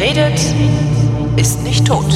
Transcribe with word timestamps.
Redet, 0.00 0.40
ist 1.36 1.62
nicht 1.62 1.86
tot. 1.86 2.06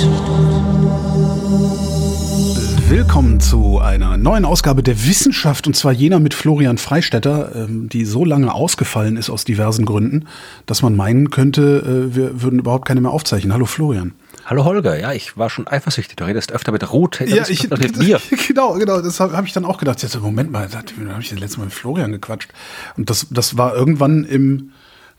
Willkommen 2.89 3.41
zu 3.41 3.79
einer 3.79 4.17
neuen 4.17 4.47
Ausgabe 4.47 4.83
der 4.83 5.05
Wissenschaft 5.05 5.67
und 5.67 5.77
zwar 5.77 5.93
jener 5.93 6.19
mit 6.19 6.33
Florian 6.33 6.79
Freistetter, 6.79 7.55
ähm, 7.55 7.91
die 7.91 8.07
so 8.07 8.25
lange 8.25 8.55
ausgefallen 8.55 9.19
ist 9.19 9.29
aus 9.29 9.45
diversen 9.45 9.85
Gründen, 9.85 10.27
dass 10.65 10.81
man 10.81 10.97
meinen 10.97 11.29
könnte, 11.29 12.09
äh, 12.11 12.17
wir 12.17 12.41
würden 12.41 12.59
überhaupt 12.59 12.89
keine 12.89 13.03
mehr 13.03 13.11
aufzeichnen. 13.11 13.53
Hallo 13.53 13.67
Florian. 13.67 14.13
Hallo 14.47 14.65
Holger, 14.65 14.99
ja, 14.99 15.13
ich 15.13 15.37
war 15.37 15.51
schon 15.51 15.67
eifersüchtig. 15.67 16.17
Du 16.17 16.25
redest 16.25 16.53
öfter 16.53 16.73
mit 16.73 16.91
Ruth, 16.91 17.21
ja, 17.21 17.45
ich, 17.47 17.69
mit 17.69 17.97
mir. 17.99 18.19
Genau, 18.49 18.75
genau, 18.75 19.03
das 19.03 19.21
habe 19.21 19.37
hab 19.37 19.45
ich 19.45 19.53
dann 19.53 19.67
auch 19.67 19.77
gedacht. 19.77 20.03
Jetzt, 20.03 20.19
Moment 20.19 20.51
mal, 20.51 20.69
da 20.71 20.79
habe 20.79 21.21
ich 21.21 21.29
das 21.29 21.39
letzte 21.39 21.59
Mal 21.59 21.65
mit 21.65 21.75
Florian 21.75 22.13
gequatscht. 22.13 22.49
Und 22.97 23.11
das, 23.11 23.27
das 23.31 23.59
war 23.59 23.75
irgendwann 23.75 24.25
im 24.25 24.71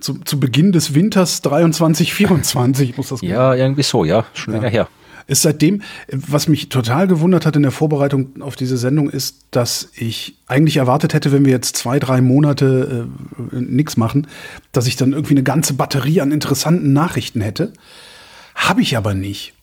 zu, 0.06 0.20
zu 0.24 0.40
Beginn 0.40 0.72
des 0.72 0.94
Winters 0.94 1.42
23, 1.42 2.14
24 2.14 2.96
muss 2.96 3.10
das 3.10 3.22
Ja, 3.22 3.56
irgendwie 3.56 3.82
so, 3.82 4.06
ja, 4.06 4.26
schon 4.34 4.54
ja. 4.54 4.60
länger 4.60 4.72
her. 4.72 4.88
Ist 5.28 5.42
seitdem, 5.42 5.82
was 6.12 6.48
mich 6.48 6.70
total 6.70 7.08
gewundert 7.08 7.48
hat 7.48 7.56
in 7.56 7.64
der 7.64 7.72
Vorbereitung 7.72 8.44
auf 8.44 8.56
diese 8.56 8.78
Sendung, 8.78 9.10
ist, 9.10 9.48
dass 9.50 9.90
ich 9.96 10.38
eigentlich 10.46 10.78
erwartet 10.78 11.16
hätte, 11.16 11.32
wenn 11.32 11.46
wir 11.46 11.52
jetzt 11.52 11.76
zwei, 11.78 11.98
drei 11.98 12.22
Monate 12.22 13.08
äh, 13.52 13.56
nichts 13.60 13.98
machen, 13.98 14.28
dass 14.72 14.86
ich 14.86 14.96
dann 14.96 15.14
irgendwie 15.14 15.34
eine 15.34 15.42
ganze 15.42 15.74
Batterie 15.74 16.22
an 16.22 16.32
interessanten 16.32 16.94
Nachrichten 16.94 17.42
hätte. 17.42 17.74
Habe 18.54 18.84
ich 18.84 18.96
aber 18.96 19.16
nicht. 19.16 19.55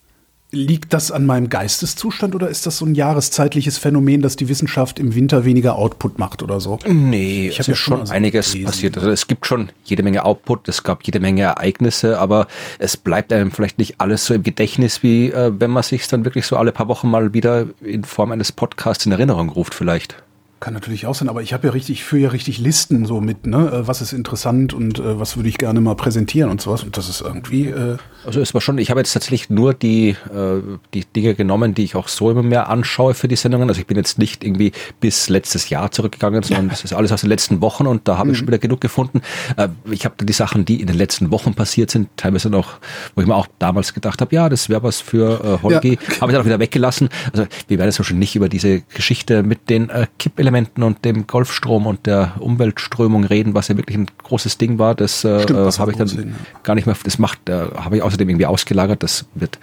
Liegt 0.55 0.92
das 0.92 1.11
an 1.11 1.24
meinem 1.24 1.48
Geisteszustand 1.48 2.34
oder 2.34 2.51
ist 2.51 2.66
das 2.66 2.77
so 2.77 2.84
ein 2.84 2.95
jahreszeitliches 2.95 3.79
Phänomen, 3.79 4.20
dass 4.20 4.37
die 4.37 4.51
Wissenschaft 4.51 4.98
im 4.98 5.15
Winter 5.15 5.47
weniger 5.47 5.77
Output 5.77 6.19
macht 6.19 6.43
oder 6.43 6.60
so? 6.60 6.79
Nee, 6.87 7.49
ich 7.49 7.59
habe 7.59 7.71
ja 7.71 7.74
schon 7.74 8.10
einiges 8.10 8.52
gelesen. 8.52 8.66
passiert. 8.66 8.99
Also 8.99 9.10
es 9.10 9.27
gibt 9.27 9.46
schon 9.46 9.71
jede 9.85 10.02
Menge 10.02 10.27
Output, 10.27 10.68
es 10.68 10.82
gab 10.82 11.04
jede 11.04 11.21
Menge 11.21 11.43
Ereignisse, 11.43 12.18
aber 12.18 12.49
es 12.79 12.99
bleibt 12.99 13.32
einem 13.32 13.51
vielleicht 13.51 13.79
nicht 13.79 13.99
alles 13.99 14.27
so 14.27 14.35
im 14.35 14.43
Gedächtnis, 14.43 15.02
wie 15.02 15.30
äh, 15.30 15.52
wenn 15.59 15.71
man 15.71 15.82
sich 15.85 16.07
dann 16.07 16.27
wirklich 16.27 16.45
so 16.45 16.57
alle 16.59 16.73
paar 16.73 16.88
Wochen 16.88 17.10
mal 17.10 17.32
wieder 17.32 17.68
in 17.80 18.05
Form 18.05 18.30
eines 18.30 18.52
Podcasts 18.52 19.07
in 19.07 19.12
Erinnerung 19.12 19.49
ruft 19.49 19.74
vielleicht. 19.74 20.23
Kann 20.63 20.74
natürlich 20.74 21.09
auch 21.09 21.15
sein, 21.16 21.29
aber 21.29 21.43
ich 21.43 21.52
habe 21.52 21.66
ja 21.66 21.73
richtig, 21.73 22.05
führe 22.05 22.23
ja 22.23 22.29
richtig 22.29 22.60
Listen 22.60 23.05
so 23.05 23.21
mit, 23.21 23.49
ne, 23.49 23.68
äh, 23.68 23.88
was 23.88 24.01
ist 24.01 24.13
interessant 24.13 24.73
und 24.73 25.01
äh, 25.01 25.18
was 25.18 25.35
würde 25.37 25.49
ich 25.49 25.59
gerne 25.59 25.80
mal 25.80 25.96
präsentieren 25.96 26.51
und 26.51 26.60
sowas. 26.60 26.85
Und 26.85 26.96
das 26.96 27.09
ist 27.09 27.21
irgendwie. 27.21 27.66
Äh 27.66 27.96
also 28.24 28.41
es 28.41 28.55
war 28.55 28.60
schon, 28.60 28.79
ich 28.79 28.88
habe 28.90 29.01
jetzt 29.01 29.13
tatsächlich 29.13 29.51
nur 29.51 29.74
die, 29.74 30.10
äh, 30.10 30.63
die 30.95 31.05
Dinge 31.05 31.35
genommen, 31.35 31.74
die 31.74 31.83
ich 31.83 31.96
auch 31.96 32.07
so 32.07 32.30
immer 32.30 32.45
mehr 32.45 32.68
anschaue 32.68 33.15
für 33.15 33.27
die 33.27 33.35
Sendungen. 33.35 33.68
Also 33.68 33.80
ich 33.80 33.88
bin 33.88 33.96
jetzt 33.96 34.21
nicht 34.21 34.45
irgendwie 34.45 34.71
bis 35.01 35.29
letztes 35.29 35.68
Jahr 35.68 35.90
zurückgegangen, 35.90 36.45
sondern 36.45 36.68
das 36.68 36.85
ist 36.85 36.93
alles 36.93 37.10
aus 37.10 37.23
den 37.23 37.30
letzten 37.30 37.60
Wochen 37.60 37.88
und 37.88 38.07
da 38.07 38.16
habe 38.16 38.29
ich 38.29 38.35
mhm. 38.35 38.38
schon 38.38 38.46
wieder 38.46 38.59
genug 38.59 38.80
gefunden. 38.80 39.21
Äh, 39.57 39.66
ich 39.90 40.05
habe 40.05 40.24
die 40.24 40.33
Sachen, 40.33 40.65
die 40.65 40.80
in 40.80 40.87
den 40.87 40.96
letzten 40.96 41.33
Wochen 41.33 41.55
passiert 41.55 41.90
sind, 41.90 42.09
teilweise 42.16 42.51
noch, 42.51 42.79
wo 43.16 43.21
ich 43.21 43.27
mir 43.27 43.35
auch 43.35 43.49
damals 43.59 43.95
gedacht 43.95 44.21
habe, 44.21 44.33
ja, 44.33 44.49
das 44.49 44.68
wäre 44.68 44.85
was 44.85 45.01
für 45.01 45.45
äh, 45.45 45.63
Holgi, 45.65 45.99
ja. 46.01 46.21
habe 46.21 46.30
ich 46.30 46.37
dann 46.37 46.43
auch 46.43 46.46
wieder 46.46 46.60
weggelassen. 46.60 47.09
Also 47.33 47.46
wir 47.66 47.79
werden 47.79 47.88
jetzt 47.88 48.07
schon 48.07 48.21
nicht 48.21 48.37
über 48.37 48.49
diese 48.49 48.83
Geschichte 48.83 49.43
mit 49.43 49.68
den 49.68 49.90
äh, 49.90 50.07
Kippelementen 50.21 50.52
Elementen 50.53 50.83
und 50.83 51.05
dem 51.07 51.27
Golfstrom 51.27 51.87
und 51.87 52.05
der 52.05 52.35
Umweltströmung 52.39 53.25
reden, 53.25 53.55
was 53.55 53.69
ja 53.69 53.77
wirklich 53.77 53.97
ein 53.97 54.07
großes 54.23 54.59
Ding 54.59 54.79
war. 54.79 54.95
Das 54.95 55.25
äh, 55.25 55.47
habe 55.49 55.93
ich 55.93 55.97
dann 55.97 56.09
Sinn, 56.09 56.29
ja. 56.29 56.61
gar 56.63 56.75
nicht 56.75 56.85
mehr, 56.85 56.95
das 57.03 57.19
macht, 57.19 57.49
äh, 57.49 57.69
habe 57.75 57.97
ich 57.97 58.03
außerdem 58.03 58.29
irgendwie 58.29 58.45
ausgelagert. 58.45 59.03
Das 59.03 59.25
wird 59.35 59.59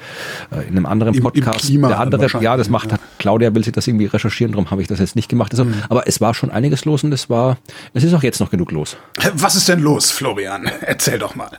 äh, 0.52 0.68
in 0.68 0.78
einem 0.78 0.88
anderen 0.88 1.14
Im, 1.14 1.22
Podcast. 1.22 1.70
Im 1.70 1.84
der 1.84 2.00
andere, 2.00 2.28
ja, 2.42 2.58
das 2.58 2.70
macht, 2.70 2.92
ja. 2.92 2.98
Claudia 3.20 3.54
will 3.54 3.64
sich 3.64 3.74
das 3.74 3.88
irgendwie 3.88 4.08
recherchieren, 4.08 4.54
darum 4.54 4.72
habe 4.72 4.82
ich 4.82 4.88
das 4.88 5.00
jetzt 5.00 5.16
nicht 5.16 5.30
gemacht. 5.30 5.52
Also, 5.52 5.66
mhm. 5.66 5.76
Aber 5.90 6.08
es 6.08 6.22
war 6.22 6.34
schon 6.34 6.50
einiges 6.50 6.86
los 6.86 7.04
und 7.04 7.14
es 7.14 7.30
war, 7.30 7.58
es 7.94 8.04
ist 8.04 8.14
auch 8.14 8.24
jetzt 8.24 8.40
noch 8.40 8.50
genug 8.50 8.72
los. 8.72 8.98
Was 9.34 9.56
ist 9.56 9.70
denn 9.70 9.82
los, 9.82 10.10
Florian? 10.10 10.72
Erzähl 10.82 11.20
doch 11.20 11.36
mal. 11.36 11.52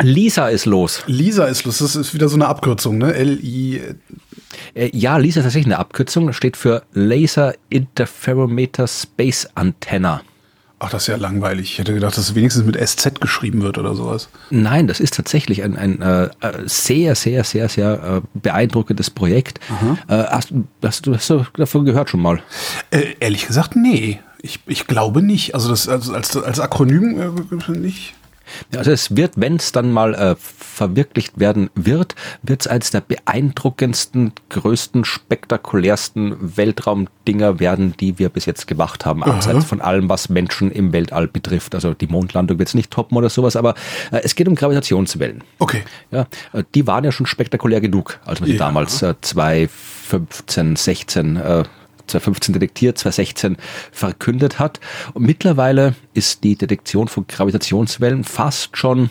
Lisa 0.00 0.48
ist 0.48 0.64
los. 0.64 1.02
Lisa 1.06 1.44
ist 1.44 1.64
los. 1.64 1.78
Das 1.78 1.94
ist 1.94 2.14
wieder 2.14 2.28
so 2.28 2.36
eine 2.36 2.46
Abkürzung, 2.48 2.96
ne? 2.96 3.12
L-I 3.12 3.76
äh, 3.76 3.94
ja, 4.74 5.16
LISA 5.16 5.40
ist 5.40 5.44
tatsächlich 5.44 5.72
eine 5.72 5.78
Abkürzung, 5.78 6.32
steht 6.32 6.56
für 6.56 6.82
Laser 6.92 7.54
Interferometer 7.68 8.86
Space 8.86 9.48
Antenna. 9.54 10.22
Ach, 10.84 10.90
das 10.90 11.02
ist 11.02 11.06
ja 11.06 11.16
langweilig. 11.16 11.70
Ich 11.70 11.78
hätte 11.78 11.94
gedacht, 11.94 12.16
dass 12.16 12.24
es 12.30 12.34
wenigstens 12.34 12.64
mit 12.64 12.76
SZ 12.76 13.20
geschrieben 13.20 13.62
wird 13.62 13.78
oder 13.78 13.94
sowas. 13.94 14.28
Nein, 14.50 14.88
das 14.88 14.98
ist 14.98 15.14
tatsächlich 15.14 15.62
ein, 15.62 15.76
ein 15.76 16.02
äh, 16.02 16.28
sehr, 16.64 17.14
sehr, 17.14 17.44
sehr, 17.44 17.68
sehr 17.68 18.02
äh, 18.02 18.20
beeindruckendes 18.34 19.08
Projekt. 19.08 19.60
Äh, 20.08 20.24
hast, 20.24 20.52
hast, 20.82 21.06
du 21.06 21.14
hast 21.14 21.30
du 21.30 21.44
davon 21.54 21.84
gehört 21.84 22.10
schon 22.10 22.20
mal? 22.20 22.42
Äh, 22.90 23.14
ehrlich 23.20 23.46
gesagt, 23.46 23.76
nee. 23.76 24.18
Ich, 24.40 24.58
ich 24.66 24.88
glaube 24.88 25.22
nicht. 25.22 25.54
Also 25.54 25.68
das 25.68 25.88
also 25.88 26.14
als, 26.14 26.36
als 26.36 26.58
Akronym 26.58 27.20
äh, 27.20 27.78
nicht. 27.78 28.14
Also 28.76 28.90
es 28.90 29.16
wird, 29.16 29.32
wenn 29.36 29.56
es 29.56 29.72
dann 29.72 29.92
mal 29.92 30.14
äh, 30.14 30.36
verwirklicht 30.38 31.38
werden 31.38 31.70
wird, 31.74 32.14
wird 32.42 32.62
es 32.62 32.66
als 32.66 32.90
der 32.90 33.00
beeindruckendsten, 33.00 34.32
größten, 34.48 35.04
spektakulärsten 35.04 36.56
Weltraumdinger 36.56 37.60
werden, 37.60 37.94
die 37.98 38.18
wir 38.18 38.28
bis 38.28 38.46
jetzt 38.46 38.66
gemacht 38.66 39.04
haben, 39.04 39.22
Aha. 39.22 39.32
abseits 39.32 39.64
von 39.64 39.80
allem, 39.80 40.08
was 40.08 40.28
Menschen 40.28 40.70
im 40.70 40.92
Weltall 40.92 41.28
betrifft. 41.28 41.74
Also 41.74 41.94
die 41.94 42.06
Mondlandung 42.06 42.58
wird 42.58 42.68
es 42.68 42.74
nicht 42.74 42.90
toppen 42.90 43.16
oder 43.16 43.30
sowas, 43.30 43.56
aber 43.56 43.74
äh, 44.10 44.20
es 44.22 44.34
geht 44.34 44.48
um 44.48 44.54
Gravitationswellen. 44.54 45.44
Okay. 45.58 45.82
Ja, 46.10 46.26
äh, 46.52 46.64
die 46.74 46.86
waren 46.86 47.04
ja 47.04 47.12
schon 47.12 47.26
spektakulär 47.26 47.80
genug, 47.80 48.18
als 48.24 48.40
man 48.40 48.48
sie 48.48 48.56
ja. 48.56 48.66
damals 48.66 49.02
äh, 49.02 49.14
2015, 49.20 50.76
16 50.76 51.36
äh, 51.36 51.64
2015 52.06 52.52
detektiert, 52.52 52.98
2016 52.98 53.56
verkündet 53.90 54.58
hat. 54.58 54.80
Und 55.14 55.24
mittlerweile 55.24 55.94
ist 56.14 56.44
die 56.44 56.56
Detektion 56.56 57.08
von 57.08 57.26
Gravitationswellen 57.26 58.24
fast 58.24 58.76
schon 58.76 59.10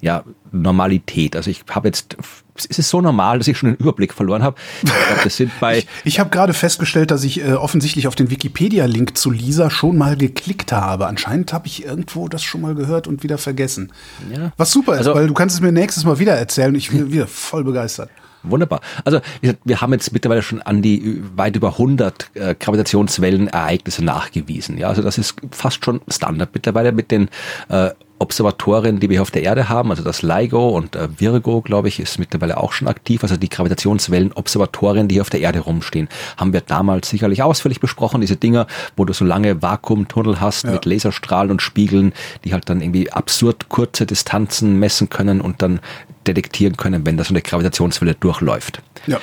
ja, 0.00 0.24
Normalität. 0.50 1.36
Also 1.36 1.50
ich 1.50 1.62
habe 1.70 1.88
jetzt, 1.88 2.16
es 2.56 2.78
ist 2.78 2.88
so 2.88 3.00
normal, 3.00 3.38
dass 3.38 3.48
ich 3.48 3.58
schon 3.58 3.70
den 3.70 3.76
Überblick 3.76 4.14
verloren 4.14 4.42
habe. 4.42 4.56
Das 5.22 5.36
sind 5.36 5.52
bei 5.60 5.78
ich 6.04 6.20
ich 6.20 6.20
habe 6.20 6.30
gerade 6.30 6.54
festgestellt, 6.54 7.10
dass 7.10 7.22
ich 7.22 7.44
äh, 7.44 7.52
offensichtlich 7.52 8.06
auf 8.06 8.14
den 8.14 8.30
Wikipedia-Link 8.30 9.16
zu 9.16 9.30
Lisa 9.30 9.70
schon 9.70 9.98
mal 9.98 10.16
geklickt 10.16 10.72
habe. 10.72 11.06
Anscheinend 11.06 11.52
habe 11.52 11.66
ich 11.66 11.84
irgendwo 11.84 12.28
das 12.28 12.42
schon 12.42 12.62
mal 12.62 12.74
gehört 12.74 13.06
und 13.06 13.22
wieder 13.22 13.38
vergessen. 13.38 13.92
Ja. 14.34 14.52
Was 14.56 14.72
super 14.72 14.94
ist, 14.94 14.98
also, 14.98 15.14
weil 15.14 15.26
du 15.26 15.34
kannst 15.34 15.54
es 15.54 15.60
mir 15.60 15.72
nächstes 15.72 16.04
Mal 16.04 16.18
wieder 16.18 16.34
erzählen. 16.34 16.74
Ich 16.74 16.90
bin 16.90 17.12
wieder 17.12 17.26
voll 17.26 17.64
begeistert. 17.64 18.10
Wunderbar. 18.42 18.80
Also 19.04 19.20
wir 19.40 19.80
haben 19.80 19.92
jetzt 19.92 20.12
mittlerweile 20.12 20.42
schon 20.42 20.62
an 20.62 20.82
die 20.82 21.22
weit 21.36 21.56
über 21.56 21.72
100 21.72 22.30
äh, 22.34 22.54
Gravitationswellenereignisse 22.58 24.04
nachgewiesen. 24.04 24.78
Ja, 24.78 24.88
also 24.88 25.02
das 25.02 25.18
ist 25.18 25.36
fast 25.50 25.84
schon 25.84 26.00
Standard 26.08 26.50
mittlerweile 26.54 26.92
mit 26.92 27.10
den 27.10 27.28
äh, 27.68 27.90
Observatorien, 28.20 29.00
die 29.00 29.08
wir 29.08 29.22
auf 29.22 29.30
der 29.30 29.42
Erde 29.42 29.68
haben, 29.68 29.90
also 29.90 30.04
das 30.04 30.22
LIGO 30.22 30.68
und 30.68 30.94
äh, 30.94 31.08
Virgo, 31.18 31.62
glaube 31.62 31.88
ich, 31.88 31.98
ist 31.98 32.18
mittlerweile 32.18 32.58
auch 32.58 32.72
schon 32.72 32.86
aktiv. 32.86 33.22
Also 33.22 33.36
die 33.36 33.48
Gravitationswellen-Observatorien, 33.48 35.08
die 35.08 35.14
hier 35.14 35.22
auf 35.22 35.30
der 35.30 35.40
Erde 35.40 35.60
rumstehen, 35.60 36.08
haben 36.36 36.52
wir 36.52 36.60
damals 36.60 37.08
sicherlich 37.08 37.42
ausführlich 37.42 37.80
besprochen. 37.80 38.20
Diese 38.20 38.36
Dinger, 38.36 38.66
wo 38.96 39.06
du 39.06 39.14
so 39.14 39.24
lange 39.24 39.62
Vakuumtunnel 39.62 40.40
hast 40.40 40.64
ja. 40.64 40.72
mit 40.72 40.84
Laserstrahlen 40.84 41.50
und 41.50 41.62
Spiegeln, 41.62 42.12
die 42.44 42.52
halt 42.52 42.68
dann 42.68 42.82
irgendwie 42.82 43.10
absurd 43.10 43.70
kurze 43.70 44.04
Distanzen 44.04 44.78
messen 44.78 45.08
können 45.08 45.40
und 45.40 45.62
dann 45.62 45.80
detektieren 46.26 46.76
können, 46.76 47.06
wenn 47.06 47.16
da 47.16 47.24
so 47.24 47.30
eine 47.30 47.42
Gravitationswelle 47.42 48.14
durchläuft. 48.14 48.82
Ja. 49.06 49.20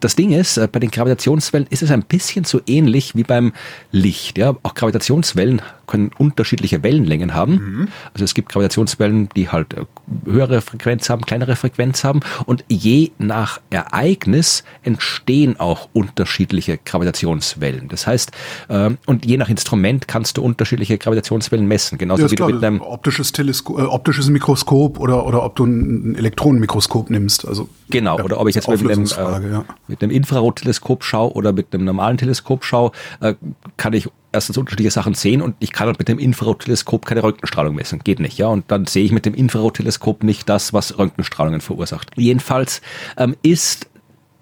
Das 0.00 0.14
Ding 0.14 0.32
ist, 0.32 0.56
äh, 0.56 0.68
bei 0.70 0.78
den 0.78 0.90
Gravitationswellen 0.90 1.66
ist 1.70 1.82
es 1.82 1.90
ein 1.90 2.02
bisschen 2.02 2.44
so 2.44 2.60
ähnlich 2.66 3.16
wie 3.16 3.24
beim 3.24 3.52
Licht. 3.90 4.38
Ja? 4.38 4.56
Auch 4.62 4.74
Gravitationswellen 4.74 5.60
können 5.88 6.12
unterschiedliche 6.16 6.84
Wellenlängen 6.84 7.34
haben. 7.34 7.52
Mhm. 7.52 7.88
Also 8.14 8.24
es 8.24 8.34
gibt 8.34 8.50
Gravitationswellen, 8.50 9.28
die 9.34 9.48
halt 9.48 9.74
äh, 9.74 9.84
höhere 10.24 10.60
Frequenz 10.60 11.10
haben, 11.10 11.22
kleinere 11.22 11.56
Frequenz 11.56 12.04
haben. 12.04 12.20
Und 12.46 12.64
je 12.68 13.10
nach 13.18 13.60
Ereignis 13.70 14.62
entstehen 14.84 15.58
auch 15.58 15.88
unterschiedliche 15.92 16.78
Gravitationswellen. 16.78 17.88
Das 17.88 18.06
heißt, 18.06 18.30
äh, 18.68 18.90
und 19.06 19.26
je 19.26 19.36
nach 19.36 19.48
Instrument 19.48 20.06
kannst 20.06 20.36
du 20.36 20.42
unterschiedliche 20.42 20.98
Gravitationswellen 20.98 21.66
messen. 21.66 21.98
Genauso 21.98 22.22
ja, 22.22 22.30
wie 22.30 22.36
klar, 22.36 22.48
du 22.50 22.54
mit 22.54 22.64
einem 22.64 22.80
optisches, 22.80 23.32
Teleskop, 23.32 23.78
äh, 23.78 23.82
optisches 23.82 24.28
Mikroskop 24.28 25.00
oder, 25.00 25.26
oder 25.26 25.42
ob 25.42 25.56
du 25.56 25.64
ein 25.64 26.14
Elektronenmikroskop 26.14 27.10
nimmst. 27.10 27.48
Also, 27.48 27.68
genau, 27.90 28.18
ja, 28.18 28.24
oder 28.24 28.38
ob 28.38 28.48
ich 28.48 28.54
jetzt 28.54 28.68
mit 28.68 28.80
einem, 28.80 29.04
äh, 29.04 29.50
ja 29.50 29.64
mit 29.88 30.02
einem 30.02 30.12
Infrarotteleskop 30.12 31.02
schaue 31.02 31.32
oder 31.32 31.52
mit 31.52 31.74
einem 31.74 31.84
normalen 31.84 32.18
Teleskop 32.18 32.64
schaue, 32.64 32.92
äh, 33.20 33.34
kann 33.76 33.92
ich 33.94 34.08
erstens 34.32 34.58
unterschiedliche 34.58 34.90
Sachen 34.90 35.14
sehen 35.14 35.40
und 35.40 35.56
ich 35.58 35.72
kann 35.72 35.86
halt 35.86 35.98
mit 35.98 36.08
dem 36.08 36.18
Infrarotteleskop 36.18 37.06
keine 37.06 37.22
Röntgenstrahlung 37.22 37.74
messen. 37.74 38.00
Geht 38.00 38.20
nicht, 38.20 38.38
ja. 38.38 38.48
Und 38.48 38.70
dann 38.70 38.86
sehe 38.86 39.04
ich 39.04 39.12
mit 39.12 39.26
dem 39.26 39.34
Infrarotteleskop 39.34 40.22
nicht 40.22 40.48
das, 40.48 40.72
was 40.72 40.98
Röntgenstrahlungen 40.98 41.60
verursacht. 41.60 42.10
Jedenfalls 42.16 42.82
ähm, 43.16 43.36
ist 43.42 43.88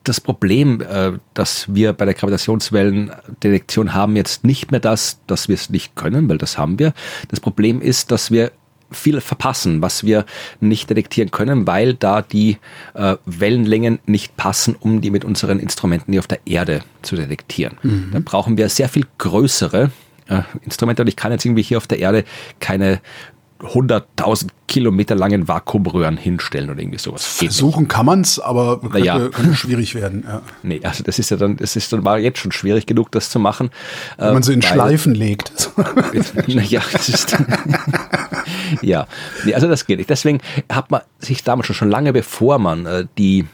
das 0.04 0.20
Problem, 0.20 0.80
äh, 0.80 1.12
das 1.34 1.72
wir 1.74 1.92
bei 1.92 2.04
der 2.04 2.14
Gravitationswellendetektion 2.14 3.94
haben, 3.94 4.16
jetzt 4.16 4.44
nicht 4.44 4.70
mehr 4.70 4.80
das, 4.80 5.20
dass 5.26 5.48
wir 5.48 5.54
es 5.54 5.70
nicht 5.70 5.96
können, 5.96 6.28
weil 6.28 6.38
das 6.38 6.58
haben 6.58 6.78
wir. 6.78 6.92
Das 7.28 7.40
Problem 7.40 7.80
ist, 7.80 8.10
dass 8.10 8.30
wir 8.30 8.52
viel 8.90 9.20
verpassen, 9.20 9.82
was 9.82 10.04
wir 10.04 10.24
nicht 10.60 10.88
detektieren 10.90 11.30
können, 11.30 11.66
weil 11.66 11.94
da 11.94 12.22
die 12.22 12.58
äh, 12.94 13.16
Wellenlängen 13.26 13.98
nicht 14.06 14.36
passen, 14.36 14.76
um 14.78 15.00
die 15.00 15.10
mit 15.10 15.24
unseren 15.24 15.58
Instrumenten 15.58 16.12
hier 16.12 16.20
auf 16.20 16.26
der 16.26 16.40
Erde 16.46 16.82
zu 17.02 17.16
detektieren. 17.16 17.78
Mhm. 17.82 18.10
Dann 18.12 18.24
brauchen 18.24 18.56
wir 18.56 18.68
sehr 18.68 18.88
viel 18.88 19.04
größere 19.18 19.90
äh, 20.28 20.42
Instrumente 20.62 21.02
und 21.02 21.08
ich 21.08 21.16
kann 21.16 21.32
jetzt 21.32 21.44
irgendwie 21.44 21.62
hier 21.62 21.78
auf 21.78 21.86
der 21.86 21.98
Erde 21.98 22.24
keine 22.60 23.00
100.000 23.60 24.48
Kilometer 24.68 25.14
langen 25.14 25.48
Vakuumröhren 25.48 26.16
hinstellen 26.16 26.70
oder 26.70 26.80
irgendwie 26.80 26.98
sowas. 26.98 27.24
Versuchen 27.24 27.88
kann 27.88 28.06
man 28.06 28.20
es, 28.20 28.38
aber 28.38 28.80
könnte, 28.80 28.98
ja. 28.98 29.28
könnte, 29.28 29.54
schwierig 29.54 29.94
werden. 29.94 30.24
Ja. 30.26 30.42
Nee, 30.62 30.80
also 30.82 31.02
das 31.02 31.18
ist 31.18 31.30
ja 31.30 31.36
dann, 31.36 31.56
das 31.56 31.76
ist 31.76 31.92
dann 31.92 32.04
war 32.04 32.18
jetzt 32.18 32.38
schon 32.38 32.52
schwierig 32.52 32.86
genug, 32.86 33.10
das 33.12 33.30
zu 33.30 33.38
machen. 33.38 33.70
Wenn 34.18 34.34
man 34.34 34.42
sie 34.42 34.52
in 34.52 34.62
weil, 34.62 34.72
Schleifen 34.72 35.14
legt. 35.14 35.70
naja, 36.46 36.82
das 36.92 37.08
ist 37.08 37.36
ja, 38.82 39.06
nee, 39.44 39.54
also 39.54 39.68
das 39.68 39.86
geht 39.86 39.98
nicht. 39.98 40.10
Deswegen 40.10 40.40
hat 40.70 40.90
man 40.90 41.00
sich 41.18 41.42
damals 41.42 41.66
schon, 41.66 41.76
schon 41.76 41.90
lange 41.90 42.12
bevor 42.12 42.58
man 42.58 42.86
äh, 42.86 43.06
die 43.16 43.46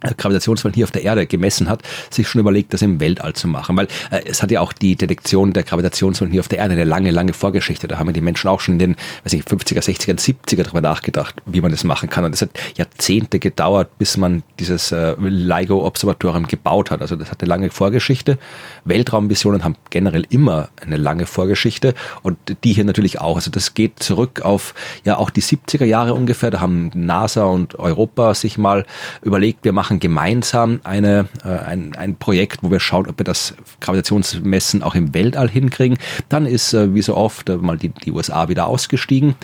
Gravitationswellen 0.00 0.74
hier 0.74 0.84
auf 0.84 0.90
der 0.90 1.02
Erde 1.02 1.26
gemessen 1.26 1.68
hat, 1.68 1.82
sich 2.10 2.28
schon 2.28 2.40
überlegt, 2.40 2.72
das 2.72 2.82
im 2.82 3.00
Weltall 3.00 3.34
zu 3.34 3.48
machen. 3.48 3.76
Weil 3.76 3.86
äh, 4.10 4.22
es 4.26 4.42
hat 4.42 4.50
ja 4.50 4.60
auch 4.60 4.72
die 4.72 4.96
Detektion 4.96 5.52
der 5.52 5.62
Gravitationswellen 5.62 6.32
hier 6.32 6.40
auf 6.40 6.48
der 6.48 6.58
Erde 6.58 6.74
eine 6.74 6.84
lange, 6.84 7.10
lange 7.10 7.32
Vorgeschichte. 7.32 7.88
Da 7.88 7.98
haben 7.98 8.06
ja 8.08 8.12
die 8.12 8.20
Menschen 8.20 8.48
auch 8.48 8.60
schon 8.60 8.74
in 8.74 8.78
den 8.78 8.96
weiß 9.24 9.32
ich, 9.32 9.42
50er, 9.42 9.82
60er, 9.82 10.18
70er 10.18 10.62
darüber 10.62 10.80
nachgedacht, 10.80 11.36
wie 11.46 11.60
man 11.60 11.70
das 11.70 11.84
machen 11.84 12.08
kann. 12.08 12.24
Und 12.24 12.34
es 12.34 12.42
hat 12.42 12.50
Jahrzehnte 12.76 13.38
gedauert, 13.38 13.98
bis 13.98 14.16
man 14.16 14.42
dieses 14.58 14.92
äh, 14.92 15.14
LIGO-Observatorium 15.18 16.46
gebaut 16.46 16.90
hat. 16.90 17.00
Also 17.00 17.16
das 17.16 17.30
hat 17.30 17.40
eine 17.42 17.48
lange 17.48 17.70
Vorgeschichte. 17.70 18.38
Weltraummissionen 18.84 19.64
haben 19.64 19.76
generell 19.90 20.26
immer 20.30 20.68
eine 20.80 20.96
lange 20.96 21.26
Vorgeschichte 21.26 21.94
und 22.22 22.38
die 22.64 22.72
hier 22.72 22.84
natürlich 22.84 23.20
auch. 23.20 23.36
Also 23.36 23.50
das 23.50 23.74
geht 23.74 24.02
zurück 24.02 24.42
auf 24.42 24.74
ja 25.04 25.16
auch 25.16 25.30
die 25.30 25.42
70er 25.42 25.84
Jahre 25.84 26.14
ungefähr. 26.14 26.50
Da 26.50 26.60
haben 26.60 26.90
NASA 26.94 27.44
und 27.44 27.78
Europa 27.78 28.34
sich 28.34 28.58
mal 28.58 28.84
überlegt, 29.22 29.64
wir 29.64 29.72
machen 29.72 29.85
machen 29.86 30.00
gemeinsam 30.00 30.80
eine, 30.82 31.28
äh, 31.44 31.48
ein, 31.48 31.94
ein 31.94 32.16
Projekt, 32.16 32.64
wo 32.64 32.72
wir 32.72 32.80
schauen, 32.80 33.06
ob 33.08 33.20
wir 33.20 33.24
das 33.24 33.54
Gravitationsmessen 33.80 34.82
auch 34.82 34.96
im 34.96 35.14
Weltall 35.14 35.48
hinkriegen. 35.48 35.96
Dann 36.28 36.44
ist, 36.44 36.74
äh, 36.74 36.92
wie 36.92 37.02
so 37.02 37.16
oft, 37.16 37.48
äh, 37.48 37.56
mal 37.56 37.78
die, 37.78 37.90
die 37.90 38.10
USA 38.10 38.48
wieder 38.48 38.66
ausgestiegen. 38.66 39.36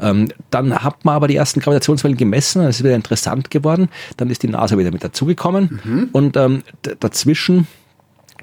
Ähm, 0.00 0.28
dann 0.50 0.84
hat 0.84 1.04
man 1.04 1.16
aber 1.16 1.26
die 1.26 1.34
ersten 1.34 1.58
Gravitationswellen 1.58 2.16
gemessen, 2.16 2.60
dann 2.60 2.70
ist 2.70 2.76
es 2.76 2.84
wieder 2.84 2.94
interessant 2.94 3.50
geworden. 3.50 3.88
Dann 4.16 4.30
ist 4.30 4.44
die 4.44 4.48
NASA 4.48 4.78
wieder 4.78 4.92
mit 4.92 5.02
dazugekommen 5.02 5.80
mhm. 5.82 6.08
und 6.12 6.36
ähm, 6.36 6.62
dazwischen 7.00 7.66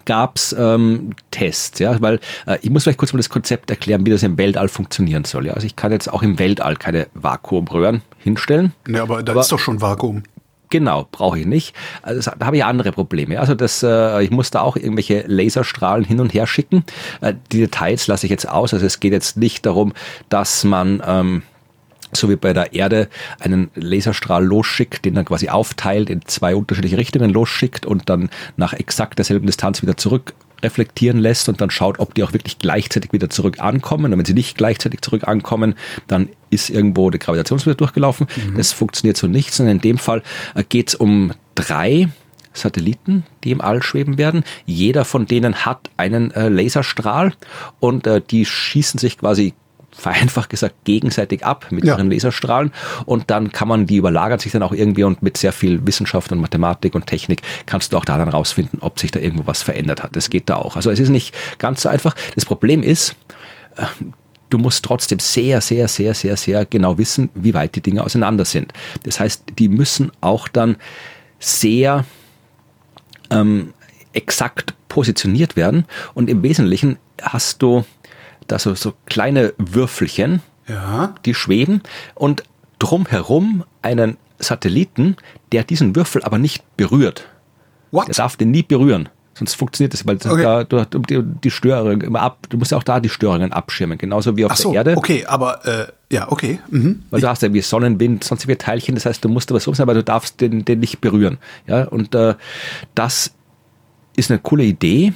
gab's 0.04 0.54
ähm, 0.60 1.12
Tests, 1.32 1.80
ja, 1.80 2.00
weil 2.02 2.20
äh, 2.46 2.58
ich 2.62 2.70
muss 2.70 2.84
vielleicht 2.84 3.00
kurz 3.00 3.14
mal 3.14 3.18
das 3.18 3.30
Konzept 3.30 3.70
erklären, 3.70 4.06
wie 4.06 4.12
das 4.12 4.24
im 4.24 4.38
Weltall 4.38 4.68
funktionieren 4.68 5.24
soll. 5.24 5.48
Ja, 5.48 5.54
also 5.54 5.66
ich 5.66 5.78
kann 5.78 5.94
jetzt 5.94 6.12
auch 6.12 6.22
im 6.22 6.38
Weltall 6.38 6.76
keine 6.76 7.08
Vakuumröhren 7.14 8.02
hinstellen. 8.20 8.74
Ne, 8.88 9.02
aber 9.02 9.24
da 9.24 9.32
aber, 9.32 9.42
ist 9.42 9.52
doch 9.52 9.58
schon 9.58 9.82
Vakuum. 9.82 10.24
Genau, 10.70 11.08
brauche 11.12 11.40
ich 11.40 11.46
nicht. 11.46 11.76
Also 12.02 12.32
da 12.38 12.46
habe 12.46 12.58
ich 12.58 12.66
andere 12.66 12.92
Probleme. 12.92 13.40
Also 13.40 13.56
das, 13.56 13.84
äh, 13.84 14.24
ich 14.24 14.32
muss 14.32 14.52
da 14.52 14.62
auch 14.62 14.76
irgendwelche 14.76 15.24
Laserstrahlen 15.28 16.04
hin 16.04 16.20
und 16.20 16.34
her 16.34 16.48
schicken. 16.48 16.84
Äh, 17.22 17.34
die 17.52 17.60
Details 17.60 18.08
lasse 18.08 18.26
ich 18.26 18.32
jetzt 18.32 18.50
aus. 18.50 18.74
Also 18.74 18.86
es 18.86 19.00
geht 19.00 19.14
jetzt 19.14 19.38
nicht 19.38 19.66
darum, 19.66 19.94
dass 20.30 20.64
man 20.64 21.02
ähm, 21.06 21.44
so 22.12 22.30
wie 22.30 22.36
bei 22.36 22.54
der 22.54 22.74
Erde 22.74 23.10
einen 23.40 23.70
Laserstrahl 23.76 24.44
losschickt, 24.44 25.06
den 25.06 25.16
dann 25.16 25.26
quasi 25.26 25.50
aufteilt, 25.50 26.10
in 26.10 26.22
zwei 26.26 26.56
unterschiedliche 26.56 26.98
Richtungen 26.98 27.32
losschickt 27.32 27.86
und 27.86 28.10
dann 28.10 28.30
nach 28.58 28.74
exakt 28.74 29.18
derselben 29.18 29.46
Distanz 29.46 29.82
wieder 29.82 29.98
zurück 29.98 30.34
reflektieren 30.64 31.18
lässt 31.18 31.50
und 31.50 31.62
dann 31.62 31.70
schaut, 31.70 32.00
ob 32.00 32.14
die 32.14 32.24
auch 32.24 32.34
wirklich 32.34 32.60
gleichzeitig 32.60 33.14
wieder 33.14 33.30
zurück 33.30 33.60
ankommen. 33.60 34.12
Und 34.12 34.20
wenn 34.20 34.26
sie 34.26 34.34
nicht 34.34 34.58
gleichzeitig 34.58 35.02
zurück 35.02 35.28
ankommen, 35.28 35.76
dann 36.08 36.30
ist 36.50 36.70
irgendwo 36.70 37.10
die 37.10 37.20
Gravitationswelle 37.20 37.76
durchgelaufen. 37.76 38.28
Mhm. 38.36 38.58
Das 38.58 38.72
funktioniert 38.72 39.18
so 39.18 39.28
nicht, 39.28 39.54
sondern 39.54 39.78
in 39.78 39.82
dem 39.82 39.98
Fall 39.98 40.24
äh, 40.56 40.64
geht 40.64 40.90
es 40.90 40.96
um 40.96 41.34
drei 41.56 42.10
Satelliten, 42.54 43.26
die 43.44 43.52
im 43.52 43.62
All 43.62 43.84
schweben 43.84 44.18
werden. 44.18 44.44
Jeder 44.66 45.06
von 45.06 45.26
denen 45.26 45.66
hat 45.66 45.90
einen 45.98 46.32
äh, 46.32 46.50
Laserstrahl 46.50 47.34
und 47.80 48.08
äh, 48.08 48.22
die 48.22 48.46
schießen 48.46 49.00
sich 49.00 49.18
quasi 49.18 49.54
vereinfacht 49.98 50.50
gesagt 50.50 50.76
gegenseitig 50.84 51.46
ab 51.46 51.68
mit 51.72 51.86
ja. 51.86 51.96
ihren 51.96 52.12
Laserstrahlen 52.12 52.72
und 53.06 53.32
dann 53.32 53.52
kann 53.52 53.68
man, 53.68 53.86
die 53.86 53.98
überlagern 53.98 54.40
sich 54.40 54.52
dann 54.52 54.64
auch 54.64 54.74
irgendwie 54.74 55.04
und 55.04 55.22
mit 55.24 55.38
sehr 55.38 55.54
viel 55.54 55.86
Wissenschaft 55.88 56.32
und 56.32 56.40
Mathematik 56.40 56.96
und 56.96 57.08
Technik 57.08 57.42
kannst 57.66 57.94
du 57.94 57.98
auch 57.98 58.06
da 58.06 58.18
dann 58.18 58.30
rausfinden, 58.30 58.80
ob 58.82 59.00
sich 59.00 59.12
da 59.12 59.20
irgendwo 59.20 59.48
was 59.48 59.64
verändert 59.64 60.04
hat. 60.04 60.16
Das 60.16 60.30
geht 60.30 60.50
da 60.50 60.56
auch. 60.58 60.76
Also 60.76 60.92
es 60.92 61.00
ist 61.00 61.10
nicht 61.10 61.34
ganz 61.58 61.82
so 61.82 61.90
einfach. 61.90 62.16
Das 62.36 62.46
Problem 62.46 62.84
ist, 62.84 63.16
äh, 63.78 63.86
du 64.50 64.58
musst 64.58 64.84
trotzdem 64.84 65.20
sehr, 65.20 65.62
sehr, 65.62 65.88
sehr, 65.88 66.14
sehr, 66.14 66.38
sehr 66.38 66.66
genau 66.66 66.98
wissen, 66.98 67.30
wie 67.34 67.54
weit 67.54 67.76
die 67.76 67.82
Dinge 67.82 68.04
auseinander 68.04 68.46
sind. 68.46 68.74
Das 69.04 69.20
heißt, 69.20 69.44
die 69.58 69.70
müssen 69.70 70.12
auch 70.22 70.48
dann 70.48 70.78
sehr 71.40 72.06
ähm, 73.30 73.74
exakt 74.14 74.74
positioniert 74.88 75.56
werden 75.56 75.86
und 76.14 76.30
im 76.30 76.44
Wesentlichen 76.44 76.98
hast 77.22 77.62
du 77.62 77.86
da 78.48 78.60
so, 78.60 78.76
so 78.76 78.94
kleine 79.06 79.54
Würfelchen, 79.58 80.42
ja. 80.68 81.16
die 81.26 81.34
schweben 81.34 81.82
und 82.14 82.44
drumherum 82.80 83.64
einen 83.82 84.18
Satelliten, 84.40 85.16
der 85.52 85.64
diesen 85.64 85.96
Würfel 85.96 86.24
aber 86.24 86.38
nicht 86.38 86.64
berührt. 86.78 87.28
What? 87.92 88.08
Der 88.08 88.16
darf 88.16 88.36
den 88.36 88.52
nie 88.52 88.64
berühren. 88.64 89.10
Sonst 89.38 89.56
funktioniert 89.56 89.94
das, 89.94 90.08
weil 90.08 90.16
okay. 90.16 90.66
da, 90.70 90.86
du, 90.86 91.00
die, 91.00 91.22
die 91.22 91.52
Störungen 91.52 92.00
immer 92.00 92.22
ab, 92.22 92.48
du 92.50 92.58
musst 92.58 92.72
ja 92.72 92.78
auch 92.78 92.84
da 92.84 93.02
die 93.02 93.10
Störungen 93.10 93.52
abschirmen, 93.52 93.98
genauso 93.98 94.38
wie 94.38 94.46
auf 94.46 94.52
Ach 94.54 94.58
so, 94.58 94.72
der 94.72 94.78
Erde. 94.78 94.98
Okay, 94.98 95.26
aber 95.26 95.66
äh, 95.66 95.88
ja, 96.10 96.32
okay. 96.32 96.60
Mhm. 96.70 97.04
Weil 97.10 97.20
du 97.20 97.28
hast 97.28 97.42
ja 97.42 97.54
wie 97.54 97.60
Sonnenwind, 97.60 98.24
sonstige 98.24 98.58
Teilchen, 98.58 98.96
das 98.96 99.06
heißt, 99.06 99.26
du 99.26 99.28
musst 99.28 99.52
was 99.52 99.68
umsetzen, 99.68 99.82
aber 99.84 99.94
du 99.94 100.06
darfst 100.06 100.40
den, 100.40 100.64
den 100.64 100.80
nicht 100.80 101.02
berühren. 101.02 101.38
Ja, 101.68 101.84
und 101.84 102.16
äh, 102.16 102.36
das 102.96 103.34
ist 104.16 104.32
eine 104.32 104.40
coole 104.40 104.64
Idee, 104.64 105.12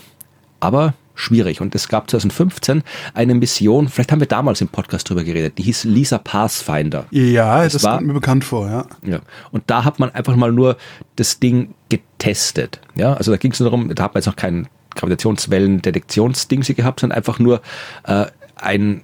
aber 0.59 0.95
schwierig. 1.19 1.61
Und 1.61 1.75
es 1.75 1.87
gab 1.87 2.09
2015 2.09 2.83
eine 3.13 3.35
Mission, 3.35 3.89
vielleicht 3.89 4.11
haben 4.11 4.19
wir 4.19 4.27
damals 4.27 4.61
im 4.61 4.67
Podcast 4.69 5.09
drüber 5.09 5.23
geredet, 5.23 5.57
die 5.57 5.63
hieß 5.63 5.83
Lisa 5.83 6.17
Pathfinder. 6.17 7.05
Ja, 7.11 7.63
das, 7.63 7.73
das 7.73 7.83
war, 7.83 7.97
kommt 7.97 8.07
mir 8.07 8.13
bekannt 8.13 8.43
vor, 8.43 8.67
ja. 8.67 8.85
ja. 9.03 9.19
Und 9.51 9.63
da 9.67 9.83
hat 9.83 9.99
man 9.99 10.09
einfach 10.11 10.35
mal 10.35 10.51
nur 10.51 10.77
das 11.15 11.39
Ding 11.39 11.73
getestet. 11.89 12.79
Ja, 12.95 13.13
also 13.13 13.31
da 13.31 13.37
ging 13.37 13.51
es 13.51 13.59
nur 13.59 13.69
darum, 13.69 13.93
da 13.93 14.03
hat 14.03 14.13
man 14.13 14.19
jetzt 14.19 14.27
noch 14.27 14.35
keinen 14.35 14.67
Gravitationswellen-Detektionsding 14.95 16.61
gehabt, 16.61 17.01
sondern 17.01 17.17
einfach 17.17 17.39
nur 17.39 17.61
äh, 18.05 18.25
ein 18.55 19.03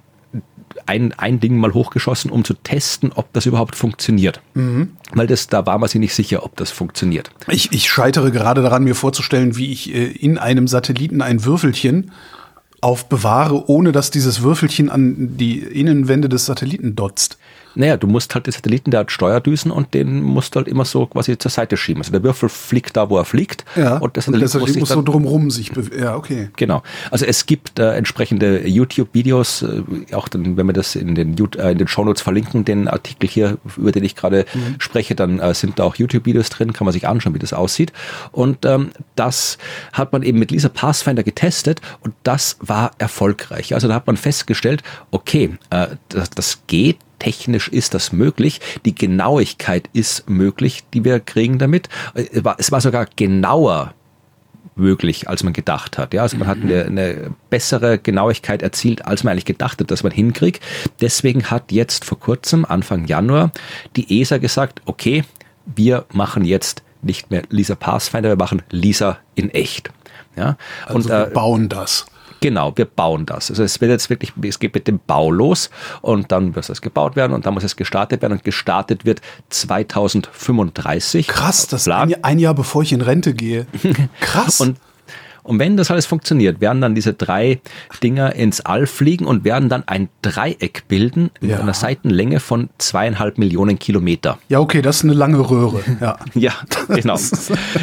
ein, 0.86 1.12
ein 1.14 1.40
Ding 1.40 1.56
mal 1.56 1.74
hochgeschossen, 1.74 2.30
um 2.30 2.44
zu 2.44 2.54
testen, 2.54 3.12
ob 3.14 3.32
das 3.32 3.46
überhaupt 3.46 3.76
funktioniert. 3.76 4.40
Mhm. 4.54 4.90
Weil 5.12 5.26
das, 5.26 5.48
da 5.48 5.66
war 5.66 5.78
man 5.78 5.88
sich 5.88 6.00
nicht 6.00 6.14
sicher, 6.14 6.44
ob 6.44 6.56
das 6.56 6.70
funktioniert. 6.70 7.30
Ich, 7.48 7.72
ich 7.72 7.88
scheitere 7.88 8.30
gerade 8.30 8.62
daran, 8.62 8.84
mir 8.84 8.94
vorzustellen, 8.94 9.56
wie 9.56 9.72
ich 9.72 9.94
äh, 9.94 10.06
in 10.06 10.38
einem 10.38 10.68
Satelliten 10.68 11.22
ein 11.22 11.44
Würfelchen 11.44 12.12
aufbewahre, 12.80 13.68
ohne 13.68 13.92
dass 13.92 14.10
dieses 14.10 14.42
Würfelchen 14.42 14.90
an 14.90 15.36
die 15.36 15.58
Innenwände 15.58 16.28
des 16.28 16.46
Satelliten 16.46 16.94
dotzt. 16.94 17.38
Naja, 17.76 17.96
du 17.96 18.06
musst 18.06 18.34
halt 18.34 18.46
den 18.46 18.52
Satelliten, 18.52 18.90
der 18.90 19.00
hat 19.00 19.12
Steuerdüsen 19.12 19.70
und 19.70 19.94
den 19.94 20.22
musst 20.22 20.54
du 20.54 20.58
halt 20.58 20.68
immer 20.68 20.84
so 20.84 21.06
quasi 21.06 21.36
zur 21.38 21.50
Seite 21.50 21.76
schieben. 21.76 22.00
Also 22.02 22.12
der 22.12 22.22
Würfel 22.22 22.48
fliegt 22.48 22.96
da, 22.96 23.10
wo 23.10 23.18
er 23.18 23.24
fliegt. 23.24 23.64
Ja, 23.76 23.98
und 23.98 24.16
der 24.16 24.22
Satellit, 24.22 24.34
und 24.34 24.40
der 24.40 24.48
Satellit 24.48 24.80
muss, 24.80 24.88
muss 24.88 24.88
so 24.90 25.02
drumrum 25.02 25.50
sich 25.50 25.72
bewegen. 25.72 26.02
Ja, 26.02 26.16
okay. 26.16 26.48
Genau. 26.56 26.82
Also 27.10 27.26
es 27.26 27.46
gibt 27.46 27.78
äh, 27.78 27.92
entsprechende 27.92 28.66
YouTube-Videos, 28.66 29.62
äh, 29.62 30.14
auch 30.14 30.28
dann, 30.28 30.56
wenn 30.56 30.66
wir 30.66 30.72
das 30.72 30.96
in 30.96 31.14
den, 31.14 31.36
äh, 31.36 31.72
in 31.72 31.78
den 31.78 31.88
Shownotes 31.88 32.22
verlinken, 32.22 32.64
den 32.64 32.88
Artikel 32.88 33.28
hier, 33.28 33.58
über 33.76 33.92
den 33.92 34.04
ich 34.04 34.16
gerade 34.16 34.46
mhm. 34.54 34.76
spreche, 34.78 35.14
dann 35.14 35.38
äh, 35.38 35.54
sind 35.54 35.78
da 35.78 35.84
auch 35.84 35.96
YouTube-Videos 35.96 36.50
drin, 36.50 36.72
kann 36.72 36.84
man 36.84 36.92
sich 36.92 37.06
anschauen, 37.06 37.34
wie 37.34 37.38
das 37.38 37.52
aussieht. 37.52 37.92
Und 38.32 38.64
ähm, 38.64 38.90
das 39.14 39.58
hat 39.92 40.12
man 40.12 40.22
eben 40.22 40.38
mit 40.38 40.50
Lisa 40.50 40.68
Pathfinder 40.68 41.22
getestet 41.22 41.80
und 42.00 42.14
das 42.22 42.56
war 42.60 42.92
erfolgreich. 42.98 43.74
Also 43.74 43.88
da 43.88 43.94
hat 43.94 44.06
man 44.06 44.16
festgestellt, 44.16 44.82
okay, 45.10 45.56
äh, 45.70 45.88
das, 46.08 46.30
das 46.30 46.62
geht, 46.66 46.98
technisch 47.18 47.68
ist 47.68 47.94
das 47.94 48.12
möglich. 48.12 48.60
Die 48.84 48.94
Genauigkeit 48.94 49.88
ist 49.92 50.28
möglich, 50.28 50.84
die 50.94 51.04
wir 51.04 51.20
kriegen 51.20 51.58
damit. 51.58 51.88
Es 52.14 52.72
war 52.72 52.80
sogar 52.80 53.06
genauer 53.16 53.94
möglich, 54.76 55.28
als 55.28 55.42
man 55.42 55.52
gedacht 55.52 55.98
hat. 55.98 56.14
Ja, 56.14 56.22
also 56.22 56.36
man 56.36 56.46
hat 56.46 56.58
eine, 56.62 56.84
eine, 56.84 57.34
bessere 57.50 57.98
Genauigkeit 57.98 58.62
erzielt, 58.62 59.06
als 59.06 59.24
man 59.24 59.32
eigentlich 59.32 59.46
gedacht 59.46 59.80
hat, 59.80 59.90
dass 59.90 60.02
man 60.02 60.12
hinkriegt. 60.12 60.62
Deswegen 61.00 61.50
hat 61.50 61.72
jetzt 61.72 62.04
vor 62.04 62.20
kurzem, 62.20 62.64
Anfang 62.64 63.06
Januar, 63.06 63.52
die 63.96 64.20
ESA 64.20 64.38
gesagt, 64.38 64.82
okay, 64.84 65.24
wir 65.64 66.04
machen 66.12 66.44
jetzt 66.44 66.82
nicht 67.02 67.30
mehr 67.30 67.42
Lisa 67.48 67.74
Pathfinder, 67.74 68.30
wir 68.30 68.36
machen 68.36 68.62
Lisa 68.70 69.18
in 69.34 69.50
echt. 69.50 69.90
Ja, 70.36 70.56
also 70.84 70.96
und, 70.96 71.08
wir 71.08 71.28
äh, 71.28 71.30
bauen 71.30 71.68
das. 71.68 72.06
Genau, 72.40 72.72
wir 72.76 72.84
bauen 72.84 73.26
das. 73.26 73.50
Also 73.50 73.62
es 73.62 73.80
wird 73.80 73.90
jetzt 73.90 74.10
wirklich, 74.10 74.32
es 74.42 74.58
geht 74.58 74.74
mit 74.74 74.86
dem 74.86 75.00
Bau 75.06 75.30
los 75.30 75.70
und 76.02 76.30
dann 76.32 76.52
muss 76.52 76.66
das 76.66 76.82
gebaut 76.82 77.16
werden 77.16 77.32
und 77.32 77.46
dann 77.46 77.54
muss 77.54 77.64
es 77.64 77.76
gestartet 77.76 78.22
werden 78.22 78.34
und 78.34 78.44
gestartet 78.44 79.04
wird 79.04 79.20
2035. 79.50 81.28
Krass, 81.28 81.66
das 81.66 81.82
ist 81.82 81.92
ein, 81.92 82.22
ein 82.22 82.38
Jahr 82.38 82.54
bevor 82.54 82.82
ich 82.82 82.92
in 82.92 83.00
Rente 83.00 83.34
gehe. 83.34 83.66
Krass. 84.20 84.60
und 84.60 84.78
Und 85.46 85.58
wenn 85.58 85.76
das 85.76 85.90
alles 85.90 86.06
funktioniert, 86.06 86.60
werden 86.60 86.80
dann 86.80 86.94
diese 86.94 87.14
drei 87.14 87.60
Dinger 88.02 88.34
ins 88.34 88.60
All 88.60 88.86
fliegen 88.86 89.26
und 89.26 89.44
werden 89.44 89.68
dann 89.68 89.84
ein 89.86 90.08
Dreieck 90.22 90.84
bilden 90.88 91.30
mit 91.40 91.50
Ja. 91.52 91.60
einer 91.60 91.74
Seitenlänge 91.74 92.40
von 92.40 92.68
zweieinhalb 92.78 93.38
Millionen 93.38 93.78
Kilometer. 93.78 94.38
Ja, 94.48 94.60
okay, 94.60 94.82
das 94.82 94.96
ist 94.98 95.04
eine 95.04 95.14
lange 95.14 95.38
Röhre. 95.38 95.80
Ja. 96.00 96.16
Ja, 96.34 96.52
genau. 96.88 97.16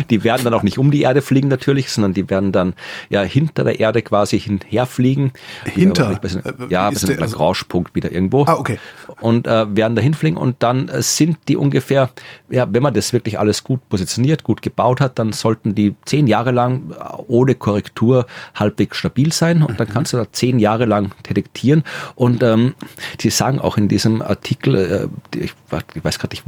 Die 0.10 0.24
werden 0.24 0.44
dann 0.44 0.54
auch 0.54 0.64
nicht 0.64 0.78
um 0.78 0.92
die 0.92 1.02
Erde 1.02 1.22
fliegen 1.22 1.48
natürlich, 1.48 1.90
sondern 1.90 2.14
die 2.14 2.30
werden 2.30 2.52
dann 2.52 2.74
ja 3.10 3.22
hinter 3.24 3.64
der 3.64 3.80
Erde 3.80 4.02
quasi 4.02 4.40
hinherfliegen. 4.40 5.32
Hinter? 5.66 6.12
Ja, 6.12 6.40
Äh, 6.40 6.54
ja, 6.70 6.90
bis 6.90 7.10
also- 7.10 7.38
Rauschpunkt 7.38 7.96
wieder 7.96 8.12
irgendwo. 8.12 8.44
Ah, 8.46 8.56
okay. 8.56 8.78
Und 9.24 9.48
äh, 9.48 9.74
werden 9.74 9.96
dahin 9.96 10.14
fliegen 10.14 10.36
und 10.36 10.58
dann 10.60 10.90
äh, 10.90 11.02
sind 11.02 11.38
die 11.48 11.56
ungefähr, 11.56 12.10
ja, 12.50 12.68
wenn 12.70 12.84
man 12.84 12.94
das 12.94 13.14
wirklich 13.14 13.40
alles 13.40 13.64
gut 13.64 13.80
positioniert, 13.88 14.44
gut 14.44 14.62
gebaut 14.62 15.00
hat, 15.00 15.18
dann 15.18 15.32
sollten 15.32 15.76
die 15.76 15.96
zehn 16.04 16.28
Jahre 16.28 16.52
lang 16.52 16.92
äh, 16.92 17.22
ohne 17.28 17.56
Korrektur 17.56 18.26
halbwegs 18.54 18.98
stabil 18.98 19.32
sein 19.32 19.64
und 19.64 19.80
dann 19.80 19.88
kannst 19.88 20.12
du 20.12 20.18
da 20.18 20.30
zehn 20.30 20.60
Jahre 20.60 20.84
lang 20.84 21.14
detektieren. 21.30 21.86
Und 22.16 22.44
ähm, 22.44 22.76
die 23.22 23.30
sagen 23.30 23.60
auch 23.60 23.78
in 23.78 23.88
diesem 23.88 24.22
Artikel, 24.22 24.76
äh, 24.76 25.40
ich 25.40 25.54
weiß 25.70 26.20
gerade 26.20 26.34
nicht, 26.34 26.44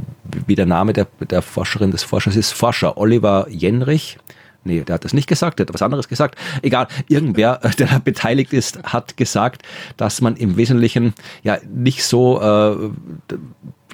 wie 0.46 0.54
der 0.54 0.66
Name 0.66 0.92
der, 0.92 1.06
der 1.30 1.40
Forscherin 1.40 1.92
des 1.92 2.02
Forschers 2.02 2.36
ist, 2.36 2.52
Forscher 2.52 2.98
Oliver 2.98 3.46
Jenrich. 3.48 4.18
Nee, 4.66 4.82
der 4.82 4.94
hat 4.94 5.04
das 5.04 5.14
nicht 5.14 5.28
gesagt, 5.28 5.58
der 5.58 5.66
hat 5.66 5.74
was 5.74 5.82
anderes 5.82 6.08
gesagt. 6.08 6.36
Egal, 6.62 6.88
irgendwer, 7.08 7.60
äh, 7.62 7.70
der 7.70 7.86
da 7.86 7.98
beteiligt 7.98 8.52
ist, 8.52 8.82
hat 8.82 9.16
gesagt, 9.16 9.62
dass 9.96 10.20
man 10.20 10.36
im 10.36 10.56
Wesentlichen 10.56 11.14
ja 11.42 11.58
nicht 11.72 12.02
so 12.02 12.40
äh, 12.40 12.90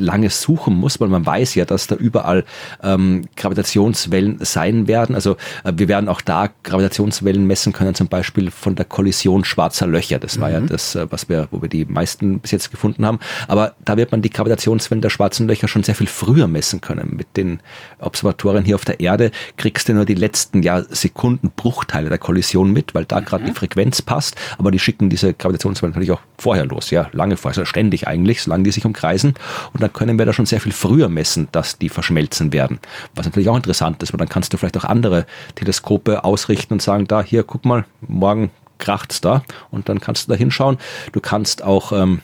lange 0.03 0.31
suchen 0.31 0.75
muss, 0.75 1.01
weil 1.01 1.09
man 1.09 1.25
weiß 1.25 1.55
ja, 1.55 1.65
dass 1.65 1.87
da 1.87 1.95
überall 1.95 2.45
ähm, 2.83 3.25
Gravitationswellen 3.37 4.39
sein 4.41 4.89
werden. 4.89 5.15
Also 5.15 5.37
äh, 5.65 5.73
wir 5.75 5.89
werden 5.89 6.09
auch 6.09 6.21
da 6.21 6.51
Gravitationswellen 6.63 7.47
messen 7.47 7.73
können, 7.73 7.95
zum 7.95 8.09
Beispiel 8.09 8.51
von 8.51 8.75
der 8.75 8.85
Kollision 8.85 9.45
schwarzer 9.45 9.87
Löcher. 9.87 10.19
Das 10.19 10.41
war 10.41 10.51
ja 10.51 10.61
das, 10.61 10.95
äh, 10.95 11.07
was 11.11 11.29
wir, 11.29 11.49
wo 11.51 11.63
wir 11.63 11.69
die 11.69 11.85
meisten 11.85 12.41
bis 12.41 12.51
jetzt 12.51 12.71
gefunden 12.71 13.07
haben. 13.07 13.19
Aber 13.49 13.75
da 13.85 13.97
wird 13.97 14.13
man 14.13 14.23
die 14.23 14.31
Gravitationswellen 14.31 15.03
der 15.03 15.11
schwarzen 15.11 15.47
Löcher 15.47 15.69
schon 15.69 15.83
sehr 15.83 15.95
viel 15.95 16.07
früher 16.07 16.49
messen 16.49 16.81
können. 16.81 17.17
Mit 17.17 17.37
den 17.37 17.61
Observatorien 17.99 18.65
hier 18.65 18.75
auf 18.75 18.85
der 18.85 19.01
Erde 19.01 19.31
kriegst 19.57 19.89
du 19.89 19.95
nur 19.95 20.05
die 20.05 20.15
letzten 20.15 20.63
ja, 20.63 20.83
Sekundenbruchteile 20.83 22.09
der 22.09 22.19
Kollision 22.19 22.73
mit, 22.73 22.95
weil 22.95 23.05
da 23.05 23.21
gerade 23.21 23.45
die 23.45 23.53
Frequenz 23.53 24.03
passt. 24.03 24.37
Aber 24.59 24.71
die 24.71 24.79
schicken 24.79 25.11
diese 25.11 25.35
Gravitationswellen 25.35 25.93
natürlich 25.93 26.13
auch 26.13 26.21
vorher 26.39 26.67
los, 26.67 26.91
ja, 26.91 27.09
lange 27.13 27.37
vorher, 27.37 27.53
also 27.53 27.65
ständig 27.65 28.09
eigentlich, 28.09 28.43
solange 28.43 28.65
die 28.65 28.73
sich 28.73 28.85
umkreisen. 28.85 29.35
Und 29.73 29.83
dann 29.83 29.92
können 29.93 30.19
wir 30.19 30.27
da 30.27 30.33
schon 30.33 30.47
sehr 30.47 30.61
viel 30.61 30.73
früher 30.73 31.09
messen, 31.09 31.49
dass 31.53 31.79
die 31.79 31.89
verschmelzen 31.89 32.53
werden. 32.53 32.79
Was 33.15 33.27
natürlich 33.27 33.49
auch 33.49 33.57
interessant 33.57 34.03
ist, 34.03 34.13
weil 34.13 34.19
dann 34.19 34.29
kannst 34.29 34.53
du 34.53 34.57
vielleicht 34.57 34.77
auch 34.77 34.85
andere 34.85 35.27
Teleskope 35.55 36.25
ausrichten 36.25 36.75
und 36.75 36.83
sagen, 36.83 37.07
da, 37.07 37.23
hier, 37.23 37.43
guck 37.45 37.65
mal, 37.65 37.85
morgen 38.01 38.51
kracht's 38.79 39.21
da. 39.21 39.43
Und 39.71 39.89
dann 39.89 40.01
kannst 40.01 40.27
du 40.27 40.33
da 40.33 40.37
hinschauen. 40.37 40.79
Du 41.13 41.21
kannst 41.21 41.63
auch 41.63 41.93
ähm, 41.93 42.21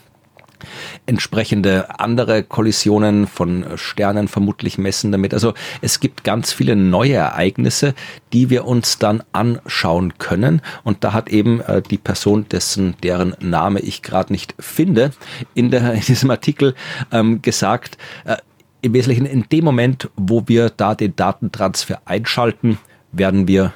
entsprechende 1.06 2.00
andere 2.00 2.42
Kollisionen 2.42 3.26
von 3.26 3.64
Sternen 3.76 4.28
vermutlich 4.28 4.78
messen 4.78 5.12
damit. 5.12 5.34
Also 5.34 5.54
es 5.80 6.00
gibt 6.00 6.24
ganz 6.24 6.52
viele 6.52 6.76
neue 6.76 7.14
Ereignisse, 7.14 7.94
die 8.32 8.50
wir 8.50 8.66
uns 8.66 8.98
dann 8.98 9.22
anschauen 9.32 10.18
können. 10.18 10.62
Und 10.84 11.04
da 11.04 11.12
hat 11.12 11.28
eben 11.28 11.60
äh, 11.60 11.82
die 11.82 11.98
Person, 11.98 12.46
dessen 12.48 12.96
deren 13.02 13.34
Name 13.40 13.80
ich 13.80 14.02
gerade 14.02 14.32
nicht 14.32 14.54
finde, 14.58 15.12
in, 15.54 15.70
der, 15.70 15.92
in 15.94 16.00
diesem 16.00 16.30
Artikel 16.30 16.74
ähm, 17.12 17.42
gesagt, 17.42 17.98
äh, 18.24 18.36
im 18.80 18.92
Wesentlichen 18.92 19.26
in 19.26 19.44
dem 19.50 19.64
Moment, 19.64 20.08
wo 20.16 20.44
wir 20.46 20.70
da 20.70 20.94
den 20.94 21.16
Datentransfer 21.16 22.00
einschalten, 22.04 22.78
werden 23.12 23.48
wir 23.48 23.72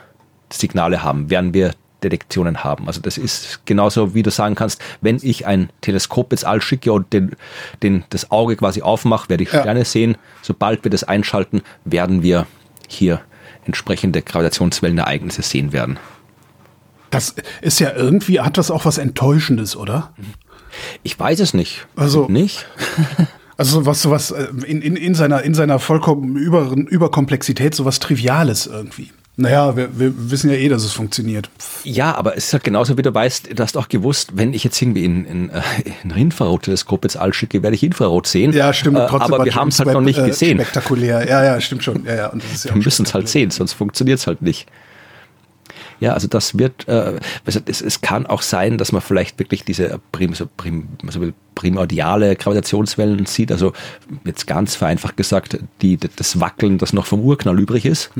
Signale 0.52 1.02
haben, 1.02 1.30
werden 1.30 1.54
wir 1.54 1.72
Detektionen 2.02 2.64
haben. 2.64 2.86
Also 2.86 3.00
das 3.00 3.18
ist 3.18 3.64
genauso, 3.64 4.14
wie 4.14 4.22
du 4.22 4.30
sagen 4.30 4.54
kannst, 4.54 4.80
wenn 5.00 5.18
ich 5.22 5.46
ein 5.46 5.70
Teleskop 5.80 6.32
ins 6.32 6.44
All 6.44 6.60
schicke 6.60 6.92
und 6.92 7.12
den, 7.12 7.32
den, 7.82 8.04
das 8.10 8.30
Auge 8.30 8.56
quasi 8.56 8.82
aufmache, 8.82 9.28
werde 9.28 9.42
ich 9.44 9.52
Ja. 9.52 9.60
Sterne 9.60 9.84
sehen. 9.84 10.16
Sobald 10.42 10.84
wir 10.84 10.90
das 10.90 11.04
einschalten, 11.04 11.62
werden 11.84 12.22
wir 12.22 12.46
hier 12.88 13.20
entsprechende 13.64 14.22
Gravitationswellenereignisse 14.22 15.42
sehen 15.42 15.72
werden. 15.72 15.98
Das 17.10 17.34
ist 17.60 17.78
ja 17.78 17.92
irgendwie, 17.94 18.40
hat 18.40 18.58
das 18.58 18.70
auch 18.70 18.84
was 18.84 18.98
Enttäuschendes, 18.98 19.76
oder? 19.76 20.12
Ich 21.02 21.18
weiß 21.18 21.40
es 21.40 21.54
nicht. 21.54 21.86
Also- 21.96 22.26
nicht? 22.28 22.66
Also 23.58 23.84
was 23.86 24.00
sowas 24.02 24.30
äh, 24.30 24.48
in, 24.66 24.80
in, 24.80 24.96
in 24.96 25.14
seiner 25.14 25.42
in 25.42 25.52
seiner 25.54 25.78
vollkommen 25.78 26.36
über, 26.36 26.72
Überkomplexität 26.72 27.74
sowas 27.74 28.00
Triviales 28.00 28.66
irgendwie. 28.66 29.10
Naja, 29.36 29.76
wir, 29.76 29.98
wir 29.98 30.30
wissen 30.30 30.50
ja 30.50 30.56
eh, 30.56 30.68
dass 30.68 30.84
es 30.84 30.92
funktioniert. 30.92 31.48
Ja, 31.84 32.14
aber 32.14 32.36
es 32.36 32.46
ist 32.46 32.52
halt 32.52 32.64
genauso, 32.64 32.98
wie 32.98 33.02
du 33.02 33.14
weißt, 33.14 33.58
du 33.58 33.62
hast 33.62 33.78
auch 33.78 33.88
gewusst, 33.88 34.32
wenn 34.34 34.52
ich 34.52 34.62
jetzt 34.62 34.80
irgendwie 34.80 35.06
in, 35.06 35.24
in, 35.24 35.50
äh, 35.50 35.62
ein 36.04 36.10
Infrarotteleskop 36.10 37.04
ins 37.04 37.16
All 37.16 37.32
schicke, 37.32 37.62
werde 37.62 37.74
ich 37.74 37.82
Infrarot 37.82 38.26
sehen. 38.26 38.52
Ja, 38.52 38.74
stimmt. 38.74 38.98
Äh, 38.98 39.06
Trotzdem 39.08 39.34
aber 39.34 39.44
wir 39.46 39.54
haben 39.54 39.68
es 39.68 39.78
halt 39.78 39.92
noch 39.92 40.02
nicht 40.02 40.18
äh, 40.18 40.26
gesehen. 40.26 40.58
Spektakulär. 40.58 41.26
Ja, 41.26 41.42
ja, 41.42 41.60
stimmt 41.62 41.82
schon. 41.82 42.04
Ja, 42.04 42.14
ja. 42.14 42.26
Und 42.28 42.44
das 42.44 42.52
ist 42.52 42.64
ja 42.66 42.74
Wir 42.74 42.82
müssen 42.82 43.06
es 43.06 43.14
halt 43.14 43.28
sehen, 43.28 43.50
sonst 43.50 43.72
funktioniert 43.72 44.18
es 44.18 44.26
halt 44.26 44.42
nicht. 44.42 44.68
Ja, 46.02 46.14
also 46.14 46.26
das 46.26 46.58
wird, 46.58 46.88
äh, 46.88 47.20
also 47.46 47.60
es, 47.64 47.80
es 47.80 48.00
kann 48.00 48.26
auch 48.26 48.42
sein, 48.42 48.76
dass 48.76 48.90
man 48.90 49.00
vielleicht 49.00 49.38
wirklich 49.38 49.64
diese 49.64 50.00
prim, 50.10 50.34
so 50.34 50.48
prim, 50.56 50.88
so 51.08 51.20
primordiale 51.54 52.34
Gravitationswellen 52.34 53.24
sieht, 53.26 53.52
also 53.52 53.72
jetzt 54.24 54.48
ganz 54.48 54.74
vereinfacht 54.74 55.16
gesagt, 55.16 55.60
die, 55.80 55.98
das 55.98 56.40
Wackeln, 56.40 56.78
das 56.78 56.92
noch 56.92 57.06
vom 57.06 57.20
Urknall 57.20 57.56
übrig 57.60 57.86
ist, 57.86 58.10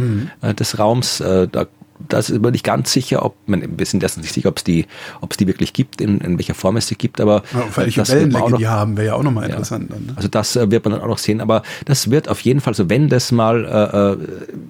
äh, 0.42 0.54
des 0.54 0.78
Raums, 0.78 1.18
äh, 1.18 1.48
da 1.48 1.66
da 2.08 2.18
ist 2.18 2.30
man 2.30 2.52
nicht 2.52 2.64
ganz 2.64 2.92
sicher, 2.92 3.24
ob 3.24 3.36
man, 3.46 3.78
wir 3.78 3.86
sind 3.86 4.02
erstens 4.02 4.22
nicht 4.24 4.34
sicher, 4.34 4.48
ob 4.48 4.58
es 4.58 4.64
die, 4.64 4.86
ob 5.20 5.30
es 5.32 5.36
die 5.36 5.46
wirklich 5.46 5.72
gibt, 5.72 6.00
in, 6.00 6.20
in 6.20 6.38
welcher 6.38 6.54
Form 6.54 6.76
es 6.76 6.86
sie 6.88 6.94
gibt, 6.96 7.20
aber 7.20 7.42
Ja, 7.52 7.64
welche 7.76 8.06
Wellenlänge 8.08 8.50
noch- 8.50 8.58
die 8.58 8.68
haben, 8.68 8.96
wäre 8.96 9.08
ja 9.08 9.14
auch 9.14 9.22
nochmal 9.22 9.44
ja. 9.44 9.50
interessant. 9.50 9.90
Dann, 9.92 10.06
ne? 10.06 10.12
Also 10.16 10.28
das 10.28 10.56
äh, 10.56 10.70
wird 10.70 10.84
man 10.84 10.92
dann 10.94 11.02
auch 11.02 11.08
noch 11.08 11.18
sehen, 11.18 11.40
aber 11.40 11.62
das 11.84 12.10
wird 12.10 12.28
auf 12.28 12.40
jeden 12.40 12.60
Fall, 12.60 12.74
so 12.74 12.88
wenn 12.90 13.08
das 13.08 13.32
mal 13.32 13.64
äh, 13.64 14.22
äh, 14.24 14.28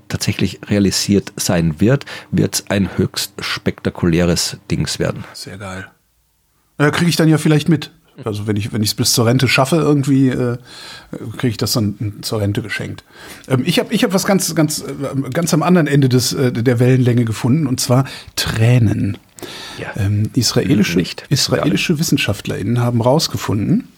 tatsächlich 0.08 0.60
realisiert 0.68 1.32
sein 1.36 1.80
wird, 1.80 2.04
wird 2.30 2.54
es 2.54 2.64
ein 2.70 2.88
höchst 2.96 3.32
spektakuläres 3.40 4.56
Dings 4.70 4.98
werden. 4.98 5.24
Sehr 5.32 5.58
geil. 5.58 5.86
Ja, 6.78 6.90
kriege 6.90 7.08
ich 7.08 7.16
dann 7.16 7.28
ja 7.28 7.38
vielleicht 7.38 7.68
mit. 7.68 7.90
Also 8.24 8.46
wenn 8.46 8.56
ich 8.56 8.72
wenn 8.72 8.82
ich 8.82 8.90
es 8.90 8.94
bis 8.94 9.12
zur 9.12 9.26
Rente 9.26 9.48
schaffe, 9.48 9.76
irgendwie 9.76 10.28
äh, 10.28 10.58
kriege 11.36 11.48
ich 11.48 11.56
das 11.56 11.72
dann 11.72 12.18
zur 12.22 12.40
Rente 12.40 12.62
geschenkt. 12.62 13.04
Ähm, 13.48 13.62
ich 13.64 13.78
habe 13.78 13.92
ich 13.94 14.04
hab 14.04 14.12
was 14.12 14.26
ganz 14.26 14.54
ganz 14.54 14.80
äh, 14.80 15.30
ganz 15.30 15.54
am 15.54 15.62
anderen 15.62 15.86
Ende 15.86 16.08
des 16.08 16.32
äh, 16.32 16.52
der 16.52 16.78
Wellenlänge 16.78 17.24
gefunden 17.24 17.66
und 17.66 17.80
zwar 17.80 18.04
Tränen. 18.36 19.18
Ja. 19.78 19.92
Ähm, 19.96 20.30
israelische 20.34 20.98
Nicht. 20.98 21.24
israelische 21.30 21.98
WissenschaftlerInnen 21.98 22.80
haben 22.80 23.02
herausgefunden, 23.02 23.88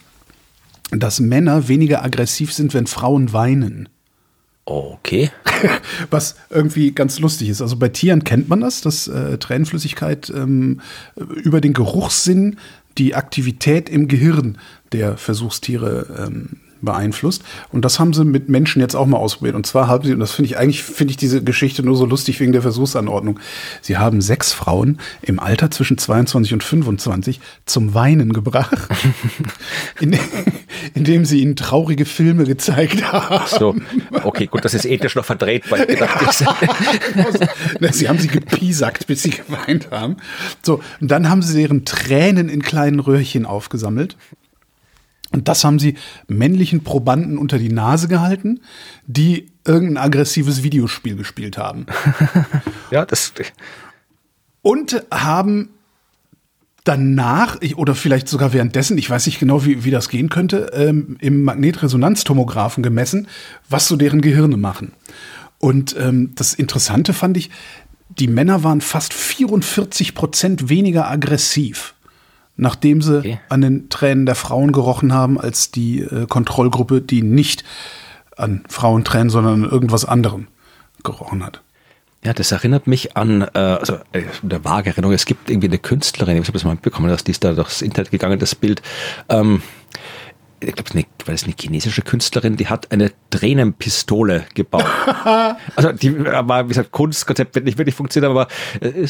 dass 0.90 1.20
Männer 1.20 1.68
weniger 1.68 2.04
aggressiv 2.04 2.52
sind, 2.52 2.72
wenn 2.72 2.86
Frauen 2.86 3.32
weinen. 3.32 3.88
Okay. 4.66 5.30
Was 6.10 6.36
irgendwie 6.48 6.92
ganz 6.92 7.18
lustig 7.18 7.50
ist. 7.50 7.60
Also 7.60 7.76
bei 7.76 7.88
Tieren 7.88 8.24
kennt 8.24 8.48
man 8.48 8.60
das, 8.60 8.80
dass 8.80 9.08
äh, 9.08 9.36
Tränenflüssigkeit 9.36 10.32
ähm, 10.34 10.80
über 11.16 11.60
den 11.60 11.74
Geruchssinn 11.74 12.56
die 12.98 13.14
Aktivität 13.14 13.88
im 13.88 14.08
Gehirn 14.08 14.58
der 14.92 15.16
Versuchstiere 15.16 16.26
ähm, 16.26 16.60
beeinflusst. 16.84 17.42
Und 17.72 17.84
das 17.84 17.98
haben 17.98 18.12
sie 18.12 18.24
mit 18.24 18.48
Menschen 18.48 18.80
jetzt 18.80 18.94
auch 18.94 19.06
mal 19.06 19.18
ausprobiert. 19.18 19.56
Und 19.56 19.66
zwar 19.66 19.88
haben 19.88 20.04
sie, 20.04 20.12
und 20.12 20.20
das 20.20 20.32
finde 20.32 20.50
ich 20.50 20.58
eigentlich, 20.58 20.82
finde 20.82 21.12
ich 21.12 21.16
diese 21.16 21.42
Geschichte 21.42 21.82
nur 21.82 21.96
so 21.96 22.06
lustig 22.06 22.40
wegen 22.40 22.52
der 22.52 22.62
Versuchsanordnung. 22.62 23.40
Sie 23.80 23.96
haben 23.96 24.20
sechs 24.20 24.52
Frauen 24.52 24.98
im 25.22 25.40
Alter 25.40 25.70
zwischen 25.70 25.98
22 25.98 26.52
und 26.52 26.62
25 26.62 27.40
zum 27.66 27.94
Weinen 27.94 28.32
gebracht, 28.32 28.76
in, 30.00 30.18
indem 30.94 31.24
sie 31.24 31.40
ihnen 31.40 31.56
traurige 31.56 32.04
Filme 32.04 32.44
gezeigt 32.44 33.12
haben. 33.12 33.44
So, 33.46 33.74
okay, 34.22 34.46
gut, 34.46 34.64
das 34.64 34.74
ist 34.74 34.84
ethisch 34.84 35.14
noch 35.14 35.24
verdreht, 35.24 35.70
weil 35.70 35.82
ich 35.82 35.98
gedacht, 35.98 36.44
Na, 37.80 37.92
Sie 37.92 38.08
haben 38.08 38.18
sie 38.18 38.28
gepiesackt, 38.28 39.06
bis 39.06 39.22
sie 39.22 39.30
geweint 39.30 39.90
haben. 39.90 40.16
So, 40.62 40.80
und 41.00 41.10
dann 41.10 41.28
haben 41.28 41.42
sie 41.42 41.58
deren 41.58 41.84
Tränen 41.84 42.48
in 42.48 42.62
kleinen 42.62 43.00
Röhrchen 43.00 43.46
aufgesammelt. 43.46 44.16
Und 45.34 45.48
das 45.48 45.64
haben 45.64 45.80
sie 45.80 45.96
männlichen 46.28 46.84
Probanden 46.84 47.38
unter 47.38 47.58
die 47.58 47.68
Nase 47.68 48.06
gehalten, 48.06 48.60
die 49.06 49.50
irgendein 49.66 50.04
aggressives 50.04 50.62
Videospiel 50.62 51.16
gespielt 51.16 51.58
haben. 51.58 51.86
ja, 52.92 53.04
das, 53.04 53.32
Und 54.62 55.04
haben 55.10 55.70
danach, 56.84 57.58
oder 57.74 57.96
vielleicht 57.96 58.28
sogar 58.28 58.52
währenddessen, 58.52 58.96
ich 58.96 59.10
weiß 59.10 59.26
nicht 59.26 59.40
genau, 59.40 59.64
wie, 59.64 59.84
wie 59.84 59.90
das 59.90 60.08
gehen 60.08 60.28
könnte, 60.28 60.70
ähm, 60.72 61.16
im 61.20 61.42
Magnetresonanztomographen 61.42 62.84
gemessen, 62.84 63.26
was 63.68 63.88
so 63.88 63.96
deren 63.96 64.20
Gehirne 64.20 64.56
machen. 64.56 64.92
Und 65.58 65.96
ähm, 65.98 66.32
das 66.36 66.54
Interessante 66.54 67.12
fand 67.12 67.36
ich, 67.36 67.50
die 68.08 68.28
Männer 68.28 68.62
waren 68.62 68.80
fast 68.80 69.14
44 69.14 70.14
Prozent 70.14 70.68
weniger 70.68 71.10
aggressiv, 71.10 71.93
nachdem 72.56 73.02
sie 73.02 73.18
Okay. 73.18 73.40
an 73.48 73.60
den 73.60 73.88
Tränen 73.88 74.26
der 74.26 74.34
Frauen 74.34 74.72
gerochen 74.72 75.12
haben, 75.12 75.40
als 75.40 75.70
die 75.70 76.00
äh, 76.00 76.26
Kontrollgruppe, 76.26 77.00
die 77.00 77.22
nicht 77.22 77.64
an 78.36 78.64
Frauentränen, 78.68 79.30
sondern 79.30 79.64
an 79.64 79.70
irgendwas 79.70 80.04
anderem 80.04 80.48
gerochen 81.02 81.44
hat. 81.44 81.60
Ja, 82.24 82.32
das 82.32 82.52
erinnert 82.52 82.86
mich 82.86 83.16
an, 83.18 83.42
äh, 83.42 83.58
also 83.58 83.98
äh, 84.12 84.22
der 84.42 84.64
vage 84.64 84.90
Erinnerung, 84.90 85.14
es 85.14 85.26
gibt 85.26 85.50
irgendwie 85.50 85.68
eine 85.68 85.78
Künstlerin, 85.78 86.36
ich 86.38 86.44
habe 86.44 86.52
das 86.54 86.64
mal 86.64 86.72
mitbekommen, 86.72 87.08
dass 87.08 87.22
die 87.22 87.32
ist 87.32 87.44
da 87.44 87.52
durchs 87.52 87.82
Internet 87.82 88.10
gegangen, 88.10 88.38
das 88.38 88.54
Bild. 88.54 88.80
Ähm, 89.28 89.60
ich 90.68 90.74
glaube, 90.74 91.06
war 91.26 91.32
das 91.32 91.44
eine 91.44 91.54
chinesische 91.58 92.02
Künstlerin, 92.02 92.56
die 92.56 92.68
hat 92.68 92.92
eine 92.92 93.12
Tränenpistole 93.30 94.44
gebaut. 94.54 94.84
also 95.76 95.92
die 95.92 96.24
war, 96.24 96.64
wie 96.64 96.68
gesagt, 96.68 96.92
Kunstkonzept 96.92 97.54
wird 97.54 97.64
nicht 97.64 97.78
wirklich 97.78 97.94
funktionieren, 97.94 98.32
aber 98.32 98.48
äh, 98.80 99.06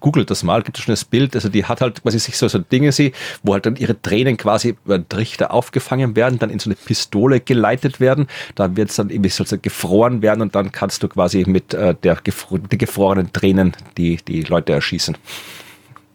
googelt 0.00 0.30
das 0.30 0.42
mal, 0.42 0.62
gibt 0.62 0.78
es 0.78 0.84
schon 0.84 0.92
das 0.92 1.04
Bild, 1.04 1.34
also 1.34 1.48
die 1.48 1.64
hat 1.64 1.80
halt 1.80 2.02
quasi 2.02 2.18
sich 2.18 2.36
so, 2.36 2.48
so 2.48 2.58
Dinge 2.58 2.92
sie, 2.92 3.12
wo 3.42 3.54
halt 3.54 3.66
dann 3.66 3.76
ihre 3.76 4.00
Tränen 4.00 4.36
quasi 4.36 4.76
über 4.84 4.98
den 4.98 5.08
Trichter 5.08 5.52
aufgefangen 5.52 6.16
werden, 6.16 6.38
dann 6.38 6.50
in 6.50 6.58
so 6.58 6.68
eine 6.68 6.76
Pistole 6.76 7.40
geleitet 7.40 8.00
werden, 8.00 8.26
da 8.54 8.76
wird 8.76 8.90
es 8.90 8.96
dann 8.96 9.10
irgendwie 9.10 9.30
so, 9.30 9.44
gefroren 9.60 10.22
werden 10.22 10.42
und 10.42 10.54
dann 10.54 10.72
kannst 10.72 11.02
du 11.02 11.08
quasi 11.08 11.44
mit 11.46 11.74
äh, 11.74 11.94
der 11.94 12.16
gefro 12.16 12.58
den 12.58 12.78
gefrorenen 12.78 13.32
Tränen 13.32 13.72
die, 13.96 14.16
die 14.16 14.42
Leute 14.42 14.72
erschießen. 14.72 15.16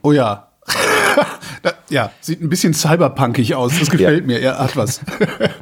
Oh 0.02 0.12
ja, 0.12 0.51
ja, 1.90 2.12
sieht 2.22 2.42
ein 2.42 2.50
bisschen 2.50 2.74
cyberpunkig 2.74 3.56
aus. 3.56 3.74
Das 3.80 3.90
gefällt 3.90 4.22
ja. 4.22 4.26
mir. 4.26 4.40
Er 4.40 4.60
hat 4.60 4.76
was. 4.76 5.02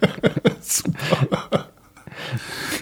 Super. 0.62 1.68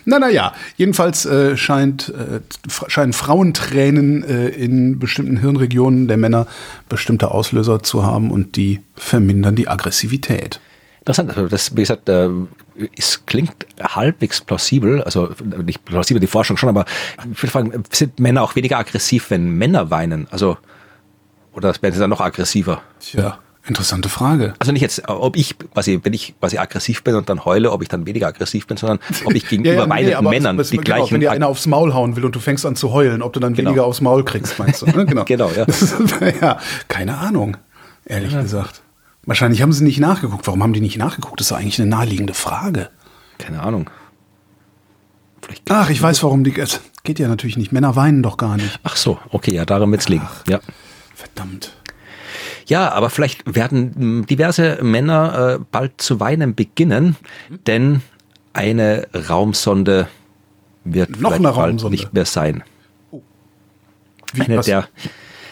Na, 0.05 0.19
na 0.19 0.29
ja, 0.29 0.53
jedenfalls 0.77 1.25
äh, 1.25 1.57
scheint, 1.57 2.09
äh, 2.09 2.39
scheinen 2.87 3.11
Frauentränen 3.11 4.23
äh, 4.23 4.47
in 4.47 4.99
bestimmten 4.99 5.37
Hirnregionen 5.37 6.07
der 6.07 6.15
Männer 6.15 6.47
bestimmte 6.87 7.31
Auslöser 7.31 7.83
zu 7.83 8.05
haben 8.05 8.31
und 8.31 8.55
die 8.55 8.79
vermindern 8.95 9.57
die 9.57 9.67
Aggressivität. 9.67 10.61
Interessant, 10.99 11.29
also 11.29 11.47
das, 11.47 11.75
wie 11.75 11.81
gesagt, 11.81 12.07
äh, 12.07 12.29
es 12.97 13.25
klingt 13.25 13.67
halbwegs 13.81 14.41
plausibel, 14.41 15.03
also 15.03 15.29
nicht 15.65 15.83
plausibel 15.83 16.21
die 16.21 16.27
Forschung 16.27 16.57
schon, 16.57 16.69
aber 16.69 16.85
ich 17.31 17.43
würde 17.43 17.51
fragen, 17.51 17.83
sind 17.91 18.19
Männer 18.19 18.43
auch 18.43 18.55
weniger 18.55 18.77
aggressiv, 18.77 19.29
wenn 19.29 19.57
Männer 19.57 19.89
weinen? 19.89 20.27
Also 20.31 20.57
oder 21.57 21.73
werden 21.81 21.93
sie 21.93 21.99
dann 21.99 22.11
noch 22.11 22.21
aggressiver? 22.21 22.81
Tja, 22.99 23.39
interessante 23.65 24.09
Frage. 24.09 24.53
Also 24.59 24.71
nicht 24.71 24.83
jetzt, 24.83 25.09
ob 25.09 25.35
ich 25.35 25.57
quasi, 25.57 25.99
wenn 26.03 26.13
ich 26.13 26.35
quasi 26.39 26.59
aggressiv 26.59 27.03
bin 27.03 27.15
und 27.15 27.29
dann 27.29 27.45
heule, 27.45 27.71
ob 27.71 27.81
ich 27.81 27.89
dann 27.89 28.05
weniger 28.05 28.27
aggressiv 28.27 28.67
bin, 28.67 28.77
sondern 28.77 28.99
ob 29.25 29.33
ich 29.33 29.47
gegenüber 29.49 29.73
ja, 29.73 29.83
ja, 29.83 29.89
weinenden 29.89 30.23
nee, 30.23 30.29
Männern 30.29 30.57
was, 30.57 30.69
die 30.69 30.77
genau, 30.77 30.85
gleichen. 30.85 31.13
Wenn 31.13 31.21
dir 31.21 31.31
einer 31.31 31.47
aufs 31.47 31.65
Maul 31.65 31.95
hauen 31.95 32.15
will 32.15 32.25
und 32.25 32.35
du 32.35 32.39
fängst 32.39 32.63
an 32.65 32.75
zu 32.75 32.93
heulen, 32.93 33.23
ob 33.23 33.33
du 33.33 33.39
dann 33.39 33.55
genau. 33.55 33.71
weniger 33.71 33.85
aufs 33.85 34.01
Maul 34.01 34.23
kriegst, 34.23 34.59
meinst 34.59 34.83
du? 34.83 34.85
Ne? 34.85 35.05
Genau. 35.07 35.23
genau, 35.25 35.49
ja. 35.49 35.65
ja. 36.41 36.59
Keine 36.87 37.17
Ahnung, 37.17 37.57
ehrlich 38.05 38.33
ja. 38.33 38.41
gesagt. 38.43 38.83
Wahrscheinlich 39.25 39.61
haben 39.63 39.73
sie 39.73 39.83
nicht 39.83 39.99
nachgeguckt. 39.99 40.45
Warum 40.45 40.61
haben 40.61 40.73
die 40.73 40.81
nicht 40.81 40.97
nachgeguckt? 40.97 41.39
Das 41.39 41.47
ist 41.47 41.53
eigentlich 41.53 41.81
eine 41.81 41.89
naheliegende 41.89 42.33
Frage. 42.33 42.89
Keine 43.39 43.63
Ahnung. 43.63 43.89
Ach, 45.69 45.89
ich 45.89 46.01
weiß, 46.01 46.23
warum 46.23 46.43
die. 46.43 46.57
Es 46.59 46.81
geht 47.03 47.19
ja 47.19 47.27
natürlich 47.27 47.57
nicht. 47.57 47.71
Männer 47.71 47.95
weinen 47.95 48.21
doch 48.21 48.37
gar 48.37 48.57
nicht. 48.57 48.79
Ach 48.83 48.95
so, 48.95 49.17
okay, 49.29 49.53
ja, 49.53 49.65
daran 49.65 49.91
wird's 49.91 50.09
liegen. 50.09 50.27
Ja. 50.47 50.59
Verdammt. 51.37 51.73
Ja, 52.65 52.91
aber 52.91 53.09
vielleicht 53.09 53.55
werden 53.55 53.93
hm, 53.95 54.25
diverse 54.25 54.79
Männer 54.81 55.59
äh, 55.59 55.63
bald 55.71 56.01
zu 56.01 56.19
weinen 56.19 56.55
beginnen, 56.55 57.15
denn 57.67 58.01
eine 58.53 59.07
Raumsonde 59.29 60.07
wird 60.83 61.21
noch 61.21 61.33
eine 61.33 61.49
Raumsonde 61.49 61.95
nicht 61.95 62.13
mehr 62.13 62.25
sein. 62.25 62.63
Oh. 63.11 63.21
Wie, 64.33 64.41
eine 64.41 64.57
was? 64.57 64.65
der 64.65 64.87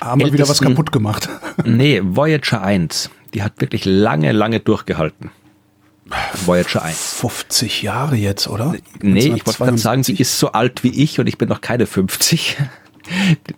haben 0.02 0.22
wir 0.22 0.34
wieder 0.34 0.50
was 0.50 0.60
kaputt 0.60 0.92
gemacht? 0.92 1.30
nee, 1.66 2.02
Voyager 2.04 2.62
1, 2.62 3.12
die 3.34 3.44
hat 3.44 3.62
wirklich 3.62 3.86
lange, 3.86 4.32
lange 4.32 4.60
durchgehalten. 4.60 5.32
Voyager 6.46 6.84
1. 6.84 7.14
50 7.14 7.82
Jahre 7.82 8.16
jetzt, 8.16 8.48
oder? 8.48 8.76
Nee, 9.02 9.34
ich 9.36 9.46
wollte 9.46 9.64
gerade 9.64 9.78
sagen, 9.78 10.04
sie 10.04 10.16
ist 10.16 10.38
so 10.38 10.52
alt 10.52 10.84
wie 10.84 11.04
ich 11.04 11.20
und 11.20 11.28
ich 11.28 11.38
bin 11.38 11.50
noch 11.50 11.62
keine 11.62 11.86
50. 11.86 12.58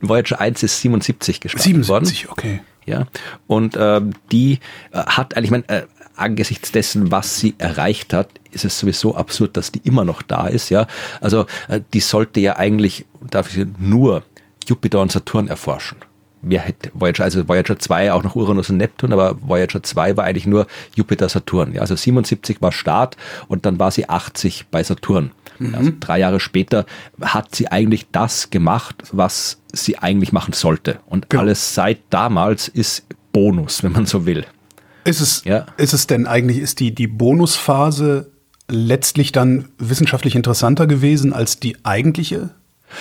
Voyager 0.01 0.39
1 0.39 0.63
ist 0.63 0.81
77 0.81 1.39
gestartet 1.41 1.63
77, 1.63 2.27
worden. 2.27 2.31
okay. 2.31 2.61
Ja, 2.85 3.05
und 3.47 3.75
äh, 3.75 4.01
die 4.31 4.59
äh, 4.91 4.99
hat 4.99 5.35
eigentlich, 5.35 5.51
mein, 5.51 5.67
äh, 5.67 5.83
angesichts 6.15 6.71
dessen, 6.71 7.11
was 7.11 7.37
sie 7.37 7.55
erreicht 7.57 8.13
hat, 8.13 8.29
ist 8.51 8.65
es 8.65 8.79
sowieso 8.79 9.15
absurd, 9.15 9.57
dass 9.57 9.71
die 9.71 9.81
immer 9.83 10.05
noch 10.05 10.21
da 10.21 10.47
ist. 10.47 10.69
Ja, 10.69 10.87
also 11.21 11.45
äh, 11.67 11.81
die 11.93 11.99
sollte 11.99 12.39
ja 12.39 12.55
eigentlich 12.55 13.05
dafür 13.21 13.67
nur 13.77 14.23
Jupiter 14.65 15.01
und 15.01 15.11
Saturn 15.11 15.47
erforschen. 15.47 15.97
Wer 16.41 16.61
hätte 16.61 16.91
Voyager, 16.93 17.23
also 17.23 17.47
Voyager 17.47 17.79
2 17.79 18.13
auch 18.13 18.23
noch 18.23 18.35
Uranus 18.35 18.69
und 18.69 18.77
Neptun, 18.77 19.11
aber 19.11 19.37
Voyager 19.41 19.81
2 19.81 20.17
war 20.17 20.25
eigentlich 20.25 20.45
nur 20.45 20.67
Jupiter, 20.95 21.29
Saturn. 21.29 21.73
Ja, 21.73 21.81
also 21.81 21.95
77 21.95 22.61
war 22.61 22.71
Start 22.71 23.17
und 23.47 23.65
dann 23.65 23.79
war 23.79 23.91
sie 23.91 24.07
80 24.07 24.67
bei 24.69 24.83
Saturn. 24.83 25.31
Mhm. 25.59 25.75
Also 25.75 25.91
drei 25.99 26.19
Jahre 26.19 26.39
später 26.39 26.85
hat 27.21 27.55
sie 27.55 27.67
eigentlich 27.69 28.07
das 28.11 28.49
gemacht, 28.49 29.03
was 29.11 29.59
sie 29.73 29.97
eigentlich 29.97 30.31
machen 30.31 30.53
sollte. 30.53 30.99
Und 31.07 31.29
genau. 31.29 31.43
alles 31.43 31.73
seit 31.73 31.99
damals 32.09 32.67
ist 32.67 33.05
Bonus, 33.31 33.83
wenn 33.83 33.91
man 33.91 34.05
so 34.05 34.25
will. 34.25 34.45
Ist 35.03 35.21
es, 35.21 35.43
ja. 35.45 35.65
ist 35.77 35.93
es 35.93 36.07
denn 36.07 36.27
eigentlich, 36.27 36.57
ist 36.57 36.79
die, 36.79 36.93
die 36.93 37.07
Bonusphase 37.07 38.31
letztlich 38.67 39.31
dann 39.31 39.69
wissenschaftlich 39.77 40.35
interessanter 40.35 40.87
gewesen 40.87 41.33
als 41.33 41.59
die 41.59 41.77
eigentliche 41.85 42.49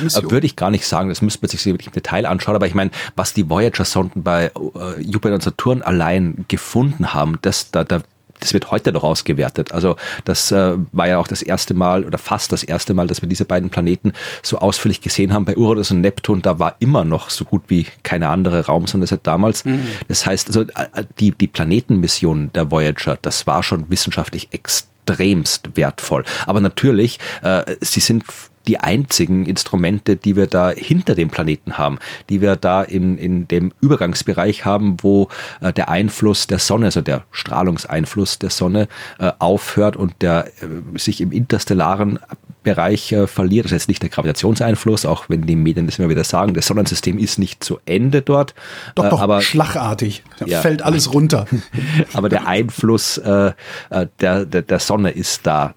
Mission? 0.00 0.30
Würde 0.30 0.46
ich 0.46 0.56
gar 0.56 0.70
nicht 0.70 0.86
sagen, 0.86 1.08
das 1.08 1.22
müsste 1.22 1.40
man 1.42 1.50
sich 1.50 1.64
wirklich 1.66 1.88
im 1.88 1.92
Detail 1.92 2.26
anschauen, 2.26 2.54
aber 2.54 2.66
ich 2.66 2.74
meine, 2.74 2.90
was 3.14 3.32
die 3.32 3.48
Voyager-Sonden 3.48 4.22
bei 4.22 4.46
äh, 4.46 5.00
Jupiter 5.00 5.34
und 5.34 5.42
Saturn 5.42 5.82
allein 5.82 6.44
gefunden 6.48 7.14
haben, 7.14 7.38
das, 7.42 7.70
da, 7.70 7.84
da 7.84 8.02
das 8.40 8.52
wird 8.52 8.70
heute 8.70 8.92
noch 8.92 9.04
ausgewertet. 9.04 9.72
Also 9.72 9.96
das 10.24 10.52
äh, 10.52 10.74
war 10.92 11.08
ja 11.08 11.18
auch 11.18 11.28
das 11.28 11.42
erste 11.42 11.74
Mal 11.74 12.04
oder 12.04 12.18
fast 12.18 12.52
das 12.52 12.62
erste 12.62 12.94
Mal, 12.94 13.06
dass 13.06 13.22
wir 13.22 13.28
diese 13.28 13.44
beiden 13.44 13.70
Planeten 13.70 14.12
so 14.42 14.58
ausführlich 14.58 15.00
gesehen 15.00 15.32
haben. 15.32 15.44
Bei 15.44 15.56
Uranus 15.56 15.90
und 15.90 16.00
Neptun, 16.00 16.42
da 16.42 16.58
war 16.58 16.76
immer 16.78 17.04
noch 17.04 17.30
so 17.30 17.44
gut 17.44 17.62
wie 17.68 17.86
keine 18.02 18.28
andere 18.28 18.66
Raumsonde 18.66 19.06
seit 19.06 19.26
damals. 19.26 19.64
Mhm. 19.64 19.86
Das 20.08 20.26
heißt, 20.26 20.48
also 20.48 20.62
äh, 20.62 21.04
die, 21.18 21.32
die 21.32 21.46
Planetenmission 21.46 22.50
der 22.54 22.70
Voyager, 22.70 23.18
das 23.20 23.46
war 23.46 23.62
schon 23.62 23.90
wissenschaftlich 23.90 24.48
extremst 24.52 25.76
wertvoll. 25.76 26.24
Aber 26.46 26.60
natürlich, 26.60 27.18
äh, 27.42 27.76
sie 27.80 28.00
sind 28.00 28.24
die 28.66 28.78
einzigen 28.78 29.46
Instrumente, 29.46 30.16
die 30.16 30.36
wir 30.36 30.46
da 30.46 30.70
hinter 30.70 31.14
dem 31.14 31.28
Planeten 31.28 31.78
haben, 31.78 31.98
die 32.28 32.40
wir 32.40 32.56
da 32.56 32.82
in, 32.82 33.18
in 33.18 33.48
dem 33.48 33.72
Übergangsbereich 33.80 34.64
haben, 34.64 34.96
wo 35.02 35.28
äh, 35.60 35.72
der 35.72 35.88
Einfluss 35.88 36.46
der 36.46 36.58
Sonne, 36.58 36.86
also 36.86 37.00
der 37.00 37.24
Strahlungseinfluss 37.30 38.38
der 38.38 38.50
Sonne 38.50 38.88
äh, 39.18 39.32
aufhört 39.38 39.96
und 39.96 40.14
der 40.20 40.46
äh, 40.60 40.98
sich 40.98 41.20
im 41.20 41.32
interstellaren 41.32 42.18
Bereich 42.66 43.12
äh, 43.12 43.28
verliert. 43.28 43.66
Das 43.66 43.72
ist 43.72 43.82
jetzt 43.82 43.88
nicht 43.88 44.02
der 44.02 44.10
Gravitationseinfluss, 44.10 45.06
auch 45.06 45.28
wenn 45.28 45.42
die 45.42 45.54
Medien 45.54 45.86
das 45.86 46.00
immer 46.00 46.08
wieder 46.08 46.24
sagen, 46.24 46.52
das 46.52 46.66
Sonnensystem 46.66 47.16
ist 47.16 47.38
nicht 47.38 47.62
zu 47.62 47.78
Ende 47.86 48.22
dort. 48.22 48.54
Doch, 48.96 49.04
äh, 49.04 49.10
doch, 49.10 49.20
aber 49.20 49.40
schlagartig. 49.40 50.24
Da 50.40 50.46
ja, 50.46 50.60
fällt 50.60 50.82
alles 50.82 51.14
runter. 51.14 51.46
aber 52.12 52.28
der 52.28 52.48
Einfluss 52.48 53.18
äh, 53.18 53.52
äh, 53.90 54.06
der, 54.20 54.44
der, 54.44 54.62
der 54.62 54.78
Sonne 54.80 55.10
ist 55.10 55.46
da 55.46 55.74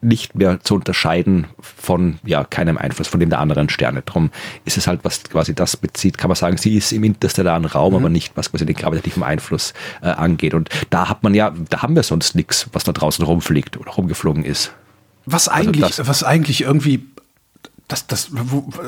nicht 0.00 0.34
mehr 0.34 0.60
zu 0.60 0.76
unterscheiden 0.76 1.48
von 1.60 2.18
ja 2.24 2.44
keinem 2.44 2.78
Einfluss 2.78 3.08
von 3.08 3.20
dem 3.20 3.30
der 3.30 3.40
anderen 3.40 3.68
Sterne. 3.68 4.02
Drum 4.02 4.30
ist 4.64 4.76
es 4.76 4.86
halt, 4.86 5.00
was 5.02 5.24
quasi 5.24 5.54
das 5.54 5.76
bezieht, 5.76 6.18
kann 6.18 6.28
man 6.28 6.36
sagen, 6.36 6.56
sie 6.56 6.76
ist 6.76 6.92
im 6.92 7.04
interstellaren 7.04 7.64
Raum, 7.64 7.92
mhm. 7.92 7.98
aber 7.98 8.08
nicht, 8.08 8.36
was 8.36 8.50
quasi 8.50 8.64
den 8.64 8.76
gravitativen 8.76 9.22
Einfluss 9.22 9.74
äh, 10.02 10.06
angeht. 10.06 10.54
Und 10.54 10.68
da 10.90 11.08
hat 11.08 11.22
man 11.22 11.34
ja, 11.34 11.52
da 11.68 11.82
haben 11.82 11.96
wir 11.96 12.02
sonst 12.02 12.34
nichts, 12.34 12.68
was 12.72 12.84
da 12.84 12.92
draußen 12.92 13.24
rumfliegt 13.24 13.76
oder 13.76 13.90
rumgeflogen 13.90 14.44
ist. 14.44 14.72
Was 15.26 15.48
also 15.48 15.68
eigentlich, 15.68 15.84
also 15.84 16.06
was 16.06 16.22
eigentlich 16.22 16.62
irgendwie, 16.62 17.06
das, 17.88 18.06
das, 18.06 18.30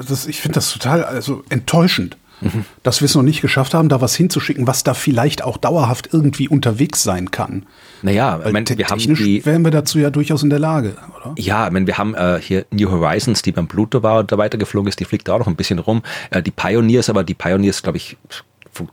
das 0.09 0.27
ich 0.27 0.41
finde 0.41 0.55
das 0.55 0.73
total 0.73 1.05
also 1.05 1.43
enttäuschend 1.49 2.17
mhm. 2.41 2.65
dass 2.83 3.01
wir 3.01 3.07
es 3.07 3.15
noch 3.15 3.23
nicht 3.23 3.41
geschafft 3.41 3.75
haben, 3.75 3.89
da 3.89 4.01
was 4.01 4.15
hinzuschicken, 4.15 4.67
was 4.67 4.85
da 4.85 4.95
vielleicht 4.95 5.43
auch 5.43 5.57
dauerhaft 5.57 6.11
irgendwie 6.13 6.49
unterwegs 6.49 7.03
sein 7.03 7.31
kann. 7.31 7.67
Naja, 8.03 8.41
ich 8.45 8.53
mein, 8.53 8.67
wir 8.69 8.89
haben 8.89 9.01
die, 9.01 9.45
wären 9.45 9.63
wir 9.63 9.71
dazu 9.71 9.99
ja 9.99 10.11
durchaus 10.11 10.43
in 10.43 10.51
der 10.51 10.59
Lage, 10.59 10.97
oder? 11.17 11.35
Ja, 11.39 11.67
ich 11.67 11.73
mein, 11.73 11.87
wir 11.87 11.99
haben 11.99 12.15
äh, 12.15 12.41
hier 12.41 12.67
New 12.71 12.91
Horizons, 12.91 13.43
die 13.43 13.53
beim 13.53 13.69
Pluto 13.69 14.03
war 14.03 14.21
und 14.21 14.33
da 14.33 14.39
weitergeflogen 14.39 14.89
ist, 14.89 15.01
die 15.01 15.05
fliegt 15.05 15.29
da 15.29 15.35
auch 15.35 15.41
noch 15.41 15.47
ein 15.47 15.57
bisschen 15.57 15.79
rum. 15.79 16.03
Äh, 16.31 16.43
die 16.43 16.51
Pioneers, 16.51 17.11
aber 17.11 17.25
die 17.25 17.35
Pioneers, 17.35 17.83
glaube 17.83 17.99
ich, 17.99 18.17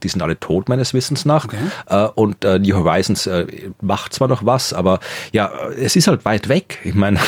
die 0.03 0.09
sind 0.09 0.21
alle 0.21 0.39
tot 0.39 0.69
meines 0.69 0.93
Wissens 0.93 1.25
nach. 1.25 1.45
Okay. 1.45 1.57
Äh, 1.87 2.07
und 2.15 2.43
äh, 2.43 2.59
New 2.59 2.75
Horizons 2.75 3.27
äh, 3.27 3.71
macht 3.81 4.13
zwar 4.13 4.27
noch 4.27 4.45
was, 4.45 4.73
aber 4.73 4.99
ja, 5.31 5.51
es 5.69 5.95
ist 5.95 6.07
halt 6.07 6.25
weit 6.25 6.49
weg. 6.49 6.79
Ich 6.83 6.95
meine. 6.95 7.19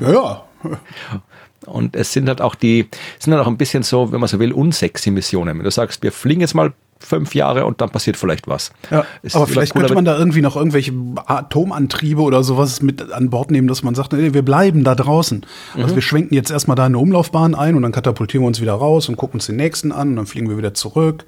Ja, 0.00 0.12
ja. 0.12 0.42
Und 1.66 1.96
es 1.96 2.12
sind 2.12 2.28
halt 2.28 2.40
auch 2.40 2.54
die, 2.54 2.88
sind 3.18 3.34
halt 3.34 3.42
auch 3.44 3.48
ein 3.48 3.56
bisschen 3.56 3.82
so, 3.82 4.12
wenn 4.12 4.20
man 4.20 4.28
so 4.28 4.38
will, 4.38 4.52
unsexy 4.52 5.10
Missionen. 5.10 5.58
Wenn 5.58 5.64
du 5.64 5.70
sagst, 5.70 6.02
wir 6.02 6.12
fliegen 6.12 6.40
jetzt 6.40 6.54
mal 6.54 6.72
fünf 6.98 7.34
Jahre 7.34 7.66
und 7.66 7.80
dann 7.80 7.90
passiert 7.90 8.16
vielleicht 8.16 8.48
was. 8.48 8.72
Ja, 8.90 9.04
aber 9.32 9.46
vielleicht 9.46 9.74
könnte 9.74 9.94
man 9.94 10.04
da 10.04 10.18
irgendwie 10.18 10.40
noch 10.40 10.56
irgendwelche 10.56 10.92
Atomantriebe 11.26 12.22
oder 12.22 12.42
sowas 12.42 12.80
mit 12.80 13.12
an 13.12 13.30
Bord 13.30 13.50
nehmen, 13.50 13.68
dass 13.68 13.82
man 13.82 13.94
sagt, 13.94 14.12
nee, 14.12 14.32
wir 14.32 14.42
bleiben 14.42 14.82
da 14.82 14.94
draußen. 14.94 15.42
Also 15.42 15.78
mhm. 15.78 15.82
Also 15.84 15.94
wir 15.94 16.02
schwenken 16.02 16.34
jetzt 16.34 16.50
erstmal 16.50 16.74
da 16.74 16.86
eine 16.86 16.98
Umlaufbahn 16.98 17.54
ein 17.54 17.74
und 17.76 17.82
dann 17.82 17.92
katapultieren 17.92 18.44
wir 18.44 18.48
uns 18.48 18.60
wieder 18.60 18.74
raus 18.74 19.08
und 19.08 19.16
gucken 19.16 19.34
uns 19.34 19.46
den 19.46 19.56
nächsten 19.56 19.92
an 19.92 20.10
und 20.10 20.16
dann 20.16 20.26
fliegen 20.26 20.48
wir 20.48 20.56
wieder 20.56 20.74
zurück. 20.74 21.26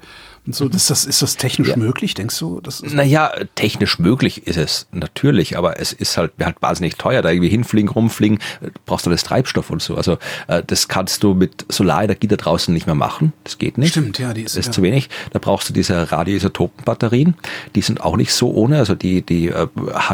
Und 0.49 0.55
so, 0.55 0.67
ist 0.67 0.89
das, 0.89 1.05
ist 1.05 1.21
das 1.21 1.37
technisch 1.37 1.67
ja. 1.67 1.77
möglich, 1.77 2.15
denkst 2.15 2.39
du? 2.39 2.59
Das 2.59 2.81
naja, 2.81 3.31
technisch 3.53 3.99
möglich 3.99 4.47
ist 4.47 4.57
es 4.57 4.87
natürlich, 4.91 5.59
aber 5.59 5.79
es 5.79 5.93
ist 5.93 6.17
halt, 6.17 6.31
halt 6.41 6.55
wahnsinnig 6.59 6.95
teuer, 6.95 7.21
da 7.21 7.29
irgendwie 7.29 7.49
hinfliegen, 7.49 7.87
rumfliegen, 7.87 8.39
brauchst 8.87 9.05
du 9.05 9.11
das 9.11 9.23
Treibstoff 9.23 9.69
und 9.69 9.79
so. 9.79 9.95
Also 9.95 10.17
äh, 10.47 10.63
das 10.65 10.87
kannst 10.87 11.21
du 11.21 11.35
mit 11.35 11.65
Solarenergie 11.69 12.27
da 12.27 12.35
draußen 12.35 12.73
nicht 12.73 12.87
mehr 12.87 12.95
machen. 12.95 13.31
Das 13.43 13.59
geht 13.59 13.77
nicht. 13.77 13.91
Stimmt, 13.91 14.17
ja, 14.17 14.33
die 14.33 14.41
ist, 14.41 14.55
das 14.55 14.61
ist 14.61 14.65
ja. 14.67 14.71
zu 14.71 14.81
wenig. 14.81 15.09
Da 15.31 15.37
brauchst 15.37 15.69
du 15.69 15.73
diese 15.73 16.11
Radioisotopenbatterien. 16.11 17.35
Die 17.75 17.81
sind 17.81 18.01
auch 18.01 18.17
nicht 18.17 18.33
so 18.33 18.51
ohne. 18.51 18.79
Also 18.79 18.95
die, 18.95 19.21
die 19.21 19.49
äh, 19.49 19.67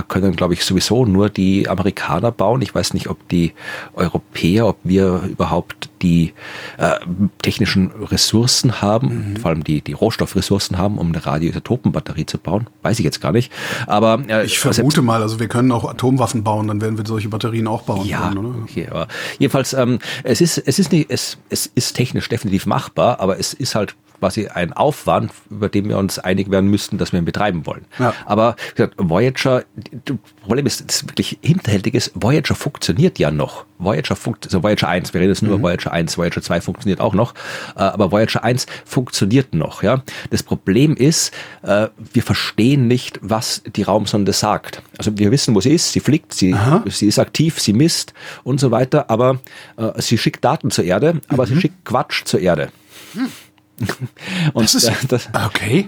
können, 0.10 0.36
glaube 0.36 0.54
ich, 0.54 0.66
sowieso 0.66 1.06
nur 1.06 1.30
die 1.30 1.70
Amerikaner 1.70 2.34
bauen. 2.34 2.62
Ich 2.62 2.76
weiß 2.76 2.94
nicht, 2.94 3.08
ob 3.08 3.30
die 3.30 3.54
Europäer, 3.94 4.68
ob 4.68 4.80
wir 4.84 5.22
überhaupt 5.30 5.90
die 6.02 6.34
äh, 6.78 7.00
technischen 7.42 7.92
Ressourcen 7.92 8.82
haben, 8.82 9.32
mhm. 9.32 9.38
vor 9.38 9.52
allem 9.52 9.64
die, 9.64 9.82
die 9.82 9.96
Rohstoffressourcen 10.26 10.78
haben, 10.78 10.98
um 10.98 11.08
eine 11.08 11.26
Radioisotopenbatterie 11.26 12.26
zu 12.26 12.38
bauen. 12.38 12.68
Weiß 12.82 13.00
ich 13.00 13.06
jetzt 13.06 13.22
gar 13.22 13.32
nicht. 13.32 13.52
Aber 13.88 14.22
äh, 14.28 14.46
ich 14.46 14.60
vermute 14.60 15.02
mal, 15.02 15.22
also 15.22 15.40
wir 15.40 15.48
können 15.48 15.72
auch 15.72 15.90
Atomwaffen 15.90 16.44
bauen, 16.44 16.68
dann 16.68 16.82
werden 16.82 16.98
wir 16.98 17.06
solche 17.06 17.30
Batterien 17.30 17.68
auch 17.68 17.84
bauen 17.84 18.06
ja, 18.06 18.30
können, 18.30 18.38
oder? 18.38 18.56
Okay, 18.64 18.88
aber 18.90 19.08
jedenfalls, 19.40 19.74
ähm, 19.74 20.00
es 20.24 20.42
ist, 20.42 20.58
es 20.58 20.80
ist 20.80 20.92
nicht, 20.92 21.10
es, 21.10 21.38
es 21.50 21.68
ist 21.68 21.94
technisch 21.94 22.28
definitiv 22.30 22.66
machbar, 22.66 23.20
aber 23.20 23.40
es 23.40 23.54
ist 23.54 23.76
halt 23.76 23.96
quasi 24.26 24.48
ein 24.48 24.74
Aufwand, 24.74 25.32
über 25.52 25.70
den 25.70 25.88
wir 25.88 26.00
uns 26.00 26.18
einig 26.18 26.50
werden 26.50 26.68
müssten, 26.68 26.98
dass 26.98 27.12
wir 27.12 27.20
ihn 27.20 27.26
betreiben 27.26 27.68
wollen. 27.68 27.86
Ja. 28.00 28.12
Aber 28.26 28.56
gesagt, 28.74 28.96
Voyager, 28.98 29.66
das 30.04 30.18
Problem 30.42 30.66
ist, 30.66 30.84
das 30.90 31.08
wirklich 31.08 31.38
hinterhältig 31.44 31.94
ist, 31.94 32.12
Voyager 32.16 32.56
funktioniert 32.56 33.20
ja 33.20 33.30
noch. 33.30 33.66
Voyager 33.78 34.16
funkt, 34.16 34.46
also 34.46 34.64
Voyager 34.64 34.88
1, 34.88 35.14
wir 35.14 35.22
reden 35.22 35.30
jetzt 35.30 35.44
nur 35.44 35.52
mhm. 35.52 35.60
über 35.60 35.70
Voyager 35.70 35.92
1, 35.92 36.18
Voyager 36.18 36.42
2 36.42 36.62
funktioniert 36.62 37.02
auch 37.02 37.14
noch, 37.14 37.36
äh, 37.76 37.82
aber 37.82 38.12
Voyager 38.12 38.44
1 38.44 38.66
funktioniert 38.84 39.54
noch, 39.54 39.84
ja. 39.84 40.02
Das 40.32 40.42
Problem 40.42 40.96
ist, 40.96 41.32
äh, 41.62 41.90
wir 42.14 42.24
verstehen 42.24 42.88
nicht, 42.88 43.20
was 43.22 43.62
die 43.76 43.84
Raumsonde 43.84 44.34
sagt. 44.34 44.82
Also 44.98 45.16
wir 45.20 45.30
wissen, 45.30 45.54
wo 45.54 45.62
sie 45.62 45.74
ist, 45.74 45.92
sie 45.92 46.00
fliegt, 46.00 46.34
sie, 46.34 46.56
sie 46.88 47.08
ist 47.08 47.20
aktiv, 47.20 47.60
sie 47.60 47.74
misst 47.74 48.16
und 48.44 48.60
so 48.60 48.72
weiter, 48.72 49.12
aber 49.12 49.40
äh, 49.78 50.02
sie 50.02 50.18
schickt 50.18 50.44
Daten 50.44 50.72
zur 50.72 50.86
Erde, 50.86 51.22
aber 51.28 51.46
mhm. 51.46 51.50
sie 51.50 51.62
schickt 51.62 51.86
Quatsch 51.86 52.24
zur 52.26 52.40
Erde. 52.40 52.70
Mhm. 53.14 53.28
Und 54.54 54.64
das 54.64 54.76
ist, 54.76 54.92
das, 55.10 55.30
okay. 55.46 55.88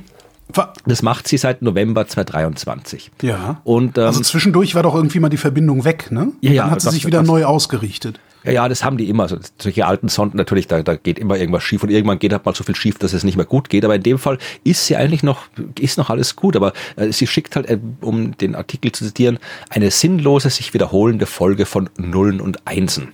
Das 0.86 1.02
macht 1.02 1.28
sie 1.28 1.38
seit 1.38 1.62
November 1.62 2.08
2023. 2.08 3.12
Ja. 3.21 3.62
Und, 3.65 3.97
ähm, 3.97 4.06
also 4.06 4.21
zwischendurch 4.21 4.76
war 4.76 4.84
doch 4.84 4.95
irgendwie 4.95 5.19
mal 5.19 5.30
die 5.30 5.38
Verbindung 5.38 5.84
weg, 5.84 6.10
ne? 6.10 6.32
Ja, 6.41 6.52
ja. 6.52 6.63
Dann 6.63 6.71
hat 6.71 6.82
sie 6.82 6.89
sich 6.91 7.06
wieder 7.06 7.21
neu 7.21 7.43
ausgerichtet. 7.43 8.19
Ja, 8.47 8.54
ja, 8.54 8.69
das 8.69 8.84
haben 8.84 8.97
die 8.97 9.10
immer. 9.10 9.23
Also 9.23 9.38
solche 9.60 9.86
alten 9.86 10.08
Sonden 10.08 10.38
natürlich, 10.38 10.67
da, 10.67 10.82
da 10.82 10.95
geht 10.95 11.19
immer 11.19 11.38
irgendwas 11.38 11.63
schief 11.63 11.84
und 11.84 11.89
irgendwann 11.89 12.17
geht 12.17 12.32
halt 12.32 12.45
mal 12.45 12.56
so 12.56 12.63
viel 12.63 12.76
schief, 12.76 12.97
dass 12.97 13.12
es 13.12 13.26
nicht 13.26 13.36
mehr 13.36 13.45
gut 13.45 13.69
geht. 13.69 13.84
Aber 13.84 13.95
in 13.95 14.04
dem 14.04 14.17
Fall 14.17 14.38
ist 14.63 14.86
sie 14.86 14.95
eigentlich 14.95 15.21
noch, 15.21 15.43
ist 15.78 15.97
noch 15.97 16.10
alles 16.10 16.38
gut. 16.38 16.56
Aber 16.56 16.71
äh, 16.95 17.12
sie 17.12 17.28
schickt 17.28 17.58
halt, 17.58 17.67
äh, 17.69 17.78
um 18.00 18.38
den 18.38 18.56
Artikel 18.56 18.93
zu 18.93 19.04
zitieren, 19.04 19.38
eine 19.69 19.91
sinnlose, 19.91 20.50
sich 20.50 20.73
wiederholende 20.73 21.26
Folge 21.26 21.65
von 21.65 21.89
Nullen 21.97 22.39
und 22.39 22.65
Einsen. 22.65 23.10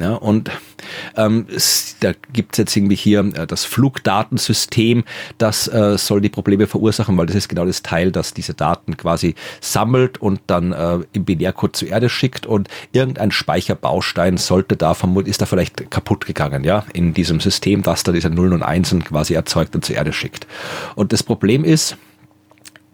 Ja, 0.00 0.14
und 0.14 0.50
ähm, 1.16 1.46
es, 1.54 1.96
da 2.00 2.12
gibt 2.32 2.54
es 2.54 2.58
jetzt 2.58 2.76
irgendwie 2.76 2.96
hier 2.96 3.20
äh, 3.20 3.46
das 3.46 3.66
Flugdatensystem, 3.66 5.04
das 5.36 5.68
äh, 5.68 5.98
soll 5.98 6.22
die 6.22 6.30
Probleme 6.30 6.66
verursachen, 6.66 7.18
weil 7.18 7.26
das 7.26 7.36
ist 7.36 7.48
genau 7.48 7.66
das 7.66 7.82
Teil, 7.82 8.10
das 8.10 8.32
diese 8.32 8.54
Daten 8.54 8.96
quasi 8.96 9.34
sammelt 9.60 10.18
und 10.18 10.40
dann 10.46 10.72
äh, 10.72 11.00
im 11.12 11.24
Binärcode 11.26 11.76
zur 11.76 11.88
Erde 11.88 12.08
schickt 12.08 12.46
und 12.46 12.68
irgendein 12.92 13.30
Speicherbaustein 13.30 14.38
sollte 14.38 14.76
da 14.76 14.94
vermutlich, 14.94 15.32
ist 15.32 15.42
da 15.42 15.46
vielleicht 15.46 15.90
kaputt 15.90 16.24
gegangen, 16.24 16.64
ja, 16.64 16.84
in 16.94 17.12
diesem 17.12 17.40
System, 17.40 17.82
das 17.82 18.02
da 18.02 18.12
diese 18.12 18.30
Nullen 18.30 18.54
und 18.54 18.62
Einsen 18.62 19.04
quasi 19.04 19.34
erzeugt 19.34 19.74
und 19.74 19.84
zur 19.84 19.96
Erde 19.96 20.14
schickt. 20.14 20.46
Und 20.94 21.12
das 21.12 21.22
Problem 21.22 21.62
ist, 21.62 21.98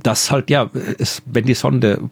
dass 0.03 0.33
halt, 0.33 0.51
ja, 0.51 0.71
es, 0.99 1.23
wenn 1.25 1.45
die 1.45 1.55
Sonde 1.55 2.11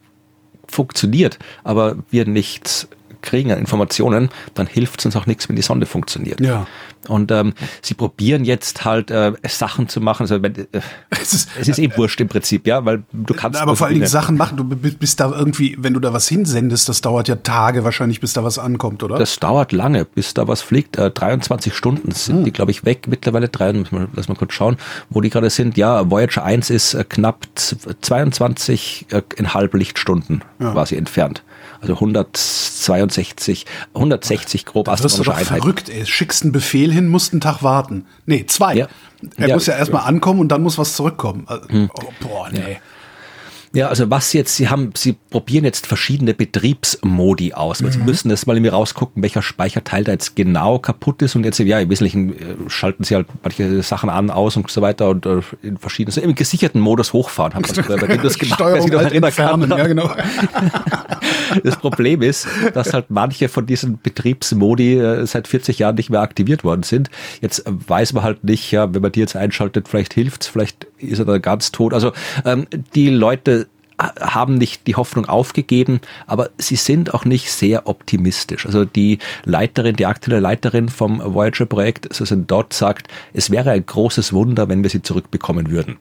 funktioniert, 0.69 1.39
aber 1.63 1.97
wir 2.11 2.27
nichts 2.27 2.89
kriegen 3.25 3.51
an 3.51 3.59
Informationen, 3.59 4.31
dann 4.55 4.67
hilft 4.67 5.01
es 5.01 5.07
uns 5.07 5.17
auch 5.17 5.27
nichts, 5.27 5.49
wenn 5.49 5.57
die 5.57 5.63
Sonde 5.63 5.87
funktioniert. 5.87 6.41
Ja. 6.41 6.67
Und 7.09 7.31
ähm, 7.31 7.55
sie 7.83 7.95
probieren 7.95 8.45
jetzt 8.45 8.85
halt 8.85 9.11
äh, 9.11 9.33
Sachen 9.47 9.89
zu 9.89 10.01
machen. 10.01 10.23
Also, 10.23 10.37
äh, 10.37 10.53
es, 11.11 11.35
ist, 11.35 11.49
es 11.59 11.69
ist 11.69 11.79
eh 11.79 11.91
wurscht 11.97 12.21
im 12.21 12.29
Prinzip, 12.29 12.67
ja, 12.67 12.85
weil 12.85 13.05
du 13.13 13.35
kannst. 13.35 13.61
Aber 13.61 13.77
vor 13.77 13.87
allen 13.87 13.95
Dingen 13.95 14.07
Sachen 14.07 14.37
machen. 14.37 14.57
Du 14.57 14.65
bist 14.65 15.21
da 15.21 15.31
irgendwie, 15.31 15.77
wenn 15.79 15.95
du 15.95 16.01
da 16.01 16.13
was 16.13 16.29
hinsendest, 16.29 16.89
das 16.89 17.01
dauert 17.01 17.29
ja 17.29 17.37
Tage 17.37 17.85
wahrscheinlich, 17.85 18.21
bis 18.21 18.33
da 18.33 18.45
was 18.45 18.59
ankommt, 18.59 19.03
oder? 19.03 19.19
Das 19.19 19.39
dauert 19.39 19.73
lange, 19.73 20.05
bis 20.05 20.35
da 20.35 20.49
was 20.49 20.63
fliegt. 20.63 20.97
Äh, 20.97 21.11
23 21.11 21.75
Stunden 21.75 22.13
sind 22.13 22.39
hm. 22.39 22.45
die, 22.45 22.53
glaube 22.53 22.71
ich, 22.71 22.85
weg 22.85 23.07
mittlerweile. 23.09 23.49
Drei, 23.49 23.73
lass 24.15 24.29
mal 24.29 24.35
kurz 24.35 24.53
schauen, 24.55 24.77
wo 25.11 25.21
die 25.21 25.31
gerade 25.31 25.51
sind. 25.51 25.77
Ja, 25.77 26.11
Voyager 26.11 26.45
1 26.45 26.71
ist 26.71 26.95
äh, 26.95 27.05
knapp 27.05 27.47
22,5 27.57 29.13
äh, 29.13 29.77
Lichtstunden 29.77 30.43
ja. 30.59 30.73
quasi 30.73 30.97
entfernt. 30.97 31.43
Also 31.81 31.95
162, 31.95 33.67
160 33.95 34.65
grob 34.65 34.87
das 34.87 35.05
astronomische 35.05 35.35
Einheiten. 35.35 35.63
verrückt, 35.63 35.89
ey. 35.91 36.07
Schickst 36.07 36.43
einen 36.43 36.53
Befehl 36.53 36.91
hin, 36.95 37.09
musst 37.09 37.33
einen 37.33 37.41
Tag 37.41 37.63
warten. 37.63 38.07
Nee, 38.27 38.47
zwei. 38.47 38.75
Ja. 38.75 38.89
Er 39.37 39.49
ja, 39.49 39.55
muss 39.55 39.67
ja 39.67 39.77
erstmal 39.77 40.07
ankommen 40.07 40.41
und 40.41 40.49
dann 40.49 40.63
muss 40.63 40.79
was 40.79 40.97
zurückkommen. 40.97 41.45
Also, 41.47 41.69
hm. 41.69 41.91
oh, 41.95 42.03
boah, 42.21 42.49
nee. 42.51 42.79
Ja. 43.75 43.89
Also 43.89 44.09
was 44.11 44.33
jetzt, 44.33 44.57
Sie 44.57 44.69
haben, 44.69 44.93
Sie 44.97 45.17
probieren 45.31 45.65
jetzt 45.65 45.87
verschiedene 45.87 46.33
Betriebsmodi 46.33 47.55
aus. 47.55 47.83
Mhm. 47.83 47.91
Sie 47.91 47.99
müssen 47.99 48.29
das 48.29 48.47
mal 48.47 48.57
irgendwie 48.57 48.71
rausgucken, 48.71 49.23
welcher 49.23 49.43
Speicherteil 49.43 50.05
da 50.05 50.13
jetzt 50.13 50.37
genau 50.37 50.79
kaputt 50.79 51.23
ist. 51.23 51.35
Und 51.35 51.45
jetzt, 51.45 51.59
ja, 51.59 51.81
im 51.81 51.91
Wesentlichen 51.91 52.31
äh, 52.33 52.55
schalten 52.69 53.05
Sie 53.05 53.15
halt 53.15 53.27
manche 53.43 53.83
Sachen 53.83 54.11
an, 54.11 54.31
aus 54.31 54.57
und 54.57 54.71
so 54.71 54.81
weiter 54.81 55.11
und 55.11 55.27
äh, 55.27 55.41
in 55.63 55.77
verschiedenen, 55.77 56.13
so 56.13 56.21
im 56.21 56.35
gesicherten 56.35 56.81
Modus 56.81 57.13
hochfahren. 57.13 57.55
Haben 57.55 57.65
wir 57.65 57.83
bei 57.97 58.09
Windows 58.09 58.39
gemacht, 58.39 58.61
Steuerung 58.61 58.91
halt 58.93 59.13
entfernen, 59.13 59.71
ja, 59.71 59.87
genau. 59.87 60.11
das 61.65 61.77
Problem 61.77 62.23
ist, 62.23 62.47
dass 62.73 62.93
halt 62.93 63.07
manche 63.11 63.49
von 63.49 63.67
diesen 63.67 64.01
Betriebsmodi 64.01 64.99
äh, 64.99 65.27
seit 65.27 65.49
40 65.49 65.81
Jahren 65.81 65.97
nicht 65.97 66.11
mehr 66.11 66.21
aktiviert 66.21 66.63
worden 66.63 66.85
sind. 66.85 67.11
Jetzt 67.41 67.65
weiß 67.67 68.13
man 68.13 68.23
halt 68.23 68.45
nicht, 68.45 68.71
ja, 68.71 68.95
wenn 68.95 69.03
man 69.03 69.11
die 69.11 69.21
jetzt 69.21 69.35
einschaltet, 69.37 69.89
vielleicht 69.89 70.15
hilft's, 70.15 70.47
vielleicht 70.47 70.87
ist 70.99 71.19
er 71.19 71.25
dann 71.25 71.43
ganz 71.43 71.73
tot. 71.73 71.93
Also 71.93 72.13
ähm, 72.45 72.67
die 72.95 73.11
Leute 73.11 73.64
haben 74.21 74.55
nicht 74.55 74.87
die 74.87 74.97
Hoffnung 74.97 75.27
aufgegeben, 75.27 76.01
aber 76.27 76.51
sie 76.59 76.77
sind 76.77 77.15
auch 77.15 77.25
nicht 77.25 77.51
sehr 77.51 77.87
optimistisch. 77.87 78.67
Also 78.67 78.85
die 78.85 79.19
Leiterin, 79.45 79.97
die 79.97 80.07
aktuelle 80.07 80.41
Leiterin 80.41 80.89
vom 80.89 81.21
Voyager-Projekt, 81.21 82.13
Susan 82.15 82.47
Dodd, 82.47 82.73
sagt, 82.73 83.09
es 83.33 83.51
wäre 83.51 83.71
ein 83.71 83.87
großes 83.87 84.33
Wunder, 84.33 84.69
wenn 84.69 84.83
wir 84.83 84.91
sie 84.91 85.03
zurückbekommen 85.03 85.71
würden. 85.71 85.97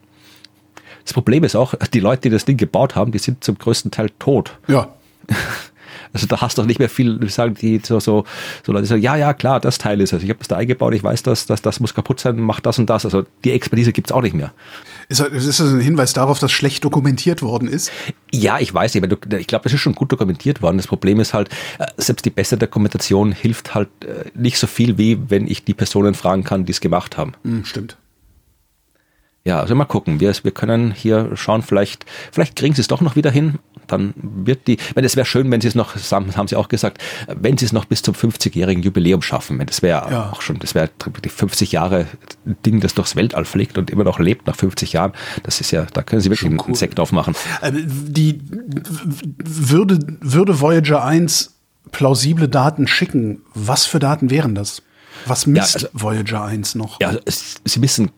Das 1.04 1.14
Problem 1.14 1.44
ist 1.44 1.56
auch, 1.56 1.74
die 1.94 2.00
Leute, 2.00 2.22
die 2.24 2.30
das 2.30 2.46
Ding 2.46 2.58
gebaut 2.58 2.96
haben, 2.96 3.12
die 3.12 3.20
sind 3.20 3.44
zum 3.44 3.58
größten 3.58 3.92
Teil 3.92 4.10
tot. 4.20 4.58
Ja. 4.68 4.90
Also 6.14 6.28
da 6.28 6.42
hast 6.42 6.58
du 6.58 6.62
auch 6.62 6.68
nicht 6.68 6.78
mehr 6.78 6.90
viel, 6.90 7.28
sagen 7.30 7.56
die 7.56 7.82
so, 7.84 8.00
so, 8.00 8.24
so 8.64 8.72
Leute 8.72 8.86
sagen, 8.86 9.02
ja, 9.02 9.16
ja, 9.16 9.34
klar, 9.34 9.60
das 9.60 9.80
Teil 9.80 10.00
ist 10.00 10.14
es. 10.14 10.22
Ich 10.22 10.30
habe 10.30 10.38
das 10.38 10.48
da 10.48 10.58
eingebaut, 10.58 10.94
ich 10.94 11.04
weiß 11.04 11.24
das, 11.24 11.48
das, 11.48 11.64
das 11.64 11.80
muss 11.80 11.96
kaputt 11.96 12.20
sein, 12.20 12.40
mach 12.40 12.60
das 12.60 12.78
und 12.78 12.88
das. 12.88 13.04
Also 13.04 13.26
die 13.44 13.52
Expertise 13.52 13.92
gibt's 13.92 14.12
auch 14.12 14.22
nicht 14.22 14.36
mehr. 14.36 14.54
Ist, 15.10 15.20
ist 15.20 15.60
das 15.60 15.72
ein 15.72 15.80
Hinweis 15.80 16.14
darauf, 16.14 16.40
dass 16.40 16.52
schlecht 16.52 16.84
dokumentiert 16.84 17.42
worden 17.42 17.68
ist? 17.68 17.92
Ja, 18.32 18.60
ich 18.60 18.74
weiß 18.74 18.96
nicht, 18.96 19.18
ich 19.34 19.48
glaube, 19.48 19.64
das 19.64 19.74
ist 19.74 19.82
schon 19.82 19.96
gut 19.96 20.12
dokumentiert 20.12 20.62
worden. 20.62 20.78
Das 20.78 20.88
Problem 20.88 21.20
ist 21.20 21.34
halt, 21.34 21.50
äh, 21.80 21.86
selbst 21.98 22.26
die 22.26 22.30
beste 22.30 22.58
Dokumentation 22.58 23.32
hilft 23.32 23.76
halt 23.76 23.90
äh, 24.04 24.26
nicht 24.34 24.58
so 24.58 24.68
viel, 24.68 24.98
wie 24.98 25.30
wenn 25.30 25.48
ich 25.48 25.64
die 25.64 25.74
Personen 25.74 26.14
fragen 26.14 26.44
kann, 26.44 26.66
die 26.66 26.72
es 26.72 26.82
gemacht 26.82 27.18
haben. 27.18 27.34
Hm, 27.44 27.66
stimmt. 27.66 27.98
Ja, 29.46 29.60
also 29.60 29.76
mal 29.76 29.84
gucken. 29.84 30.22
Wir, 30.22 30.34
wir 30.44 30.52
können 30.52 30.92
hier 30.92 31.32
schauen, 31.36 31.64
vielleicht, 31.64 32.06
vielleicht 32.32 32.56
kriegen 32.56 32.76
sie 32.76 32.82
es 32.82 32.88
doch 32.88 33.02
noch 33.02 33.18
wieder 33.18 33.30
hin. 33.30 33.60
Dann 33.88 34.14
wird 34.16 34.68
die, 34.68 34.78
wenn 34.96 35.04
es 35.04 35.18
wäre 35.18 35.26
schön, 35.26 35.52
wenn 35.52 35.60
sie 35.60 35.68
es 35.68 35.76
noch, 35.76 35.96
haben 36.12 36.48
sie 36.48 36.56
auch 36.56 36.70
gesagt, 36.70 37.04
wenn 37.28 37.58
sie 37.58 37.66
es 37.66 37.74
noch 37.74 37.84
bis 37.84 38.02
zum 38.02 38.16
50-jährigen 38.16 38.82
Jubiläum 38.82 39.22
schaffen. 39.22 39.62
Das 39.66 39.82
wäre 39.82 40.10
ja. 40.10 40.32
auch 40.32 40.42
schon, 40.42 40.60
das 40.60 40.74
wäre 40.76 40.90
die 41.24 41.28
50 41.28 41.74
Jahre 41.74 42.08
Ding, 42.46 42.80
das 42.80 42.94
durchs 42.94 43.18
Weltall 43.18 43.44
fliegt 43.44 43.78
und 43.78 43.90
immer 43.90 44.06
noch 44.06 44.20
lebt 44.20 44.48
nach 44.48 44.56
50 44.56 44.94
Jahren. 44.94 45.12
Das 45.44 45.60
ist 45.60 45.72
ja, 45.72 45.86
da 45.92 46.04
können 46.04 46.22
sie 46.22 46.30
wirklich 46.30 46.50
cool. 46.50 46.66
einen 46.66 46.76
Sekt 46.76 47.02
aufmachen. 47.02 47.36
Äh, 47.62 47.74
die 47.74 48.40
würde, 48.48 50.00
würde 50.22 50.62
Voyager 50.62 51.04
1 51.04 51.60
plausible 51.92 52.48
Daten 52.48 52.88
schicken. 52.88 53.42
Was 53.54 53.86
für 53.86 54.00
Daten 54.00 54.30
wären 54.30 54.56
das? 54.56 54.84
Was 55.26 55.48
misst 55.48 55.82
ja, 55.82 55.88
also, 55.88 55.88
Voyager 55.94 56.44
1 56.44 56.76
noch? 56.76 57.00
Ja, 57.00 57.14
es, 57.26 57.56
sie 57.66 57.80
missen 57.80 58.12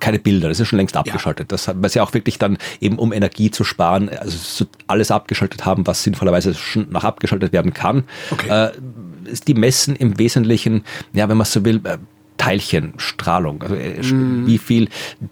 keine 0.00 0.18
Bilder, 0.18 0.48
das 0.48 0.60
ist 0.60 0.68
schon 0.68 0.78
längst 0.78 0.96
abgeschaltet. 0.96 1.52
Ja. 1.52 1.56
Das 1.56 1.68
weil 1.68 1.90
sie 1.90 2.00
auch 2.00 2.14
wirklich 2.14 2.38
dann 2.38 2.58
eben 2.80 2.98
um 2.98 3.12
Energie 3.12 3.50
zu 3.50 3.64
sparen, 3.64 4.08
also 4.08 4.66
alles 4.86 5.10
abgeschaltet 5.10 5.64
haben, 5.64 5.86
was 5.86 6.02
sinnvollerweise 6.02 6.54
schon 6.54 6.90
noch 6.90 7.04
abgeschaltet 7.04 7.52
werden 7.52 7.74
kann. 7.74 8.04
Okay. 8.30 8.48
Äh, 8.48 8.72
die 9.46 9.54
messen 9.54 9.96
im 9.96 10.18
Wesentlichen, 10.18 10.84
ja, 11.12 11.28
wenn 11.28 11.36
man 11.36 11.46
so 11.46 11.64
will, 11.64 11.80
äh, 11.84 11.98
Teilchenstrahlung, 12.38 13.62
also 13.62 14.14
mm. 14.14 14.46
wie 14.46 14.58
viel 14.58 14.88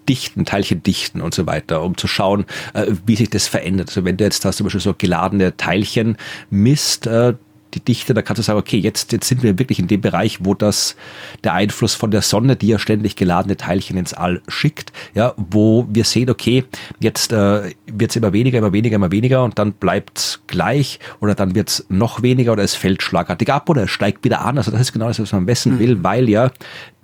Dichten, 0.09 0.45
Teilchendichten 0.45 1.23
und 1.23 1.35
so 1.35 1.47
weiter, 1.47 1.83
um 1.83 1.97
zu 1.97 2.09
schauen, 2.09 2.45
äh, 2.75 2.87
wie 3.07 3.17
sich 3.17 3.31
das 3.31 3.47
verändert. 3.47 3.89
Also 3.89 4.05
wenn 4.05 4.17
du 4.17 4.25
jetzt 4.25 4.45
hast 4.45 4.57
zum 4.57 4.65
Beispiel 4.65 4.81
so 4.81 4.93
geladene 4.93 5.57
Teilchen 5.57 6.17
misst, 6.51 7.07
äh, 7.07 7.35
die 7.77 7.85
Dichte, 7.85 8.15
da 8.15 8.23
kannst 8.23 8.39
du 8.39 8.43
sagen, 8.43 8.59
okay, 8.59 8.79
jetzt, 8.79 9.13
jetzt 9.13 9.29
sind 9.29 9.43
wir 9.43 9.59
wirklich 9.59 9.79
in 9.79 9.87
dem 9.87 10.01
Bereich, 10.01 10.39
wo 10.43 10.55
das 10.55 10.97
der 11.45 11.53
Einfluss 11.53 11.95
von 11.95 12.11
der 12.11 12.23
Sonne, 12.23 12.57
die 12.57 12.69
ja 12.69 12.79
ständig 12.79 13.17
geladene 13.17 13.57
Teilchen 13.57 13.99
ins 13.99 14.15
All 14.15 14.41
schickt, 14.49 14.93
ja, 15.15 15.35
wo 15.37 15.87
wir 15.89 16.05
sehen, 16.05 16.31
okay, 16.31 16.65
jetzt 16.99 17.33
äh, 17.33 17.75
wird 17.87 18.11
es 18.11 18.17
immer 18.17 18.33
weniger, 18.33 18.59
immer 18.59 18.73
weniger, 18.73 18.97
immer 18.97 19.13
weniger 19.13 19.45
und 19.45 19.59
dann 19.59 19.73
bleibt 19.73 20.19
es 20.19 20.41
gleich 20.47 20.99
oder 21.21 21.35
dann 21.35 21.55
wird 21.55 21.69
es 21.69 21.87
noch 21.89 22.23
weniger 22.23 22.53
oder 22.53 22.63
es 22.63 22.75
fällt 22.75 23.03
schlagartig 23.03 23.53
ab 23.53 23.69
oder 23.69 23.85
es 23.85 23.91
steigt 23.91 24.25
wieder 24.25 24.45
an. 24.45 24.57
Also 24.57 24.71
das 24.71 24.81
ist 24.81 24.93
genau 24.93 25.09
das, 25.09 25.21
was 25.21 25.33
man 25.33 25.45
messen 25.45 25.75
mhm. 25.75 25.79
will, 25.79 26.05
weil 26.05 26.29
ja 26.29 26.51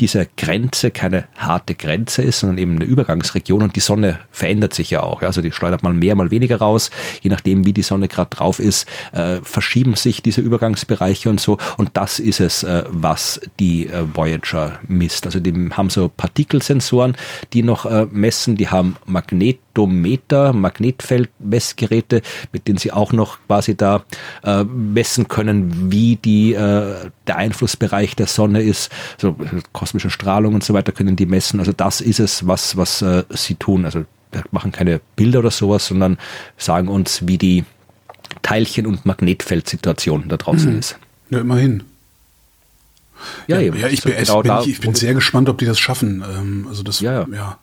diese 0.00 0.26
Grenze 0.36 0.90
keine 0.90 1.28
harte 1.36 1.74
Grenze 1.74 2.22
ist, 2.22 2.40
sondern 2.40 2.58
eben 2.58 2.76
eine 2.76 2.84
Übergangsregion 2.84 3.62
und 3.62 3.76
die 3.76 3.80
Sonne 3.80 4.18
verändert 4.30 4.74
sich 4.74 4.90
ja 4.90 5.02
auch. 5.02 5.22
Also 5.22 5.42
die 5.42 5.52
schleudert 5.52 5.82
mal 5.82 5.92
mehr, 5.92 6.16
mal 6.16 6.30
weniger 6.30 6.56
raus, 6.56 6.90
je 7.20 7.30
nachdem, 7.30 7.66
wie 7.66 7.72
die 7.72 7.82
Sonne 7.82 8.08
gerade 8.08 8.30
drauf 8.30 8.58
ist, 8.58 8.88
äh, 9.12 9.36
verschieben 9.42 9.94
sich 9.94 10.22
diese 10.22 10.40
Übergangsbereiche 10.62 11.28
und 11.28 11.40
so. 11.40 11.58
Und 11.76 11.90
das 11.94 12.18
ist 12.18 12.40
es, 12.40 12.62
äh, 12.62 12.84
was 12.88 13.40
die 13.58 13.88
äh, 13.88 14.04
Voyager 14.14 14.78
misst. 14.86 15.26
Also 15.26 15.40
die 15.40 15.52
haben 15.72 15.90
so 15.90 16.08
Partikelsensoren, 16.08 17.16
die 17.52 17.62
noch 17.62 17.84
äh, 17.86 18.06
messen, 18.10 18.56
die 18.56 18.68
haben 18.68 18.96
Magnetometer, 19.06 20.52
Magnetfeldmessgeräte, 20.52 22.22
mit 22.52 22.68
denen 22.68 22.78
sie 22.78 22.92
auch 22.92 23.12
noch 23.12 23.38
quasi 23.46 23.76
da 23.76 24.04
äh, 24.44 24.62
messen 24.64 25.26
können, 25.26 25.90
wie 25.90 26.16
die, 26.16 26.54
äh, 26.54 27.10
der 27.26 27.36
Einflussbereich 27.36 28.14
der 28.14 28.28
Sonne 28.28 28.62
ist. 28.62 28.92
So 29.18 29.36
kosmische 29.72 30.10
Strahlung 30.10 30.54
und 30.54 30.62
so 30.62 30.74
weiter 30.74 30.92
können 30.92 31.16
die 31.16 31.26
messen. 31.26 31.58
Also 31.58 31.72
das 31.72 32.00
ist 32.00 32.20
es, 32.20 32.46
was, 32.46 32.76
was 32.76 33.02
äh, 33.02 33.24
sie 33.30 33.56
tun. 33.56 33.84
Also 33.84 34.04
machen 34.50 34.72
keine 34.72 35.00
Bilder 35.16 35.40
oder 35.40 35.50
sowas, 35.50 35.86
sondern 35.86 36.18
sagen 36.56 36.88
uns, 36.88 37.26
wie 37.26 37.36
die 37.36 37.64
Teilchen- 38.42 38.86
und 38.86 39.04
Magnetfeldsituation 39.04 40.28
da 40.28 40.36
draußen 40.36 40.72
mhm. 40.72 40.78
ist. 40.78 40.96
Ja, 41.30 41.40
immerhin. 41.40 41.84
Ja, 43.46 43.60
ja, 43.60 43.74
ja 43.74 43.88
ich, 43.88 44.02
bin, 44.02 44.14
genau 44.16 44.42
bin, 44.42 44.52
ich, 44.62 44.68
ich 44.68 44.80
bin 44.80 44.94
sehr 44.94 45.14
gespannt, 45.14 45.48
ob 45.48 45.58
die 45.58 45.64
das 45.64 45.78
schaffen. 45.78 46.24
Ähm, 46.28 46.66
also 46.68 46.82
das, 46.82 47.00
ja. 47.00 47.26
ja. 47.32 47.58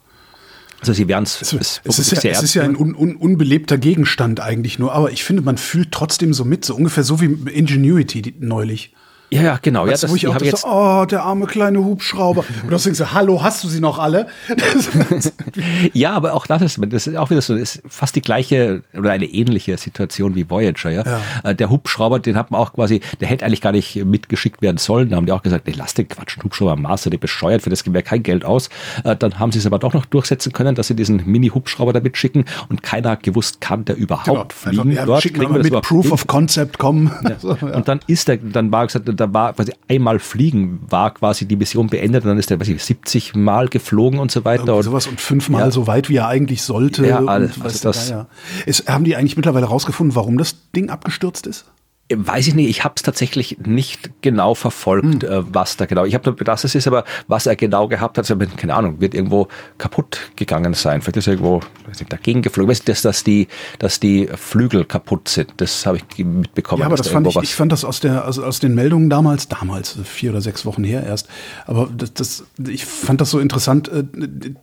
Also 0.79 0.93
sie 0.93 1.07
werden 1.07 1.23
es. 1.23 1.41
Es, 1.41 1.81
es, 1.83 1.99
ist 1.99 2.23
ja, 2.23 2.31
es 2.31 2.43
ist 2.43 2.53
ja 2.53 2.63
ein 2.63 2.75
un, 2.77 2.95
un, 2.95 3.15
unbelebter 3.15 3.77
Gegenstand 3.77 4.39
eigentlich 4.39 4.79
nur, 4.79 4.93
aber 4.93 5.11
ich 5.11 5.23
finde, 5.23 5.41
man 5.41 5.57
fühlt 5.57 5.91
trotzdem 5.91 6.33
so 6.33 6.45
mit, 6.45 6.63
so 6.63 6.75
ungefähr 6.75 7.03
so 7.03 7.19
wie 7.19 7.25
Ingenuity 7.51 8.35
neulich. 8.39 8.93
Ja, 9.31 9.41
ja, 9.41 9.59
genau. 9.61 9.85
Ja, 9.85 9.91
das, 9.91 10.09
wo 10.09 10.15
ich 10.15 10.27
auch 10.27 10.41
jetzt 10.41 10.61
so, 10.61 10.67
oh, 10.67 11.05
der 11.05 11.23
arme 11.23 11.45
kleine 11.45 11.83
Hubschrauber. 11.83 12.43
Und 12.63 12.71
denkst 12.71 12.97
so, 12.97 13.11
hallo, 13.11 13.43
hast 13.43 13.63
du 13.63 13.67
sie 13.67 13.79
noch 13.79 13.99
alle? 13.99 14.27
ja, 15.93 16.13
aber 16.13 16.33
auch 16.33 16.47
das 16.47 16.61
ist, 16.61 16.79
das 16.89 17.07
ist 17.07 17.15
auch 17.15 17.29
wieder 17.29 17.41
so, 17.41 17.53
das 17.53 17.75
ist 17.75 17.83
fast 17.87 18.15
die 18.15 18.21
gleiche 18.21 18.81
oder 18.97 19.11
eine 19.11 19.25
ähnliche 19.25 19.77
Situation 19.77 20.35
wie 20.35 20.49
Voyager, 20.49 20.89
ja. 20.89 21.03
ja. 21.03 21.21
Äh, 21.43 21.55
der 21.55 21.69
Hubschrauber, 21.69 22.19
den 22.19 22.37
hat 22.37 22.51
man 22.51 22.59
auch 22.59 22.73
quasi, 22.73 23.01
der 23.19 23.27
hätte 23.27 23.45
eigentlich 23.45 23.61
gar 23.61 23.71
nicht 23.71 24.03
mitgeschickt 24.03 24.61
werden 24.61 24.77
sollen. 24.77 25.09
Da 25.09 25.17
haben 25.17 25.25
die 25.25 25.31
auch 25.31 25.43
gesagt, 25.43 25.67
nee, 25.67 25.73
lass 25.75 25.93
den 25.93 26.07
Quatsch, 26.07 26.37
Hubschrauber 26.43 26.73
am 26.73 26.81
Mars, 26.81 27.03
der 27.03 27.17
bescheuert, 27.17 27.61
für 27.61 27.69
das 27.69 27.83
geben 27.83 27.93
wir 27.93 28.01
kein 28.01 28.23
Geld 28.23 28.45
aus. 28.45 28.69
Äh, 29.03 29.15
dann 29.15 29.39
haben 29.39 29.51
sie 29.51 29.59
es 29.59 29.65
aber 29.65 29.79
doch 29.79 29.93
noch 29.93 30.05
durchsetzen 30.05 30.53
können, 30.53 30.75
dass 30.75 30.87
sie 30.87 30.95
diesen 30.95 31.25
Mini-Hubschrauber 31.25 31.93
damit 31.93 32.17
schicken 32.17 32.45
und 32.69 32.81
keiner 32.83 33.11
hat 33.11 33.23
gewusst, 33.23 33.61
kann 33.61 33.85
der 33.85 33.95
überhaupt 33.95 34.27
genau. 34.27 34.45
fliegen 34.49 34.81
Einfach, 34.81 34.95
ja, 34.95 35.05
dort? 35.05 35.23
Schicken 35.23 35.41
wir 35.41 35.49
mit 35.49 35.81
Proof 35.81 36.05
hin? 36.05 36.13
of 36.13 36.27
Concept 36.27 36.77
kommen. 36.77 37.11
Ja. 37.29 37.75
und 37.75 37.87
dann 37.87 37.99
ist 38.07 38.27
der, 38.27 38.37
dann 38.37 38.71
war 38.71 38.87
gesagt, 38.87 39.07
da 39.19 39.33
war 39.33 39.53
quasi 39.53 39.73
einmal 39.87 40.19
fliegen 40.19 40.79
war 40.89 41.13
quasi 41.13 41.45
die 41.45 41.55
Mission 41.55 41.87
beendet 41.87 42.23
und 42.23 42.29
dann 42.29 42.37
ist 42.37 42.51
er, 42.51 42.59
weiß 42.59 42.67
ich, 42.69 42.83
70 42.83 43.35
Mal 43.35 43.67
geflogen 43.67 44.19
und 44.19 44.31
so 44.31 44.45
weiter. 44.45 44.63
Irgendwie 44.63 44.77
und 44.77 44.83
sowas 44.83 45.07
und 45.07 45.19
fünfmal 45.19 45.61
ja. 45.61 45.71
so 45.71 45.87
weit, 45.87 46.09
wie 46.09 46.17
er 46.17 46.27
eigentlich 46.27 46.61
sollte. 46.61 47.05
Ja, 47.05 47.23
alles. 47.25 47.61
Also 47.61 47.89
das, 47.89 48.09
ja. 48.09 48.27
Ist, 48.65 48.87
haben 48.87 49.03
die 49.03 49.15
eigentlich 49.15 49.35
mittlerweile 49.35 49.65
rausgefunden, 49.65 50.15
warum 50.15 50.37
das 50.37 50.55
Ding 50.75 50.89
abgestürzt 50.89 51.47
ist? 51.47 51.65
Weiß 52.11 52.47
ich 52.47 52.55
nicht, 52.55 52.69
ich 52.69 52.83
habe 52.83 52.95
es 52.97 53.03
tatsächlich 53.03 53.57
nicht 53.63 54.09
genau 54.21 54.55
verfolgt, 54.55 55.23
hm. 55.23 55.31
äh, 55.31 55.53
was 55.53 55.77
da 55.77 55.85
genau. 55.85 56.05
Ich 56.05 56.15
habe 56.15 56.33
das 56.43 56.63
ist 56.63 56.87
aber, 56.87 57.03
was 57.27 57.45
er 57.45 57.55
genau 57.55 57.87
gehabt 57.87 58.17
hat, 58.17 58.29
also, 58.29 58.37
keine 58.57 58.73
Ahnung, 58.73 58.99
wird 58.99 59.13
irgendwo 59.13 59.47
kaputt 59.77 60.19
gegangen 60.35 60.73
sein. 60.73 61.01
Vielleicht 61.01 61.17
ist 61.17 61.27
er 61.27 61.33
irgendwo 61.33 61.61
nicht, 61.87 62.11
dagegen 62.11 62.41
geflogen. 62.41 62.71
Weißt 62.71 62.87
du, 62.87 62.91
dass, 62.91 63.01
dass, 63.01 63.23
die, 63.23 63.47
dass 63.77 63.99
die 63.99 64.27
Flügel 64.35 64.85
kaputt 64.85 65.27
sind, 65.29 65.53
das 65.57 65.85
habe 65.85 65.97
ich 65.97 66.25
mitbekommen. 66.25 66.81
Ja, 66.81 66.87
aber 66.87 66.95
das 66.95 67.09
fand 67.09 67.27
ich, 67.27 67.35
ich 67.37 67.55
fand 67.55 67.71
das 67.71 67.85
aus, 67.85 67.99
der, 67.99 68.25
also 68.25 68.43
aus 68.43 68.59
den 68.59 68.73
Meldungen 68.75 69.09
damals, 69.09 69.47
damals, 69.47 69.97
vier 70.03 70.31
oder 70.31 70.41
sechs 70.41 70.65
Wochen 70.65 70.83
her 70.83 71.03
erst, 71.03 71.27
aber 71.65 71.89
das, 71.95 72.13
das, 72.13 72.43
ich 72.67 72.85
fand 72.85 73.21
das 73.21 73.29
so 73.29 73.39
interessant, 73.39 73.87
äh, 73.89 74.03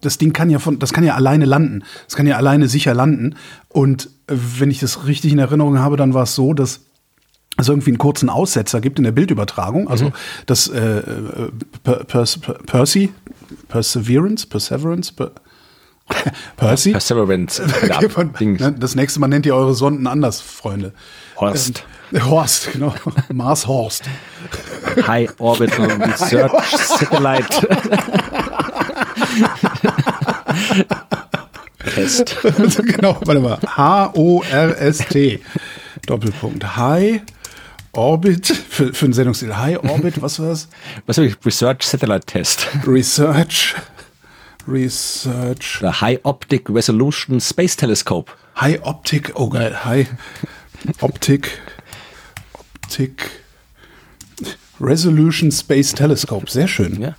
das 0.00 0.18
Ding 0.18 0.32
kann 0.32 0.50
ja 0.50 0.58
von, 0.58 0.78
das 0.78 0.92
kann 0.92 1.04
ja 1.04 1.14
alleine 1.14 1.44
landen. 1.44 1.84
Das 2.06 2.16
kann 2.16 2.26
ja 2.26 2.36
alleine 2.36 2.68
sicher 2.68 2.94
landen. 2.94 3.36
Und 3.68 4.06
äh, 4.26 4.34
wenn 4.58 4.70
ich 4.70 4.80
das 4.80 5.06
richtig 5.06 5.32
in 5.32 5.38
Erinnerung 5.38 5.78
habe, 5.78 5.96
dann 5.96 6.14
war 6.14 6.24
es 6.24 6.34
so, 6.34 6.52
dass 6.54 6.85
es 7.56 7.68
irgendwie 7.68 7.90
einen 7.90 7.98
kurzen 7.98 8.28
Aussetzer 8.28 8.80
gibt 8.80 8.98
in 8.98 9.04
der 9.04 9.12
Bildübertragung. 9.12 9.88
Also 9.88 10.06
mhm. 10.06 10.12
das 10.46 10.68
äh, 10.68 11.02
per, 11.82 12.04
per, 12.04 12.24
per, 12.24 12.54
Percy, 12.66 13.12
Perseverance, 13.68 14.46
Perseverance, 14.46 15.12
per, 15.12 15.32
Percy. 16.56 16.92
Perseverance. 16.92 17.62
Ne, 18.40 18.72
das 18.78 18.94
nächste 18.94 19.20
Mal 19.20 19.28
nennt 19.28 19.46
ihr 19.46 19.54
eure 19.54 19.74
Sonden 19.74 20.06
anders, 20.06 20.40
Freunde. 20.40 20.92
Horst. 21.36 21.84
Äh, 22.12 22.20
Horst, 22.20 22.72
genau. 22.72 22.94
Mars 23.32 23.66
Horst. 23.66 24.04
High 25.06 25.30
Orbital 25.38 25.90
Research 25.90 26.52
Satellite. 26.76 27.68
Test. 31.94 32.36
genau, 32.42 33.18
warte 33.24 33.40
mal. 33.40 33.58
H-O-R-S-T. 33.76 35.40
Doppelpunkt. 36.06 36.76
High 36.76 37.22
Orbit, 37.96 38.46
für, 38.68 38.92
für 38.92 39.06
einen 39.06 39.12
Sendungsstil. 39.12 39.56
High 39.56 39.82
Orbit, 39.82 40.20
was 40.22 40.38
war 40.38 40.48
das? 40.48 40.68
Was 41.06 41.16
habe 41.18 41.28
ich? 41.28 41.36
Research 41.44 41.82
Satellite 41.82 42.26
Test. 42.26 42.68
Research. 42.86 43.74
Research. 44.66 45.78
The 45.80 45.88
High 45.88 46.20
Optic 46.24 46.68
Resolution 46.68 47.40
Space 47.40 47.76
Telescope. 47.76 48.32
High 48.60 48.80
Optic, 48.82 49.32
oh 49.34 49.48
geil. 49.48 49.84
High 49.84 50.08
Optic. 51.00 51.60
Optic. 52.82 53.30
Resolution 54.80 55.50
Space 55.50 55.94
Telescope. 55.94 56.50
Sehr 56.50 56.68
schön. 56.68 57.00
Ja. 57.00 57.14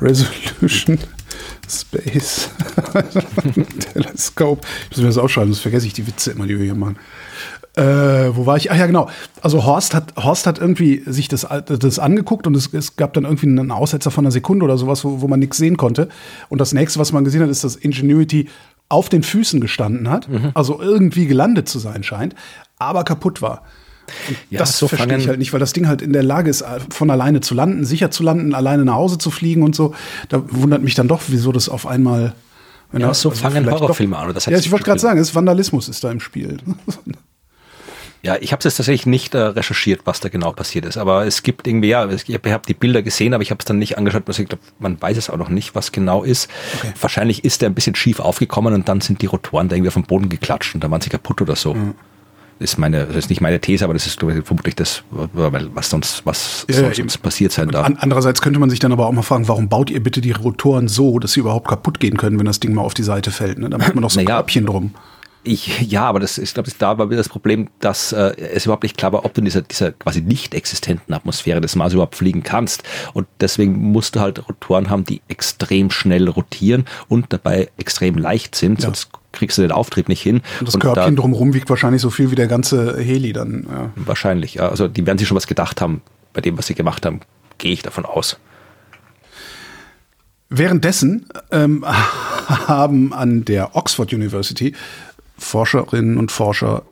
Resolution 0.00 0.98
Space 1.80 2.50
Telescope. 3.92 4.66
Ich 4.90 4.96
muss 4.96 5.00
mir 5.00 5.06
das 5.06 5.18
aufschreiben, 5.18 5.52
sonst 5.52 5.62
vergesse 5.62 5.86
ich 5.86 5.92
die 5.92 6.06
Witze 6.06 6.32
immer, 6.32 6.46
die 6.46 6.58
wir 6.58 6.64
hier 6.64 6.74
machen. 6.74 6.98
Äh, 7.74 8.36
wo 8.36 8.44
war 8.44 8.58
ich? 8.58 8.70
Ach 8.70 8.76
ja, 8.76 8.86
genau. 8.86 9.08
Also 9.40 9.64
Horst 9.64 9.94
hat, 9.94 10.14
Horst 10.16 10.46
hat 10.46 10.58
irgendwie 10.58 11.02
sich 11.06 11.28
das, 11.28 11.46
das 11.66 11.98
angeguckt 11.98 12.46
und 12.46 12.54
es, 12.54 12.72
es 12.74 12.96
gab 12.96 13.14
dann 13.14 13.24
irgendwie 13.24 13.46
einen 13.46 13.70
Aussetzer 13.70 14.10
von 14.10 14.24
einer 14.24 14.32
Sekunde 14.32 14.64
oder 14.64 14.76
sowas, 14.76 15.04
wo, 15.04 15.22
wo 15.22 15.28
man 15.28 15.40
nichts 15.40 15.56
sehen 15.56 15.78
konnte. 15.78 16.08
Und 16.50 16.60
das 16.60 16.74
nächste, 16.74 17.00
was 17.00 17.12
man 17.12 17.24
gesehen 17.24 17.42
hat, 17.42 17.48
ist, 17.48 17.64
dass 17.64 17.76
Ingenuity 17.76 18.48
auf 18.90 19.08
den 19.08 19.22
Füßen 19.22 19.60
gestanden 19.60 20.10
hat, 20.10 20.28
mhm. 20.28 20.50
also 20.52 20.80
irgendwie 20.82 21.26
gelandet 21.26 21.66
zu 21.66 21.78
sein 21.78 22.02
scheint, 22.02 22.34
aber 22.78 23.04
kaputt 23.04 23.40
war. 23.40 23.62
Ja, 24.50 24.58
das 24.58 24.78
so 24.78 24.88
verstehe 24.88 25.16
ich 25.16 25.28
halt 25.28 25.38
nicht, 25.38 25.52
weil 25.52 25.60
das 25.60 25.72
Ding 25.72 25.86
halt 25.86 26.02
in 26.02 26.12
der 26.12 26.22
Lage 26.22 26.50
ist, 26.50 26.64
von 26.90 27.10
alleine 27.10 27.40
zu 27.40 27.54
landen, 27.54 27.84
sicher 27.84 28.10
zu 28.10 28.22
landen, 28.22 28.54
alleine 28.54 28.84
nach 28.84 28.94
Hause 28.94 29.18
zu 29.18 29.30
fliegen 29.30 29.62
und 29.62 29.74
so. 29.74 29.94
Da 30.28 30.42
wundert 30.50 30.82
mich 30.82 30.94
dann 30.94 31.08
doch, 31.08 31.22
wieso 31.28 31.52
das 31.52 31.68
auf 31.68 31.86
einmal. 31.86 32.34
Ja, 32.92 33.14
so 33.14 33.30
also 33.30 33.42
fangen 33.42 33.70
Horrorfilme 33.70 34.18
an. 34.18 34.34
ja, 34.34 34.58
ich 34.58 34.70
wollte 34.70 34.84
gerade 34.84 35.00
sagen, 35.00 35.18
es 35.18 35.30
ist 35.30 35.34
Vandalismus 35.34 35.88
ist 35.88 36.04
da 36.04 36.10
im 36.10 36.20
Spiel. 36.20 36.58
Ja, 38.24 38.36
ich 38.40 38.52
habe 38.52 38.66
es 38.66 38.76
tatsächlich 38.76 39.04
nicht 39.04 39.34
äh, 39.34 39.38
recherchiert, 39.38 40.02
was 40.04 40.20
da 40.20 40.28
genau 40.28 40.52
passiert 40.52 40.84
ist. 40.84 40.96
Aber 40.96 41.26
es 41.26 41.42
gibt 41.42 41.66
irgendwie, 41.66 41.88
ja, 41.88 42.08
ich 42.08 42.32
habe 42.32 42.62
die 42.68 42.74
Bilder 42.74 43.02
gesehen, 43.02 43.34
aber 43.34 43.42
ich 43.42 43.50
habe 43.50 43.58
es 43.58 43.64
dann 43.64 43.80
nicht 43.80 43.98
angeschaut. 43.98 44.22
Also 44.28 44.42
ich 44.42 44.48
glaube, 44.48 44.62
man 44.78 45.00
weiß 45.02 45.16
es 45.16 45.28
auch 45.28 45.36
noch 45.36 45.48
nicht, 45.48 45.74
was 45.74 45.90
genau 45.90 46.22
ist. 46.22 46.48
Okay. 46.78 46.92
Wahrscheinlich 47.00 47.44
ist 47.44 47.62
der 47.62 47.70
ein 47.70 47.74
bisschen 47.74 47.96
schief 47.96 48.20
aufgekommen 48.20 48.74
und 48.74 48.88
dann 48.88 49.00
sind 49.00 49.22
die 49.22 49.26
Rotoren 49.26 49.68
da 49.68 49.74
irgendwie 49.74 49.88
auf 49.88 49.94
den 49.94 50.04
Boden 50.04 50.28
geklatscht 50.28 50.76
und 50.76 50.84
da 50.84 50.90
waren 50.90 51.00
sie 51.00 51.10
kaputt 51.10 51.42
oder 51.42 51.56
so. 51.56 51.74
Mhm. 51.74 51.94
Ist 52.62 52.78
meine, 52.78 53.06
das 53.06 53.16
ist 53.16 53.30
nicht 53.30 53.40
meine 53.40 53.60
These, 53.60 53.84
aber 53.84 53.94
das 53.94 54.06
ist 54.06 54.22
ich, 54.22 54.44
vermutlich 54.44 54.76
das, 54.76 55.02
was 55.10 55.90
sonst, 55.90 56.24
was 56.24 56.66
ja, 56.70 56.94
sonst 56.94 57.18
passiert 57.18 57.52
sein 57.52 57.68
darf. 57.68 57.90
Andererseits 57.98 58.40
könnte 58.40 58.58
man 58.58 58.70
sich 58.70 58.78
dann 58.78 58.92
aber 58.92 59.06
auch 59.06 59.12
mal 59.12 59.22
fragen, 59.22 59.48
warum 59.48 59.68
baut 59.68 59.90
ihr 59.90 60.02
bitte 60.02 60.20
die 60.20 60.32
Rotoren 60.32 60.88
so, 60.88 61.18
dass 61.18 61.32
sie 61.32 61.40
überhaupt 61.40 61.68
kaputt 61.68 62.00
gehen 62.00 62.16
können, 62.16 62.38
wenn 62.38 62.46
das 62.46 62.60
Ding 62.60 62.74
mal 62.74 62.82
auf 62.82 62.94
die 62.94 63.02
Seite 63.02 63.30
fällt? 63.30 63.58
Ne? 63.58 63.68
Da 63.68 63.78
macht 63.78 63.94
man 63.94 64.02
doch 64.02 64.10
so 64.10 64.20
ein 64.20 64.24
naja, 64.24 64.36
Körbchen 64.36 64.66
drum. 64.66 64.94
Ich, 65.44 65.80
ja, 65.80 66.04
aber 66.04 66.20
das, 66.20 66.38
ich 66.38 66.54
glaube, 66.54 66.70
da 66.78 66.98
war 66.98 67.10
wieder 67.10 67.16
das 67.16 67.28
Problem, 67.28 67.68
dass 67.80 68.12
äh, 68.12 68.36
es 68.54 68.64
überhaupt 68.64 68.84
nicht 68.84 68.96
klar 68.96 69.12
war, 69.12 69.24
ob 69.24 69.34
du 69.34 69.40
in 69.40 69.44
dieser, 69.46 69.62
dieser 69.62 69.90
quasi 69.90 70.20
nicht 70.20 70.54
existenten 70.54 71.12
Atmosphäre 71.12 71.60
des 71.60 71.74
Mars 71.74 71.94
überhaupt 71.94 72.14
fliegen 72.14 72.44
kannst. 72.44 72.84
Und 73.12 73.26
deswegen 73.40 73.76
musst 73.90 74.14
du 74.14 74.20
halt 74.20 74.48
Rotoren 74.48 74.88
haben, 74.88 75.04
die 75.04 75.20
extrem 75.26 75.90
schnell 75.90 76.28
rotieren 76.28 76.84
und 77.08 77.32
dabei 77.32 77.70
extrem 77.76 78.18
leicht 78.18 78.54
sind, 78.54 78.80
ja. 78.80 78.86
sonst 78.86 79.10
kriegst 79.32 79.58
du 79.58 79.62
den 79.62 79.72
Auftrieb 79.72 80.08
nicht 80.08 80.22
hin. 80.22 80.42
Und 80.60 80.68
das 80.68 80.74
und 80.74 80.80
Körbchen 80.80 81.16
da, 81.16 81.22
drumherum 81.22 81.54
wiegt 81.54 81.68
wahrscheinlich 81.70 82.02
so 82.02 82.10
viel 82.10 82.30
wie 82.30 82.34
der 82.34 82.46
ganze 82.46 82.98
Heli 82.98 83.32
dann. 83.32 83.66
Ja. 83.68 83.90
Wahrscheinlich, 83.96 84.54
ja. 84.54 84.68
Also 84.68 84.88
die 84.88 85.06
werden 85.06 85.18
sich 85.18 85.28
schon 85.28 85.36
was 85.36 85.46
gedacht 85.46 85.80
haben 85.80 86.02
bei 86.32 86.40
dem, 86.40 86.56
was 86.58 86.66
sie 86.66 86.74
gemacht 86.74 87.04
haben, 87.04 87.20
gehe 87.58 87.72
ich 87.72 87.82
davon 87.82 88.04
aus. 88.04 88.38
Währenddessen 90.48 91.26
ähm, 91.50 91.84
haben 92.66 93.12
an 93.12 93.44
der 93.44 93.74
Oxford 93.74 94.12
University 94.12 94.74
Forscherinnen 95.38 96.18
und 96.18 96.30
Forscher 96.30 96.82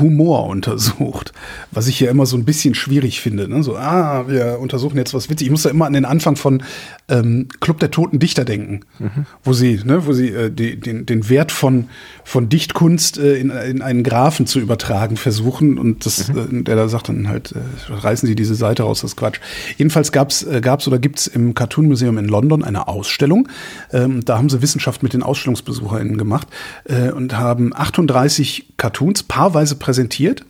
Humor 0.00 0.46
untersucht, 0.46 1.32
was 1.70 1.86
ich 1.86 2.00
ja 2.00 2.10
immer 2.10 2.26
so 2.26 2.36
ein 2.36 2.44
bisschen 2.44 2.74
schwierig 2.74 3.20
finde. 3.20 3.48
Ne? 3.48 3.62
So, 3.62 3.76
ah, 3.76 4.26
wir 4.28 4.58
untersuchen 4.60 4.96
jetzt 4.96 5.14
was 5.14 5.28
witzig. 5.28 5.46
Ich 5.46 5.50
muss 5.50 5.62
da 5.62 5.70
immer 5.70 5.86
an 5.86 5.92
den 5.92 6.04
Anfang 6.04 6.36
von 6.36 6.62
ähm, 7.08 7.48
Club 7.60 7.78
der 7.80 7.90
Toten 7.90 8.18
Dichter 8.18 8.44
denken, 8.44 8.80
mhm. 8.98 9.26
wo 9.44 9.52
sie, 9.52 9.80
ne, 9.84 10.06
wo 10.06 10.12
sie 10.12 10.28
äh, 10.28 10.50
die, 10.50 10.78
den, 10.80 11.06
den 11.06 11.28
Wert 11.28 11.52
von, 11.52 11.88
von 12.24 12.48
Dichtkunst 12.48 13.18
äh, 13.18 13.36
in, 13.36 13.50
in 13.50 13.82
einen 13.82 14.02
Graphen 14.02 14.46
zu 14.46 14.60
übertragen 14.60 15.16
versuchen 15.16 15.78
und 15.78 16.06
das, 16.06 16.28
mhm. 16.28 16.60
äh, 16.60 16.62
der 16.64 16.76
da 16.76 16.88
sagt 16.88 17.08
dann 17.08 17.28
halt, 17.28 17.52
äh, 17.52 17.92
reißen 17.92 18.26
Sie 18.26 18.34
diese 18.34 18.54
Seite 18.54 18.82
raus, 18.84 19.02
das 19.02 19.12
ist 19.12 19.16
Quatsch. 19.16 19.40
Jedenfalls 19.76 20.10
gab's 20.10 20.42
äh, 20.42 20.60
gab's 20.60 20.88
oder 20.88 20.98
gibt's 20.98 21.26
im 21.26 21.54
Cartoon 21.54 21.86
Museum 21.86 22.18
in 22.18 22.28
London 22.28 22.64
eine 22.64 22.88
Ausstellung. 22.88 23.48
Ähm, 23.92 24.24
da 24.24 24.38
haben 24.38 24.48
sie 24.48 24.62
Wissenschaft 24.62 25.02
mit 25.02 25.12
den 25.12 25.22
AusstellungsbesucherInnen 25.22 26.18
gemacht 26.18 26.48
äh, 26.84 27.10
und 27.10 27.36
haben 27.36 27.72
38 27.74 28.74
Cartoons 28.76 29.22
paarweise 29.22 29.65
präsentiert 29.74 30.44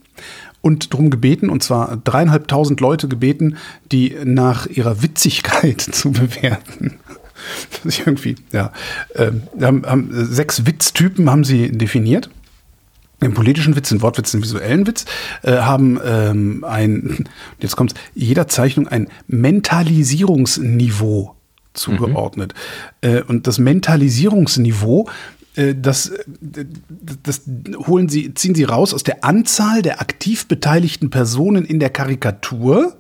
und 0.60 0.92
darum 0.92 1.10
gebeten, 1.10 1.48
und 1.48 1.62
zwar 1.62 1.96
dreieinhalbtausend 1.96 2.80
Leute 2.80 3.08
gebeten, 3.08 3.56
die 3.92 4.16
nach 4.24 4.66
ihrer 4.66 5.02
Witzigkeit 5.02 5.80
zu 5.80 6.12
bewerten. 6.12 6.98
Das 7.70 7.84
ist 7.84 8.06
irgendwie, 8.06 8.36
ja. 8.52 8.72
Äh, 9.14 9.32
haben, 9.60 9.86
haben, 9.86 10.08
sechs 10.12 10.66
Witztypen 10.66 11.30
haben 11.30 11.44
sie 11.44 11.70
definiert. 11.70 12.30
Den 13.22 13.32
politischen 13.32 13.76
Witz, 13.76 13.88
den 13.88 14.02
Wortwitz, 14.02 14.32
den 14.32 14.42
visuellen 14.42 14.86
Witz, 14.86 15.06
äh, 15.42 15.58
haben 15.58 15.98
ähm, 16.04 16.64
ein, 16.64 17.26
jetzt 17.60 17.76
kommt 17.76 17.94
jeder 18.14 18.46
Zeichnung 18.46 18.88
ein 18.88 19.08
Mentalisierungsniveau 19.26 21.34
zugeordnet. 21.72 22.52
Mhm. 23.02 23.08
Äh, 23.08 23.22
und 23.22 23.46
das 23.46 23.58
Mentalisierungsniveau 23.58 25.08
das, 25.56 26.12
das 26.40 27.42
holen 27.86 28.08
sie, 28.08 28.34
ziehen 28.34 28.54
sie 28.54 28.64
raus 28.64 28.92
aus 28.92 29.02
der 29.02 29.24
Anzahl 29.24 29.82
der 29.82 30.00
aktiv 30.00 30.46
beteiligten 30.46 31.10
Personen 31.10 31.64
in 31.64 31.80
der 31.80 31.90
Karikatur. 31.90 32.96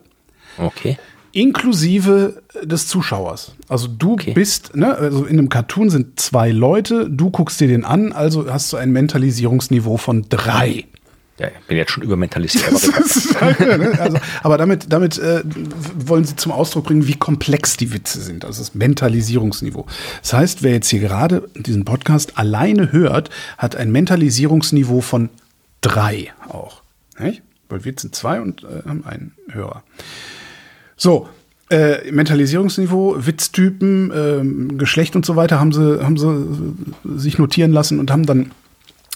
Okay. 0.56 0.98
Inklusive 1.32 2.42
des 2.62 2.88
Zuschauers. 2.88 3.52
Also 3.68 3.88
du 3.88 4.14
okay. 4.14 4.32
bist, 4.32 4.74
ne, 4.74 4.94
also 4.96 5.26
in 5.26 5.38
einem 5.38 5.50
Cartoon 5.50 5.90
sind 5.90 6.18
zwei 6.18 6.50
Leute, 6.50 7.10
du 7.10 7.30
guckst 7.30 7.60
dir 7.60 7.68
den 7.68 7.84
an, 7.84 8.12
also 8.12 8.50
hast 8.50 8.72
du 8.72 8.78
ein 8.78 8.90
Mentalisierungsniveau 8.90 9.98
von 9.98 10.24
drei. 10.30 10.86
Ja, 11.38 11.48
ich 11.48 11.66
bin 11.66 11.76
jetzt 11.76 11.92
schon 11.92 12.02
übermentalisiert. 12.02 12.64
Aber, 13.40 13.76
ne? 13.78 14.00
also, 14.00 14.18
aber 14.42 14.56
damit, 14.56 14.90
damit 14.90 15.18
äh, 15.18 15.42
wollen 15.94 16.24
sie 16.24 16.34
zum 16.36 16.50
Ausdruck 16.50 16.86
bringen, 16.86 17.06
wie 17.06 17.14
komplex 17.14 17.76
die 17.76 17.92
Witze 17.92 18.22
sind. 18.22 18.44
Also 18.46 18.62
das 18.62 18.74
Mentalisierungsniveau. 18.74 19.86
Das 20.22 20.32
heißt, 20.32 20.62
wer 20.62 20.72
jetzt 20.72 20.88
hier 20.88 21.00
gerade 21.00 21.48
diesen 21.54 21.84
Podcast 21.84 22.38
alleine 22.38 22.90
hört, 22.90 23.28
hat 23.58 23.76
ein 23.76 23.92
Mentalisierungsniveau 23.92 25.02
von 25.02 25.28
drei 25.82 26.32
auch. 26.48 26.82
Nicht? 27.18 27.42
Weil 27.68 27.84
wir 27.84 27.92
sind 27.96 28.14
zwei 28.14 28.40
und 28.40 28.64
äh, 28.64 28.88
haben 28.88 29.04
einen 29.04 29.32
Hörer. 29.50 29.82
So, 30.96 31.28
äh, 31.68 32.10
Mentalisierungsniveau, 32.10 33.26
Witztypen, 33.26 34.10
äh, 34.10 34.76
Geschlecht 34.76 35.16
und 35.16 35.26
so 35.26 35.36
weiter 35.36 35.60
haben 35.60 35.72
sie, 35.72 36.02
haben 36.02 36.16
sie 36.16 37.18
sich 37.18 37.38
notieren 37.38 37.72
lassen 37.72 37.98
und 37.98 38.10
haben 38.10 38.24
dann 38.24 38.52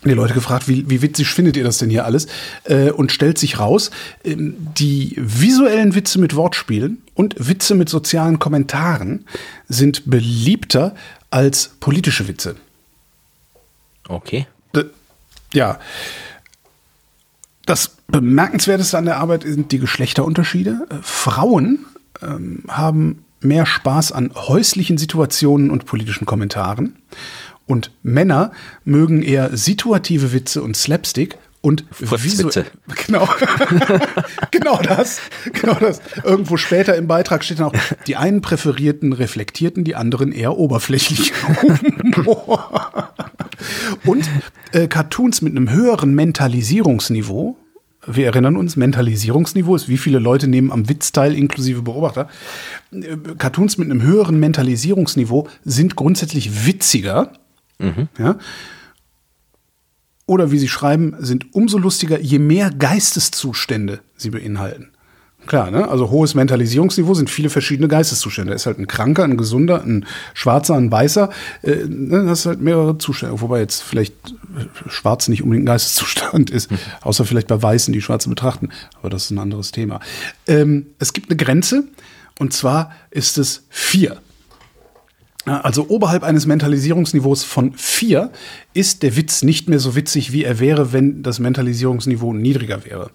die 0.09 0.15
Leute 0.15 0.35
gefragt, 0.35 0.67
wie, 0.67 0.89
wie 0.89 1.03
witzig 1.03 1.29
findet 1.29 1.57
ihr 1.57 1.65
das 1.65 1.79
denn 1.79 1.91
hier 1.91 2.05
alles? 2.05 2.27
Äh, 2.65 2.91
und 2.91 3.13
stellt 3.13 3.39
sich 3.39 3.59
raus, 3.59 3.91
ähm, 4.25 4.57
die 4.79 5.15
visuellen 5.19 5.95
Witze 5.95 6.19
mit 6.19 6.35
Wortspielen 6.37 7.03
und 7.15 7.35
Witze 7.39 7.75
mit 7.75 7.89
sozialen 7.89 8.39
Kommentaren 8.39 9.27
sind 9.69 10.09
beliebter 10.09 10.95
als 11.31 11.73
politische 11.81 12.29
Witze. 12.29 12.57
Okay. 14.09 14.47
D 14.75 14.85
ja. 15.53 15.79
Das 17.67 17.97
Bemerkenswerteste 18.09 18.97
an 18.99 19.05
der 19.05 19.19
Arbeit 19.19 19.43
sind 19.43 19.71
die 19.71 19.79
Geschlechterunterschiede. 19.79 20.87
Äh, 20.91 20.95
Frauen 21.03 21.85
ähm, 22.23 22.65
haben 22.69 23.25
mehr 23.41 23.67
Spaß 23.67 24.13
an 24.13 24.33
häuslichen 24.35 24.99
Situationen 24.99 25.71
und 25.71 25.87
politischen 25.87 26.27
Kommentaren 26.27 26.97
und 27.71 27.93
Männer 28.03 28.53
mögen 28.85 29.23
eher 29.23 29.57
situative 29.57 30.33
Witze 30.33 30.63
und 30.63 30.77
Slapstick 30.77 31.39
und 31.63 31.85
Witze. 31.99 32.65
Genau. 33.07 33.29
genau 34.51 34.79
das. 34.79 35.21
Genau 35.53 35.75
das. 35.75 36.01
Irgendwo 36.25 36.57
später 36.57 36.97
im 36.97 37.07
Beitrag 37.07 37.45
steht 37.45 37.61
dann 37.61 37.67
auch, 37.67 37.75
die 38.07 38.17
einen 38.17 38.41
präferierten 38.41 39.13
reflektierten, 39.13 39.85
die 39.85 39.95
anderen 39.95 40.33
eher 40.33 40.57
oberflächlich. 40.57 41.33
und 44.07 44.29
äh, 44.73 44.89
Cartoons 44.89 45.43
mit 45.43 45.55
einem 45.55 45.71
höheren 45.71 46.15
Mentalisierungsniveau. 46.15 47.57
Wir 48.07 48.27
erinnern 48.27 48.57
uns, 48.57 48.77
Mentalisierungsniveau 48.77 49.77
ist, 49.77 49.87
wie 49.87 49.99
viele 49.99 50.19
Leute 50.19 50.49
nehmen 50.49 50.73
am 50.73 50.89
Witz 50.89 51.13
teil, 51.13 51.35
inklusive 51.35 51.83
Beobachter. 51.83 52.29
Äh, 52.91 53.19
Cartoons 53.37 53.77
mit 53.77 53.91
einem 53.91 54.01
höheren 54.01 54.41
Mentalisierungsniveau 54.41 55.47
sind 55.65 55.95
grundsätzlich 55.95 56.65
witziger 56.65 57.33
Mhm. 57.81 58.09
Ja? 58.19 58.37
Oder 60.27 60.53
wie 60.53 60.59
sie 60.59 60.69
schreiben, 60.69 61.17
sind 61.19 61.55
umso 61.55 61.79
lustiger, 61.79 62.21
je 62.21 62.39
mehr 62.39 62.71
Geisteszustände 62.71 64.01
sie 64.17 64.31
beinhalten. 64.31 64.91
Klar, 65.47 65.71
ne? 65.71 65.89
Also 65.89 66.11
hohes 66.11 66.35
Mentalisierungsniveau 66.35 67.15
sind 67.15 67.31
viele 67.31 67.51
verschiedene 67.51 67.89
Geisteszustände. 67.89 68.51
Da 68.51 68.57
ist 68.57 68.67
halt 68.67 68.79
ein 68.79 68.87
Kranker, 68.87 69.25
ein 69.25 69.37
Gesunder, 69.37 69.83
ein 69.83 70.07
Schwarzer, 70.35 70.77
ein 70.77 70.93
Weißer. 70.93 71.31
Äh, 71.63 71.87
ne? 71.89 72.27
Das 72.27 72.41
ist 72.41 72.47
halt 72.47 72.61
mehrere 72.61 72.99
Zustände. 72.99 73.41
Wobei 73.41 73.61
jetzt 73.61 73.83
vielleicht 73.83 74.15
Schwarz 74.87 75.29
nicht 75.29 75.43
unbedingt 75.43 75.65
ein 75.65 75.73
Geisteszustand 75.73 76.51
ist. 76.51 76.71
Mhm. 76.71 76.79
Außer 77.01 77.25
vielleicht 77.25 77.49
bei 77.49 77.61
Weißen, 77.61 77.93
die 77.93 78.03
Schwarze 78.03 78.29
betrachten. 78.29 78.69
Aber 79.01 79.09
das 79.11 79.25
ist 79.25 79.31
ein 79.31 79.39
anderes 79.39 79.73
Thema. 79.73 80.01
Ähm, 80.47 80.87
es 80.99 81.13
gibt 81.13 81.31
eine 81.31 81.37
Grenze. 81.37 81.85
Und 82.39 82.53
zwar 82.53 82.93
ist 83.11 83.39
es 83.39 83.65
vier. 83.71 84.21
Also 85.51 85.87
oberhalb 85.89 86.23
eines 86.23 86.47
Mentalisierungsniveaus 86.47 87.43
von 87.43 87.73
vier 87.73 88.31
ist 88.73 89.03
der 89.03 89.17
Witz 89.17 89.43
nicht 89.43 89.69
mehr 89.69 89.81
so 89.81 89.97
witzig, 89.97 90.33
wie 90.33 90.45
er 90.45 90.61
wäre, 90.61 90.93
wenn 90.93 91.23
das 91.23 91.41
Mentalisierungsniveau 91.41 92.33
niedriger 92.33 92.85
wäre. 92.85 93.11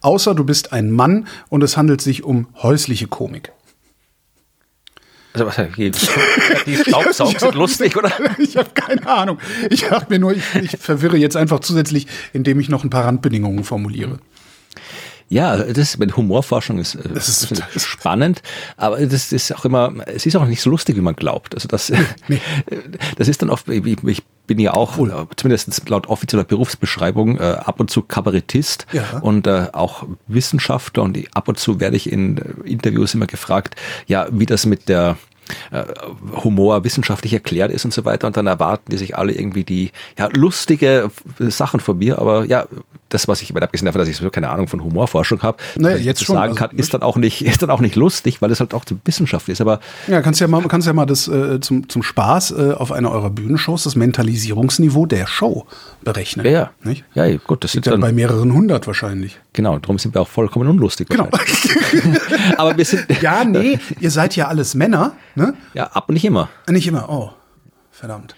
Außer 0.00 0.34
du 0.34 0.44
bist 0.44 0.72
ein 0.72 0.90
Mann 0.90 1.26
und 1.50 1.62
es 1.62 1.76
handelt 1.76 2.00
sich 2.00 2.24
um 2.24 2.48
häusliche 2.62 3.06
Komik. 3.06 3.52
Also 5.34 5.46
was 5.46 5.56
die, 5.76 5.90
die 6.66 6.76
Staubsaugen 6.76 7.38
sind 7.38 7.54
lustig, 7.54 7.96
oder? 7.96 8.12
Ich 8.38 8.56
habe 8.56 8.70
keine 8.72 9.06
Ahnung. 9.06 9.38
Ich 9.68 9.82
dachte 9.82 10.06
mir 10.08 10.20
nur, 10.20 10.32
ich, 10.32 10.54
ich 10.54 10.76
verwirre 10.78 11.16
jetzt 11.16 11.36
einfach 11.36 11.60
zusätzlich, 11.60 12.06
indem 12.32 12.60
ich 12.60 12.68
noch 12.68 12.84
ein 12.84 12.90
paar 12.90 13.04
Randbedingungen 13.04 13.64
formuliere. 13.64 14.20
Ja, 15.28 15.56
das 15.56 15.98
mit 15.98 16.16
Humorforschung 16.16 16.78
ist, 16.78 16.94
äh, 16.96 17.08
das 17.12 17.50
ist, 17.50 17.86
spannend, 17.86 18.42
aber 18.76 19.04
das 19.06 19.32
ist 19.32 19.54
auch 19.54 19.64
immer, 19.64 19.92
es 20.06 20.26
ist 20.26 20.36
auch 20.36 20.44
nicht 20.44 20.60
so 20.60 20.70
lustig, 20.70 20.96
wie 20.96 21.00
man 21.00 21.16
glaubt. 21.16 21.54
Also 21.54 21.66
das, 21.66 21.90
nee. 22.28 22.40
das 23.16 23.28
ist 23.28 23.40
dann 23.42 23.50
oft, 23.50 23.68
ich, 23.68 24.22
bin 24.46 24.58
ja 24.58 24.74
auch, 24.74 24.98
cool. 24.98 25.10
Äh, 25.10 25.34
zumindest 25.36 25.88
laut 25.88 26.06
offizieller 26.08 26.44
Berufsbeschreibung, 26.44 27.38
äh, 27.38 27.42
ab 27.42 27.80
und 27.80 27.90
zu 27.90 28.02
Kabarettist 28.02 28.86
ja. 28.92 29.18
und 29.20 29.48
auch 29.48 30.06
Wissenschaftler 30.26 31.02
und 31.02 31.18
ab 31.34 31.48
und 31.48 31.58
zu 31.58 31.80
werde 31.80 31.96
ich 31.96 32.12
in 32.12 32.36
Interviews 32.64 33.14
immer 33.14 33.26
gefragt, 33.26 33.76
ja, 34.06 34.26
wie 34.30 34.46
das 34.46 34.66
mit 34.66 34.88
der 34.88 35.16
Humor 36.42 36.84
wissenschaftlich 36.84 37.34
erklärt 37.34 37.70
ist 37.70 37.84
und 37.84 37.92
so 37.92 38.06
weiter 38.06 38.26
und 38.26 38.36
dann 38.36 38.46
erwarten 38.46 38.90
die 38.90 38.96
sich 38.96 39.18
alle 39.18 39.32
irgendwie 39.32 39.62
die 39.62 39.92
ja 40.18 40.28
lustige 40.32 41.10
Sachen 41.38 41.80
von 41.80 41.98
mir, 41.98 42.18
aber 42.18 42.46
ja, 42.46 42.66
das 43.14 43.28
was 43.28 43.40
ich 43.40 43.50
immer 43.50 43.62
abgesehen 43.62 43.86
davon, 43.86 44.00
dass 44.00 44.08
ich 44.08 44.16
so 44.16 44.28
keine 44.30 44.50
Ahnung 44.50 44.68
von 44.68 44.82
Humorforschung 44.82 45.42
habe, 45.42 45.58
naja, 45.76 45.96
jetzt 45.96 46.24
schon, 46.24 46.34
sagen 46.34 46.52
also, 46.52 46.66
kann, 46.66 46.76
ist 46.76 46.92
dann 46.92 47.02
auch 47.02 47.16
nicht 47.16 47.42
ist 47.46 47.62
dann 47.62 47.70
auch 47.70 47.80
nicht 47.80 47.96
lustig, 47.96 48.42
weil 48.42 48.50
es 48.50 48.60
halt 48.60 48.74
auch 48.74 48.84
Wissenschaft 49.04 49.48
ist, 49.48 49.60
aber 49.60 49.80
Ja, 50.08 50.20
kannst 50.20 50.40
ja 50.40 50.48
mal 50.48 50.62
kannst 50.68 50.86
ja 50.86 50.92
mal 50.92 51.06
das 51.06 51.28
äh, 51.28 51.60
zum 51.60 51.88
zum 51.88 52.02
Spaß 52.02 52.50
äh, 52.52 52.72
auf 52.72 52.92
einer 52.92 53.10
eurer 53.12 53.30
Bühnenshows 53.30 53.84
das 53.84 53.96
Mentalisierungsniveau 53.96 55.06
der 55.06 55.26
Show 55.26 55.66
berechnen, 56.02 56.46
ja, 56.46 56.70
nicht? 56.82 57.04
Ja, 57.14 57.34
gut, 57.36 57.64
das 57.64 57.72
sind 57.72 57.86
dann 57.86 58.00
bei 58.00 58.12
mehreren 58.12 58.52
hundert 58.52 58.86
wahrscheinlich. 58.86 59.38
Genau, 59.52 59.78
darum 59.78 59.98
sind 59.98 60.14
wir 60.14 60.20
auch 60.20 60.28
vollkommen 60.28 60.68
unlustig. 60.68 61.08
Genau. 61.08 61.28
aber 62.56 62.76
wir 62.76 62.84
sind 62.84 63.06
Ja, 63.22 63.44
nee, 63.44 63.78
ihr 64.00 64.10
seid 64.10 64.34
ja 64.36 64.48
alles 64.48 64.74
Männer. 64.74 65.12
Ne? 65.36 65.54
Ja, 65.74 65.84
ab 65.86 66.10
nicht 66.10 66.24
immer. 66.24 66.48
Nicht 66.68 66.86
immer, 66.86 67.08
oh, 67.08 67.30
verdammt. 67.92 68.34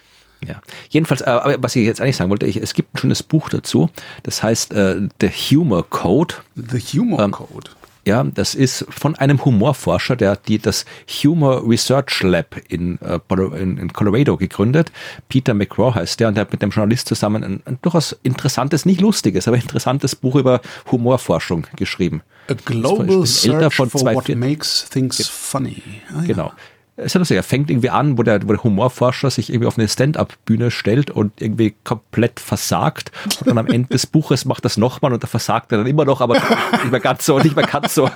Ja, 0.47 0.61
jedenfalls, 0.91 1.21
äh, 1.23 1.59
was 1.59 1.77
ich 1.77 1.85
jetzt 1.85 2.01
eigentlich 2.01 2.17
sagen 2.17 2.31
wollte, 2.31 2.47
ich, 2.47 2.57
es 2.57 2.75
gibt 2.75 2.95
ein 2.95 2.99
schönes 2.99 3.23
Buch 3.23 3.49
dazu, 3.49 3.91
das 4.23 4.43
heißt 4.43 4.73
äh, 4.73 5.09
The 5.21 5.29
Humor 5.29 5.89
Code. 5.89 6.37
The 6.55 6.79
Humor 6.79 7.21
ähm, 7.21 7.31
Code. 7.33 7.71
Ja, 8.07 8.23
das 8.23 8.55
ist 8.55 8.87
von 8.89 9.17
einem 9.17 9.45
Humorforscher, 9.45 10.15
der 10.15 10.37
die 10.37 10.61
das 10.61 10.85
Humor 11.09 11.69
Research 11.69 12.23
Lab 12.23 12.55
in, 12.69 13.01
äh, 13.01 13.19
in, 13.61 13.79
in 13.79 13.93
Colorado 13.93 14.37
gegründet. 14.37 14.93
Peter 15.29 15.55
McGraw 15.55 15.93
heißt 15.93 16.21
der 16.21 16.29
und 16.29 16.35
der 16.37 16.43
hat 16.43 16.53
mit 16.53 16.63
dem 16.63 16.71
Journalist 16.71 17.09
zusammen 17.09 17.43
ein, 17.43 17.63
ein 17.65 17.79
durchaus 17.83 18.17
interessantes, 18.23 18.87
nicht 18.87 19.01
lustiges, 19.01 19.49
aber 19.49 19.57
interessantes 19.57 20.15
Buch 20.15 20.37
über 20.37 20.61
Humorforschung 20.93 21.67
geschrieben. 21.75 22.23
A 22.49 22.55
Global 22.55 23.27
Search 23.27 23.75
for 23.75 23.91
what 23.91 24.29
makes 24.29 24.89
things 24.89 25.27
funny. 25.27 25.83
Ah, 26.17 26.23
ja. 26.23 26.53
Ist 26.97 27.15
ja 27.15 27.19
lustig, 27.19 27.37
er 27.37 27.43
fängt 27.43 27.71
irgendwie 27.71 27.91
an, 27.91 28.17
wo 28.17 28.23
der, 28.23 28.43
wo 28.45 28.53
der 28.53 28.63
Humorforscher 28.63 29.31
sich 29.31 29.51
irgendwie 29.51 29.67
auf 29.67 29.77
eine 29.77 29.87
Stand-up-Bühne 29.87 30.71
stellt 30.71 31.11
und 31.11 31.43
irgendwie 31.43 31.75
komplett 31.85 32.41
versagt. 32.41 33.13
Und 33.41 33.49
dann 33.49 33.59
am 33.59 33.67
Ende 33.67 33.89
des 33.89 34.07
Buches 34.07 34.47
macht 34.47 34.65
das 34.65 34.79
nochmal 34.79 35.13
und 35.13 35.23
da 35.23 35.27
versagt 35.27 35.73
er 35.73 35.79
dann 35.79 35.87
immer 35.87 36.07
noch, 36.07 36.23
aber 36.23 36.35
nicht 36.35 36.91
mehr 36.91 37.01
ganz 37.01 37.27
so, 37.27 37.39
nicht 37.39 37.55
mehr 37.55 37.67
ganz 37.67 37.95
so 37.95 38.09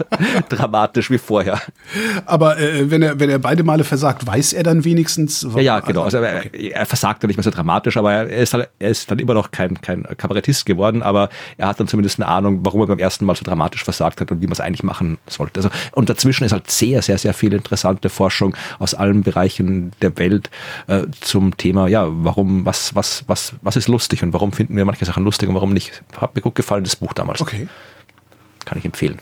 dramatisch 0.49 1.11
wie 1.11 1.18
vorher. 1.18 1.61
Aber 2.24 2.59
äh, 2.59 2.91
wenn 2.91 3.03
er, 3.03 3.20
wenn 3.20 3.28
er 3.28 3.39
beide 3.39 3.64
Male 3.64 3.85
versagt, 3.85 4.26
weiß 4.26 4.55
er 4.55 4.62
dann 4.62 4.83
wenigstens. 4.85 5.47
Ja, 5.57 5.61
ja, 5.61 5.81
genau. 5.81 6.05
Also 6.05 6.16
er, 6.16 6.47
okay. 6.47 6.70
er 6.70 6.87
versagt 6.87 7.22
dann 7.22 7.28
nicht 7.28 7.37
mehr 7.37 7.45
so 7.45 7.51
dramatisch, 7.51 7.99
aber 7.99 8.12
er 8.14 8.28
ist, 8.31 8.55
halt, 8.55 8.70
er 8.78 8.89
ist 8.89 9.11
dann 9.11 9.18
immer 9.18 9.35
noch 9.35 9.51
kein, 9.51 9.78
kein 9.83 10.05
Kabarettist 10.16 10.64
geworden, 10.64 11.03
aber 11.03 11.28
er 11.59 11.68
hat 11.68 11.81
dann 11.81 11.87
zumindest 11.87 12.18
eine 12.18 12.28
Ahnung, 12.28 12.61
warum 12.62 12.81
er 12.81 12.87
beim 12.87 12.99
ersten 12.99 13.26
Mal 13.26 13.37
so 13.37 13.45
dramatisch 13.45 13.85
versagt 13.85 14.22
hat 14.22 14.33
und 14.33 14.41
wie 14.41 14.47
man 14.47 14.53
es 14.53 14.61
eigentlich 14.61 14.83
machen 14.83 15.18
sollte. 15.26 15.61
Also, 15.61 15.68
und 15.93 16.09
dazwischen 16.09 16.45
ist 16.45 16.53
halt 16.53 16.70
sehr, 16.70 17.03
sehr, 17.03 17.18
sehr 17.18 17.35
viel 17.35 17.53
interessante 17.53 18.09
Forschung 18.09 18.57
aus 18.79 18.95
allen 18.95 19.23
Bereichen 19.23 19.93
der 20.03 20.16
Welt 20.18 20.51
äh, 20.87 21.07
zum 21.21 21.57
Thema, 21.57 21.89
ja, 21.89 22.07
warum, 22.11 22.64
was, 22.64 22.95
was, 22.95 23.25
was, 23.27 23.55
was 23.62 23.77
ist 23.77 23.89
lustig 23.89 24.23
und 24.23 24.33
warum 24.33 24.53
finden 24.53 24.77
wir 24.77 24.85
manche 24.85 25.05
Sachen 25.05 25.25
lustig 25.25 25.49
und 25.49 25.55
warum 25.55 25.73
nicht. 25.73 26.03
Hat 26.16 26.35
mir 26.35 26.43
gut 26.43 26.55
gefallen, 26.55 26.85
das 26.85 26.97
Buch 26.97 27.12
damals. 27.12 27.41
Okay. 27.41 27.68
Kann 28.64 28.79
ich 28.79 28.85
empfehlen. 28.85 29.18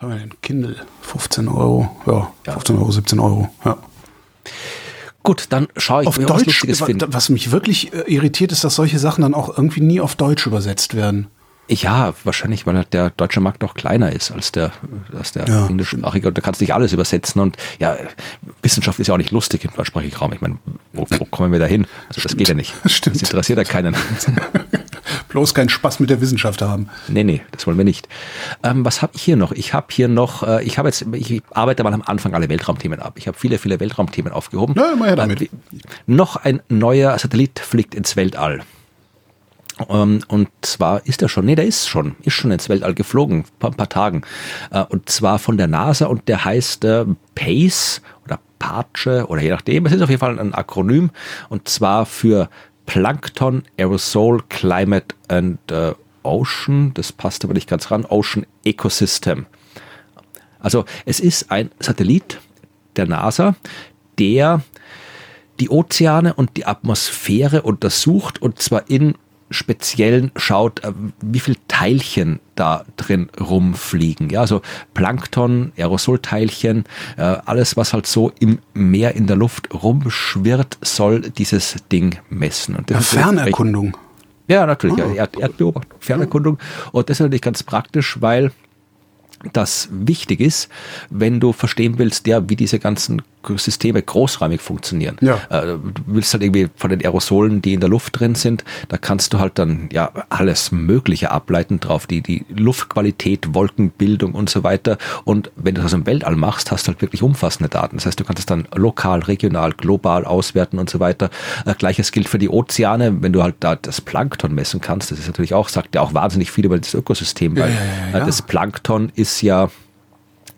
Haben 0.00 0.12
wir 0.12 0.18
den 0.18 0.40
Kindle, 0.42 0.76
15 1.02 1.48
Euro, 1.48 1.90
ja, 2.06 2.32
15 2.52 2.76
Euro, 2.76 2.90
17 2.90 3.20
Euro, 3.20 3.48
ja. 3.64 3.78
Gut, 5.22 5.46
dann 5.48 5.68
schaue 5.78 6.02
ich, 6.02 6.08
auf 6.08 6.18
mir 6.18 6.26
Deutsch, 6.26 6.40
was 6.40 6.46
Lustiges 6.46 6.82
finde. 6.82 7.12
Was 7.12 7.30
mich 7.30 7.50
wirklich 7.50 7.94
äh, 7.94 8.02
irritiert, 8.12 8.52
ist, 8.52 8.62
dass 8.62 8.74
solche 8.74 8.98
Sachen 8.98 9.22
dann 9.22 9.32
auch 9.32 9.48
irgendwie 9.48 9.80
nie 9.80 10.00
auf 10.00 10.16
Deutsch 10.16 10.46
übersetzt 10.46 10.94
werden. 10.94 11.28
Ja, 11.68 12.12
wahrscheinlich, 12.24 12.66
weil 12.66 12.84
der 12.92 13.10
deutsche 13.10 13.40
Markt 13.40 13.62
noch 13.62 13.74
kleiner 13.74 14.12
ist 14.12 14.30
als 14.30 14.52
der, 14.52 14.72
als 15.16 15.32
der 15.32 15.46
ja. 15.46 15.66
englischsprachige. 15.66 16.28
Und 16.28 16.36
da 16.36 16.42
kannst 16.42 16.60
du 16.60 16.64
nicht 16.64 16.74
alles 16.74 16.92
übersetzen. 16.92 17.40
Und 17.40 17.56
ja, 17.78 17.96
Wissenschaft 18.62 18.98
ist 18.98 19.06
ja 19.06 19.14
auch 19.14 19.18
nicht 19.18 19.30
lustig 19.30 19.64
im 19.64 19.70
deutschsprachigen 19.74 20.16
Raum. 20.16 20.32
Ich 20.34 20.42
meine, 20.42 20.58
wo, 20.92 21.06
wo 21.18 21.24
kommen 21.24 21.52
wir 21.52 21.58
da 21.58 21.66
hin? 21.66 21.86
Also 22.08 22.20
das 22.20 22.36
geht 22.36 22.48
ja 22.48 22.54
nicht. 22.54 22.74
Stimmt. 22.86 23.16
Das 23.16 23.22
interessiert 23.22 23.58
ja 23.58 23.64
keinen. 23.64 23.96
Bloß 25.28 25.54
keinen 25.54 25.68
Spaß 25.68 26.00
mit 26.00 26.10
der 26.10 26.20
Wissenschaft 26.20 26.62
haben. 26.62 26.88
Nee, 27.08 27.24
nee, 27.24 27.42
das 27.50 27.66
wollen 27.66 27.76
wir 27.76 27.84
nicht. 27.84 28.08
Ähm, 28.62 28.84
was 28.84 29.02
habe 29.02 29.12
ich 29.16 29.22
hier 29.22 29.36
noch? 29.36 29.52
Ich 29.52 29.74
habe 29.74 29.86
hier 29.90 30.08
noch, 30.08 30.42
äh, 30.42 30.62
ich 30.64 30.78
habe 30.78 30.88
jetzt, 30.88 31.04
ich 31.12 31.42
arbeite 31.50 31.82
mal 31.82 31.92
am 31.92 32.02
Anfang 32.02 32.34
alle 32.34 32.48
Weltraumthemen 32.48 33.00
ab. 33.00 33.14
Ich 33.16 33.26
habe 33.26 33.36
viele, 33.36 33.58
viele 33.58 33.80
Weltraumthemen 33.80 34.32
aufgehoben. 34.32 34.74
Na, 34.76 34.92
immer 34.92 35.06
her 35.06 35.16
damit. 35.16 35.42
Äh, 35.42 35.48
noch 36.06 36.36
ein 36.36 36.60
neuer 36.68 37.18
Satellit 37.18 37.58
fliegt 37.58 37.94
ins 37.94 38.16
Weltall. 38.16 38.62
Ähm, 39.88 40.20
und 40.28 40.48
zwar 40.62 41.04
ist 41.06 41.22
er 41.22 41.28
schon, 41.28 41.46
nee, 41.46 41.54
der 41.54 41.66
ist 41.66 41.88
schon, 41.88 42.16
ist 42.22 42.34
schon 42.34 42.50
ins 42.50 42.68
Weltall 42.68 42.94
geflogen, 42.94 43.44
vor 43.58 43.70
ein 43.70 43.76
paar 43.76 43.88
Tagen. 43.88 44.22
Äh, 44.70 44.84
und 44.84 45.08
zwar 45.08 45.38
von 45.38 45.56
der 45.56 45.66
NASA 45.66 46.06
und 46.06 46.28
der 46.28 46.44
heißt 46.44 46.84
äh, 46.84 47.06
PACE 47.34 48.00
oder 48.24 48.38
PACE 48.58 49.26
oder 49.28 49.42
je 49.42 49.50
nachdem. 49.50 49.86
Es 49.86 49.92
ist 49.92 50.02
auf 50.02 50.10
jeden 50.10 50.20
Fall 50.20 50.38
ein 50.38 50.54
Akronym 50.54 51.10
und 51.48 51.68
zwar 51.68 52.06
für 52.06 52.48
Plankton, 52.86 53.62
Aerosol, 53.78 54.42
Climate 54.48 55.14
and 55.28 55.58
uh, 55.72 55.94
Ocean. 56.22 56.92
Das 56.94 57.12
passt 57.12 57.44
aber 57.44 57.54
nicht 57.54 57.68
ganz 57.68 57.90
ran. 57.90 58.04
Ocean 58.04 58.46
Ecosystem. 58.64 59.46
Also 60.60 60.84
es 61.04 61.20
ist 61.20 61.50
ein 61.50 61.70
Satellit 61.80 62.40
der 62.96 63.06
NASA, 63.06 63.56
der 64.18 64.62
die 65.60 65.70
Ozeane 65.70 66.34
und 66.34 66.56
die 66.56 66.66
Atmosphäre 66.66 67.62
untersucht 67.62 68.42
und 68.42 68.60
zwar 68.60 68.90
in 68.90 69.14
Speziellen 69.50 70.32
schaut, 70.36 70.82
äh, 70.84 70.92
wie 71.20 71.40
viel 71.40 71.56
Teilchen 71.68 72.40
da 72.54 72.84
drin 72.96 73.28
rumfliegen. 73.40 74.30
Ja, 74.30 74.40
also 74.40 74.62
Plankton, 74.94 75.72
Aerosolteilchen, 75.76 76.84
äh, 77.16 77.22
alles, 77.22 77.76
was 77.76 77.92
halt 77.92 78.06
so 78.06 78.32
im 78.40 78.58
Meer 78.72 79.14
in 79.14 79.26
der 79.26 79.36
Luft 79.36 79.72
rumschwirrt, 79.74 80.78
soll 80.82 81.20
dieses 81.20 81.76
Ding 81.90 82.18
messen. 82.30 82.76
Und 82.76 82.90
das 82.90 83.12
ja, 83.12 83.22
Fernerkundung. 83.22 83.96
Ja, 84.46 84.66
natürlich, 84.66 85.02
oh. 85.02 85.14
Erd 85.14 85.38
Erdbeobachtung, 85.38 85.98
Fernerkundung. 86.00 86.58
Und 86.92 87.08
das 87.08 87.16
ist 87.16 87.20
natürlich 87.20 87.42
ganz 87.42 87.62
praktisch, 87.62 88.20
weil 88.20 88.52
das 89.52 89.88
wichtig 89.90 90.40
ist, 90.40 90.68
wenn 91.10 91.40
du 91.40 91.52
verstehen 91.52 91.98
willst, 91.98 92.26
ja, 92.26 92.48
wie 92.48 92.56
diese 92.56 92.78
ganzen 92.78 93.22
Systeme 93.56 94.02
großräumig 94.02 94.60
funktionieren. 94.60 95.16
Ja. 95.20 95.38
Äh, 95.50 95.66
du 95.66 96.02
willst 96.06 96.32
halt 96.32 96.42
irgendwie 96.42 96.68
von 96.76 96.90
den 96.90 97.00
Aerosolen, 97.00 97.62
die 97.62 97.74
in 97.74 97.80
der 97.80 97.88
Luft 97.88 98.18
drin 98.18 98.34
sind, 98.34 98.64
da 98.88 98.96
kannst 98.96 99.32
du 99.32 99.38
halt 99.38 99.58
dann 99.58 99.88
ja 99.92 100.10
alles 100.28 100.72
Mögliche 100.72 101.30
ableiten 101.30 101.80
drauf, 101.80 102.06
die, 102.06 102.22
die 102.22 102.44
Luftqualität, 102.48 103.54
Wolkenbildung 103.54 104.32
und 104.32 104.50
so 104.50 104.64
weiter. 104.64 104.98
Und 105.24 105.50
wenn 105.56 105.74
du 105.74 105.82
das 105.82 105.92
im 105.92 106.06
Weltall 106.06 106.36
machst, 106.36 106.70
hast 106.70 106.86
du 106.86 106.92
halt 106.92 107.02
wirklich 107.02 107.22
umfassende 107.22 107.68
Daten. 107.68 107.96
Das 107.96 108.06
heißt, 108.06 108.18
du 108.18 108.24
kannst 108.24 108.40
es 108.40 108.46
dann 108.46 108.66
lokal, 108.74 109.20
regional, 109.20 109.72
global 109.72 110.24
auswerten 110.24 110.78
und 110.78 110.90
so 110.90 111.00
weiter. 111.00 111.30
Äh, 111.66 111.74
Gleiches 111.74 112.12
gilt 112.12 112.28
für 112.28 112.38
die 112.38 112.48
Ozeane, 112.48 113.22
wenn 113.22 113.32
du 113.32 113.42
halt 113.42 113.56
da 113.60 113.76
das 113.76 114.00
Plankton 114.00 114.54
messen 114.54 114.80
kannst. 114.80 115.10
Das 115.10 115.18
ist 115.18 115.26
natürlich 115.26 115.54
auch, 115.54 115.68
sagt 115.68 115.94
ja 115.94 116.00
auch 116.00 116.14
wahnsinnig 116.14 116.50
viel 116.50 116.64
über 116.64 116.78
das 116.78 116.94
Ökosystem, 116.94 117.56
weil 117.56 117.70
ja, 117.70 117.76
ja, 118.12 118.18
ja. 118.18 118.26
das 118.26 118.42
Plankton 118.42 119.12
ist 119.14 119.42
ja 119.42 119.70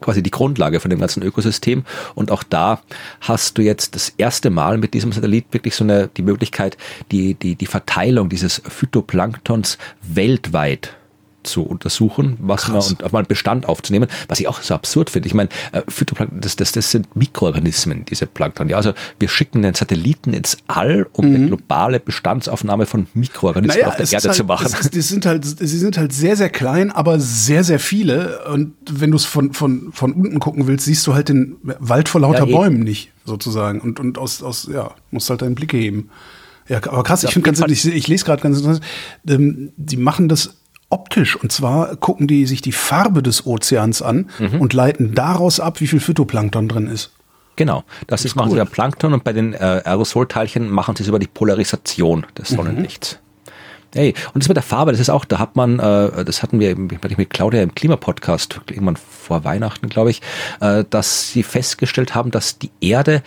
quasi 0.00 0.22
die 0.22 0.30
Grundlage 0.30 0.80
von 0.80 0.90
dem 0.90 1.00
ganzen 1.00 1.22
Ökosystem. 1.22 1.84
Und 2.14 2.30
auch 2.30 2.42
da 2.42 2.80
hast 3.20 3.58
du 3.58 3.62
jetzt 3.62 3.94
das 3.94 4.10
erste 4.16 4.50
Mal 4.50 4.78
mit 4.78 4.94
diesem 4.94 5.12
Satellit 5.12 5.46
wirklich 5.52 5.74
so 5.74 5.84
eine, 5.84 6.08
die 6.08 6.22
Möglichkeit, 6.22 6.76
die, 7.10 7.34
die, 7.34 7.54
die 7.54 7.66
Verteilung 7.66 8.28
dieses 8.28 8.62
Phytoplanktons 8.66 9.78
weltweit 10.02 10.96
zu 11.46 11.62
untersuchen, 11.62 12.36
was 12.40 12.62
Krass. 12.62 12.90
man 12.90 12.96
und 12.96 13.04
auf 13.04 13.12
mal 13.12 13.20
einen 13.20 13.28
Bestand 13.28 13.68
aufzunehmen, 13.68 14.08
was 14.28 14.40
ich 14.40 14.48
auch 14.48 14.62
so 14.62 14.74
absurd 14.74 15.10
finde. 15.10 15.28
Ich 15.28 15.34
meine, 15.34 15.48
äh, 15.72 15.82
Phytoplankton, 15.88 16.40
das, 16.40 16.56
das, 16.56 16.72
das 16.72 16.90
sind 16.90 17.14
Mikroorganismen, 17.16 18.04
diese 18.04 18.26
Plankton. 18.26 18.68
Ja, 18.68 18.76
also 18.76 18.92
wir 19.18 19.28
schicken 19.28 19.62
den 19.62 19.74
Satelliten 19.74 20.32
ins 20.32 20.58
All, 20.66 21.06
um 21.12 21.28
mhm. 21.28 21.34
eine 21.34 21.46
globale 21.46 22.00
Bestandsaufnahme 22.00 22.86
von 22.86 23.06
Mikroorganismen 23.14 23.80
naja, 23.80 23.88
auf 23.88 23.96
der 23.96 24.12
Erde 24.12 24.28
halt, 24.28 24.36
zu 24.36 24.44
machen. 24.44 24.66
Ist, 24.66 24.94
die 24.94 25.00
sind 25.00 25.26
halt, 25.26 25.44
sie 25.44 25.78
sind 25.78 25.96
halt 25.96 26.12
sehr, 26.12 26.36
sehr 26.36 26.50
klein, 26.50 26.90
aber 26.90 27.18
sehr, 27.20 27.64
sehr 27.64 27.78
viele. 27.78 28.44
Und 28.52 28.74
wenn 28.90 29.10
du 29.10 29.16
es 29.16 29.24
von, 29.24 29.52
von, 29.52 29.92
von 29.92 30.12
unten 30.12 30.40
gucken 30.40 30.66
willst, 30.66 30.86
siehst 30.86 31.06
du 31.06 31.14
halt 31.14 31.28
den 31.28 31.56
Wald 31.62 32.08
vor 32.08 32.20
lauter 32.20 32.46
ja, 32.46 32.56
Bäumen 32.56 32.80
nicht, 32.80 33.12
sozusagen. 33.24 33.80
Und, 33.80 34.00
und 34.00 34.18
aus, 34.18 34.42
aus, 34.42 34.68
ja, 34.72 34.92
musst 35.10 35.30
halt 35.30 35.42
deinen 35.42 35.54
Blick 35.54 35.72
heben. 35.72 36.10
Ja, 36.68 36.78
aber 36.78 37.02
krass, 37.02 37.22
ich 37.22 37.30
finde 37.30 37.50
ganz, 37.50 37.60
ich, 37.70 37.86
ich 37.86 38.08
lese 38.08 38.24
gerade 38.24 38.42
ganz 38.42 38.58
interessant, 38.58 38.84
ähm, 39.28 39.72
die 39.76 39.96
machen 39.96 40.28
das 40.28 40.56
optisch. 40.90 41.36
Und 41.36 41.52
zwar 41.52 41.96
gucken 41.96 42.26
die 42.26 42.46
sich 42.46 42.62
die 42.62 42.72
Farbe 42.72 43.22
des 43.22 43.46
Ozeans 43.46 44.02
an 44.02 44.30
mhm. 44.38 44.60
und 44.60 44.72
leiten 44.72 45.14
daraus 45.14 45.60
ab, 45.60 45.80
wie 45.80 45.86
viel 45.86 46.00
Phytoplankton 46.00 46.68
drin 46.68 46.86
ist. 46.86 47.12
Genau, 47.56 47.84
das, 48.06 48.20
das 48.20 48.24
ist, 48.26 48.36
machen 48.36 48.52
cool. 48.52 48.58
sie 48.58 48.66
Plankton 48.66 49.14
und 49.14 49.24
bei 49.24 49.32
den 49.32 49.54
äh, 49.54 49.80
Aerosolteilchen 49.84 50.68
machen 50.68 50.94
sie 50.94 51.02
es 51.02 51.08
über 51.08 51.18
die 51.18 51.26
Polarisation 51.26 52.26
des 52.36 52.50
mhm. 52.50 52.56
Sonnenlichts. 52.56 53.14
Mhm. 53.14 53.26
Hey, 53.94 54.14
und 54.34 54.42
das 54.42 54.48
mit 54.48 54.56
der 54.56 54.62
Farbe, 54.62 54.92
das 54.92 55.00
ist 55.00 55.08
auch, 55.08 55.24
da 55.24 55.38
hat 55.38 55.56
man, 55.56 55.78
äh, 55.78 56.24
das 56.24 56.42
hatten 56.42 56.60
wir 56.60 56.76
mit 56.76 57.30
Claudia 57.30 57.62
im 57.62 57.74
Klimapodcast, 57.74 58.60
irgendwann 58.68 58.96
vor 58.96 59.44
Weihnachten, 59.44 59.88
glaube 59.88 60.10
ich, 60.10 60.20
äh, 60.60 60.84
dass 60.90 61.30
sie 61.30 61.42
festgestellt 61.42 62.14
haben, 62.14 62.30
dass 62.30 62.58
die 62.58 62.70
Erde 62.82 63.22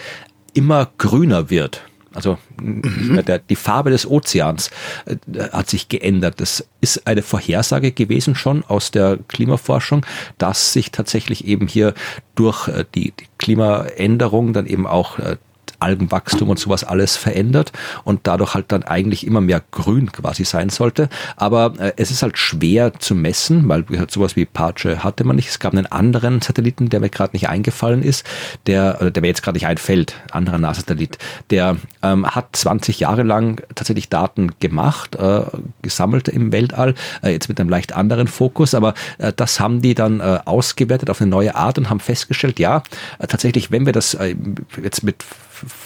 immer 0.53 0.89
grüner 0.99 1.49
wird. 1.49 1.81
Also 2.19 2.37
mhm. 2.61 3.23
der, 3.25 3.39
die 3.39 3.55
Farbe 3.55 3.91
des 3.91 4.05
Ozeans 4.05 4.71
äh, 5.05 5.15
hat 5.53 5.69
sich 5.69 5.87
geändert. 5.87 6.41
Das 6.41 6.67
ist 6.81 7.07
eine 7.07 7.21
Vorhersage 7.21 7.93
gewesen 7.93 8.35
schon 8.35 8.65
aus 8.65 8.91
der 8.91 9.19
Klimaforschung, 9.29 10.05
dass 10.37 10.73
sich 10.73 10.91
tatsächlich 10.91 11.45
eben 11.45 11.67
hier 11.67 11.93
durch 12.35 12.67
äh, 12.67 12.83
die, 12.93 13.11
die 13.11 13.27
Klimaänderung 13.37 14.51
dann 14.51 14.65
eben 14.65 14.85
auch 14.85 15.17
äh, 15.17 15.37
Algenwachstum 15.79 16.49
und 16.49 16.59
sowas 16.59 16.83
alles 16.83 17.17
verändert 17.17 17.71
und 18.03 18.21
dadurch 18.23 18.53
halt 18.53 18.71
dann 18.71 18.83
eigentlich 18.83 19.25
immer 19.25 19.41
mehr 19.41 19.61
grün 19.71 20.11
quasi 20.11 20.45
sein 20.45 20.69
sollte. 20.69 21.09
Aber 21.35 21.73
äh, 21.79 21.93
es 21.97 22.11
ist 22.11 22.23
halt 22.23 22.37
schwer 22.37 22.93
zu 22.99 23.15
messen, 23.15 23.67
weil 23.67 23.85
halt 23.97 24.11
sowas 24.11 24.35
wie 24.35 24.45
Pace 24.45 24.97
hatte 25.03 25.23
man 25.23 25.35
nicht. 25.35 25.49
Es 25.49 25.59
gab 25.59 25.73
einen 25.73 25.85
anderen 25.87 26.41
Satelliten, 26.41 26.89
der 26.89 26.99
mir 26.99 27.09
gerade 27.09 27.33
nicht 27.33 27.49
eingefallen 27.49 28.03
ist, 28.03 28.25
der, 28.67 28.97
oder 28.99 29.11
der 29.11 29.21
mir 29.21 29.27
jetzt 29.27 29.43
gerade 29.43 29.55
nicht 29.55 29.67
einfällt, 29.67 30.15
anderer 30.31 30.57
NASA-Satellit, 30.57 31.17
der 31.49 31.77
ähm, 32.01 32.25
hat 32.25 32.55
20 32.55 32.99
Jahre 32.99 33.23
lang 33.23 33.61
tatsächlich 33.75 34.09
Daten 34.09 34.51
gemacht, 34.59 35.15
äh, 35.15 35.41
gesammelt 35.81 36.27
im 36.27 36.51
Weltall, 36.51 36.95
äh, 37.23 37.31
jetzt 37.31 37.49
mit 37.49 37.59
einem 37.59 37.69
leicht 37.69 37.93
anderen 37.93 38.27
Fokus, 38.27 38.73
aber 38.73 38.93
äh, 39.17 39.33
das 39.35 39.59
haben 39.59 39.81
die 39.81 39.95
dann 39.95 40.19
äh, 40.19 40.39
ausgewertet 40.45 41.09
auf 41.09 41.21
eine 41.21 41.29
neue 41.29 41.55
Art 41.55 41.77
und 41.77 41.89
haben 41.89 41.99
festgestellt, 41.99 42.59
ja, 42.59 42.83
äh, 43.19 43.27
tatsächlich, 43.27 43.71
wenn 43.71 43.85
wir 43.85 43.93
das 43.93 44.13
äh, 44.13 44.35
jetzt 44.81 45.03
mit 45.03 45.23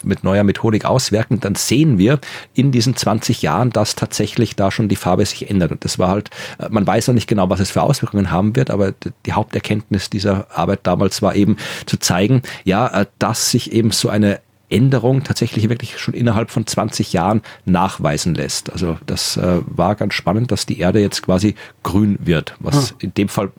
mit 0.03 0.23
neuer 0.23 0.43
Methodik 0.43 0.85
auswerten, 0.85 1.39
dann 1.39 1.55
sehen 1.55 1.97
wir 1.97 2.19
in 2.53 2.71
diesen 2.71 2.95
20 2.95 3.41
Jahren, 3.41 3.69
dass 3.69 3.95
tatsächlich 3.95 4.55
da 4.55 4.71
schon 4.71 4.89
die 4.89 4.95
Farbe 4.95 5.25
sich 5.25 5.49
ändert. 5.49 5.71
Und 5.71 5.85
das 5.85 5.99
war 5.99 6.09
halt, 6.09 6.29
äh, 6.59 6.69
man 6.69 6.85
weiß 6.85 7.07
noch 7.07 7.15
nicht 7.15 7.27
genau, 7.27 7.49
was 7.49 7.59
es 7.59 7.71
für 7.71 7.81
Auswirkungen 7.81 8.31
haben 8.31 8.55
wird, 8.55 8.69
aber 8.69 8.93
die 9.25 9.33
Haupterkenntnis 9.33 10.09
dieser 10.09 10.47
Arbeit 10.55 10.81
damals 10.83 11.21
war 11.21 11.35
eben 11.35 11.57
zu 11.85 11.97
zeigen, 11.97 12.41
ja, 12.63 12.87
äh, 12.87 13.05
dass 13.19 13.51
sich 13.51 13.71
eben 13.71 13.91
so 13.91 14.09
eine 14.09 14.39
Änderung 14.73 15.23
tatsächlich 15.23 15.69
wirklich 15.69 15.99
schon 15.99 16.13
innerhalb 16.13 16.49
von 16.49 16.65
20 16.65 17.13
Jahren 17.13 17.41
nachweisen 17.65 18.33
lässt. 18.33 18.71
Also 18.71 18.97
das 19.05 19.37
äh, 19.37 19.59
war 19.65 19.95
ganz 19.95 20.15
spannend, 20.15 20.51
dass 20.51 20.65
die 20.65 20.79
Erde 20.79 20.99
jetzt 20.99 21.21
quasi 21.21 21.55
grün 21.83 22.17
wird, 22.21 22.55
was 22.59 22.89
hm. 22.89 22.97
in 22.99 23.13
dem 23.13 23.29
Fall 23.29 23.51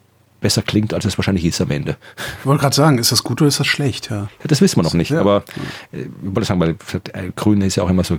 besser 0.45 0.63
klingt, 0.63 0.93
als 0.93 1.07
es 1.07 1.17
wahrscheinlich 1.19 1.45
ist 1.47 1.59
am 1.63 1.71
Ende. 1.71 1.97
Ich 2.41 2.47
wollte 2.47 2.61
gerade 2.61 2.77
sagen, 2.77 2.99
ist 2.99 3.11
das 3.11 3.25
gut 3.25 3.41
oder 3.41 3.49
ist 3.49 3.59
das 3.59 3.67
schlecht? 3.67 4.11
Ja. 4.11 4.17
Ja, 4.17 4.29
das 4.47 4.61
wissen 4.61 4.77
wir 4.77 4.83
noch 4.83 4.93
nicht, 4.95 5.11
Ja. 5.11 5.21
aber 5.21 5.43
äh, 5.91 6.03
ich 6.03 6.07
wollte 6.23 6.45
sagen, 6.45 6.61
weil 6.61 6.71
äh, 7.15 7.31
grün 7.35 7.63
ist 7.63 7.77
ja 7.77 7.83
auch 7.83 7.89
immer 7.91 8.05
so 8.05 8.19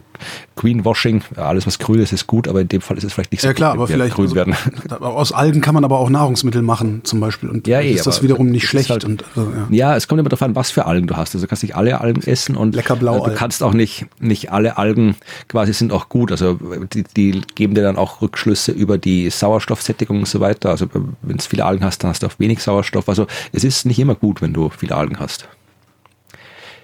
Greenwashing, 0.55 1.21
alles 1.35 1.67
was 1.67 1.77
grün 1.79 1.99
ist, 1.99 2.13
ist 2.13 2.27
gut, 2.27 2.47
aber 2.47 2.61
in 2.61 2.67
dem 2.67 2.81
Fall 2.81 2.97
ist 2.97 3.03
es 3.03 3.13
vielleicht 3.13 3.31
nicht 3.31 3.41
so 3.41 3.47
Ja 3.47 3.53
klar, 3.53 3.71
gut, 3.73 3.77
aber 3.81 3.87
vielleicht 3.87 4.15
grün 4.15 4.25
also, 4.25 4.35
werden. 4.35 4.55
aus 5.01 5.31
Algen 5.31 5.61
kann 5.61 5.73
man 5.75 5.83
aber 5.83 5.99
auch 5.99 6.09
Nahrungsmittel 6.09 6.61
machen, 6.61 7.01
zum 7.03 7.19
Beispiel. 7.19 7.49
Und 7.49 7.67
Ja, 7.67 7.79
eh, 7.79 7.91
ist 7.91 8.07
das 8.07 8.23
wiederum 8.23 8.47
nicht 8.49 8.67
schlecht. 8.67 8.89
halt- 8.89 9.05
und, 9.05 9.23
also, 9.35 9.51
ja. 9.69 9.95
Es 9.95 10.07
kommt 10.07 10.19
immer 10.19 10.29
darauf 10.29 10.41
an, 10.41 10.55
was 10.55 10.71
für 10.71 10.85
Algen 10.85 11.07
du 11.07 11.15
hast. 11.15 11.35
Also 11.35 11.45
du 11.45 11.47
kannst 11.49 11.63
nicht 11.63 11.75
alle 11.75 12.01
Algen 12.01 12.21
essen 12.23 12.55
und 12.55 12.73
Lecker 12.75 12.95
Blaualgen. 12.95 13.27
äh, 13.27 13.33
du 13.33 13.37
kannst 13.39 13.61
auch 13.63 13.73
nicht, 13.73 14.07
nicht 14.19 14.51
alle 14.51 14.77
Algen 14.77 15.15
quasi 15.47 15.73
sind 15.73 15.91
auch 15.91 16.09
gut. 16.09 16.31
Also 16.31 16.57
die, 16.93 17.03
die 17.15 17.41
geben 17.55 17.75
dir 17.75 17.83
dann 17.83 17.97
auch 17.97 18.21
Rückschlüsse 18.21 18.71
über 18.71 18.97
die 18.97 19.29
Sauerstoffsättigung 19.29 20.19
und 20.19 20.27
so 20.27 20.39
weiter. 20.39 20.69
Also 20.69 20.87
wenn 21.21 21.37
du 21.37 21.43
viele 21.43 21.65
Algen 21.65 21.83
hast, 21.85 22.03
dann 22.03 22.09
hast 22.15 22.25
auch 22.25 22.39
wenig 22.39 22.61
Sauerstoff. 22.61 23.09
Also 23.09 23.27
es 23.51 23.63
ist 23.63 23.85
nicht 23.85 23.99
immer 23.99 24.15
gut, 24.15 24.41
wenn 24.41 24.53
du 24.53 24.69
viele 24.69 24.95
Algen 24.95 25.19
hast. 25.19 25.47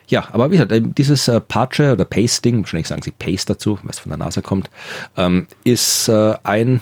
Ja, 0.08 0.28
aber 0.34 0.52
wie 0.52 0.56
gesagt, 0.56 0.72
äh, 0.74 0.82
dieses 0.82 1.28
äh, 1.28 1.40
Pache 1.40 1.94
oder 1.94 2.06
Pasting, 2.06 2.60
wahrscheinlich 2.60 2.88
sagen 2.88 3.02
sie 3.02 3.12
Paste 3.12 3.54
dazu, 3.54 3.80
was 3.84 4.00
von 4.00 4.10
der 4.10 4.18
NASA 4.18 4.42
kommt, 4.42 4.70
ähm, 5.16 5.48
ist 5.64 6.10
äh, 6.10 6.36
ein 6.44 6.82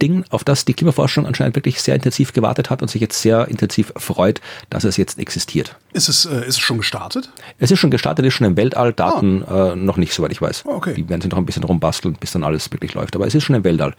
Ding, 0.00 0.24
auf 0.30 0.44
das 0.44 0.64
die 0.64 0.74
Klimaforschung 0.74 1.26
anscheinend 1.26 1.56
wirklich 1.56 1.82
sehr 1.82 1.96
intensiv 1.96 2.32
gewartet 2.32 2.70
hat 2.70 2.82
und 2.82 2.88
sich 2.88 3.00
jetzt 3.00 3.20
sehr 3.20 3.48
intensiv 3.48 3.92
freut, 3.96 4.40
dass 4.70 4.84
es 4.84 4.96
jetzt 4.96 5.18
existiert. 5.18 5.76
Ist, 5.92 6.08
es, 6.08 6.24
äh, 6.24 6.46
ist 6.46 6.54
es 6.54 6.58
schon 6.60 6.78
gestartet? 6.78 7.30
Es 7.58 7.72
ist 7.72 7.80
schon 7.80 7.90
gestartet, 7.90 8.24
ist 8.24 8.34
schon 8.34 8.46
im 8.46 8.56
Weltall, 8.56 8.92
Daten 8.92 9.42
äh, 9.42 9.74
noch 9.74 9.96
nicht, 9.96 10.12
soweit 10.12 10.30
ich 10.30 10.40
weiß. 10.40 10.64
Ah, 10.66 10.70
okay. 10.70 10.94
Die 10.94 11.08
werden 11.08 11.20
sich 11.20 11.30
noch 11.30 11.38
ein 11.38 11.46
bisschen 11.46 11.64
rumbasteln, 11.64 12.14
bis 12.14 12.30
dann 12.30 12.44
alles 12.44 12.70
wirklich 12.70 12.94
läuft. 12.94 13.16
Aber 13.16 13.26
es 13.26 13.34
ist 13.34 13.42
schon 13.42 13.56
im 13.56 13.64
Weltall. 13.64 13.94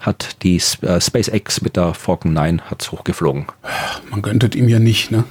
Hat 0.00 0.42
die 0.42 0.56
äh, 0.82 1.00
SpaceX 1.00 1.60
mit 1.60 1.76
der 1.76 1.92
Falcon 1.94 2.32
9 2.32 2.62
hat's 2.70 2.90
hochgeflogen. 2.90 3.44
Man 4.10 4.22
gönnt 4.22 4.42
es 4.42 4.54
ihm 4.58 4.68
ja 4.68 4.78
nicht, 4.78 5.10
ne? 5.10 5.24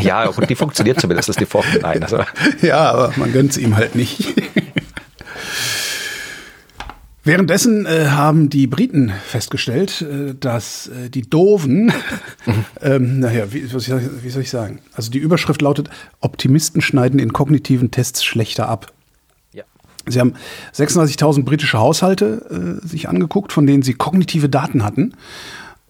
ja, 0.00 0.28
und 0.28 0.48
die 0.50 0.54
funktioniert 0.54 1.00
zumindest, 1.00 1.28
das 1.30 1.36
ist 1.36 1.40
die 1.40 1.46
Falcon 1.46 1.80
9. 1.80 2.02
Also, 2.02 2.18
ja, 2.62 2.90
aber 2.92 3.12
man 3.16 3.32
gönnt 3.32 3.52
es 3.52 3.56
ihm 3.58 3.74
halt 3.74 3.94
nicht. 3.94 4.34
Währenddessen 7.24 7.86
äh, 7.86 8.06
haben 8.10 8.50
die 8.50 8.68
Briten 8.68 9.12
festgestellt, 9.26 10.02
äh, 10.02 10.34
dass 10.38 10.86
äh, 10.86 11.10
die 11.10 11.22
Doofen, 11.22 11.92
ähm, 12.80 13.18
naja, 13.18 13.52
wie, 13.52 13.72
was 13.74 13.88
ich- 13.88 13.94
wie 14.22 14.28
soll 14.30 14.42
ich 14.42 14.50
sagen? 14.50 14.78
Also 14.94 15.10
die 15.10 15.18
Überschrift 15.18 15.60
lautet, 15.60 15.90
Optimisten 16.20 16.80
schneiden 16.82 17.18
in 17.18 17.32
kognitiven 17.32 17.90
Tests 17.90 18.22
schlechter 18.24 18.68
ab. 18.68 18.92
Sie 20.08 20.20
haben 20.20 20.34
36.000 20.74 21.44
britische 21.44 21.78
Haushalte 21.78 22.80
äh, 22.82 22.86
sich 22.86 23.08
angeguckt, 23.08 23.52
von 23.52 23.66
denen 23.66 23.82
sie 23.82 23.94
kognitive 23.94 24.48
Daten 24.48 24.84
hatten. 24.84 25.14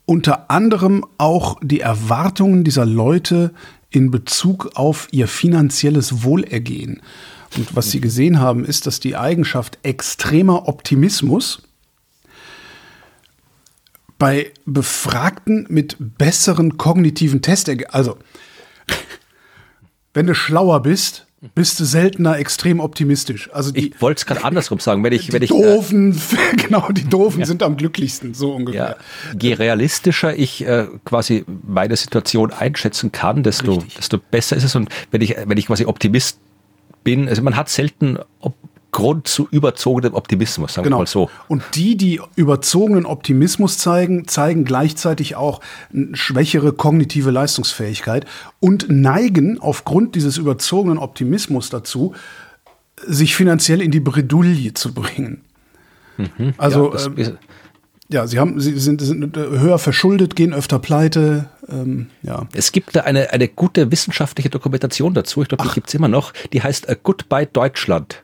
Unter 0.07 0.51
anderem 0.51 1.05
auch 1.19 1.59
die 1.63 1.81
Erwartungen 1.81 2.65
dieser 2.65 2.87
Leute 2.87 3.53
in 3.91 4.11
Bezug 4.11 4.71
auf 4.75 5.09
ihr 5.11 5.29
finanzielles 5.29 6.23
Wohlergehen. 6.23 7.03
Und 7.57 7.75
was 7.77 7.91
sie 7.91 8.01
gesehen 8.01 8.41
haben, 8.41 8.65
ist, 8.65 8.87
dass 8.87 9.01
die 9.01 9.17
Eigenschaft 9.17 9.79
extremer 9.83 10.69
Optimismus 10.69 11.63
bei 14.19 14.53
Befragten 14.65 15.67
mit 15.69 15.97
besseren 15.99 16.79
kognitiven 16.79 17.43
Testergebnissen, 17.43 17.95
also 17.95 18.19
wenn 20.15 20.27
du 20.27 20.35
schlauer 20.35 20.81
bist, 20.81 21.26
bist 21.55 21.81
du 21.81 21.85
seltener 21.85 22.39
extrem 22.39 22.81
optimistisch. 22.81 23.51
Also 23.53 23.73
die, 23.73 23.89
Ich 23.89 24.03
wollte 24.03 24.19
es 24.19 24.27
gerade 24.27 24.45
andersrum 24.45 24.79
sagen. 24.79 25.03
Wenn 25.05 25.13
ich, 25.13 25.33
wenn 25.33 25.41
die 25.41 25.47
ich, 25.47 25.51
äh, 25.51 25.75
Doofen, 25.75 26.21
genau, 26.57 26.91
die 26.91 27.05
Doofen 27.05 27.45
sind 27.45 27.63
am 27.63 27.77
glücklichsten, 27.77 28.35
so 28.35 28.53
ungefähr. 28.53 28.97
Ja, 29.33 29.39
je 29.41 29.55
realistischer 29.55 30.37
ich 30.37 30.67
äh, 30.67 30.87
quasi 31.05 31.45
meine 31.67 31.97
Situation 31.97 32.53
einschätzen 32.53 33.13
kann, 33.13 33.43
desto, 33.43 33.83
desto 33.97 34.19
besser 34.19 34.57
ist 34.57 34.65
es. 34.65 34.75
Und 34.75 34.89
wenn 35.11 35.21
ich, 35.21 35.37
wenn 35.47 35.59
ich 35.59 35.67
quasi 35.67 35.85
Optimist 35.85 36.39
bin, 37.05 37.29
also 37.29 37.43
man 37.43 37.57
hat 37.57 37.69
selten 37.69 38.19
Grund 38.97 39.29
zu 39.29 39.47
überzogenem 39.51 40.15
Optimismus, 40.15 40.73
sagen 40.73 40.87
wir 40.87 40.89
Genau. 40.89 40.99
mal 41.01 41.07
so. 41.07 41.29
Und 41.49 41.63
die, 41.75 41.99
die 41.99 42.19
überzogenen 42.35 43.05
Optimismus 43.05 43.77
zeigen, 43.77 44.27
zeigen 44.27 44.65
gleichzeitig 44.65 45.37
auch 45.37 45.61
eine 45.93 46.17
schwächere 46.17 46.73
kognitive 46.73 47.31
Leistungsfähigkeit 47.31 48.25
und 48.59 48.87
neigen 48.89 49.61
aufgrund 49.61 50.15
dieses 50.15 50.39
überzogenen 50.39 50.97
Optimismus 50.97 51.69
dazu, 51.69 52.15
sich 53.07 53.37
finanziell 53.37 53.83
in 53.83 53.91
die 53.91 54.01
Bredouille 54.01 54.73
zu 54.73 54.95
bringen. 54.95 55.43
Also 56.57 56.95
ja, 56.95 57.11
ist, 57.17 57.33
ja, 58.09 58.27
sie 58.27 58.39
haben, 58.39 58.59
sie 58.61 58.79
sind, 58.79 59.03
sind 59.03 59.37
höher 59.37 59.79
verschuldet, 59.79 60.37
gehen 60.37 60.55
öfter 60.55 60.79
pleite. 60.79 61.51
Ähm, 61.69 62.07
ja. 62.23 62.47
es 62.55 62.73
gibt 62.73 62.97
da 62.97 63.01
eine, 63.03 63.31
eine 63.35 63.49
gute 63.49 63.93
wissenschaftliche 63.93 64.49
Dokumentation 64.49 65.13
dazu, 65.13 65.43
ich 65.43 65.49
glaube, 65.49 65.65
die 65.65 65.75
gibt's 65.75 65.93
immer 65.93 66.09
noch, 66.09 66.33
die 66.55 66.63
heißt 66.63 66.89
äh, 66.89 66.97
Goodbye 67.03 67.47
Deutschland. 67.47 68.23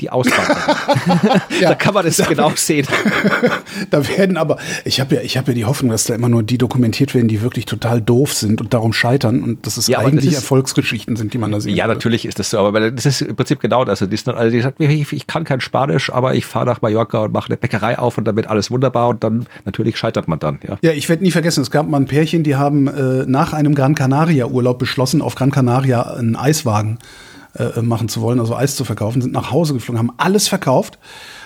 Die 0.00 0.10
Auswanderung. 0.10 0.74
da 1.62 1.74
kann 1.74 1.94
man 1.94 2.04
das 2.04 2.18
genau 2.28 2.52
sehen. 2.54 2.86
Da 3.90 4.06
werden 4.08 4.36
aber, 4.36 4.58
ich 4.84 5.00
habe 5.00 5.16
ja, 5.16 5.20
ich 5.20 5.36
habe 5.36 5.48
ja 5.52 5.54
die 5.54 5.64
Hoffnung, 5.64 5.90
dass 5.90 6.04
da 6.04 6.14
immer 6.14 6.28
nur 6.28 6.42
die 6.42 6.58
dokumentiert 6.58 7.14
werden, 7.14 7.28
die 7.28 7.42
wirklich 7.42 7.66
total 7.66 8.00
doof 8.00 8.32
sind 8.32 8.60
und 8.60 8.72
darum 8.74 8.92
scheitern 8.92 9.42
und 9.42 9.66
dass 9.66 9.76
es 9.76 9.86
Ja, 9.86 9.98
eigentlich 9.98 10.24
das 10.24 10.34
ist- 10.34 10.40
Erfolgsgeschichten 10.40 11.16
sind, 11.16 11.32
die 11.34 11.38
man 11.38 11.52
da 11.52 11.60
sieht. 11.60 11.76
Ja, 11.76 11.86
natürlich 11.86 12.24
ist 12.24 12.38
das 12.38 12.50
so, 12.50 12.58
aber 12.58 12.90
das 12.90 13.06
ist 13.06 13.20
im 13.22 13.36
Prinzip 13.36 13.60
genau 13.60 13.84
das. 13.84 14.00
Also 14.02 14.06
die, 14.10 14.22
dann, 14.24 14.34
also 14.36 14.50
die 14.50 14.60
sagt 14.62 14.78
mir, 14.78 14.88
ich, 14.90 15.12
ich 15.12 15.26
kann 15.26 15.44
kein 15.44 15.60
Spanisch, 15.60 16.10
aber 16.10 16.34
ich 16.34 16.46
fahre 16.46 16.66
nach 16.66 16.82
Mallorca 16.82 17.18
und 17.24 17.32
mache 17.32 17.48
eine 17.48 17.56
Bäckerei 17.56 17.98
auf 17.98 18.18
und 18.18 18.26
wird 18.34 18.48
alles 18.48 18.70
wunderbar 18.70 19.08
und 19.08 19.22
dann 19.24 19.46
natürlich 19.64 19.96
scheitert 19.98 20.26
man 20.28 20.38
dann. 20.38 20.58
Ja. 20.66 20.78
Ja, 20.82 20.92
ich 20.92 21.08
werde 21.08 21.22
nie 21.22 21.30
vergessen, 21.30 21.62
es 21.62 21.70
gab 21.70 21.88
mal 21.88 21.98
ein 21.98 22.06
Pärchen, 22.06 22.42
die 22.42 22.56
haben 22.56 22.86
äh, 22.88 23.24
nach 23.26 23.52
einem 23.52 23.74
Gran 23.74 23.94
Canaria 23.94 24.46
Urlaub 24.46 24.78
beschlossen, 24.78 25.22
auf 25.22 25.34
Gran 25.34 25.50
Canaria 25.50 26.02
einen 26.02 26.36
Eiswagen 26.36 26.98
äh, 27.58 27.82
machen 27.82 28.08
zu 28.08 28.20
wollen, 28.20 28.40
also 28.40 28.54
Eis 28.54 28.76
zu 28.76 28.84
verkaufen, 28.84 29.22
sind 29.22 29.32
nach 29.32 29.50
Hause 29.50 29.74
geflogen, 29.74 29.98
haben 29.98 30.12
alles 30.16 30.48
verkauft, 30.48 30.98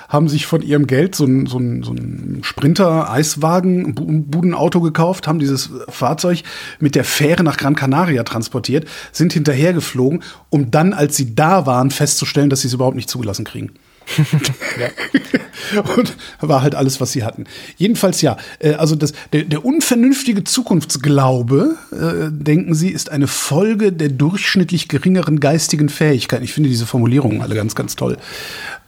haben 0.09 0.29
sich 0.29 0.47
von 0.47 0.61
ihrem 0.63 0.87
Geld 0.87 1.15
so 1.15 1.25
ein, 1.25 1.47
so 1.47 1.59
ein, 1.59 1.83
so 1.83 1.93
ein 1.93 2.41
Sprinter 2.43 3.11
Eiswagen, 3.11 3.95
Bu- 3.95 4.25
Budenauto 4.27 4.81
gekauft, 4.81 5.29
haben 5.29 5.39
dieses 5.39 5.71
Fahrzeug 5.89 6.43
mit 6.81 6.95
der 6.95 7.05
Fähre 7.05 7.45
nach 7.45 7.57
Gran 7.57 7.77
Canaria 7.77 8.25
transportiert, 8.25 8.87
sind 9.13 9.33
hinterher 9.33 9.73
geflogen, 9.73 10.23
um 10.49 10.71
dann, 10.71 10.93
als 10.93 11.17
sie 11.17 11.35
da 11.35 11.65
waren, 11.67 11.91
festzustellen, 11.91 12.51
dass 12.51 12.63
sie 12.63 12.69
es 12.69 12.75
überhaupt 12.75 12.97
nicht 12.97 13.09
zugelassen 13.09 13.45
kriegen. 13.45 13.71
Und 15.97 16.17
war 16.41 16.63
halt 16.63 16.75
alles, 16.75 17.01
was 17.01 17.13
sie 17.13 17.23
hatten. 17.25 17.45
Jedenfalls 17.77 18.23
ja, 18.23 18.37
äh, 18.59 18.75
also 18.75 18.97
das, 18.97 19.13
der, 19.33 19.45
der 19.45 19.65
unvernünftige 19.65 20.45
Zukunftsglaube, 20.45 21.77
äh, 21.93 22.31
denken 22.31 22.75
Sie, 22.75 22.91
ist 22.91 23.11
eine 23.11 23.27
Folge 23.27 23.93
der 23.93 24.09
durchschnittlich 24.09 24.89
geringeren 24.89 25.41
geistigen 25.41 25.89
Fähigkeiten. 25.89 26.45
Ich 26.45 26.53
finde 26.53 26.69
diese 26.69 26.87
Formulierungen 26.87 27.41
alle 27.41 27.55
ganz, 27.55 27.75
ganz 27.75 27.97
toll. 27.97 28.17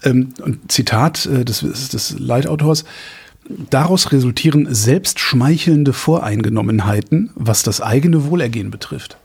Ähm, 0.02 0.34
und 0.42 0.72
Zitat 0.72 1.26
äh, 1.26 1.44
des, 1.44 1.60
des 1.60 2.18
Leitautors. 2.18 2.84
Daraus 3.70 4.12
resultieren 4.12 4.72
selbstschmeichelnde 4.72 5.92
Voreingenommenheiten, 5.92 7.30
was 7.34 7.62
das 7.62 7.80
eigene 7.80 8.26
Wohlergehen 8.26 8.70
betrifft 8.70 9.16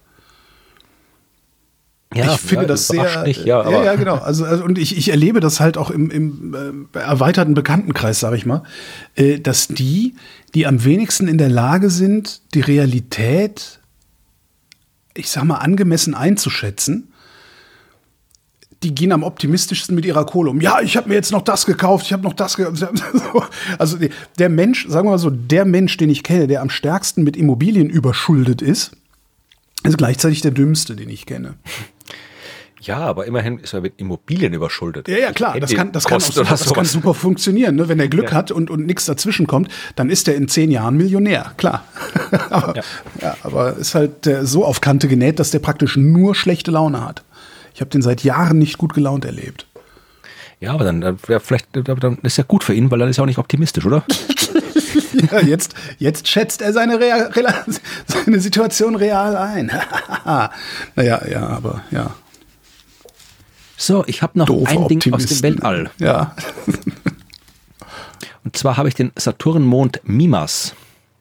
ich 2.25 2.39
finde 2.39 2.63
ja, 2.63 2.67
das 2.67 2.87
sehr. 2.87 3.23
Nicht, 3.23 3.45
ja, 3.45 3.61
aber 3.61 3.71
ja, 3.71 3.83
ja, 3.83 3.95
genau. 3.95 4.15
Also, 4.15 4.45
also 4.45 4.63
und 4.63 4.77
ich, 4.77 4.97
ich 4.97 5.09
erlebe 5.09 5.39
das 5.39 5.59
halt 5.59 5.77
auch 5.77 5.89
im, 5.91 6.09
im 6.09 6.87
äh, 6.93 6.99
erweiterten 6.99 7.53
Bekanntenkreis, 7.53 8.19
sage 8.19 8.37
ich 8.37 8.45
mal, 8.45 8.63
äh, 9.15 9.39
dass 9.39 9.67
die, 9.67 10.15
die 10.53 10.65
am 10.65 10.83
wenigsten 10.83 11.27
in 11.27 11.37
der 11.37 11.49
Lage 11.49 11.89
sind, 11.89 12.41
die 12.53 12.61
Realität, 12.61 13.79
ich 15.13 15.29
sag 15.29 15.43
mal, 15.43 15.57
angemessen 15.57 16.13
einzuschätzen, 16.13 17.11
die 18.83 18.93
gehen 18.93 19.11
am 19.11 19.23
optimistischsten 19.23 19.95
mit 19.95 20.05
ihrer 20.05 20.25
Kohle 20.25 20.51
um. 20.51 20.61
Ja, 20.61 20.81
ich 20.81 20.97
habe 20.97 21.09
mir 21.09 21.15
jetzt 21.15 21.31
noch 21.31 21.41
das 21.41 21.65
gekauft, 21.65 22.05
ich 22.05 22.13
habe 22.13 22.23
noch 22.23 22.33
das 22.33 22.55
gekauft. 22.55 22.85
Also 23.79 23.97
der 24.37 24.49
Mensch, 24.49 24.87
sagen 24.87 25.07
wir 25.07 25.11
mal 25.11 25.17
so, 25.17 25.29
der 25.29 25.65
Mensch, 25.65 25.97
den 25.97 26.09
ich 26.09 26.23
kenne, 26.23 26.47
der 26.47 26.61
am 26.61 26.69
stärksten 26.69 27.23
mit 27.23 27.35
Immobilien 27.35 27.89
überschuldet 27.89 28.61
ist, 28.61 28.91
ist 29.83 29.97
gleichzeitig 29.97 30.41
der 30.41 30.51
dümmste, 30.51 30.95
den 30.95 31.09
ich 31.09 31.25
kenne. 31.25 31.55
Ja, 32.79 32.97
aber 32.99 33.25
immerhin 33.25 33.59
ist 33.59 33.73
er 33.73 33.81
mit 33.81 33.93
Immobilien 33.97 34.53
überschuldet. 34.53 35.07
Ja, 35.07 35.17
ja, 35.17 35.31
klar, 35.31 35.59
das 35.59 35.73
kann, 35.73 35.91
das 35.91 36.05
kann, 36.05 36.19
super, 36.19 36.43
das 36.43 36.73
kann 36.73 36.85
super 36.85 37.13
funktionieren. 37.13 37.75
Ne? 37.75 37.87
Wenn 37.89 37.99
er 37.99 38.07
Glück 38.07 38.31
Ja. 38.31 38.37
hat 38.37 38.51
und, 38.51 38.69
und 38.69 38.85
nichts 38.85 39.05
dazwischen 39.05 39.47
kommt, 39.47 39.69
dann 39.95 40.09
ist 40.09 40.27
er 40.27 40.35
in 40.35 40.47
zehn 40.47 40.69
Jahren 40.71 40.95
Millionär, 40.97 41.53
klar. 41.57 41.83
aber, 42.49 42.75
ja. 42.75 42.83
Ja. 43.21 43.37
aber 43.43 43.77
ist 43.77 43.95
halt 43.95 44.27
äh, 44.27 44.45
so 44.45 44.63
auf 44.65 44.81
Kante 44.81 45.07
genäht, 45.07 45.39
dass 45.39 45.51
der 45.51 45.59
praktisch 45.59 45.97
nur 45.97 46.35
schlechte 46.35 46.71
Laune 46.71 47.03
hat. 47.03 47.23
Ich 47.73 47.81
habe 47.81 47.89
den 47.89 48.01
seit 48.01 48.23
Jahren 48.23 48.57
nicht 48.59 48.77
gut 48.77 48.93
gelaunt 48.93 49.25
erlebt. 49.25 49.65
Ja, 50.59 50.73
aber 50.73 50.83
dann, 50.83 51.01
dann, 51.01 51.17
wär 51.27 51.39
vielleicht, 51.39 51.67
dann 51.73 52.17
ist 52.23 52.37
ja 52.37 52.43
gut 52.47 52.63
für 52.63 52.73
ihn, 52.73 52.89
weil 52.89 52.97
dann 52.99 53.09
ist 53.09 53.19
er 53.19 53.23
auch 53.23 53.27
nicht 53.27 53.37
optimistisch, 53.37 53.85
oder? 53.85 54.03
Ja, 55.31 55.39
jetzt, 55.41 55.73
jetzt 55.97 56.27
schätzt 56.27 56.61
er 56.61 56.73
seine, 56.73 56.99
Rea 56.99 57.27
Rela 57.29 57.65
seine 58.05 58.39
Situation 58.39 58.95
real 58.95 59.35
ein. 59.35 59.71
naja, 60.95 61.21
ja, 61.27 61.47
aber 61.47 61.81
ja. 61.91 62.11
So, 63.77 64.03
ich 64.07 64.23
habe 64.23 64.39
noch 64.39 64.49
ein 64.49 64.87
Ding 64.87 65.13
aus 65.13 65.27
dem. 65.27 65.43
Weltall. 65.43 65.91
Ja. 65.99 66.35
Und 68.43 68.57
zwar 68.57 68.75
habe 68.75 68.89
ich 68.89 68.95
den 68.95 69.11
Saturnmond 69.15 70.01
Mimas. 70.03 70.73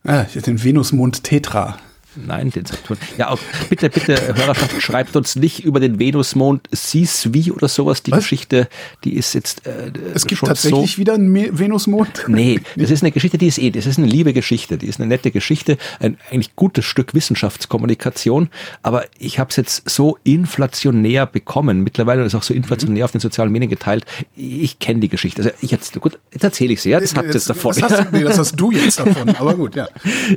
Ah, 0.05 0.23
den 0.23 0.65
Venusmond 0.65 1.23
Tetra. 1.23 1.77
Nein, 2.25 2.51
den 2.51 2.65
Saturn. 2.65 2.99
Ja, 3.19 3.31
auch 3.31 3.39
bitte, 3.69 3.91
bitte, 3.91 4.35
Hörerschaft, 4.35 4.81
schreibt 4.81 5.17
uns 5.17 5.37
nicht 5.37 5.65
über 5.65 5.81
den 5.81 5.99
Venusmond 5.99 6.69
Siswi 6.73 7.53
oder 7.53 7.69
sowas. 7.69 8.03
Die 8.03 8.13
Was? 8.13 8.21
Geschichte, 8.21 8.69
die 9.05 9.15
ist 9.15 9.35
jetzt. 9.35 9.67
Äh, 9.67 9.93
es 10.15 10.27
gibt 10.27 10.43
tatsächlich 10.43 10.93
so 10.93 10.99
wieder 10.99 11.15
einen 11.15 11.59
Venusmond? 11.59 12.25
Nee, 12.29 12.61
das 12.77 12.91
ist 12.91 13.03
eine 13.03 13.13
Geschichte, 13.13 13.39
die 13.39 13.47
ist 13.47 13.59
eh, 13.59 13.71
das 13.71 13.87
ist 13.87 13.99
eine 13.99 14.07
liebe 14.07 14.33
Geschichte, 14.33 14.79
die 14.79 14.87
ist 14.87 15.01
eine 15.01 15.09
nette 15.09 15.31
Geschichte, 15.31 15.77
ein 16.01 16.17
eigentlich 16.31 16.57
gutes 16.57 16.85
Stück 16.85 17.15
Wissenschaftskommunikation. 17.15 18.49
Aber 18.83 19.05
ich 19.19 19.39
habe 19.39 19.51
es 19.51 19.57
jetzt 19.57 19.89
so 19.89 20.19
inflationär 20.25 21.27
bekommen, 21.27 21.83
mittlerweile 21.83 22.25
ist 22.25 22.35
auch 22.35 22.43
so 22.43 22.55
inflationär 22.55 23.03
mhm. 23.03 23.05
auf 23.05 23.13
den 23.13 23.21
sozialen 23.21 23.53
Medien 23.53 23.71
geteilt. 23.71 24.05
Ich 24.37 24.79
kenne 24.79 25.01
die 25.01 25.09
Geschichte. 25.09 25.43
Also 25.43 25.55
ich 25.61 25.71
jetzt, 25.71 25.99
gut, 26.01 26.19
jetzt 26.33 26.45
erzähle 26.45 26.73
ich 26.73 26.83
sie, 26.83 26.91
ja, 26.91 27.01
das 27.01 27.15
habt 27.15 27.29
ihr 27.29 27.35
jetzt 27.35 27.51
davon. 27.51 27.75
Das 27.79 27.91
hast, 27.91 28.13
nee, 28.13 28.23
das 28.23 28.39
hast 28.39 28.57
du 28.57 28.71
jetzt 28.71 28.99
davon, 29.01 29.31
aber 29.31 29.55
gut, 29.55 29.77
ja. 29.77 29.89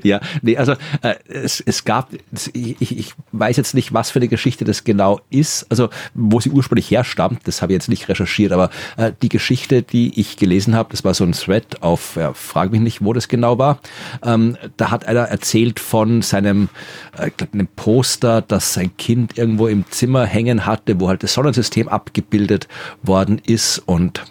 Ja, 0.03 0.19
nee, 0.41 0.57
also 0.57 0.73
äh, 1.01 1.15
es, 1.27 1.61
es 1.69 1.85
gab, 1.85 2.09
ich, 2.53 2.81
ich 2.81 3.13
weiß 3.31 3.55
jetzt 3.57 3.75
nicht, 3.75 3.93
was 3.93 4.11
für 4.11 4.19
eine 4.19 4.27
Geschichte 4.27 4.65
das 4.65 4.83
genau 4.83 5.21
ist, 5.29 5.65
also 5.69 5.89
wo 6.13 6.39
sie 6.39 6.49
ursprünglich 6.49 6.91
herstammt, 6.91 7.41
das 7.45 7.61
habe 7.61 7.71
ich 7.71 7.75
jetzt 7.75 7.89
nicht 7.89 8.09
recherchiert, 8.09 8.51
aber 8.51 8.69
äh, 8.97 9.11
die 9.21 9.29
Geschichte, 9.29 9.83
die 9.83 10.19
ich 10.19 10.37
gelesen 10.37 10.75
habe, 10.75 10.89
das 10.91 11.03
war 11.03 11.13
so 11.13 11.23
ein 11.23 11.33
Thread 11.33 11.81
auf, 11.81 12.15
ja, 12.15 12.33
frage 12.33 12.71
mich 12.71 12.81
nicht, 12.81 13.03
wo 13.03 13.13
das 13.13 13.27
genau 13.27 13.57
war, 13.57 13.79
ähm, 14.23 14.57
da 14.77 14.91
hat 14.91 15.05
einer 15.05 15.21
erzählt 15.21 15.79
von 15.79 16.21
seinem, 16.21 16.69
äh, 17.17 17.29
glaub, 17.35 17.53
einem 17.53 17.67
Poster, 17.67 18.41
das 18.41 18.73
sein 18.73 18.95
Kind 18.97 19.37
irgendwo 19.37 19.67
im 19.67 19.85
Zimmer 19.89 20.25
hängen 20.25 20.65
hatte, 20.65 20.99
wo 20.99 21.07
halt 21.07 21.23
das 21.23 21.33
Sonnensystem 21.33 21.87
abgebildet 21.87 22.67
worden 23.03 23.39
ist 23.45 23.79
und 23.85 24.23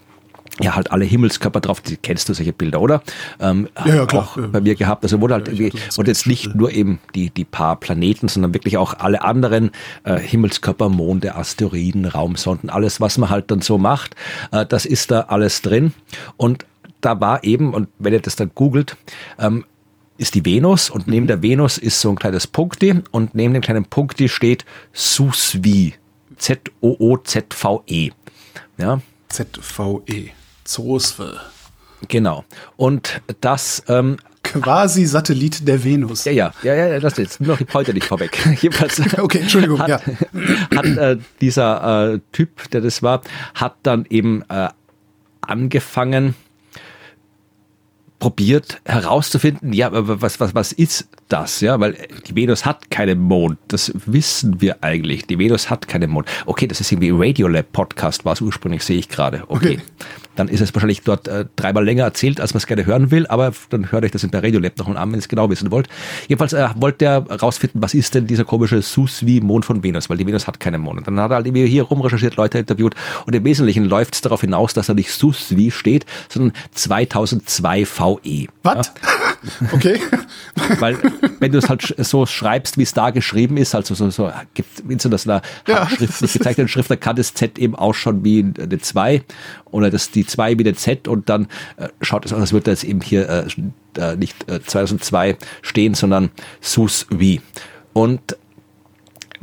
ja, 0.60 0.74
halt 0.74 0.90
alle 0.90 1.04
Himmelskörper 1.04 1.60
drauf, 1.60 1.80
die 1.80 1.96
kennst 1.96 2.28
du 2.28 2.34
solche 2.34 2.52
Bilder, 2.52 2.80
oder? 2.80 3.02
Ähm, 3.40 3.68
ja, 3.84 3.94
ja, 3.94 4.06
klar. 4.06 4.24
Auch 4.24 4.36
bei 4.36 4.60
mir 4.60 4.74
gehabt. 4.74 5.04
Also 5.04 5.20
wurde 5.20 5.34
halt 5.34 5.48
ja, 5.48 5.54
irgendwie, 5.54 5.78
und 5.96 6.08
jetzt 6.08 6.26
nicht 6.26 6.54
nur 6.54 6.72
eben 6.72 6.98
die, 7.14 7.30
die 7.30 7.44
paar 7.44 7.76
Planeten, 7.76 8.28
sondern 8.28 8.54
wirklich 8.54 8.76
auch 8.76 8.94
alle 8.94 9.22
anderen 9.22 9.70
äh, 10.04 10.18
Himmelskörper, 10.18 10.88
Monde, 10.88 11.34
Asteroiden, 11.34 12.06
Raumsonden, 12.06 12.70
alles, 12.70 13.00
was 13.00 13.18
man 13.18 13.30
halt 13.30 13.50
dann 13.50 13.60
so 13.60 13.78
macht, 13.78 14.16
äh, 14.52 14.66
das 14.66 14.84
ist 14.84 15.10
da 15.10 15.20
alles 15.22 15.62
drin. 15.62 15.92
Und 16.36 16.66
da 17.00 17.20
war 17.20 17.44
eben, 17.44 17.74
und 17.74 17.88
wenn 17.98 18.12
ihr 18.12 18.20
das 18.20 18.36
dann 18.36 18.50
googelt, 18.54 18.96
ähm, 19.38 19.64
ist 20.16 20.34
die 20.34 20.44
Venus 20.44 20.90
und 20.90 21.06
neben 21.06 21.24
mhm. 21.24 21.28
der 21.28 21.42
Venus 21.42 21.78
ist 21.78 22.00
so 22.00 22.10
ein 22.10 22.16
kleines 22.16 22.46
Punkti 22.46 23.02
und 23.12 23.34
neben 23.34 23.54
dem 23.54 23.62
kleinen 23.62 23.84
Punkti 23.84 24.28
steht 24.28 24.64
Susvi. 24.92 25.94
Z-O-O-Z-V-E. 26.36 28.10
Ja. 28.78 29.00
Z-V-E. 29.28 30.30
Zoosve. 30.68 31.40
Genau. 32.06 32.44
Und 32.76 33.20
das 33.40 33.82
ähm, 33.88 34.18
quasi 34.42 35.04
Satellit 35.04 35.66
der 35.66 35.82
Venus. 35.82 36.24
Ja, 36.24 36.32
ja, 36.32 36.52
ja, 36.62 36.74
ja, 36.74 37.00
das 37.00 37.18
ist 37.18 37.40
nur 37.40 37.50
noch 37.50 37.58
die 37.58 37.64
Pointe 37.64 37.92
nicht 37.92 38.06
vorweg. 38.06 38.38
Jedenfalls 38.60 39.00
okay, 39.18 39.40
Entschuldigung, 39.40 39.80
hat, 39.80 39.88
ja. 39.88 40.00
hat 40.76 40.84
äh, 40.84 41.16
dieser 41.40 42.12
äh, 42.12 42.20
Typ, 42.32 42.70
der 42.70 42.82
das 42.82 43.02
war, 43.02 43.22
hat 43.54 43.76
dann 43.82 44.06
eben 44.10 44.42
äh, 44.48 44.68
angefangen, 45.40 46.34
probiert 48.18 48.80
herauszufinden, 48.84 49.72
ja, 49.72 49.90
was, 49.92 50.40
was, 50.40 50.52
was 50.52 50.72
ist 50.72 51.08
das? 51.28 51.60
Ja, 51.60 51.78
weil 51.78 51.96
die 52.26 52.34
Venus 52.34 52.66
hat 52.66 52.90
keinen 52.90 53.20
Mond. 53.20 53.58
Das 53.68 53.92
wissen 54.06 54.60
wir 54.60 54.82
eigentlich. 54.82 55.26
Die 55.26 55.38
Venus 55.38 55.70
hat 55.70 55.86
keinen 55.86 56.10
Mond. 56.10 56.26
Okay, 56.44 56.66
das 56.66 56.80
ist 56.80 56.90
irgendwie 56.90 57.12
Radiolab 57.12 57.70
Podcast, 57.70 58.24
war 58.24 58.32
es 58.32 58.40
ursprünglich, 58.40 58.82
sehe 58.82 58.98
ich 58.98 59.08
gerade. 59.08 59.44
Okay. 59.46 59.74
okay 59.74 59.82
dann 60.38 60.48
ist 60.48 60.60
es 60.60 60.74
wahrscheinlich 60.74 61.02
dort 61.02 61.26
äh, 61.26 61.46
dreimal 61.56 61.84
länger 61.84 62.04
erzählt, 62.04 62.40
als 62.40 62.54
man 62.54 62.58
es 62.58 62.66
gerne 62.66 62.86
hören 62.86 63.10
will, 63.10 63.26
aber 63.26 63.52
dann 63.70 63.90
hört 63.90 64.04
euch 64.04 64.12
das 64.12 64.22
in 64.22 64.30
der 64.30 64.42
Radiolab 64.42 64.78
noch 64.78 64.88
an, 64.88 65.08
wenn 65.08 65.14
ihr 65.14 65.18
es 65.18 65.28
genau 65.28 65.50
wissen 65.50 65.70
wollt. 65.70 65.88
Jedenfalls 66.28 66.52
äh, 66.52 66.68
wollte 66.76 67.04
er 67.04 67.18
rausfinden, 67.30 67.82
was 67.82 67.94
ist 67.94 68.14
denn 68.14 68.26
dieser 68.26 68.44
komische 68.44 68.80
Susvi-Mond 68.80 69.64
von 69.64 69.82
Venus, 69.82 70.08
weil 70.08 70.16
die 70.16 70.26
Venus 70.26 70.46
hat 70.46 70.60
keinen 70.60 70.80
Mond. 70.80 70.98
Und 70.98 71.06
dann 71.08 71.20
hat 71.20 71.32
er 71.32 71.36
halt 71.36 71.46
irgendwie 71.46 71.66
hier 71.66 71.82
rumrecherchiert, 71.82 72.36
Leute 72.36 72.58
interviewt 72.58 72.94
und 73.26 73.34
im 73.34 73.44
Wesentlichen 73.44 73.84
läuft 73.84 74.14
es 74.14 74.20
darauf 74.20 74.40
hinaus, 74.40 74.74
dass 74.74 74.88
er 74.88 74.94
nicht 74.94 75.12
Susvi 75.12 75.70
steht, 75.70 76.06
sondern 76.28 76.52
2002 76.72 77.84
VE. 77.84 78.46
Was? 78.62 78.86
Ja? 78.86 79.27
Okay. 79.72 80.00
Weil, 80.80 80.98
wenn 81.38 81.52
du 81.52 81.58
es 81.58 81.68
halt 81.68 81.94
so 81.98 82.26
schreibst, 82.26 82.78
wie 82.78 82.82
es 82.82 82.92
da 82.92 83.10
geschrieben 83.10 83.56
ist, 83.56 83.74
also 83.74 83.94
so, 83.94 84.10
so, 84.10 84.30
das 84.54 85.24
in 85.24 85.30
einer 85.30 85.42
ja. 85.66 85.88
handschriftlich 85.88 86.32
gezeichneten 86.32 86.68
Schrift, 86.68 86.90
dann 86.90 87.00
kann 87.00 87.16
das 87.16 87.34
Z 87.34 87.58
eben 87.58 87.74
auch 87.74 87.94
schon 87.94 88.24
wie 88.24 88.40
eine 88.40 88.78
2 88.78 89.22
oder 89.70 89.90
das 89.90 90.10
die 90.10 90.26
2 90.26 90.58
wie 90.58 90.64
eine 90.64 90.74
Z 90.74 91.08
und 91.08 91.28
dann 91.28 91.48
äh, 91.76 91.88
schaut 92.00 92.26
es 92.26 92.32
aus, 92.32 92.40
als 92.40 92.52
würde 92.52 92.70
jetzt 92.70 92.84
eben 92.84 93.00
hier 93.00 93.28
äh, 93.28 94.00
äh 94.00 94.16
nicht 94.16 94.48
äh, 94.48 94.60
2002 94.62 95.36
stehen, 95.62 95.94
sondern 95.94 96.30
SUS 96.60 97.06
wie. 97.10 97.40
Und 97.92 98.36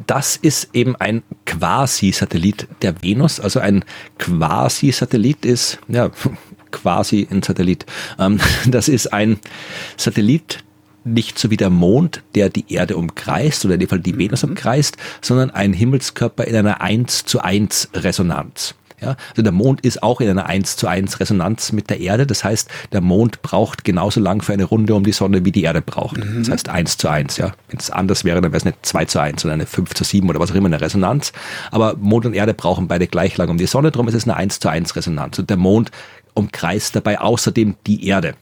das 0.07 0.35
ist 0.35 0.69
eben 0.73 0.95
ein 0.97 1.23
Quasi-Satellit 1.45 2.67
der 2.81 3.01
Venus. 3.01 3.39
Also 3.39 3.59
ein 3.59 3.85
Quasi-Satellit 4.19 5.45
ist, 5.45 5.79
ja, 5.87 6.11
quasi 6.75 7.27
ein 7.29 7.41
Satellit. 7.41 7.85
Ähm, 8.19 8.39
das 8.67 8.87
ist 8.87 9.13
ein 9.13 9.39
Satellit, 9.97 10.63
nicht 11.03 11.39
so 11.39 11.49
wie 11.49 11.57
der 11.57 11.69
Mond, 11.69 12.23
der 12.33 12.49
die 12.49 12.65
Erde 12.73 12.97
umkreist 12.97 13.63
oder 13.63 13.75
in 13.75 13.79
dem 13.79 13.89
Fall 13.89 13.99
die 13.99 14.17
Venus 14.17 14.43
mhm. 14.43 14.49
umkreist, 14.49 14.97
sondern 15.21 15.51
ein 15.51 15.73
Himmelskörper 15.73 16.45
in 16.45 16.55
einer 16.55 16.81
1 16.81 17.25
zu 17.25 17.41
1 17.41 17.89
Resonanz. 17.93 18.75
Ja, 19.01 19.17
also 19.31 19.41
der 19.41 19.51
Mond 19.51 19.81
ist 19.81 20.01
auch 20.03 20.21
in 20.21 20.29
einer 20.29 20.45
1 20.45 20.77
zu 20.77 20.87
1 20.87 21.19
Resonanz 21.19 21.73
mit 21.73 21.89
der 21.89 21.99
Erde. 21.99 22.25
Das 22.25 22.43
heißt, 22.43 22.69
der 22.93 23.01
Mond 23.01 23.41
braucht 23.41 23.83
genauso 23.83 24.21
lang 24.21 24.41
für 24.41 24.53
eine 24.53 24.63
Runde 24.63 24.95
um 24.95 25.03
die 25.03 25.11
Sonne, 25.11 25.43
wie 25.43 25.51
die 25.51 25.63
Erde 25.63 25.81
braucht. 25.81 26.17
Mhm. 26.17 26.39
Das 26.39 26.49
heißt 26.49 26.69
1 26.69 26.97
zu 26.97 27.09
1. 27.09 27.37
Ja. 27.37 27.51
Wenn 27.67 27.79
es 27.79 27.91
anders 27.91 28.23
wäre, 28.23 28.39
dann 28.39 28.51
wäre 28.51 28.57
es 28.57 28.65
nicht 28.65 28.85
2 28.85 29.05
zu 29.05 29.19
1, 29.19 29.41
sondern 29.41 29.59
eine 29.59 29.67
5 29.67 29.93
zu 29.93 30.05
7 30.05 30.29
oder 30.29 30.39
was 30.39 30.51
auch 30.51 30.55
immer 30.55 30.67
eine 30.67 30.79
Resonanz. 30.79 31.33
Aber 31.71 31.97
Mond 31.97 32.25
und 32.25 32.33
Erde 32.33 32.53
brauchen 32.53 32.87
beide 32.87 33.07
gleich 33.07 33.35
lang 33.37 33.49
um 33.49 33.57
die 33.57 33.67
Sonne. 33.67 33.91
Darum 33.91 34.07
ist 34.07 34.15
es 34.15 34.23
eine 34.23 34.37
1 34.37 34.61
zu 34.61 34.69
1 34.69 34.95
Resonanz. 34.95 35.39
Und 35.39 35.49
der 35.49 35.57
Mond 35.57 35.91
umkreist 36.35 36.95
dabei 36.95 37.19
außerdem 37.19 37.75
die 37.87 38.07
Erde. 38.07 38.35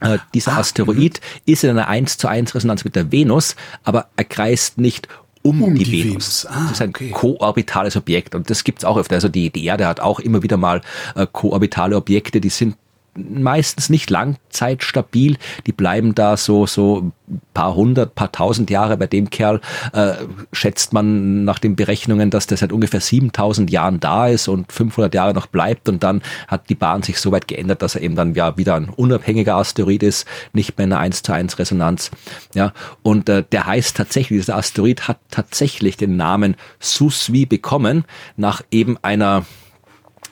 Äh, 0.00 0.18
dieser 0.34 0.52
ah, 0.52 0.58
Asteroid 0.58 1.20
mh. 1.20 1.40
ist 1.46 1.64
in 1.64 1.70
einer 1.70 1.88
1 1.88 2.18
zu 2.18 2.28
1 2.28 2.54
Resonanz 2.54 2.84
mit 2.84 2.96
der 2.96 3.10
Venus, 3.12 3.56
aber 3.84 4.08
er 4.16 4.24
kreist 4.24 4.78
nicht 4.78 5.08
um, 5.42 5.62
um 5.62 5.74
die, 5.74 5.84
die, 5.84 6.04
Venus. 6.04 6.44
Venus. 6.44 6.46
Ah, 6.46 6.62
das 6.64 6.72
ist 6.72 6.82
ein 6.82 6.90
okay. 6.90 7.10
koorbitales 7.10 7.96
Objekt 7.96 8.34
und 8.34 8.50
das 8.50 8.64
gibt's 8.64 8.84
auch 8.84 8.96
öfter. 8.96 9.16
Also 9.16 9.28
die, 9.28 9.50
die 9.50 9.64
Erde 9.64 9.86
hat 9.86 10.00
auch 10.00 10.20
immer 10.20 10.42
wieder 10.42 10.56
mal 10.56 10.82
äh, 11.14 11.26
koorbitale 11.30 11.96
Objekte, 11.96 12.40
die 12.40 12.50
sind 12.50 12.76
meistens 13.14 13.90
nicht 13.90 14.10
langzeitstabil. 14.10 15.36
Die 15.66 15.72
bleiben 15.72 16.14
da 16.14 16.36
so, 16.36 16.66
so 16.66 17.12
paar 17.54 17.74
hundert, 17.74 18.14
paar 18.14 18.32
tausend 18.32 18.70
Jahre. 18.70 18.96
Bei 18.96 19.06
dem 19.06 19.30
Kerl 19.30 19.60
äh, 19.92 20.14
schätzt 20.52 20.92
man 20.92 21.44
nach 21.44 21.58
den 21.58 21.76
Berechnungen, 21.76 22.30
dass 22.30 22.46
der 22.46 22.56
seit 22.56 22.72
ungefähr 22.72 23.00
7000 23.00 23.70
Jahren 23.70 24.00
da 24.00 24.28
ist 24.28 24.48
und 24.48 24.72
500 24.72 25.14
Jahre 25.14 25.34
noch 25.34 25.46
bleibt. 25.46 25.88
Und 25.88 26.02
dann 26.02 26.22
hat 26.48 26.68
die 26.68 26.74
Bahn 26.74 27.02
sich 27.02 27.18
so 27.18 27.32
weit 27.32 27.48
geändert, 27.48 27.82
dass 27.82 27.94
er 27.94 28.02
eben 28.02 28.16
dann 28.16 28.34
ja 28.34 28.56
wieder 28.56 28.74
ein 28.74 28.88
unabhängiger 28.88 29.56
Asteroid 29.56 30.02
ist, 30.02 30.26
nicht 30.52 30.78
mehr 30.78 30.86
eine 30.86 30.98
1 30.98 31.22
zu 31.22 31.32
1 31.32 31.58
Resonanz. 31.58 32.10
Ja, 32.54 32.72
und 33.02 33.28
äh, 33.28 33.44
der 33.50 33.66
heißt 33.66 33.96
tatsächlich, 33.96 34.40
dieser 34.40 34.56
Asteroid 34.56 35.08
hat 35.08 35.18
tatsächlich 35.30 35.96
den 35.96 36.16
Namen 36.16 36.56
Suswi 36.78 37.46
bekommen, 37.46 38.04
nach 38.36 38.62
eben 38.70 38.96
einer 39.02 39.44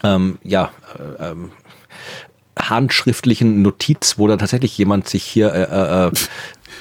ähm, 0.05 0.39
ja, 0.43 0.70
äh, 0.99 1.31
ähm, 1.31 1.51
handschriftlichen 2.59 3.62
Notiz, 3.62 4.14
wo 4.18 4.26
dann 4.26 4.38
tatsächlich 4.38 4.76
jemand 4.78 5.09
sich 5.09 5.24
hier 5.24 5.52
äh, 5.52 6.06
äh, 6.06 6.11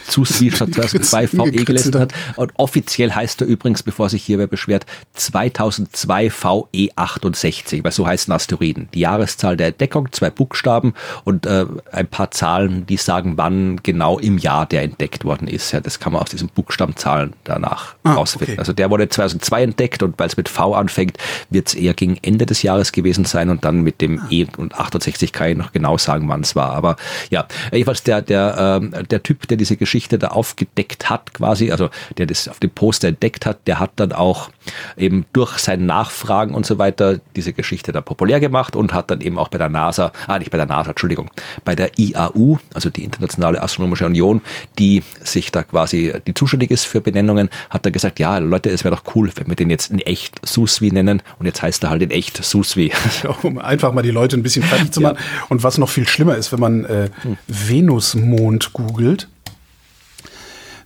zu 0.08 0.26
Sweet 0.26 0.56
statt 0.56 0.74
2002 0.74 1.28
VE 1.28 1.52
gelistet 1.66 1.96
hat. 1.96 2.14
Und 2.36 2.52
offiziell 2.56 3.12
heißt 3.12 3.42
er 3.42 3.48
übrigens, 3.48 3.84
bevor 3.84 4.10
sich 4.10 4.24
hier 4.24 4.40
wer 4.40 4.48
beschwert, 4.48 4.86
2002 5.14 6.32
VE 6.32 6.90
68, 6.96 7.84
weil 7.84 7.92
so 7.92 8.08
heißen 8.08 8.34
Asteroiden. 8.34 8.90
Die 8.94 9.02
Jahreszahl 9.02 9.58
der 9.58 9.68
Entdeckung, 9.68 10.12
zwei 10.12 10.30
Buchstaben 10.30 10.94
und 11.24 11.46
äh, 11.46 11.66
ein 11.92 12.08
paar 12.08 12.32
Zahlen, 12.32 12.86
die 12.86 12.98
sagen, 12.98 13.34
wann 13.38 13.82
genau 13.84 14.18
im 14.18 14.38
Jahr 14.38 14.66
der 14.66 14.84
entdeckt 14.84 15.26
worden 15.26 15.48
ist. 15.48 15.72
Ja, 15.72 15.82
das 15.82 16.00
kann 16.00 16.14
man 16.14 16.22
aus 16.22 16.30
diesen 16.30 16.50
Buchstabenzahlen 16.50 17.34
danach 17.44 17.96
ah, 18.04 18.14
rausfinden. 18.14 18.54
Okay. 18.54 18.60
Also 18.60 18.74
der 18.74 18.90
wurde 18.90 19.10
2002 19.10 19.64
entdeckt 19.64 20.04
und 20.04 20.18
weil 20.18 20.28
es 20.28 20.38
mit 20.38 20.50
V 20.50 20.74
anfängt, 20.74 21.18
wird 21.50 21.68
es 21.68 21.74
eher 21.74 21.94
gegen 21.94 22.18
Ende 22.22 22.46
des 22.46 22.64
Jahres 22.64 22.92
gewesen 22.92 23.26
sein 23.26 23.50
und 23.50 23.66
dann 23.66 23.82
mit 23.82 24.02
dem 24.02 24.20
ah. 24.20 24.28
E 24.30 24.48
und 24.58 24.76
68 24.76 25.34
kann 25.34 25.50
ich 25.50 25.58
noch 25.58 25.72
genau 25.72 25.98
sagen, 25.98 26.28
wann 26.30 26.42
es 26.42 26.56
war. 26.56 26.72
Aber 26.72 26.96
ja, 27.30 27.48
jedenfalls 27.72 28.04
der, 28.04 28.22
der, 28.22 28.82
äh, 28.82 29.04
der 29.04 29.24
Typ, 29.24 29.48
der 29.48 29.58
diese 29.58 29.78
Geschichte 29.78 29.97
Geschichte 29.98 30.20
da 30.20 30.28
aufgedeckt 30.28 31.10
hat, 31.10 31.34
quasi, 31.34 31.72
also 31.72 31.90
der 32.20 32.28
das 32.28 32.48
auf 32.48 32.60
dem 32.60 32.70
Poster 32.70 33.08
entdeckt 33.08 33.48
hat, 33.48 33.68
der 33.68 33.80
hat 33.80 33.94
dann 33.96 34.12
auch 34.12 34.52
eben 34.96 35.26
durch 35.34 35.58
sein 35.58 35.88
Nachfragen 35.88 36.54
und 36.54 36.68
so 36.68 36.78
weiter 36.78 37.20
diese 37.36 37.52
Geschichte 37.52 37.92
da 37.92 38.02
populär 38.02 38.40
gemacht 38.40 38.76
und 38.76 38.94
hat 38.94 39.10
dann 39.10 39.22
eben 39.22 39.40
auch 39.40 39.48
bei 39.48 39.58
der 39.58 39.70
NASA, 39.70 40.12
ah 40.28 40.38
nicht 40.38 40.52
bei 40.52 40.58
der 40.58 40.68
NASA, 40.68 40.92
Entschuldigung, 40.92 41.32
bei 41.66 41.74
der 41.74 41.98
IAU, 41.98 42.60
also 42.76 42.92
die 42.92 43.04
Internationale 43.04 43.60
Astronomische 43.60 44.06
Union, 44.06 44.42
die 44.78 45.02
sich 45.24 45.52
da 45.52 45.64
quasi, 45.64 46.14
die 46.28 46.36
zuständig 46.36 46.70
ist 46.70 46.86
für 46.86 47.02
Benennungen, 47.02 47.50
hat 47.72 47.84
dann 47.84 47.94
gesagt, 47.94 48.20
ja 48.20 48.38
Leute, 48.38 48.70
es 48.70 48.84
wäre 48.84 48.96
doch 48.96 49.16
cool, 49.16 49.32
wenn 49.34 49.48
wir 49.48 49.56
den 49.56 49.72
jetzt 49.72 49.90
in 49.90 49.98
echt 50.00 50.48
Suswi 50.48 50.92
nennen 50.92 51.24
und 51.40 51.48
jetzt 51.48 51.64
heißt 51.64 51.84
er 51.84 51.90
halt 51.90 52.04
in 52.04 52.12
echt 52.12 52.44
Suswi. 52.44 52.92
Um 53.42 53.58
einfach 53.58 53.94
mal 53.94 54.04
die 54.04 54.12
Leute 54.12 54.38
ein 54.38 54.44
bisschen 54.44 54.64
fertig 54.64 54.92
zu 54.92 55.02
machen. 55.02 55.18
Ja. 55.18 55.46
Und 55.50 55.64
was 55.64 55.80
noch 55.80 55.90
viel 55.90 56.08
schlimmer 56.08 56.36
ist, 56.36 56.52
wenn 56.52 56.60
man 56.60 56.86
äh, 56.86 57.10
hm. 57.24 57.38
Venusmond 57.48 58.74
googelt, 58.74 59.28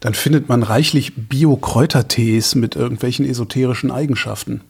dann 0.01 0.13
findet 0.13 0.49
man 0.49 0.63
reichlich 0.63 1.13
Bio-Kräutertees 1.15 2.55
mit 2.55 2.75
irgendwelchen 2.75 3.25
esoterischen 3.25 3.89
Eigenschaften. 3.91 4.61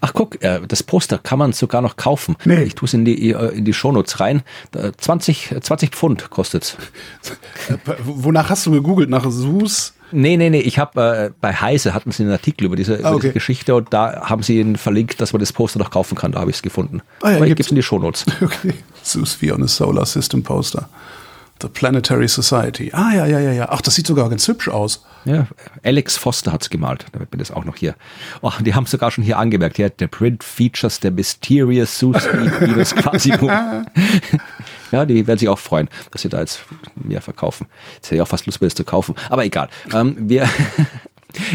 Ach 0.00 0.12
guck, 0.12 0.42
äh, 0.44 0.60
das 0.68 0.82
Poster 0.82 1.18
kann 1.18 1.38
man 1.38 1.52
sogar 1.52 1.80
noch 1.82 1.96
kaufen. 1.96 2.36
Nee. 2.44 2.62
Ich 2.62 2.74
tue 2.74 2.86
es 2.86 2.94
in 2.94 3.04
die, 3.04 3.30
äh, 3.32 3.48
in 3.56 3.64
die 3.64 3.72
Shownotes 3.72 4.20
rein. 4.20 4.42
Äh, 4.74 4.92
20, 4.96 5.54
20 5.60 5.90
Pfund 5.94 6.30
kostet's. 6.30 6.76
Äh, 7.68 7.76
Wonach 8.04 8.50
hast 8.50 8.66
du 8.66 8.70
gegoogelt? 8.70 9.10
Nach 9.10 9.28
Sus? 9.30 9.94
Nee, 10.12 10.36
nee, 10.36 10.50
nee, 10.50 10.60
ich 10.60 10.78
habe 10.78 11.30
äh, 11.30 11.30
bei 11.40 11.52
Heise 11.54 11.92
hatten 11.92 12.12
sie 12.12 12.22
einen 12.22 12.30
Artikel 12.32 12.66
über 12.66 12.76
diese, 12.76 12.96
über 12.96 13.08
Ah, 13.08 13.12
okay. 13.12 13.20
diese 13.22 13.32
Geschichte 13.32 13.74
und 13.74 13.92
da 13.92 14.22
haben 14.28 14.42
sie 14.44 14.60
ihn 14.60 14.76
verlinkt, 14.76 15.20
dass 15.20 15.32
man 15.32 15.40
das 15.40 15.52
Poster 15.52 15.80
noch 15.80 15.90
kaufen 15.90 16.16
kann. 16.16 16.30
Da 16.32 16.40
habe 16.40 16.50
ich 16.50 16.56
es 16.56 16.62
gefunden. 16.62 17.00
Ah 17.22 17.30
ja, 17.30 17.36
Aber 17.36 17.46
ich 17.46 17.50
gibt's- 17.50 17.56
gebe 17.56 17.62
es 17.66 17.70
in 17.70 17.76
die 17.76 17.82
Shownotes. 17.82 18.26
Okay. 18.42 18.74
Sus 19.02 19.40
wie 19.42 19.50
on 19.52 19.62
a 19.64 19.66
Solar 19.66 20.06
System 20.06 20.42
Poster. 20.44 20.88
The 21.60 21.68
Planetary 21.68 22.28
Society. 22.28 22.90
Ah, 22.92 23.12
ja, 23.14 23.26
ja, 23.26 23.38
ja, 23.38 23.52
ja. 23.52 23.68
Ach, 23.70 23.80
das 23.80 23.94
sieht 23.94 24.06
sogar 24.06 24.28
ganz 24.28 24.46
hübsch 24.48 24.68
aus. 24.68 25.04
Ja, 25.24 25.46
Alex 25.82 26.16
Foster 26.16 26.52
hat's 26.52 26.68
gemalt, 26.68 27.06
damit 27.12 27.32
wir 27.32 27.38
das 27.38 27.50
auch 27.50 27.64
noch 27.64 27.76
hier. 27.76 27.94
Ach, 28.42 28.60
die 28.60 28.74
haben 28.74 28.86
sogar 28.86 29.10
schon 29.10 29.24
hier 29.24 29.38
angemerkt, 29.38 29.78
ja, 29.78 29.88
der 29.88 30.08
Print 30.08 30.44
features 30.44 30.98
the 31.00 31.10
mysterious 31.10 31.96
Zeus 31.98 32.26
Eagles 32.26 32.94
Quasimodo. 32.94 33.46
ja, 34.92 35.06
die 35.06 35.26
werden 35.26 35.38
sich 35.38 35.48
auch 35.48 35.58
freuen, 35.58 35.88
dass 36.10 36.22
sie 36.22 36.28
da 36.28 36.40
jetzt 36.40 36.60
mehr 36.94 37.22
verkaufen. 37.22 37.66
Jetzt 37.94 38.06
hätte 38.06 38.16
ich 38.16 38.22
auch 38.22 38.28
fast 38.28 38.46
Lust, 38.46 38.60
mir 38.60 38.66
das 38.66 38.74
zu 38.74 38.84
kaufen. 38.84 39.14
Aber 39.30 39.44
egal. 39.44 39.68
Ähm, 39.92 40.16
wir 40.18 40.48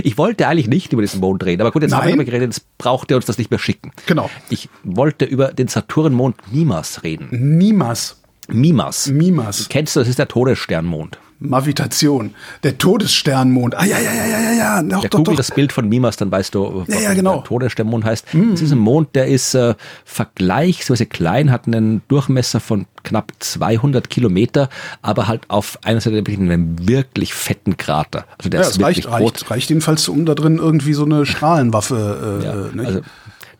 Ich 0.04 0.18
wollte 0.18 0.48
eigentlich 0.48 0.68
nicht 0.68 0.94
über 0.94 1.02
diesen 1.02 1.20
Mond 1.22 1.44
reden, 1.46 1.62
aber 1.62 1.72
gut, 1.72 1.82
jetzt 1.82 1.94
haben 1.94 2.02
wir 2.02 2.10
Nein. 2.10 2.18
darüber 2.18 2.26
geredet, 2.26 2.50
jetzt 2.50 2.78
braucht 2.78 3.12
er 3.12 3.18
uns 3.18 3.26
das 3.26 3.38
nicht 3.38 3.50
mehr 3.50 3.60
schicken. 3.60 3.92
Genau. 4.06 4.30
Ich 4.50 4.70
wollte 4.84 5.26
über 5.26 5.54
den 5.54 5.68
Saturnmond 5.68 6.36
Mimas 6.52 7.04
reden. 7.04 7.58
Mimas. 7.58 8.19
Mimas. 8.54 9.08
Mimas. 9.08 9.68
Kennst 9.70 9.96
du, 9.96 10.00
das 10.02 10.10
ist 10.10 10.20
der 10.20 10.28
Todessternmond. 10.28 11.20
Mavitation. 11.42 12.36
Der 12.64 12.78
Todessternmond. 12.78 13.74
Ah, 13.78 13.86
ja, 13.86 13.98
ja, 13.98 14.14
ja, 14.14 14.26
ja, 14.28 14.40
ja, 14.40 14.52
ja. 14.52 14.84
Doch, 14.84 15.04
Ja, 15.04 15.10
doch, 15.10 15.18
google 15.20 15.36
doch. 15.36 15.38
das 15.38 15.52
Bild 15.52 15.72
von 15.72 15.88
Mimas, 15.88 16.18
dann 16.18 16.30
weißt 16.30 16.54
du, 16.54 16.84
was 16.86 16.94
Ja, 16.94 17.00
ja, 17.00 17.14
genau. 17.14 17.36
der 17.36 17.44
Todessternmond 17.46 18.04
heißt. 18.04 18.26
Es 18.54 18.62
ist 18.62 18.74
ein 18.74 18.78
Mond, 18.78 19.16
der 19.16 19.28
ist 19.28 19.54
äh, 19.56 19.74
vergleichsweise 20.04 21.06
klein, 21.06 21.50
hat 21.50 21.66
einen 21.66 22.02
Durchmesser 22.10 22.60
von 22.60 22.88
knapp 23.04 23.32
200 23.40 24.10
Kilometer, 24.10 24.68
aber 25.02 25.28
halt 25.30 25.44
auf 25.48 25.80
einer 25.84 26.02
Seite 26.02 26.18
einen 26.30 26.88
wirklich 26.90 27.34
fetten 27.34 27.78
Krater. 27.78 28.26
Also 28.38 28.50
der 28.50 28.60
Ja, 28.62 28.68
ist 28.68 28.82
reicht, 28.82 29.06
wirklich 29.06 29.06
groß. 29.06 29.32
reicht, 29.32 29.52
reicht 29.52 29.70
jedenfalls, 29.70 30.10
um 30.10 30.26
da 30.26 30.36
drin 30.36 30.58
irgendwie 30.58 30.94
so 30.94 31.06
eine 31.06 31.26
Strahlenwaffe. 31.26 32.42
Äh, 32.42 32.46
Ja, 32.46 32.56
nicht? 32.76 32.86
also 32.86 33.02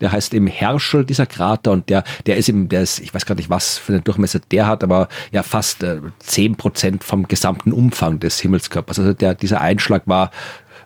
der 0.02 0.12
heißt 0.12 0.34
eben 0.34 0.48
Herschel, 0.48 1.06
dieser 1.06 1.26
Krater, 1.26 1.72
und 1.72 1.90
der, 1.90 2.04
der 2.26 2.38
ist 2.38 2.50
eben, 2.50 2.70
der 2.70 2.82
ist, 2.82 3.00
ich 3.00 3.14
weiß 3.14 3.26
gar 3.26 3.36
nicht, 3.36 3.50
was 3.50 3.78
für 3.78 3.94
einen 3.94 4.04
Durchmesser 4.04 4.40
der 4.52 4.68
hat, 4.68 4.84
aber 4.84 5.10
ja 5.32 5.44
fast 5.44 5.84
äh, 5.84 6.00
10 6.20 6.56
Prozent 6.56 7.04
vom 7.04 7.28
gesamten 7.28 7.72
Umfang 7.72 8.20
des 8.20 8.40
Himmelskörpers. 8.40 9.00
Also 9.00 9.14
der, 9.14 9.36
dieser 9.36 9.62
Einschlag 9.62 10.04
war 10.06 10.32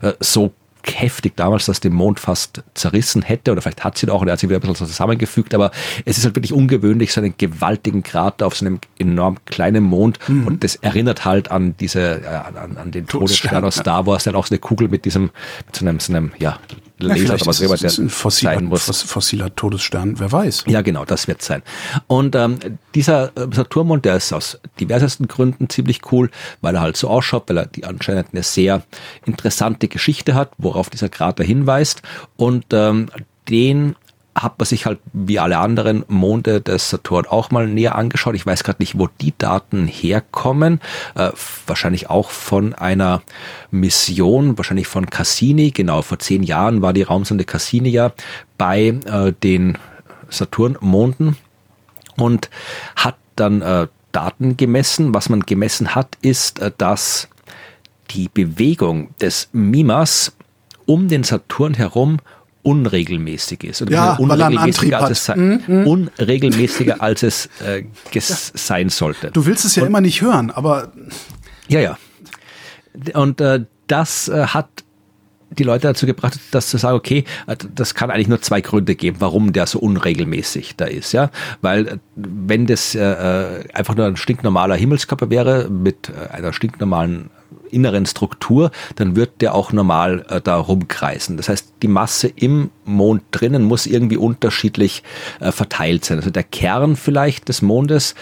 äh, 0.02 0.14
so 0.20 0.54
heftig 0.86 1.36
damals, 1.36 1.66
dass 1.66 1.80
den 1.80 1.94
Mond 1.94 2.20
fast 2.20 2.62
zerrissen 2.74 3.22
hätte, 3.22 3.52
oder 3.52 3.62
vielleicht 3.62 3.84
hat 3.84 3.98
sie 3.98 4.06
ihn 4.06 4.10
auch, 4.10 4.22
und 4.22 4.28
er 4.28 4.34
hat 4.34 4.40
sich 4.40 4.50
wieder 4.50 4.60
ein 4.60 4.62
bisschen 4.62 4.88
zusammengefügt, 4.88 5.54
aber 5.54 5.72
es 6.06 6.18
ist 6.18 6.26
halt 6.26 6.36
wirklich 6.36 6.54
ungewöhnlich, 6.54 7.14
so 7.14 7.22
einen 7.22 7.36
gewaltigen 7.38 8.04
Krater 8.04 8.48
auf 8.48 8.56
so 8.56 8.66
einem 8.66 8.80
enorm 9.00 9.38
kleinen 9.46 9.84
Mond, 9.84 10.20
und 10.28 10.64
das 10.64 10.76
erinnert 10.76 11.26
halt 11.26 11.52
an 11.52 11.76
diese, 11.80 12.22
äh, 12.22 12.28
an, 12.28 12.78
an 12.78 12.92
den 12.92 13.08
Todesstern 13.08 13.52
Todesstern, 13.52 13.64
aus 13.66 13.76
Star 13.76 14.06
Wars, 14.06 14.26
dann 14.26 14.36
auch 14.36 14.46
so 14.46 14.54
eine 14.54 14.60
Kugel 14.60 14.90
mit 14.90 15.06
diesem, 15.06 15.32
mit 15.66 15.76
so 15.76 15.86
einem, 15.86 16.00
so 16.00 16.14
einem, 16.14 16.32
ja, 16.38 16.60
Laser 17.08 17.36
oder 17.36 17.46
was 17.46 17.60
immer 17.62 17.74
ein 17.74 17.80
der 17.80 18.10
fossiler, 18.10 18.54
sein 18.56 18.66
muss. 18.66 18.86
foss- 18.86 19.04
fossiler 19.04 19.56
Todesstern. 19.56 20.20
Wer 20.20 20.32
weiß. 20.32 20.66
Ja, 20.68 20.82
genau, 20.82 21.06
das 21.06 21.28
wird 21.28 21.42
sein. 21.42 21.62
Und 22.08 22.36
ähm, 22.36 22.60
dieser 22.96 23.36
äh, 23.38 23.48
Saturnmond, 23.52 24.06
der 24.06 24.16
ist 24.18 24.34
aus 24.34 24.60
diversesten 24.80 25.28
Gründen 25.28 25.70
ziemlich 25.70 26.02
cool, 26.12 26.30
weil 26.62 26.76
er 26.76 26.82
halt 26.82 26.98
so 26.98 27.10
ausschaut, 27.10 27.44
weil 27.48 27.58
er 27.58 27.66
die 27.66 27.86
anscheinend 27.86 28.28
eine 28.34 28.44
sehr 28.44 28.84
interessante 29.26 29.88
Geschichte 29.88 30.36
hat, 30.36 30.52
worauf 30.58 30.90
dieser 30.90 31.10
Krater 31.10 31.44
hinweist. 31.44 32.02
Und 32.38 32.66
ähm, 32.72 33.10
den 33.50 33.96
hat 34.44 34.60
man 34.60 34.66
sich 34.66 34.86
halt 34.86 35.00
wie 35.14 35.40
alle 35.40 35.58
anderen 35.58 36.04
Monde 36.08 36.62
des 36.62 36.90
Saturn 36.90 37.26
auch 37.26 37.52
mal 37.52 37.68
näher 37.68 37.96
angeschaut. 37.96 38.36
Ich 38.36 38.46
weiß 38.46 38.64
gerade 38.64 38.82
nicht, 38.82 38.98
wo 38.98 39.08
die 39.22 39.34
Daten 39.38 39.88
herkommen. 39.88 40.82
Äh, 41.16 41.32
wahrscheinlich 41.66 42.10
auch 42.10 42.30
von 42.30 42.74
einer 42.74 43.22
Mission, 43.72 44.58
wahrscheinlich 44.58 44.88
von 44.88 45.10
Cassini. 45.10 45.72
Genau, 45.72 46.02
vor 46.02 46.20
zehn 46.20 46.44
Jahren 46.44 46.82
war 46.82 46.94
die 46.94 47.04
Raumsonde 47.04 47.46
Cassini 47.46 47.90
ja 47.90 48.12
bei 48.58 48.88
äh, 49.06 49.34
den 49.44 49.78
Saturnmonden 50.30 51.38
und 52.18 52.50
hat 52.96 53.16
dann 53.36 53.62
äh, 53.62 53.88
Daten 54.12 54.58
gemessen. 54.58 55.14
Was 55.14 55.30
man 55.30 55.42
gemessen 55.42 55.96
hat, 55.96 56.18
ist, 56.22 56.60
äh, 56.60 56.72
dass 56.78 57.28
die 58.12 58.30
Bewegung 58.30 59.16
des 59.20 59.50
Mimas 59.54 60.34
um 60.86 61.08
den 61.08 61.24
Saturn 61.24 61.74
herum 61.74 62.20
unregelmäßig 62.64 63.64
ist. 63.64 63.82
Oder 63.82 63.92
Ja, 63.92 64.14
er 64.14 64.20
unregelmäßiger, 64.20 65.02
als 65.02 65.12
es 65.12 65.30
hat. 65.30 65.38
Mhm, 65.38 65.62
sein, 65.68 65.86
unregelmäßiger 65.86 67.02
als 67.02 67.24
es 67.24 67.50
äh, 67.66 67.84
sein 68.20 68.90
sollte. 68.90 69.32
Du 69.32 69.46
willst 69.46 69.66
es 69.66 69.76
ja 69.76 69.86
immer 69.86 70.02
nicht 70.02 70.22
hören, 70.22 70.50
aber 70.50 70.92
Ja, 71.68 71.80
ja. 71.80 71.98
Und 73.14 73.42
äh, 73.42 73.66
das 73.88 74.28
äh, 74.28 74.48
hat 74.48 74.70
die 75.58 75.64
Leute 75.64 75.88
dazu 75.88 76.06
gebracht, 76.06 76.40
dass 76.52 76.70
zu 76.70 76.78
sagen, 76.78 76.96
okay, 76.96 77.26
äh, 77.48 77.56
das 77.76 77.96
kann 77.96 78.10
eigentlich 78.10 78.28
nur 78.28 78.42
zwei 78.42 78.62
Gründe 78.62 78.96
geben, 78.96 79.18
warum 79.20 79.54
der 79.54 79.68
so 79.68 79.80
unregelmäßig 79.80 80.76
da 80.76 80.86
ist, 80.86 81.12
ja, 81.12 81.30
weil 81.62 81.88
äh, 81.88 81.98
wenn 82.16 82.66
das 82.66 82.96
äh, 82.96 83.02
äh, 83.02 83.64
einfach 83.74 83.96
nur 83.96 84.06
ein 84.06 84.16
stinknormaler 84.16 84.76
Himmelskörper 84.76 85.30
wäre 85.30 85.70
mit 85.70 86.12
einer 86.32 86.54
stinknormalen 86.54 87.30
inneren 87.74 88.06
Struktur, 88.06 88.72
dann 88.96 89.16
wird 89.16 89.42
der 89.42 89.56
auch 89.56 89.74
normal 89.74 90.26
äh, 90.30 90.42
da 90.42 90.58
rumkreisen. 90.58 91.38
Das 91.38 91.50
heißt, 91.50 91.74
die 91.82 91.88
Masse 91.88 92.28
im 92.28 92.70
Mond 92.86 93.24
drinnen 93.32 93.64
muss 93.64 93.86
irgendwie 93.86 94.18
unterschiedlich 94.18 95.04
äh, 95.40 95.52
verteilt 95.52 96.06
sein. 96.06 96.18
Also 96.18 96.30
der 96.30 96.44
Kern 96.44 96.96
vielleicht 96.96 97.50
des 97.50 97.62
Mondes 97.62 98.16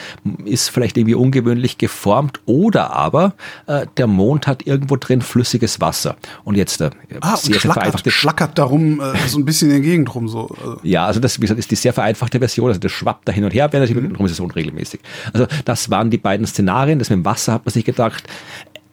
ist 0.46 0.70
vielleicht 0.70 0.98
irgendwie 0.98 1.16
ungewöhnlich 1.16 1.78
geformt 1.78 2.40
oder 2.46 2.94
aber 2.94 3.34
äh, 3.68 3.86
der 3.98 4.08
Mond 4.08 4.48
hat 4.48 4.66
irgendwo 4.66 4.96
drin 4.96 5.22
flüssiges 5.22 5.82
Wasser. 5.82 6.16
Und 6.44 6.56
jetzt 6.56 6.82
äh, 6.82 6.90
ah, 7.22 7.34
und 7.34 7.56
schlackert, 7.56 8.12
schlackert 8.12 8.58
darum 8.58 9.00
äh, 9.00 9.14
so 9.28 9.38
ein 9.38 9.46
bisschen 9.46 9.70
in 9.70 9.82
der 9.82 9.84
Gegend 9.84 10.14
rum. 10.14 10.28
So. 10.28 10.48
Also, 10.48 10.80
ja, 10.84 11.06
also 11.06 11.20
das 11.20 11.38
wie 11.38 11.42
gesagt, 11.42 11.60
ist 11.60 11.72
die 11.72 11.76
sehr 11.76 11.94
vereinfachte 11.94 12.40
Version. 12.40 12.68
Also 12.68 12.80
das 12.80 12.92
schwappt 12.92 13.28
da 13.28 13.32
hin 13.32 13.44
und 13.44 13.54
her, 13.54 13.72
während 13.72 13.94
mhm. 13.96 14.12
darum 14.12 14.26
ist 14.26 14.34
es 14.34 14.40
unregelmäßig. 14.40 15.02
Also 15.34 15.48
das 15.66 15.90
waren 15.90 16.10
die 16.10 16.18
beiden 16.18 16.46
Szenarien. 16.46 17.00
Das 17.00 17.10
mit 17.10 17.18
dem 17.18 17.26
Wasser 17.26 17.54
hat 17.54 17.66
man 17.66 17.74
sich 17.74 17.86
gedacht, 17.86 18.24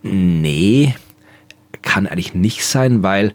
nee, 0.03 0.94
kann 1.82 2.07
eigentlich 2.07 2.34
nicht 2.34 2.64
sein, 2.64 3.03
weil 3.03 3.34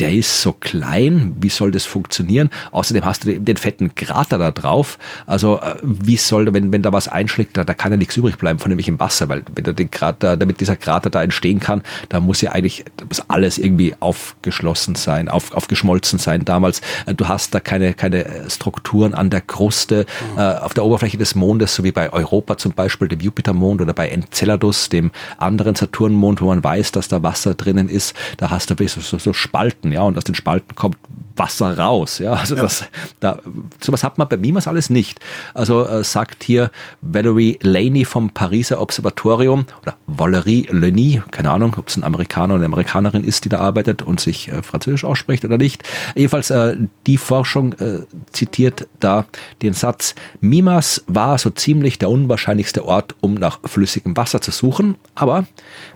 der 0.00 0.12
ist 0.12 0.42
so 0.42 0.52
klein, 0.52 1.36
wie 1.40 1.48
soll 1.48 1.70
das 1.70 1.84
funktionieren? 1.84 2.50
Außerdem 2.70 3.04
hast 3.04 3.24
du 3.24 3.38
den 3.38 3.56
fetten 3.56 3.94
Krater 3.94 4.38
da 4.38 4.50
drauf. 4.50 4.98
Also 5.26 5.60
äh, 5.60 5.74
wie 5.82 6.16
soll, 6.16 6.52
wenn, 6.52 6.72
wenn 6.72 6.82
da 6.82 6.92
was 6.92 7.08
einschlägt, 7.08 7.56
da, 7.56 7.64
da 7.64 7.74
kann 7.74 7.92
ja 7.92 7.98
nichts 7.98 8.16
übrig 8.16 8.38
bleiben 8.38 8.58
von 8.58 8.70
nämlich 8.70 8.88
im 8.88 9.00
Wasser, 9.00 9.28
weil 9.28 9.42
wenn 9.54 9.64
da 9.64 9.72
den 9.72 9.90
Krater, 9.90 10.36
damit 10.36 10.60
dieser 10.60 10.76
Krater 10.76 11.10
da 11.10 11.22
entstehen 11.22 11.60
kann, 11.60 11.82
da 12.08 12.20
muss 12.20 12.40
ja 12.40 12.52
eigentlich 12.52 12.84
muss 13.08 13.22
alles 13.28 13.58
irgendwie 13.58 13.94
aufgeschlossen 14.00 14.94
sein, 14.94 15.28
auf, 15.28 15.52
aufgeschmolzen 15.52 16.18
sein 16.18 16.44
damals. 16.44 16.80
Äh, 17.06 17.14
Du 17.14 17.26
hast 17.26 17.52
da 17.52 17.58
keine, 17.58 17.94
keine 17.94 18.48
Strukturen 18.48 19.12
an 19.12 19.28
der 19.28 19.40
Kruste, 19.40 20.06
äh, 20.36 20.40
auf 20.40 20.74
der 20.74 20.84
Oberfläche 20.84 21.18
des 21.18 21.34
Mondes, 21.34 21.74
so 21.74 21.82
wie 21.82 21.90
bei 21.90 22.12
Europa 22.12 22.56
zum 22.56 22.72
Beispiel, 22.72 23.08
dem 23.08 23.18
Jupitermond 23.20 23.80
oder 23.80 23.92
bei 23.92 24.08
Enceladus, 24.08 24.88
dem 24.88 25.10
anderen 25.36 25.74
Saturnmond, 25.74 26.40
wo 26.40 26.46
man 26.46 26.62
weiß, 26.62 26.92
dass 26.92 27.08
da 27.08 27.22
Wasser 27.24 27.54
drinnen 27.54 27.88
ist. 27.88 28.14
Da 28.36 28.50
hast 28.50 28.70
du 28.70 28.88
so, 28.88 29.00
so, 29.00 29.18
so 29.18 29.32
Spalten, 29.32 29.67
ja, 29.84 30.02
und 30.02 30.16
aus 30.16 30.24
den 30.24 30.34
Spalten 30.34 30.74
kommt 30.74 30.96
Wasser 31.38 31.78
raus, 31.78 32.18
ja, 32.18 32.32
also 32.32 32.56
Ja. 32.56 32.62
das, 32.62 32.84
da, 33.20 33.38
sowas 33.80 34.02
hat 34.02 34.18
man 34.18 34.28
bei 34.28 34.36
Mimas 34.36 34.66
alles 34.66 34.90
nicht. 34.90 35.20
Also 35.54 35.86
äh, 35.86 36.02
sagt 36.02 36.42
hier 36.42 36.70
Valerie 37.00 37.58
Laney 37.62 38.04
vom 38.04 38.30
Pariser 38.30 38.80
Observatorium 38.80 39.66
oder 39.82 39.94
Valerie 40.06 40.66
Leny, 40.70 41.22
keine 41.30 41.50
Ahnung, 41.50 41.74
ob 41.78 41.88
es 41.88 41.96
ein 41.96 42.02
Amerikaner 42.02 42.54
oder 42.54 42.64
eine 42.64 42.72
Amerikanerin 42.74 43.22
ist, 43.24 43.44
die 43.44 43.48
da 43.48 43.60
arbeitet 43.60 44.02
und 44.02 44.18
sich 44.20 44.48
äh, 44.48 44.62
französisch 44.62 45.04
ausspricht 45.04 45.44
oder 45.44 45.58
nicht. 45.58 45.84
Jedenfalls 46.16 46.50
äh, 46.50 46.76
die 47.06 47.18
Forschung 47.18 47.74
äh, 47.74 48.00
zitiert 48.32 48.88
da 48.98 49.26
den 49.62 49.74
Satz, 49.74 50.16
Mimas 50.40 51.04
war 51.06 51.38
so 51.38 51.50
ziemlich 51.50 51.98
der 51.98 52.10
unwahrscheinlichste 52.10 52.84
Ort, 52.84 53.14
um 53.20 53.34
nach 53.34 53.60
flüssigem 53.64 54.16
Wasser 54.16 54.40
zu 54.40 54.50
suchen, 54.50 54.96
aber 55.14 55.46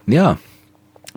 ja, 0.07 0.39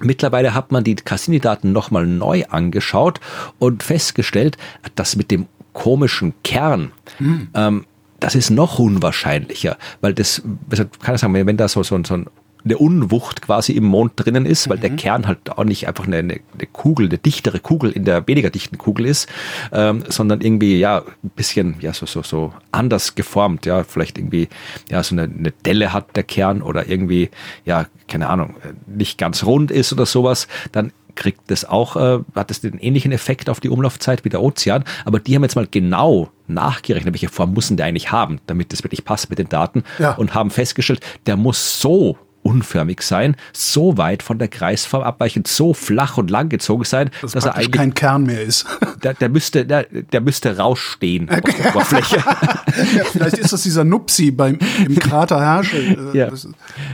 Mittlerweile 0.02 0.54
hat 0.54 0.72
man 0.72 0.84
die 0.84 0.96
Cassini-Daten 0.96 1.72
nochmal 1.72 2.06
neu 2.06 2.44
angeschaut 2.50 3.20
und 3.60 3.84
festgestellt, 3.84 4.58
dass 4.96 5.16
mit 5.16 5.32
dem 5.32 5.48
komischen 5.74 6.34
Kern, 6.44 6.92
ähm, 7.54 7.86
das 8.20 8.36
ist 8.36 8.50
noch 8.50 8.80
unwahrscheinlicher, 8.80 9.78
weil 10.02 10.14
das, 10.14 10.42
kann 11.02 11.16
ich 11.16 11.22
sagen, 11.22 11.34
wenn 11.34 11.58
da 11.58 11.68
so, 11.68 11.84
so, 11.84 12.02
so 12.04 12.14
ein 12.14 12.28
eine 12.66 12.78
Unwucht 12.78 13.44
quasi 13.44 13.74
im 13.74 13.86
Mond 13.86 14.14
drinnen 14.16 14.46
ist, 14.46 14.70
weil 14.70 14.78
mhm. 14.78 14.82
der 14.82 14.96
Kern 14.96 15.28
halt 15.28 15.52
auch 15.52 15.64
nicht 15.64 15.88
einfach 15.88 16.08
eine, 16.08 16.18
eine, 16.18 16.40
Kugel, 16.74 17.08
eine 17.08 17.18
dichtere 17.18 17.60
Kugel 17.60 17.92
in 17.92 18.06
der 18.06 18.28
weniger 18.28 18.50
dichten 18.50 18.78
Kugel 18.78 19.06
ist, 19.06 19.30
ähm, 19.72 20.04
sondern 20.10 20.42
irgendwie 20.42 20.78
ja 20.78 21.04
ein 21.24 21.30
bisschen 21.36 21.76
ja 21.80 21.94
so 21.94 22.06
so 22.06 22.24
so 22.24 22.54
anders 22.72 23.16
geformt, 23.16 23.66
ja 23.66 23.84
vielleicht 23.84 24.18
irgendwie 24.18 24.50
ja 24.90 25.04
so 25.04 25.16
eine, 25.16 25.24
eine 25.24 25.52
Delle 25.52 25.94
hat 25.94 26.16
der 26.16 26.24
Kern 26.24 26.62
oder 26.62 26.90
irgendwie 26.90 27.30
ja 27.66 27.86
keine 28.08 28.30
Ahnung 28.30 28.56
nicht 28.88 29.18
ganz 29.18 29.44
rund 29.44 29.72
ist 29.72 29.94
oder 29.94 30.06
sowas, 30.06 30.48
dann 30.72 30.92
kriegt 31.16 31.50
das 31.50 31.66
auch, 31.66 31.96
äh, 31.96 32.20
hat 32.36 32.50
das 32.50 32.62
den 32.62 32.78
ähnlichen 32.78 33.12
Effekt 33.12 33.50
auf 33.50 33.60
die 33.60 33.70
Umlaufzeit 33.70 34.26
wie 34.26 34.30
der 34.30 34.42
Ozean. 34.42 34.84
Aber 35.06 35.20
die 35.20 35.36
haben 35.36 35.44
jetzt 35.44 35.56
mal 35.56 35.68
genau 35.70 36.30
nachgerechnet, 36.48 37.14
welche 37.14 37.30
Form 37.30 37.54
muss 37.54 37.70
der 37.70 37.86
eigentlich 37.86 38.12
haben, 38.12 38.40
damit 38.48 38.72
das 38.72 38.84
wirklich 38.84 39.06
passt 39.06 39.30
mit 39.30 39.40
den 39.40 39.50
Daten 39.50 39.84
ja. 39.98 40.14
und 40.16 40.36
haben 40.36 40.52
festgestellt, 40.52 41.00
der 41.26 41.38
muss 41.38 41.80
so 41.80 42.18
unförmig 42.46 43.02
sein, 43.02 43.36
so 43.54 43.98
weit 43.98 44.22
von 44.22 44.38
der 44.38 44.48
Kreisform 44.48 45.02
abweichend, 45.02 45.48
so 45.48 45.74
flach 45.74 46.18
und 46.18 46.30
langgezogen 46.30 46.86
sein, 46.86 47.10
das 47.22 47.32
dass 47.32 47.46
er 47.46 47.56
eigentlich 47.56 47.72
kein 47.72 47.94
Kern 47.94 48.24
mehr 48.24 48.42
ist. 48.42 48.66
Der, 49.04 49.14
der 49.14 49.30
müsste, 49.30 49.66
der, 49.66 49.84
der 49.84 50.22
müsste 50.22 50.58
rausstehen 50.58 51.30
auf 51.30 51.42
der 51.42 51.66
Oberfläche. 51.76 52.16
ja, 52.96 53.04
vielleicht 53.04 53.38
ist 53.38 53.54
das 53.54 53.62
dieser 53.62 53.84
Nupsi 53.84 54.32
beim 54.32 54.58
im 54.84 54.96
Krater 54.96 55.40
Herschel. 55.40 56.10
Ja. 56.14 56.32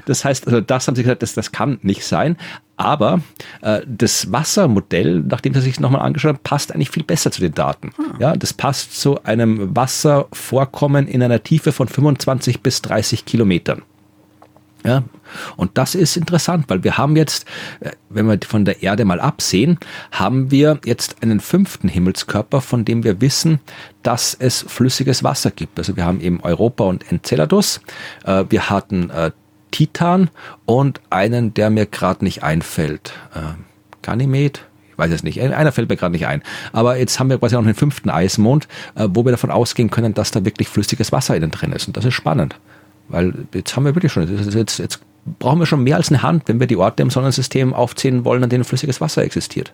Das 0.05 0.25
heißt, 0.25 0.45
also 0.45 0.59
das 0.59 0.87
haben 0.87 0.95
sie 0.95 1.03
gesagt, 1.03 1.21
das, 1.21 1.35
das 1.35 1.53
kann 1.53 1.79
nicht 1.83 2.03
sein. 2.03 2.35
Aber 2.75 3.21
äh, 3.61 3.81
das 3.85 4.31
Wassermodell, 4.31 5.21
nachdem 5.21 5.53
sie 5.53 5.61
sich 5.61 5.79
nochmal 5.79 6.01
angeschaut 6.01 6.33
haben, 6.35 6.43
passt 6.43 6.73
eigentlich 6.73 6.89
viel 6.89 7.03
besser 7.03 7.31
zu 7.31 7.39
den 7.39 7.53
Daten. 7.53 7.91
Ah. 7.97 8.15
Ja, 8.19 8.35
das 8.35 8.53
passt 8.53 8.99
zu 8.99 9.23
einem 9.23 9.73
Wasservorkommen 9.73 11.07
in 11.07 11.23
einer 11.23 11.43
Tiefe 11.43 11.71
von 11.71 11.87
25 11.87 12.61
bis 12.61 12.81
30 12.81 13.23
Kilometern. 13.23 13.83
Ja, 14.83 15.03
und 15.57 15.77
das 15.77 15.95
ist 15.95 16.17
interessant, 16.17 16.65
weil 16.67 16.83
wir 16.83 16.97
haben 16.97 17.15
jetzt, 17.15 17.45
äh, 17.79 17.91
wenn 18.09 18.27
wir 18.27 18.39
von 18.45 18.65
der 18.65 18.83
Erde 18.83 19.05
mal 19.05 19.19
absehen, 19.19 19.77
haben 20.11 20.51
wir 20.51 20.79
jetzt 20.85 21.21
einen 21.21 21.39
fünften 21.39 21.87
Himmelskörper, 21.87 22.61
von 22.61 22.85
dem 22.85 23.03
wir 23.03 23.21
wissen, 23.21 23.59
dass 24.03 24.35
es 24.37 24.65
flüssiges 24.67 25.23
Wasser 25.23 25.51
gibt. 25.51 25.77
Also 25.77 25.95
wir 25.95 26.05
haben 26.05 26.21
eben 26.21 26.41
Europa 26.41 26.85
und 26.85 27.11
Enceladus. 27.11 27.81
Äh, 28.25 28.45
wir 28.49 28.69
hatten 28.69 29.09
äh, 29.09 29.31
Titan 29.71 30.29
und 30.65 30.99
einen, 31.09 31.53
der 31.53 31.69
mir 31.69 31.85
gerade 31.85 32.25
nicht 32.25 32.43
einfällt. 32.43 33.13
Ganymed? 34.01 34.65
Ich 34.91 34.97
weiß 34.97 35.11
es 35.13 35.23
nicht. 35.23 35.39
Einer 35.39 35.71
fällt 35.71 35.87
mir 35.87 35.95
gerade 35.95 36.11
nicht 36.11 36.27
ein. 36.27 36.43
Aber 36.73 36.97
jetzt 36.97 37.21
haben 37.21 37.29
wir 37.29 37.37
quasi 37.37 37.55
noch 37.55 37.63
einen 37.63 37.73
fünften 37.73 38.09
Eismond, 38.09 38.67
wo 38.95 39.23
wir 39.23 39.31
davon 39.31 39.49
ausgehen 39.49 39.89
können, 39.89 40.13
dass 40.13 40.31
da 40.31 40.43
wirklich 40.43 40.67
flüssiges 40.67 41.13
Wasser 41.13 41.37
innen 41.37 41.51
drin 41.51 41.71
ist. 41.71 41.87
Und 41.87 41.95
das 41.95 42.03
ist 42.03 42.15
spannend. 42.15 42.59
Weil 43.07 43.33
jetzt 43.53 43.75
haben 43.77 43.85
wir 43.85 43.95
wirklich 43.95 44.11
schon, 44.11 44.27
jetzt, 44.53 44.79
jetzt 44.79 44.99
brauchen 45.39 45.59
wir 45.59 45.65
schon 45.65 45.83
mehr 45.83 45.97
als 45.97 46.09
eine 46.09 46.23
Hand, 46.23 46.43
wenn 46.47 46.59
wir 46.59 46.67
die 46.67 46.77
Orte 46.77 47.03
im 47.03 47.09
Sonnensystem 47.09 47.73
aufzählen 47.73 48.25
wollen, 48.25 48.43
an 48.43 48.49
denen 48.49 48.63
flüssiges 48.63 49.01
Wasser 49.01 49.23
existiert. 49.23 49.73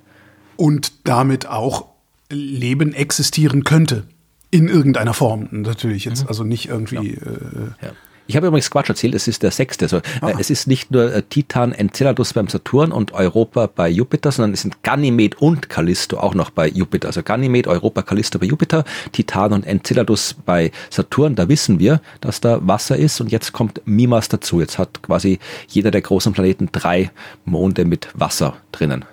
Und 0.55 0.91
damit 1.03 1.47
auch 1.47 1.85
Leben 2.29 2.93
existieren 2.93 3.63
könnte. 3.63 4.03
In 4.49 4.67
irgendeiner 4.67 5.13
Form, 5.13 5.47
natürlich. 5.51 6.05
Jetzt 6.05 6.23
mhm. 6.23 6.29
also 6.29 6.43
nicht 6.43 6.67
irgendwie. 6.67 7.15
Ja. 7.15 7.31
Äh, 7.31 7.85
ja. 7.85 7.91
Ich 8.27 8.35
habe 8.35 8.47
übrigens 8.47 8.69
Quatsch 8.69 8.89
erzählt, 8.89 9.15
es 9.15 9.27
ist 9.27 9.41
der 9.41 9.51
sechste. 9.51 9.85
Also, 9.85 10.01
ah. 10.21 10.33
Es 10.37 10.49
ist 10.49 10.67
nicht 10.67 10.91
nur 10.91 11.13
äh, 11.13 11.23
Titan, 11.23 11.71
Enceladus 11.71 12.33
beim 12.33 12.47
Saturn 12.47 12.91
und 12.91 13.13
Europa 13.13 13.69
bei 13.73 13.89
Jupiter, 13.89 14.31
sondern 14.31 14.53
es 14.53 14.61
sind 14.61 14.83
Ganymed 14.83 15.41
und 15.41 15.69
Callisto 15.69 16.17
auch 16.17 16.35
noch 16.35 16.49
bei 16.49 16.67
Jupiter. 16.67 17.07
Also 17.07 17.23
Ganymed, 17.23 17.67
Europa, 17.67 18.01
Callisto 18.01 18.37
bei 18.39 18.45
Jupiter, 18.45 18.83
Titan 19.13 19.53
und 19.53 19.65
Enceladus 19.65 20.35
bei 20.45 20.71
Saturn. 20.89 21.35
Da 21.35 21.47
wissen 21.47 21.79
wir, 21.79 22.01
dass 22.21 22.41
da 22.41 22.59
Wasser 22.67 22.97
ist 22.97 23.21
und 23.21 23.31
jetzt 23.31 23.53
kommt 23.53 23.81
Mimas 23.85 24.27
dazu. 24.27 24.59
Jetzt 24.59 24.77
hat 24.77 25.01
quasi 25.01 25.39
jeder 25.69 25.91
der 25.91 26.01
großen 26.01 26.33
Planeten 26.33 26.69
drei 26.71 27.11
Monde 27.45 27.85
mit 27.85 28.09
Wasser 28.13 28.57
drinnen. 28.71 29.05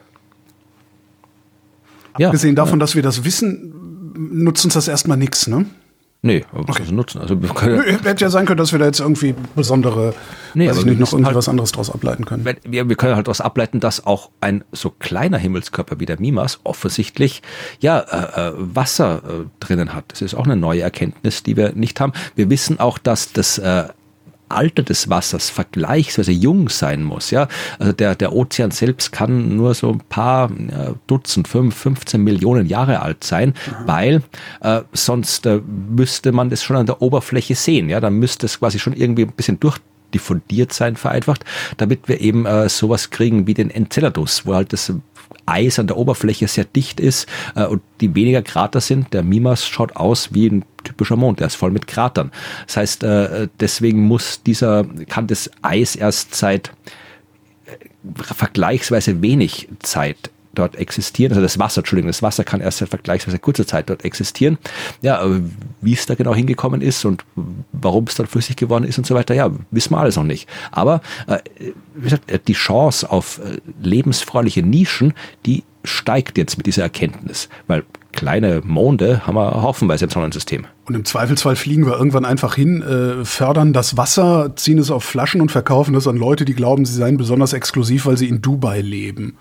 Ja, 2.18 2.28
Abgesehen 2.28 2.54
davon, 2.54 2.78
dass 2.78 2.94
wir 2.94 3.02
das 3.02 3.24
wissen, 3.24 3.74
nutzt 4.16 4.64
uns 4.64 4.74
das 4.74 4.88
erstmal 4.88 5.16
nichts, 5.16 5.46
ne? 5.46 5.66
Nee, 6.24 6.42
okay. 6.54 6.80
also 6.80 6.94
nutzen. 6.94 7.20
Also 7.20 7.36
können, 7.36 7.82
Hätte 7.82 8.24
ja 8.24 8.30
sein 8.30 8.46
können, 8.46 8.56
dass 8.56 8.72
wir 8.72 8.78
da 8.78 8.86
jetzt 8.86 8.98
irgendwie 8.98 9.34
besondere, 9.54 10.14
nee, 10.54 10.70
weiß 10.70 10.78
ich 10.78 10.84
nicht, 10.86 10.98
noch 10.98 11.12
irgendwie 11.12 11.26
halt, 11.26 11.36
was 11.36 11.50
anderes 11.50 11.70
draus 11.72 11.90
ableiten 11.90 12.24
können. 12.24 12.46
Wir, 12.64 12.88
wir 12.88 12.96
können 12.96 13.14
halt 13.14 13.26
daraus 13.26 13.42
ableiten, 13.42 13.78
dass 13.78 14.06
auch 14.06 14.30
ein 14.40 14.64
so 14.72 14.88
kleiner 14.88 15.36
Himmelskörper 15.36 16.00
wie 16.00 16.06
der 16.06 16.18
Mimas 16.18 16.60
offensichtlich 16.64 17.42
ja 17.78 17.98
äh, 17.98 18.48
äh, 18.48 18.52
Wasser 18.56 19.18
äh, 19.18 19.44
drinnen 19.60 19.92
hat. 19.92 20.06
Das 20.12 20.22
ist 20.22 20.34
auch 20.34 20.46
eine 20.46 20.56
neue 20.56 20.80
Erkenntnis, 20.80 21.42
die 21.42 21.58
wir 21.58 21.72
nicht 21.72 22.00
haben. 22.00 22.14
Wir 22.36 22.48
wissen 22.48 22.80
auch, 22.80 22.96
dass 22.96 23.34
das 23.34 23.58
äh, 23.58 23.88
Alter 24.54 24.82
des 24.82 25.08
Wassers 25.08 25.50
vergleichsweise 25.50 26.32
jung 26.32 26.68
sein 26.68 27.02
muss. 27.02 27.30
Ja, 27.30 27.48
also 27.78 27.92
der, 27.92 28.14
der 28.14 28.32
Ozean 28.32 28.70
selbst 28.70 29.12
kann 29.12 29.56
nur 29.56 29.74
so 29.74 29.90
ein 29.90 30.00
paar 30.08 30.50
ja, 30.50 30.94
Dutzend, 31.06 31.48
fünf, 31.48 31.76
15 31.76 32.22
Millionen 32.22 32.66
Jahre 32.66 33.00
alt 33.00 33.24
sein, 33.24 33.50
mhm. 33.50 33.86
weil 33.86 34.22
äh, 34.60 34.82
sonst 34.92 35.46
äh, 35.46 35.60
müsste 35.66 36.32
man 36.32 36.50
das 36.50 36.62
schon 36.62 36.76
an 36.76 36.86
der 36.86 37.02
Oberfläche 37.02 37.54
sehen. 37.54 37.88
Ja, 37.88 38.00
dann 38.00 38.14
müsste 38.14 38.46
es 38.46 38.58
quasi 38.58 38.78
schon 38.78 38.94
irgendwie 38.94 39.22
ein 39.22 39.32
bisschen 39.32 39.60
durch 39.60 39.78
diffundiert 40.14 40.72
sein, 40.72 40.96
vereinfacht, 40.96 41.44
damit 41.76 42.08
wir 42.08 42.20
eben 42.20 42.46
äh, 42.46 42.68
sowas 42.68 43.10
kriegen 43.10 43.46
wie 43.46 43.54
den 43.54 43.70
Enceladus, 43.70 44.46
wo 44.46 44.54
halt 44.54 44.72
das 44.72 44.92
Eis 45.46 45.78
an 45.78 45.86
der 45.86 45.96
Oberfläche 45.96 46.48
sehr 46.48 46.64
dicht 46.64 47.00
ist 47.00 47.26
äh, 47.54 47.64
und 47.64 47.82
die 48.00 48.14
weniger 48.14 48.42
Krater 48.42 48.80
sind. 48.80 49.12
Der 49.12 49.22
Mimas 49.22 49.66
schaut 49.66 49.96
aus 49.96 50.34
wie 50.34 50.48
ein 50.48 50.64
typischer 50.84 51.16
Mond, 51.16 51.40
der 51.40 51.46
ist 51.46 51.54
voll 51.56 51.70
mit 51.70 51.86
Kratern. 51.86 52.30
Das 52.66 52.76
heißt, 52.76 53.04
äh, 53.04 53.48
deswegen 53.60 54.02
muss 54.02 54.42
dieser, 54.42 54.84
kann 55.08 55.26
das 55.26 55.50
Eis 55.62 55.96
erst 55.96 56.34
seit 56.34 56.72
äh, 57.66 57.72
vergleichsweise 58.14 59.22
wenig 59.22 59.68
Zeit 59.80 60.30
dort 60.54 60.76
existieren. 60.76 61.32
Also 61.32 61.42
das 61.42 61.58
Wasser, 61.58 61.80
Entschuldigung, 61.80 62.08
das 62.08 62.22
Wasser 62.22 62.44
kann 62.44 62.60
erst 62.60 62.78
seit 62.78 62.88
vergleichsweise 62.88 63.38
kurzer 63.38 63.66
Zeit 63.66 63.90
dort 63.90 64.04
existieren. 64.04 64.58
Ja, 65.02 65.24
wie 65.80 65.92
es 65.92 66.06
da 66.06 66.14
genau 66.14 66.34
hingekommen 66.34 66.80
ist 66.80 67.04
und 67.04 67.24
warum 67.72 68.04
es 68.04 68.14
dann 68.14 68.26
flüssig 68.26 68.56
geworden 68.56 68.84
ist 68.84 68.98
und 68.98 69.06
so 69.06 69.14
weiter, 69.14 69.34
ja, 69.34 69.50
wissen 69.70 69.92
wir 69.92 69.98
alles 69.98 70.16
noch 70.16 70.24
nicht. 70.24 70.48
Aber 70.70 71.00
äh, 71.26 71.38
wie 71.94 72.04
gesagt, 72.04 72.48
die 72.48 72.52
Chance 72.52 73.10
auf 73.10 73.40
äh, 73.40 74.62
Nischen, 74.62 75.14
die 75.46 75.64
steigt 75.84 76.38
jetzt 76.38 76.56
mit 76.56 76.66
dieser 76.66 76.82
Erkenntnis, 76.82 77.48
weil 77.66 77.84
kleine 78.12 78.62
Monde 78.64 79.26
haben 79.26 79.34
wir 79.34 79.62
haufenweise 79.62 80.04
im 80.04 80.10
Sonnensystem. 80.10 80.66
Und 80.86 80.94
im 80.94 81.04
Zweifelsfall 81.04 81.56
fliegen 81.56 81.86
wir 81.86 81.96
irgendwann 81.96 82.24
einfach 82.24 82.54
hin, 82.54 82.82
äh, 82.82 83.24
fördern 83.24 83.72
das 83.72 83.96
Wasser, 83.96 84.52
ziehen 84.56 84.78
es 84.78 84.90
auf 84.90 85.04
Flaschen 85.04 85.40
und 85.40 85.50
verkaufen 85.52 85.94
es 85.94 86.06
an 86.06 86.16
Leute, 86.16 86.44
die 86.44 86.54
glauben, 86.54 86.84
sie 86.84 86.94
seien 86.94 87.16
besonders 87.16 87.52
exklusiv, 87.52 88.06
weil 88.06 88.16
sie 88.16 88.28
in 88.28 88.40
Dubai 88.40 88.80
leben. 88.80 89.36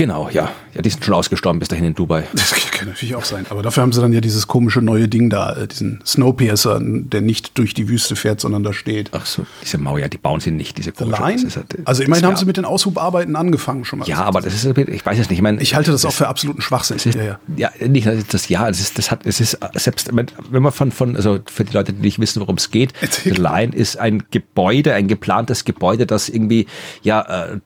Genau, 0.00 0.30
ja. 0.30 0.50
Ja, 0.72 0.80
die 0.80 0.88
sind 0.88 1.04
schon 1.04 1.12
ausgestorben 1.12 1.58
bis 1.58 1.68
dahin 1.68 1.84
in 1.84 1.94
Dubai. 1.94 2.24
Das 2.32 2.54
kann 2.70 2.88
natürlich 2.88 3.14
auch 3.16 3.24
sein. 3.26 3.44
Aber 3.50 3.62
dafür 3.62 3.82
haben 3.82 3.92
sie 3.92 4.00
dann 4.00 4.14
ja 4.14 4.22
dieses 4.22 4.46
komische 4.46 4.80
neue 4.80 5.08
Ding 5.08 5.28
da, 5.28 5.54
äh, 5.54 5.66
diesen 5.68 6.00
Snowpiercer, 6.06 6.80
der 6.80 7.20
nicht 7.20 7.58
durch 7.58 7.74
die 7.74 7.86
Wüste 7.86 8.16
fährt, 8.16 8.40
sondern 8.40 8.62
da 8.62 8.72
steht. 8.72 9.10
Ach 9.12 9.26
so, 9.26 9.44
diese 9.62 9.76
Mauer, 9.76 10.08
die 10.08 10.16
bauen 10.16 10.40
sie 10.40 10.52
nicht, 10.52 10.78
diese 10.78 10.92
komische. 10.92 11.20
Nein. 11.20 11.52
Halt, 11.54 11.86
also 11.86 12.02
immerhin 12.02 12.24
haben 12.24 12.36
sie 12.36 12.46
mit 12.46 12.56
den 12.56 12.64
Aushubarbeiten 12.64 13.36
angefangen 13.36 13.84
schon 13.84 13.98
mal. 13.98 14.08
Ja, 14.08 14.22
aber 14.22 14.40
das 14.40 14.54
ist, 14.54 14.64
ich 14.64 15.04
weiß 15.04 15.18
es 15.18 15.28
nicht. 15.28 15.36
Ich, 15.38 15.42
meine, 15.42 15.60
ich 15.60 15.74
halte 15.74 15.90
das, 15.90 16.00
das 16.00 16.10
auch 16.10 16.16
für 16.16 16.28
absoluten 16.28 16.62
Schwachsinn. 16.62 16.96
Ist, 16.96 17.14
ja, 17.14 17.22
ja. 17.22 17.38
ja, 17.56 17.70
nicht 17.86 18.08
das 18.32 18.48
ja, 18.48 18.70
es 18.70 18.80
ist, 18.80 18.96
das 18.96 19.10
hat, 19.10 19.26
es 19.26 19.38
ist 19.38 19.58
selbst, 19.74 20.08
wenn 20.14 20.62
man 20.62 20.72
von, 20.72 20.92
von, 20.92 21.14
also 21.14 21.40
für 21.44 21.64
die 21.64 21.74
Leute, 21.74 21.92
die 21.92 22.00
nicht 22.00 22.18
wissen, 22.18 22.40
worum 22.40 22.56
es 22.56 22.70
geht, 22.70 22.94
The 23.24 23.30
Line 23.30 23.74
ist 23.74 23.98
ein 23.98 24.22
Gebäude, 24.30 24.94
ein 24.94 25.08
geplantes 25.08 25.66
Gebäude, 25.66 26.06
das 26.06 26.30
irgendwie 26.30 26.66
ja 27.02 27.60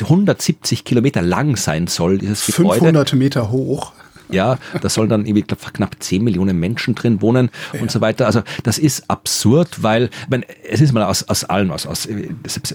170 0.00 0.80
äh, 0.80 0.82
Kilometer 0.82 1.22
lang 1.22 1.56
sein 1.56 1.86
soll. 1.86 2.18
Dieses 2.18 2.42
500 2.42 3.14
Meter 3.14 3.50
hoch. 3.50 3.92
Ja, 4.30 4.58
da 4.80 4.88
sollen 4.88 5.08
dann 5.08 5.26
irgendwie 5.26 5.42
knapp 5.42 5.96
10 5.98 6.22
Millionen 6.22 6.58
Menschen 6.58 6.94
drin 6.94 7.22
wohnen 7.22 7.50
ja. 7.72 7.80
und 7.80 7.90
so 7.90 8.00
weiter. 8.00 8.26
Also 8.26 8.42
das 8.62 8.78
ist 8.78 9.08
absurd, 9.08 9.82
weil 9.82 10.04
ich 10.04 10.28
meine, 10.28 10.44
es 10.68 10.80
ist 10.80 10.92
mal 10.92 11.04
aus, 11.04 11.28
aus 11.28 11.44
allem, 11.44 11.70
aus, 11.70 11.86
aus, 11.86 12.08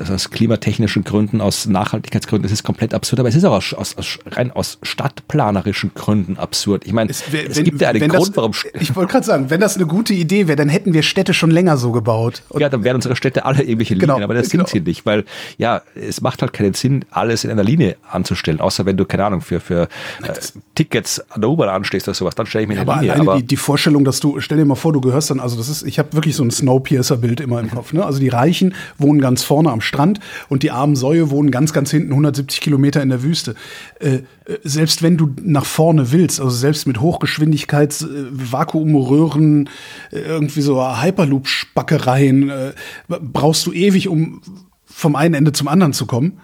aus 0.10 0.30
klimatechnischen 0.30 1.04
Gründen, 1.04 1.42
aus 1.42 1.66
Nachhaltigkeitsgründen, 1.66 2.46
es 2.46 2.52
ist 2.52 2.64
komplett 2.64 2.94
absurd, 2.94 3.20
aber 3.20 3.30
es 3.30 3.36
ist 3.36 3.46
auch 3.46 3.54
aus, 3.54 3.74
aus, 3.74 3.98
aus 3.98 4.20
rein 4.28 4.52
aus 4.52 4.80
stadtplanerischen 4.84 5.92
Gründen 5.94 6.38
absurd. 6.38 6.86
Ich 6.86 6.94
meine, 6.94 7.10
es, 7.10 7.32
wenn, 7.32 7.48
es 7.48 7.64
gibt 7.64 7.82
ja 7.82 7.90
einen 7.90 8.08
Grund, 8.10 8.30
das, 8.30 8.38
warum. 8.38 8.54
Ich 8.80 8.96
wollte 8.96 9.12
gerade 9.12 9.26
sagen, 9.26 9.50
wenn 9.50 9.60
das 9.60 9.76
eine 9.76 9.86
gute 9.86 10.14
Idee 10.14 10.48
wäre, 10.48 10.56
dann 10.56 10.70
hätten 10.70 10.94
wir 10.94 11.04
Städte 11.04 11.34
schon 11.34 11.52
länger 11.52 11.78
so 11.78 11.92
gebaut. 11.92 12.44
Und 12.50 12.62
ja, 12.62 12.70
dann 12.70 12.84
wären 12.84 12.96
unsere 12.96 13.16
Städte 13.16 13.46
alle 13.46 13.64
irgendwelche 13.64 13.94
Linien, 13.94 14.16
genau, 14.16 14.24
aber 14.24 14.34
das 14.34 14.50
genau. 14.50 14.66
sind 14.66 14.84
sie 14.84 14.90
nicht, 14.90 15.06
weil 15.06 15.26
ja, 15.58 15.82
es 15.96 16.22
macht 16.22 16.42
halt 16.42 16.54
keinen 16.54 16.74
Sinn, 16.74 17.06
alles 17.12 17.44
in 17.44 17.52
einer 17.52 17.64
Linie 17.64 17.98
anzustellen, 18.10 18.60
außer 18.60 18.86
wenn 18.86 18.98
du, 18.98 19.06
keine 19.06 19.26
Ahnung, 19.26 19.42
für, 19.42 19.60
für 19.60 19.84
äh, 20.24 20.34
Tickets 20.76 21.24
der 21.44 21.50
U-Bahn 21.50 21.70
anstehst 21.70 22.08
oder 22.08 22.16
sowas, 22.16 22.36
dann 22.36 22.46
stelle 22.46 22.64
ich 22.64 22.68
mir 22.68 22.80
eine 22.80 22.90
aber 22.90 23.02
Linie. 23.02 23.20
Aber 23.20 23.38
die, 23.38 23.44
die 23.44 23.58
Vorstellung, 23.58 24.04
dass 24.04 24.20
du, 24.20 24.40
stell 24.40 24.58
dir 24.58 24.66
mal 24.66 24.76
vor, 24.76 24.94
du 24.94 25.02
gehörst 25.02 25.30
dann, 25.30 25.40
also 25.40 25.56
das 25.58 25.70
ist, 25.70 25.84
ich 25.84 26.00
habe 26.00 26.14
wirklich 26.14 26.36
so 26.36 26.44
ein 26.44 26.52
Snowpiercer-Bild 26.52 27.40
immer 27.40 27.60
im 27.60 27.70
Kopf. 27.70 27.94
Ne? 27.94 28.06
Also 28.06 28.20
die 28.20 28.30
Reichen 28.30 28.74
wohnen 28.98 29.22
ganz 29.22 29.44
vorne 29.44 29.72
am 29.72 29.82
Strand 29.82 30.20
und 30.50 30.64
die 30.64 30.72
armen 30.72 30.96
Säue 30.96 31.30
wohnen 31.30 31.52
ganz, 31.52 31.74
ganz 31.74 31.92
hinten 31.92 32.10
170 32.12 32.62
Kilometer 32.62 33.02
in 33.02 33.10
der 33.10 33.24
Wüste. 33.24 33.56
Äh, 34.00 34.16
äh, 34.46 34.58
selbst 34.64 35.04
wenn 35.04 35.18
du 35.18 35.34
nach 35.42 35.66
vorne 35.66 36.12
willst, 36.12 36.40
also 36.40 36.52
selbst 36.52 36.88
mit 36.88 37.00
Hochgeschwindigkeits, 37.00 38.04
äh, 38.04 38.08
Vakuumröhren, 38.32 39.70
äh, 40.12 40.20
irgendwie 40.20 40.62
so 40.62 40.82
Hyperloop-Spackereien, 40.82 42.50
äh, 42.50 42.74
brauchst 43.08 43.66
du 43.66 43.74
ewig, 43.74 44.08
um 44.08 44.42
vom 44.86 45.16
einen 45.16 45.34
Ende 45.34 45.52
zum 45.52 45.68
anderen 45.68 45.94
zu 45.94 46.06
kommen, 46.06 46.40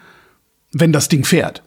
wenn 0.72 0.91
das 0.91 1.10
Ding 1.10 1.24
fährt. 1.24 1.64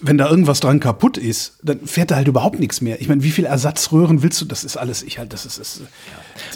Wenn 0.00 0.16
da 0.16 0.28
irgendwas 0.30 0.60
dran 0.60 0.78
kaputt 0.80 1.18
ist, 1.18 1.54
dann 1.62 1.86
fährt 1.86 2.10
da 2.10 2.16
halt 2.16 2.28
überhaupt 2.28 2.60
nichts 2.60 2.80
mehr. 2.80 3.00
Ich 3.00 3.08
meine, 3.08 3.22
wie 3.22 3.32
viel 3.32 3.44
Ersatzröhren 3.44 4.22
willst 4.22 4.40
du? 4.40 4.44
Das 4.44 4.62
ist 4.62 4.76
alles, 4.76 5.02
ich 5.02 5.18
halt, 5.18 5.32
das 5.32 5.44
ist. 5.44 5.58
ist 5.58 5.80
ja. 5.80 5.86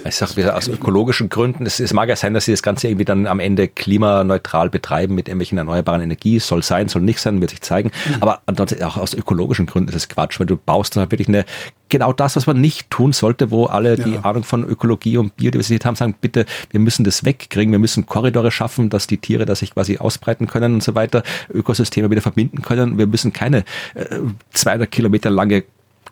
Ich 0.05 0.17
sag 0.17 0.37
wieder 0.37 0.57
aus 0.57 0.69
ökologischen 0.69 1.29
Gründen, 1.29 1.67
es, 1.67 1.81
es 1.81 1.93
mag 1.93 2.09
ja 2.09 2.17
sein, 2.17 2.35
dass 2.35 2.45
sie 2.45 2.53
das 2.53 2.63
Ganze 2.63 2.89
irgendwie 2.89 3.05
dann 3.05 3.27
am 3.27 3.41
Ende 3.41 3.69
klimaneutral 3.69 4.71
betreiben 4.71 5.15
mit 5.15 5.29
irgendwelchen 5.29 5.59
erneuerbaren 5.59 6.03
Energie. 6.03 6.39
Soll 6.39 6.63
sein, 6.63 6.89
soll 6.89 7.03
nicht 7.03 7.21
sein, 7.21 7.41
wird 7.41 7.51
sich 7.51 7.61
zeigen. 7.63 7.91
Mhm. 8.07 8.17
Aber 8.21 8.43
auch 8.47 8.97
aus 8.97 9.15
ökologischen 9.15 9.67
Gründen 9.67 9.91
ist 9.91 9.97
es 9.97 10.09
Quatsch, 10.09 10.41
weil 10.41 10.47
du 10.47 10.57
baust 10.57 10.97
dann 10.97 11.03
halt 11.03 11.13
wirklich 11.13 11.29
eine 11.29 11.45
genau 11.93 12.13
das, 12.13 12.37
was 12.37 12.47
man 12.47 12.59
nicht 12.61 12.89
tun 12.89 13.13
sollte, 13.13 13.51
wo 13.51 13.67
alle, 13.67 13.97
die 13.97 14.15
ja. 14.15 14.21
Ahnung 14.23 14.45
von 14.45 14.65
Ökologie 14.65 15.19
und 15.19 15.37
Biodiversität 15.37 15.85
haben, 15.85 15.95
sagen, 15.95 16.15
bitte, 16.19 16.47
wir 16.71 16.81
müssen 16.81 17.05
das 17.05 17.25
wegkriegen, 17.25 17.71
wir 17.71 17.79
müssen 17.79 18.07
Korridore 18.07 18.51
schaffen, 18.51 18.89
dass 18.89 19.07
die 19.07 19.19
Tiere 19.19 19.45
da 19.45 19.55
sich 19.55 19.75
quasi 19.75 19.99
ausbreiten 19.99 20.47
können 20.47 20.73
und 20.75 20.83
so 20.83 20.95
weiter, 20.95 21.23
Ökosysteme 21.53 22.11
wieder 22.11 22.23
verbinden 22.23 22.63
können. 22.63 22.97
Wir 22.97 23.07
müssen 23.07 23.35
keine 23.35 23.59
äh, 23.95 24.07
200 24.53 24.91
Kilometer 24.91 25.29
lange 25.29 25.65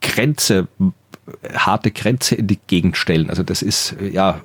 Grenze 0.03 0.69
harte 1.55 1.91
Grenze 1.91 2.35
in 2.35 2.47
die 2.47 2.59
Gegend 2.67 2.97
stellen. 2.97 3.31
Also 3.31 3.43
das 3.43 3.63
ist 3.63 3.95
ja 4.13 4.41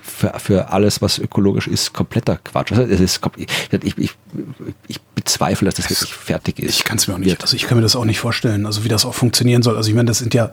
für, 0.00 0.32
für 0.38 0.70
alles, 0.70 1.02
was 1.02 1.18
ökologisch 1.18 1.66
ist, 1.66 1.92
kompletter 1.92 2.36
Quatsch. 2.36 2.72
Also 2.72 2.86
das 2.86 3.00
ist, 3.00 3.20
ich, 3.36 3.98
ich, 3.98 4.10
ich 4.88 5.00
bezweifle, 5.14 5.66
dass 5.66 5.76
das 5.76 5.90
wirklich 5.90 6.14
fertig 6.14 6.58
ist. 6.60 6.76
Ich 6.76 6.84
kann 6.84 6.98
es 6.98 7.08
mir 7.08 7.14
auch 7.14 7.18
nicht, 7.18 7.42
also 7.42 7.56
ich 7.56 7.66
kann 7.66 7.78
mir 7.78 7.82
das 7.82 7.96
auch 7.96 8.04
nicht 8.04 8.20
vorstellen, 8.20 8.66
also 8.66 8.84
wie 8.84 8.88
das 8.88 9.04
auch 9.04 9.14
funktionieren 9.14 9.62
soll. 9.62 9.76
Also 9.76 9.88
ich 9.88 9.94
meine, 9.94 10.06
das 10.06 10.18
sind 10.18 10.34
ja, 10.34 10.52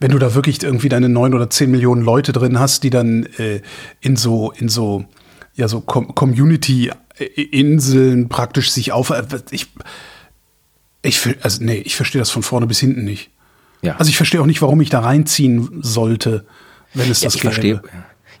wenn 0.00 0.10
du 0.10 0.18
da 0.18 0.34
wirklich 0.34 0.62
irgendwie 0.62 0.88
deine 0.88 1.08
neun 1.08 1.34
oder 1.34 1.50
zehn 1.50 1.70
Millionen 1.70 2.02
Leute 2.02 2.32
drin 2.32 2.58
hast, 2.58 2.82
die 2.82 2.90
dann 2.90 3.26
äh, 3.38 3.60
in 4.00 4.16
so, 4.16 4.50
in 4.52 4.68
so, 4.68 5.04
ja, 5.54 5.68
so 5.68 5.80
Com 5.80 6.14
Community-Inseln 6.14 8.28
praktisch 8.28 8.70
sich 8.70 8.92
auf, 8.92 9.10
äh, 9.10 9.24
ich, 9.50 9.68
ich, 11.02 11.20
also 11.42 11.64
nee, 11.64 11.78
ich 11.78 11.96
verstehe 11.96 12.20
das 12.20 12.30
von 12.30 12.42
vorne 12.42 12.66
bis 12.66 12.80
hinten 12.80 13.04
nicht. 13.04 13.30
Ja. 13.84 13.96
Also 13.96 14.08
ich 14.08 14.16
verstehe 14.16 14.40
auch 14.40 14.46
nicht, 14.46 14.62
warum 14.62 14.80
ich 14.80 14.90
da 14.90 15.00
reinziehen 15.00 15.80
sollte, 15.82 16.44
wenn 16.94 17.10
es 17.10 17.20
ja, 17.20 17.26
das 17.26 17.34
ich 17.34 17.42
verstehe. 17.42 17.82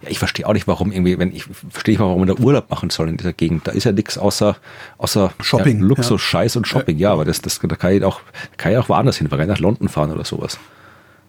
Ja, 0.02 0.10
ich 0.10 0.18
verstehe 0.18 0.46
auch 0.46 0.52
nicht, 0.52 0.66
warum 0.66 0.92
irgendwie, 0.92 1.18
wenn 1.18 1.34
ich 1.34 1.44
verstehe 1.70 1.92
nicht, 1.92 2.00
warum 2.00 2.18
man 2.18 2.28
da 2.28 2.34
Urlaub 2.34 2.70
machen 2.70 2.90
soll 2.90 3.08
in 3.08 3.16
dieser 3.16 3.32
Gegend. 3.32 3.66
Da 3.66 3.72
ist 3.72 3.84
ja 3.84 3.92
nichts 3.92 4.18
außer 4.18 4.56
außer 4.98 5.32
Shopping, 5.40 5.80
ja, 5.80 5.86
Luxus, 5.86 6.20
Scheiß 6.20 6.56
und 6.56 6.66
Shopping. 6.66 6.98
Ja, 6.98 7.12
aber 7.12 7.24
das, 7.24 7.40
das 7.40 7.58
da 7.58 7.76
kann 7.76 7.92
ich 7.92 8.04
auch 8.04 8.20
kann 8.56 8.72
ich 8.72 8.78
auch 8.78 8.88
woanders 8.88 9.18
hin, 9.18 9.30
weil 9.30 9.46
nach 9.46 9.58
London 9.58 9.88
fahren 9.88 10.10
oder 10.10 10.24
sowas. 10.24 10.58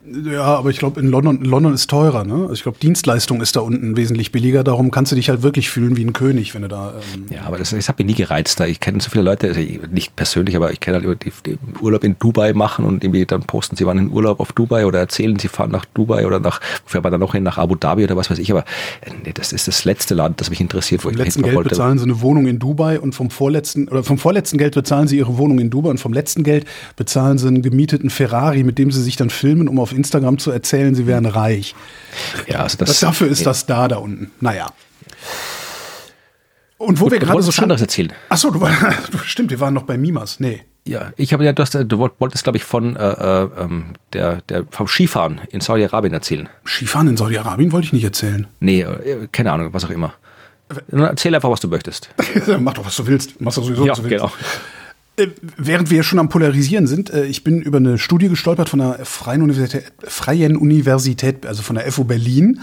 Ja, 0.08 0.44
aber 0.44 0.70
ich 0.70 0.78
glaube, 0.78 1.00
in 1.00 1.08
London, 1.08 1.44
London 1.44 1.74
ist 1.74 1.90
teurer, 1.90 2.24
ne? 2.24 2.34
Also 2.34 2.54
ich 2.54 2.64
glaube, 2.64 2.78
Dienstleistung 2.80 3.42
ist 3.42 3.56
da 3.56 3.62
unten 3.62 3.98
wesentlich 3.98 4.32
billiger, 4.32 4.64
darum 4.64 4.92
kannst 4.92 5.12
du 5.12 5.16
dich 5.16 5.30
halt 5.30 5.42
wirklich 5.42 5.70
fühlen 5.70 5.98
wie 5.98 6.06
ein 6.06 6.14
König, 6.14 6.54
wenn 6.54 6.62
du 6.62 6.68
da. 6.68 6.94
Ähm 7.14 7.26
ja, 7.32 7.42
aber 7.46 7.58
das, 7.58 7.72
das 7.72 7.90
hat 7.90 7.98
mich 7.98 8.06
nie 8.06 8.14
gereizt. 8.14 8.60
Da. 8.60 8.66
Ich 8.66 8.80
kenne 8.80 9.02
so 9.02 9.10
viele 9.10 9.24
Leute, 9.24 9.48
also 9.48 9.60
nicht 9.92 10.16
persönlich, 10.16 10.56
aber 10.56 10.72
ich 10.72 10.80
kenne 10.80 11.02
halt 11.02 11.24
die, 11.24 11.32
die 11.46 11.58
Urlaub 11.82 12.04
in 12.04 12.18
Dubai 12.20 12.54
machen 12.54 12.86
und 12.86 13.04
irgendwie 13.04 13.26
dann 13.26 13.44
posten, 13.44 13.76
sie 13.76 13.86
waren 13.86 13.98
in 13.98 14.12
Urlaub 14.12 14.40
auf 14.40 14.54
Dubai 14.54 14.86
oder 14.86 15.00
erzählen, 15.00 15.40
sie 15.40 15.48
fahren 15.48 15.72
nach 15.72 15.86
Dubai 15.86 16.28
oder 16.28 16.40
nach, 16.40 16.62
fährt 16.86 17.04
man 17.04 17.12
dann 17.12 17.22
noch 17.22 17.34
hin 17.34 17.44
nach 17.44 17.58
Abu 17.58 17.76
Dhabi 17.76 18.04
oder 18.04 18.16
was 18.16 18.30
weiß 18.30 18.38
ich, 18.38 18.52
aber 18.52 18.62
äh, 19.02 19.12
nee, 19.24 19.34
das 19.34 19.54
ist 19.54 19.68
das 19.68 19.86
letzte 19.86 20.14
Land, 20.14 20.40
das 20.40 20.52
mich 20.52 20.62
interessiert, 20.62 21.04
wo 21.04 21.10
vom 21.10 21.14
ich 21.14 21.18
letzten 21.18 21.42
Geld 21.42 21.56
wollte. 21.56 21.70
bezahlen 21.70 21.98
sie 21.98 22.04
eine 22.04 22.22
Wohnung 22.22 22.46
in 22.46 22.60
Dubai 22.60 23.00
und 23.00 23.16
vom 23.16 23.32
vorletzten, 23.32 23.88
oder 23.88 24.04
vom 24.04 24.20
vorletzten 24.20 24.60
Geld 24.60 24.76
bezahlen 24.76 25.08
sie 25.08 25.18
ihre 25.18 25.38
Wohnung 25.40 25.58
in 25.58 25.72
Dubai 25.72 25.90
und 25.90 26.00
vom 26.00 26.14
letzten 26.14 26.44
Geld 26.44 26.66
bezahlen 26.96 27.40
sie 27.40 27.48
einen 27.48 27.64
gemieteten 27.64 28.12
Ferrari, 28.12 28.64
mit 28.64 28.78
dem 28.78 28.92
sie 28.92 29.02
sich 29.02 29.16
dann 29.16 29.32
filmen, 29.32 29.68
um 29.68 29.80
auf 29.80 29.95
Instagram 29.96 30.38
zu 30.38 30.52
erzählen, 30.52 30.94
sie 30.96 31.08
wären 31.08 31.26
reich. 31.26 31.76
Ja, 32.48 32.60
also 32.60 32.78
das, 32.78 32.90
das 32.90 33.00
dafür 33.00 33.28
ist 33.28 33.40
ja. 33.40 33.46
das 33.46 33.66
da 33.66 33.88
da 33.88 33.98
unten. 33.98 34.32
Naja. 34.40 34.72
Und 36.78 37.00
wo 37.00 37.06
Gut, 37.06 37.14
wir 37.14 37.20
gerade 37.20 37.42
so 37.42 37.52
schon 37.52 37.64
anderes 37.64 37.82
erzählen. 37.82 38.14
Ach 38.30 38.38
so, 38.38 38.52
du, 38.52 38.62
war, 38.62 38.72
du 39.12 39.18
stimmt, 39.20 39.50
wir 39.50 39.60
waren 39.60 39.74
noch 39.74 39.84
bei 39.84 39.98
Mimas. 39.98 40.40
Nee. 40.40 40.64
Ja, 40.88 41.14
ich 41.18 41.34
habe 41.34 41.44
ja, 41.44 41.52
du, 41.52 41.64
hast, 41.64 41.74
du 41.74 41.98
wolltest, 42.20 42.44
glaube 42.44 42.58
ich, 42.58 42.64
von 42.64 42.96
äh, 42.96 43.10
äh, 43.10 43.50
ähm, 43.60 43.86
der, 44.14 44.42
der 44.50 44.66
vom 44.70 44.88
Skifahren 44.88 45.42
in 45.50 45.60
Saudi-Arabien 45.60 46.14
erzählen. 46.14 46.48
Skifahren 46.64 47.08
in 47.08 47.18
Saudi-Arabien 47.18 47.72
wollte 47.72 47.88
ich 47.88 47.94
nicht 47.94 48.04
erzählen. 48.04 48.46
Nee, 48.60 48.82
äh, 48.82 49.28
keine 49.32 49.52
Ahnung, 49.52 49.74
was 49.74 49.84
auch 49.84 49.90
immer. 49.90 50.14
Erzähl 50.92 51.34
einfach, 51.34 51.50
was 51.50 51.60
du 51.60 51.68
möchtest. 51.70 52.10
Mach 52.60 52.74
doch, 52.74 52.86
was 52.86 52.96
du 52.96 53.08
willst. 53.08 53.40
Mach 53.40 53.54
doch 53.54 53.64
sowieso, 53.64 53.86
ja, 53.86 53.92
was 53.92 53.98
du 53.98 54.04
willst. 54.04 54.18
Genau. 54.18 54.32
Äh, 55.18 55.28
während 55.58 55.90
wir 55.92 56.04
schon 56.04 56.20
am 56.20 56.30
Polarisieren 56.30 56.88
sind, 56.88 57.10
äh, 57.10 57.26
ich 57.26 57.44
bin 57.44 57.62
über 57.62 57.78
eine 57.78 57.98
Studie 57.98 58.28
gestolpert 58.28 58.70
von 58.70 58.80
der 58.80 59.06
Freien 59.06 59.42
Universität, 59.42 59.92
Freien 60.04 60.58
Universität 60.58 61.46
also 61.46 61.62
von 61.62 61.76
der 61.76 61.90
FU 61.92 62.04
Berlin. 62.04 62.60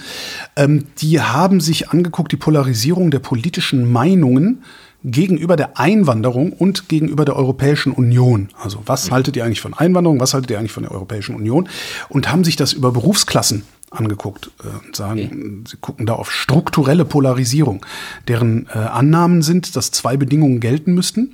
Ähm, 0.57 0.84
die 0.98 1.20
haben 1.20 1.61
sich 1.61 1.90
angeguckt, 1.90 2.30
die 2.30 2.36
Polarisierung 2.36 3.11
der 3.11 3.20
politischen 3.20 3.90
Meinungen 3.90 4.62
gegenüber 5.05 5.57
der 5.57 5.78
Einwanderung 5.78 6.53
und 6.53 6.88
gegenüber 6.88 7.24
der 7.24 7.36
Europäischen 7.36 7.92
Union. 7.92 8.50
Also 8.61 8.82
was 8.86 9.11
haltet 9.11 9.34
ihr 9.36 9.44
eigentlich 9.44 9.61
von 9.61 9.74
Einwanderung, 9.74 10.20
was 10.20 10.34
haltet 10.34 10.50
ihr 10.50 10.59
eigentlich 10.59 10.72
von 10.72 10.84
der 10.84 10.92
Europäischen 10.92 11.34
Union? 11.34 11.68
Und 12.09 12.30
haben 12.30 12.44
sich 12.44 12.57
das 12.57 12.72
über 12.74 12.92
Berufsklassen 12.92 13.64
angeguckt 13.90 14.50
äh, 14.62 14.86
und 14.86 14.94
sagen, 14.94 15.20
okay. 15.24 15.70
sie 15.70 15.76
gucken 15.80 16.05
da 16.05 16.12
auf 16.14 16.30
strukturelle 16.30 17.07
Polarisierung. 17.07 17.84
Deren 18.28 18.68
Annahmen 18.68 19.40
sind, 19.40 19.74
dass 19.74 19.90
zwei 19.90 20.18
Bedingungen 20.18 20.61
gelten 20.61 20.92
müssten 20.92 21.32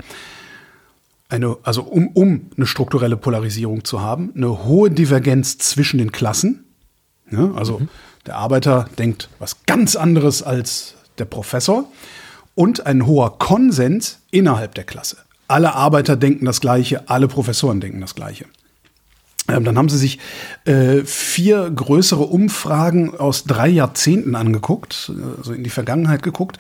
eine, 1.29 1.57
also 1.63 1.83
um, 1.83 2.09
um 2.09 2.51
eine 2.57 2.67
strukturelle 2.67 3.17
Polarisierung 3.17 3.85
zu 3.85 4.01
haben, 4.01 4.33
eine 4.35 4.65
hohe 4.65 4.91
Divergenz 4.91 5.59
zwischen 5.59 5.99
den 5.99 6.13
Klassen. 6.13 6.65
Ja, 7.31 7.53
also 7.53 7.81
mhm. 7.81 7.89
der 8.27 8.37
Arbeiter 8.37 8.89
denkt 8.99 9.29
was 9.39 9.65
ganz 9.67 9.97
anderes 9.97 10.43
als 10.43 10.95
der 11.19 11.27
Professor 11.27 11.85
und 12.55 12.87
ein 12.87 13.07
hoher 13.07 13.39
Konsens 13.39 14.21
innerhalb 14.31 14.75
der 14.75 14.85
Klasse. 14.85 15.19
Alle 15.47 15.75
Arbeiter 15.75 16.17
denken 16.17 16.45
das 16.45 16.61
Gleiche, 16.61 17.09
alle 17.09 17.29
Professoren 17.29 17.81
denken 17.81 18.01
das 18.01 18.15
Gleiche. 18.15 18.47
Ähm, 19.49 19.65
dann 19.65 19.79
haben 19.79 19.89
sie 19.89 19.99
sich 19.99 20.19
äh, 20.67 21.03
vier 21.05 21.71
größere 21.71 22.25
Umfragen 22.25 23.19
aus 23.19 23.45
drei 23.45 23.69
Jahrzehnten 23.69 24.35
angeguckt, 24.35 25.11
also 25.39 25.53
in 25.53 25.65
die 25.65 25.71
Vergangenheit 25.71 26.23
geguckt 26.23 26.59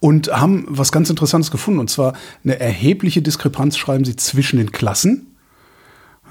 und 0.00 0.28
haben 0.28 0.66
was 0.68 0.92
ganz 0.92 1.08
Interessantes 1.08 1.50
gefunden. 1.50 1.80
Und 1.80 1.90
zwar 1.90 2.12
eine 2.44 2.60
erhebliche 2.60 3.22
Diskrepanz, 3.22 3.76
schreiben 3.76 4.04
sie, 4.04 4.16
zwischen 4.16 4.58
den 4.58 4.70
Klassen. 4.70 5.34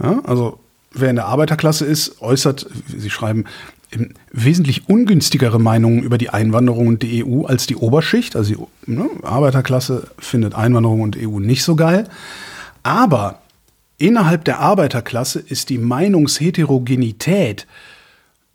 Ja, 0.01 0.22
also 0.26 0.60
wer 0.91 1.10
in 1.10 1.16
der 1.16 1.26
Arbeiterklasse 1.26 1.86
ist, 1.86 2.22
äußert, 2.22 2.68
sie 2.88 3.10
schreiben, 3.10 3.45
wesentlich 4.32 4.89
ungünstigere 4.89 5.60
Meinungen 5.60 6.03
über 6.03 6.18
die 6.18 6.30
Einwanderung 6.30 6.88
und 6.88 7.03
die 7.03 7.26
EU 7.26 7.45
als 7.45 7.66
die 7.66 7.78
Oberschicht. 7.78 8.36
Also 8.36 8.70
die 8.86 8.91
ne, 8.91 9.10
Arbeiterklasse 9.24 10.08
findet 10.20 10.53
Einwanderung 10.53 11.01
und 11.01 11.18
EU 11.18 11.39
nicht 11.39 11.64
so 11.64 11.76
geil. 11.76 12.10
Aber 12.84 13.39
Innerhalb 13.98 14.43
der 14.46 14.60
Arbeiterklasse 14.60 15.39
ist 15.39 15.70
die 15.70 15.78
Meinungsheterogenität 15.78 17.68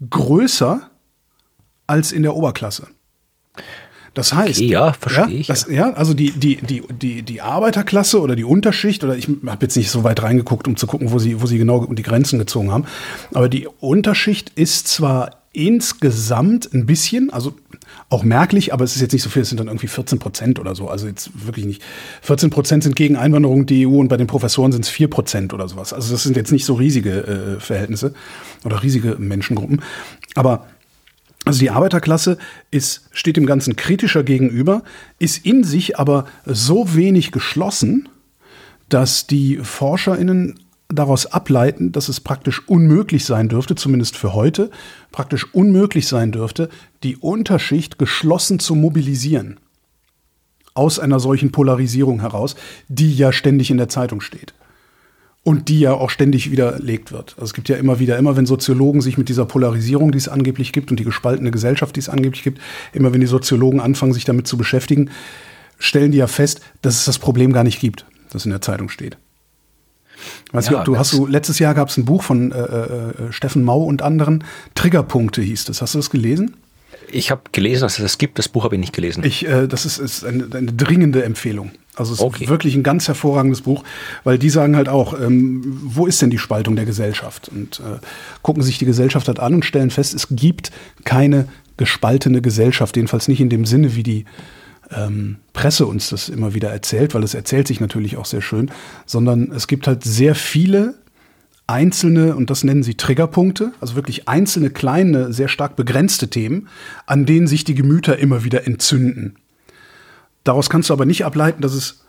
größer 0.08 0.90
als 1.86 2.12
in 2.12 2.22
der 2.22 2.34
Oberklasse. 2.34 2.88
Das 4.14 4.32
heißt, 4.32 4.58
okay, 4.58 4.68
ja, 4.68 4.92
verstehe 4.92 5.24
ja, 5.24 5.40
ich. 5.40 5.46
Das, 5.46 5.66
ja. 5.70 5.92
also 5.92 6.14
die, 6.14 6.32
die, 6.32 6.56
die, 6.56 6.82
die, 6.90 7.22
die 7.22 7.40
Arbeiterklasse 7.40 8.20
oder 8.20 8.34
die 8.34 8.44
Unterschicht, 8.44 9.04
oder 9.04 9.16
ich 9.16 9.28
habe 9.28 9.58
jetzt 9.62 9.76
nicht 9.76 9.90
so 9.90 10.02
weit 10.02 10.22
reingeguckt, 10.22 10.66
um 10.66 10.76
zu 10.76 10.86
gucken, 10.86 11.12
wo 11.12 11.18
sie, 11.18 11.40
wo 11.40 11.46
sie 11.46 11.58
genau 11.58 11.86
die 11.86 12.02
Grenzen 12.02 12.38
gezogen 12.38 12.72
haben, 12.72 12.86
aber 13.32 13.48
die 13.48 13.68
Unterschicht 13.78 14.50
ist 14.56 14.88
zwar 14.88 15.39
insgesamt 15.52 16.72
ein 16.72 16.86
bisschen, 16.86 17.30
also 17.30 17.54
auch 18.08 18.22
merklich, 18.22 18.72
aber 18.72 18.84
es 18.84 18.94
ist 18.94 19.02
jetzt 19.02 19.12
nicht 19.12 19.22
so 19.22 19.30
viel, 19.30 19.42
es 19.42 19.48
sind 19.48 19.58
dann 19.58 19.66
irgendwie 19.66 19.88
14 19.88 20.18
Prozent 20.18 20.58
oder 20.60 20.74
so. 20.74 20.88
Also 20.88 21.08
jetzt 21.08 21.30
wirklich 21.46 21.66
nicht. 21.66 21.82
14 22.22 22.50
Prozent 22.50 22.84
sind 22.84 22.94
gegen 22.94 23.16
Einwanderung 23.16 23.66
die 23.66 23.86
EU 23.86 23.98
und 23.98 24.08
bei 24.08 24.16
den 24.16 24.28
Professoren 24.28 24.70
sind 24.70 24.84
es 24.84 24.90
4 24.90 25.08
Prozent 25.08 25.52
oder 25.52 25.68
sowas. 25.68 25.92
Also 25.92 26.12
das 26.12 26.22
sind 26.22 26.36
jetzt 26.36 26.52
nicht 26.52 26.64
so 26.64 26.74
riesige 26.74 27.56
äh, 27.56 27.60
Verhältnisse 27.60 28.14
oder 28.64 28.82
riesige 28.82 29.16
Menschengruppen. 29.16 29.82
Aber 30.36 30.66
also 31.44 31.58
die 31.58 31.70
Arbeiterklasse 31.70 32.38
ist, 32.70 33.08
steht 33.12 33.36
dem 33.36 33.46
Ganzen 33.46 33.74
kritischer 33.74 34.22
gegenüber, 34.22 34.82
ist 35.18 35.44
in 35.44 35.64
sich 35.64 35.98
aber 35.98 36.26
so 36.44 36.94
wenig 36.94 37.32
geschlossen, 37.32 38.08
dass 38.88 39.26
die 39.26 39.56
ForscherInnen 39.56 40.60
daraus 40.92 41.26
ableiten, 41.26 41.92
dass 41.92 42.08
es 42.08 42.20
praktisch 42.20 42.68
unmöglich 42.68 43.24
sein 43.24 43.48
dürfte, 43.48 43.74
zumindest 43.74 44.16
für 44.16 44.34
heute, 44.34 44.70
praktisch 45.12 45.52
unmöglich 45.54 46.06
sein 46.06 46.32
dürfte, 46.32 46.68
die 47.02 47.16
Unterschicht 47.16 47.98
geschlossen 47.98 48.58
zu 48.58 48.74
mobilisieren. 48.74 49.58
Aus 50.74 50.98
einer 50.98 51.20
solchen 51.20 51.52
Polarisierung 51.52 52.20
heraus, 52.20 52.56
die 52.88 53.14
ja 53.14 53.32
ständig 53.32 53.70
in 53.70 53.78
der 53.78 53.88
Zeitung 53.88 54.20
steht. 54.20 54.54
Und 55.42 55.68
die 55.68 55.80
ja 55.80 55.94
auch 55.94 56.10
ständig 56.10 56.50
widerlegt 56.50 57.12
wird. 57.12 57.32
Also 57.36 57.46
es 57.46 57.54
gibt 57.54 57.70
ja 57.70 57.76
immer 57.76 57.98
wieder, 57.98 58.18
immer 58.18 58.36
wenn 58.36 58.44
Soziologen 58.44 59.00
sich 59.00 59.16
mit 59.16 59.30
dieser 59.30 59.46
Polarisierung, 59.46 60.12
die 60.12 60.18
es 60.18 60.28
angeblich 60.28 60.72
gibt, 60.72 60.90
und 60.90 61.00
die 61.00 61.04
gespaltene 61.04 61.50
Gesellschaft, 61.50 61.96
die 61.96 62.00
es 62.00 62.10
angeblich 62.10 62.42
gibt, 62.42 62.60
immer 62.92 63.14
wenn 63.14 63.22
die 63.22 63.26
Soziologen 63.26 63.80
anfangen, 63.80 64.12
sich 64.12 64.26
damit 64.26 64.46
zu 64.46 64.58
beschäftigen, 64.58 65.10
stellen 65.78 66.12
die 66.12 66.18
ja 66.18 66.26
fest, 66.26 66.60
dass 66.82 66.96
es 66.96 67.06
das 67.06 67.18
Problem 67.18 67.54
gar 67.54 67.64
nicht 67.64 67.80
gibt, 67.80 68.04
das 68.30 68.44
in 68.44 68.50
der 68.50 68.60
Zeitung 68.60 68.90
steht. 68.90 69.16
Weiß 70.52 70.66
ja, 70.66 70.70
nicht, 70.72 70.78
ob 70.80 70.84
du 70.86 70.98
hast 70.98 71.12
du 71.12 71.26
letztes 71.26 71.58
Jahr 71.58 71.74
gab 71.74 71.88
es 71.88 71.96
ein 71.96 72.04
Buch 72.04 72.22
von 72.22 72.52
äh, 72.52 72.58
äh, 72.58 73.32
Steffen 73.32 73.64
Mau 73.64 73.82
und 73.82 74.02
anderen 74.02 74.44
Triggerpunkte 74.74 75.42
hieß 75.42 75.64
das. 75.66 75.82
Hast 75.82 75.94
du 75.94 75.98
das 75.98 76.10
gelesen? 76.10 76.56
Ich 77.12 77.30
habe 77.30 77.42
gelesen, 77.52 77.82
dass 77.82 77.98
es 77.98 78.02
das 78.02 78.18
gibt. 78.18 78.38
Das 78.38 78.48
Buch 78.48 78.64
habe 78.64 78.76
ich 78.76 78.80
nicht 78.80 78.92
gelesen. 78.92 79.24
Ich, 79.24 79.46
äh, 79.46 79.66
das 79.66 79.84
ist, 79.84 79.98
ist 79.98 80.24
eine, 80.24 80.44
eine 80.54 80.72
dringende 80.72 81.24
Empfehlung. 81.24 81.72
Also 81.96 82.14
es 82.14 82.20
Okay. 82.20 82.44
ist 82.44 82.50
wirklich 82.50 82.74
ein 82.76 82.82
ganz 82.82 83.08
hervorragendes 83.08 83.62
Buch, 83.62 83.82
weil 84.22 84.38
die 84.38 84.48
sagen 84.48 84.76
halt 84.76 84.88
auch, 84.88 85.18
ähm, 85.18 85.62
wo 85.84 86.06
ist 86.06 86.22
denn 86.22 86.30
die 86.30 86.38
Spaltung 86.38 86.76
der 86.76 86.84
Gesellschaft? 86.84 87.48
Und 87.48 87.80
äh, 87.80 87.98
gucken 88.42 88.62
sich 88.62 88.78
die 88.78 88.84
Gesellschaft 88.86 89.26
halt 89.28 89.40
an 89.40 89.54
und 89.54 89.64
stellen 89.64 89.90
fest, 89.90 90.14
es 90.14 90.28
gibt 90.30 90.70
keine 91.04 91.48
gespaltene 91.76 92.42
Gesellschaft, 92.42 92.96
jedenfalls 92.96 93.26
nicht 93.26 93.40
in 93.40 93.48
dem 93.48 93.64
Sinne, 93.64 93.96
wie 93.96 94.02
die 94.02 94.24
ähm, 94.90 95.36
Presse 95.52 95.86
uns 95.86 96.10
das 96.10 96.28
immer 96.28 96.54
wieder 96.54 96.70
erzählt, 96.70 97.14
weil 97.14 97.22
es 97.22 97.34
erzählt 97.34 97.68
sich 97.68 97.80
natürlich 97.80 98.16
auch 98.16 98.26
sehr 98.26 98.42
schön, 98.42 98.70
sondern 99.06 99.52
es 99.52 99.66
gibt 99.66 99.86
halt 99.86 100.04
sehr 100.04 100.34
viele 100.34 100.94
einzelne, 101.66 102.34
und 102.34 102.50
das 102.50 102.64
nennen 102.64 102.82
sie 102.82 102.96
Triggerpunkte, 102.96 103.72
also 103.80 103.94
wirklich 103.94 104.28
einzelne 104.28 104.70
kleine, 104.70 105.32
sehr 105.32 105.48
stark 105.48 105.76
begrenzte 105.76 106.28
Themen, 106.28 106.68
an 107.06 107.26
denen 107.26 107.46
sich 107.46 107.64
die 107.64 107.76
Gemüter 107.76 108.18
immer 108.18 108.42
wieder 108.42 108.66
entzünden. 108.66 109.36
Daraus 110.42 110.68
kannst 110.68 110.90
du 110.90 110.94
aber 110.94 111.06
nicht 111.06 111.24
ableiten, 111.24 111.62
dass 111.62 111.74
es 111.74 112.04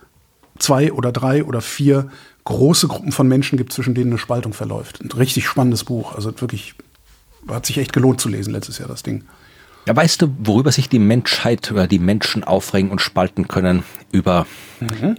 zwei 0.58 0.92
oder 0.92 1.12
drei 1.12 1.44
oder 1.44 1.60
vier 1.60 2.08
große 2.44 2.88
Gruppen 2.88 3.12
von 3.12 3.28
Menschen 3.28 3.56
gibt, 3.56 3.72
zwischen 3.72 3.94
denen 3.94 4.10
eine 4.10 4.18
Spaltung 4.18 4.52
verläuft. 4.52 5.00
Ein 5.00 5.12
richtig 5.12 5.46
spannendes 5.46 5.84
Buch. 5.84 6.14
Also 6.14 6.32
wirklich, 6.40 6.74
hat 7.48 7.66
sich 7.66 7.78
echt 7.78 7.92
gelohnt 7.92 8.20
zu 8.20 8.28
lesen 8.28 8.52
letztes 8.52 8.78
Jahr, 8.78 8.88
das 8.88 9.04
Ding. 9.04 9.24
Ja, 9.86 9.96
weißt 9.96 10.22
du, 10.22 10.28
worüber 10.38 10.70
sich 10.70 10.88
die 10.88 11.00
Menschheit 11.00 11.72
oder 11.72 11.88
die 11.88 11.98
Menschen 11.98 12.44
aufregen 12.44 12.90
und 12.90 13.00
spalten 13.00 13.48
können? 13.48 13.82
Über 14.12 14.46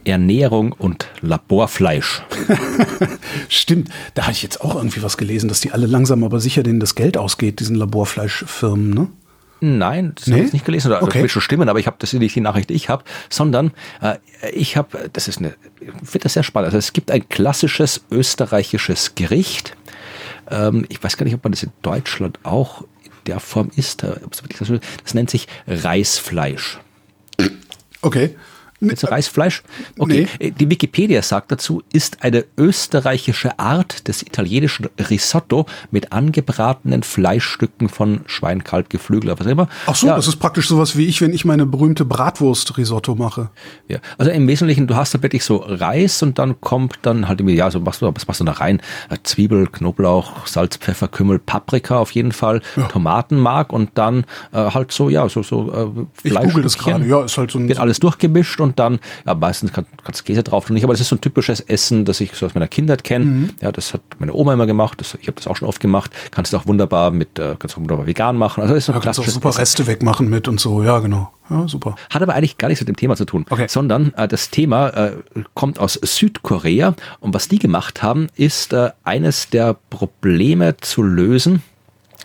Ernährung 0.06 0.72
und 0.72 1.08
Laborfleisch. 1.22 2.22
Stimmt, 3.50 3.90
da 4.14 4.24
hatte 4.24 4.32
ich 4.34 4.44
jetzt 4.44 4.62
auch 4.62 4.76
irgendwie 4.76 5.04
was 5.04 5.18
gelesen, 5.18 5.48
dass 5.50 5.60
die 5.62 5.72
alle 5.72 5.86
langsam 5.86 6.24
aber 6.24 6.40
sicher 6.40 6.64
denen 6.64 6.80
das 6.80 6.96
Geld 6.96 7.18
ausgeht, 7.18 7.60
diesen 7.60 7.76
Laborfleischfirmen, 7.76 8.90
ne? 8.92 9.08
Nein, 9.60 10.12
das 10.16 10.28
Nee? 10.28 10.36
habe 10.36 10.46
ich 10.48 10.54
nicht 10.54 10.66
gelesen. 10.66 10.88
Oder 10.92 11.02
Okay. 11.04 11.14
das 11.14 11.22
wird 11.24 11.32
schon 11.32 11.42
stimmen, 11.42 11.70
aber 11.70 11.80
ich 11.80 11.88
habe 11.88 11.96
das 12.00 12.12
nicht 12.12 12.36
die 12.36 12.42
Nachricht, 12.42 12.70
die 12.70 12.74
ich 12.74 12.90
habe, 12.90 13.04
sondern 13.30 13.72
äh, 14.02 14.18
ich 14.54 14.76
habe, 14.76 15.10
das 15.14 15.30
ist 15.30 15.40
eine, 15.40 15.56
finde 16.04 16.20
das 16.24 16.34
sehr 16.34 16.44
spannend. 16.44 16.68
Also 16.68 16.78
es 16.78 16.92
gibt 16.92 17.12
ein 17.12 17.28
klassisches 17.30 18.04
österreichisches 18.12 19.16
Gericht. 19.16 19.78
Ähm, 20.52 20.86
ich 20.90 21.02
weiß 21.02 21.16
gar 21.16 21.24
nicht, 21.24 21.34
ob 21.36 21.44
man 21.46 21.54
das 21.54 21.64
in 21.64 21.72
Deutschland 21.82 22.40
auch 22.44 22.84
der 23.26 23.40
Form 23.40 23.72
isst. 23.76 24.04
äh, 24.04 24.16
das 25.04 25.14
nennt 25.14 25.30
sich 25.30 25.48
Reisfleisch. 25.68 26.80
Okay. 28.02 28.36
Jetzt 28.90 29.10
Reisfleisch? 29.10 29.64
Okay. 29.98 30.28
Äh, 30.40 30.52
Die 30.52 30.70
Wikipedia 30.70 31.22
sagt 31.22 31.52
dazu, 31.52 31.82
ist 31.92 32.24
eine 32.24 32.46
österreichische 32.58 33.58
Art 33.60 34.08
des 34.08 34.22
italienischen 34.22 34.88
Risotto 35.10 35.66
mit 35.92 36.12
angebratenen 36.12 37.04
Fleischstücken 37.04 37.90
von 37.90 38.22
Schwein, 38.26 38.64
Kalb, 38.64 38.90
Geflügel, 38.90 39.34
was 39.38 39.48
immer. 39.48 39.68
Ach 39.86 39.96
so, 39.96 40.08
Ja, 40.08 40.16
das 40.16 40.28
ist 40.28 40.38
praktisch 40.38 40.68
sowas 40.68 40.98
wie 40.98 41.06
ich, 41.06 41.22
wenn 41.22 41.34
ich 41.34 41.46
meine 41.46 41.66
berühmte 41.66 42.06
Bratwurst-Risotto 42.06 43.16
mache. 43.16 43.50
Ja, 43.88 44.00
also 44.18 44.32
im 44.32 44.48
Wesentlichen, 44.48 44.88
du 44.88 44.96
hast 44.96 45.14
da 45.14 45.22
wirklich 45.22 45.44
so 45.44 45.58
Reis 45.58 46.22
und 46.24 46.40
dann 46.40 46.60
kommt 46.62 47.00
dann 47.04 47.28
halt 47.28 47.40
irgendwie, 47.40 47.56
ja, 47.56 47.70
so 47.72 47.80
machst 47.80 48.02
du, 48.02 48.12
was 48.14 48.28
machst 48.28 48.42
du 48.42 48.46
da 48.46 48.54
rein? 48.54 48.82
Äh, 49.10 49.18
Zwiebel, 49.24 49.68
Knoblauch, 49.68 50.48
Salz, 50.48 50.78
Pfeffer, 50.78 51.08
Kümmel, 51.08 51.40
Paprika 51.40 51.98
auf 51.98 52.12
jeden 52.12 52.32
Fall, 52.32 52.62
Tomatenmark 52.90 53.72
und 53.74 53.92
dann 53.96 54.26
äh, 54.52 54.58
halt 54.72 54.92
so, 54.92 55.10
ja, 55.10 55.28
so, 55.30 55.44
so 55.44 55.72
äh, 56.24 56.28
Ich 56.28 56.34
google 56.36 56.64
das 56.64 56.78
gerade. 56.78 57.06
Ja, 57.06 57.24
ist 57.24 57.38
halt 57.38 57.52
so 57.52 57.60
ein. 57.60 57.68
Wird 57.68 57.80
alles 57.80 58.00
durchgemischt 58.00 58.60
und 58.60 58.73
dann, 58.76 59.00
ja, 59.26 59.34
meistens 59.34 59.74
kann, 59.74 59.86
kannst 60.04 60.26
Käse 60.26 60.44
drauf 60.44 60.66
tun 60.66 60.74
nicht, 60.74 60.84
aber 60.84 60.94
das 60.94 61.02
ist 61.02 61.10
so 61.10 61.16
ein 61.16 61.22
typisches 61.22 61.60
Essen, 61.60 62.06
das 62.06 62.20
ich 62.22 62.34
so 62.34 62.46
aus 62.46 62.54
meiner 62.56 62.68
Kindheit 62.68 63.04
kenne. 63.04 63.26
Mhm. 63.26 63.50
Ja, 63.62 63.72
das 63.72 63.94
hat 63.94 64.02
meine 64.20 64.34
Oma 64.34 64.54
immer 64.54 64.66
gemacht, 64.66 65.00
das, 65.00 65.18
ich 65.20 65.28
habe 65.28 65.36
das 65.36 65.48
auch 65.48 65.56
schon 65.56 65.68
oft 65.68 65.80
gemacht. 65.80 66.12
Kannst 66.32 66.54
du 66.54 66.58
auch 66.58 66.68
wunderbar 66.68 67.12
mit, 67.12 67.40
äh, 67.40 67.56
kannst 67.60 67.76
du 67.76 67.80
auch 67.80 67.84
wunderbar 67.84 68.08
vegan 68.08 68.38
machen. 68.38 68.62
Also 68.62 68.76
ist 68.76 68.86
so 68.86 68.94
ein 68.94 69.00
Da 69.00 69.04
kannst 69.04 69.20
auch 69.20 69.26
super 69.26 69.50
Essen. 69.50 69.60
Reste 69.60 69.88
wegmachen 69.88 70.30
mit 70.30 70.48
und 70.48 70.60
so. 70.60 70.84
Ja, 70.84 71.00
genau. 71.00 71.32
Ja, 71.50 71.68
super. 71.68 71.96
Hat 72.10 72.22
aber 72.22 72.34
eigentlich 72.36 72.58
gar 72.58 72.70
nichts 72.70 72.82
mit 72.82 72.88
dem 72.88 72.96
Thema 72.96 73.16
zu 73.18 73.26
tun, 73.26 73.46
Okay. 73.50 73.66
sondern 73.68 74.14
äh, 74.16 74.28
das 74.28 74.50
Thema 74.50 74.90
äh, 74.90 75.12
kommt 75.54 75.78
aus 75.78 76.00
Südkorea 76.02 76.96
und 77.20 77.34
was 77.34 77.48
die 77.50 77.60
gemacht 77.60 78.02
haben, 78.02 78.28
ist 78.36 78.74
äh, 78.74 78.92
eines 79.04 79.50
der 79.50 79.76
Probleme 79.90 80.78
zu 80.78 81.04
lösen, 81.04 81.62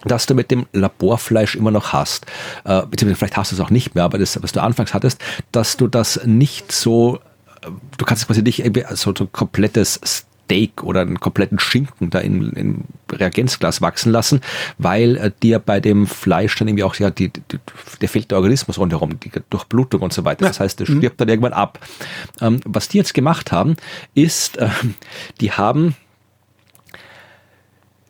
das 0.08 0.26
du 0.26 0.34
mit 0.34 0.50
dem 0.50 0.66
Laborfleisch 0.72 1.54
immer 1.54 1.70
noch 1.70 1.92
hast. 1.92 2.26
Äh, 2.64 2.82
beziehungsweise 2.86 3.18
vielleicht 3.18 3.36
hast 3.36 3.52
du 3.52 3.56
es 3.56 3.60
auch 3.60 3.70
nicht 3.70 3.94
mehr, 3.94 4.04
aber 4.04 4.18
das, 4.18 4.42
was 4.42 4.52
du 4.52 4.62
anfangs 4.62 4.94
hattest, 4.94 5.20
dass 5.52 5.76
du 5.76 5.86
das 5.86 6.24
nicht 6.24 6.72
so, 6.72 7.20
äh, 7.62 7.70
du 7.96 8.04
kannst 8.04 8.22
es 8.22 8.26
quasi 8.26 8.42
nicht 8.42 8.60
irgendwie 8.60 8.84
so, 8.90 9.14
so 9.16 9.24
ein 9.24 9.32
komplettes 9.32 10.00
Steak 10.48 10.82
oder 10.82 11.02
einen 11.02 11.20
kompletten 11.20 11.58
Schinken 11.58 12.10
da 12.10 12.20
in, 12.20 12.52
in 12.52 12.84
Reagenzglas 13.12 13.82
wachsen 13.82 14.10
lassen, 14.10 14.40
weil 14.78 15.16
äh, 15.16 15.30
dir 15.42 15.58
bei 15.58 15.78
dem 15.80 16.06
Fleisch 16.06 16.56
dann 16.56 16.68
irgendwie 16.68 16.84
auch, 16.84 16.94
ja, 16.96 17.10
die, 17.10 17.28
die, 17.28 17.58
der 18.00 18.08
fehlt 18.08 18.30
der 18.30 18.38
Organismus 18.38 18.78
rundherum, 18.78 19.20
die 19.20 19.30
Durchblutung 19.50 20.00
und 20.00 20.12
so 20.12 20.24
weiter. 20.24 20.46
Das 20.46 20.60
heißt, 20.60 20.80
der 20.80 20.86
stirbt 20.86 21.20
dann 21.20 21.28
irgendwann 21.28 21.52
ab. 21.52 21.78
Ähm, 22.40 22.60
was 22.64 22.88
die 22.88 22.96
jetzt 22.98 23.12
gemacht 23.12 23.52
haben, 23.52 23.76
ist, 24.14 24.56
äh, 24.56 24.68
die 25.40 25.52
haben 25.52 25.94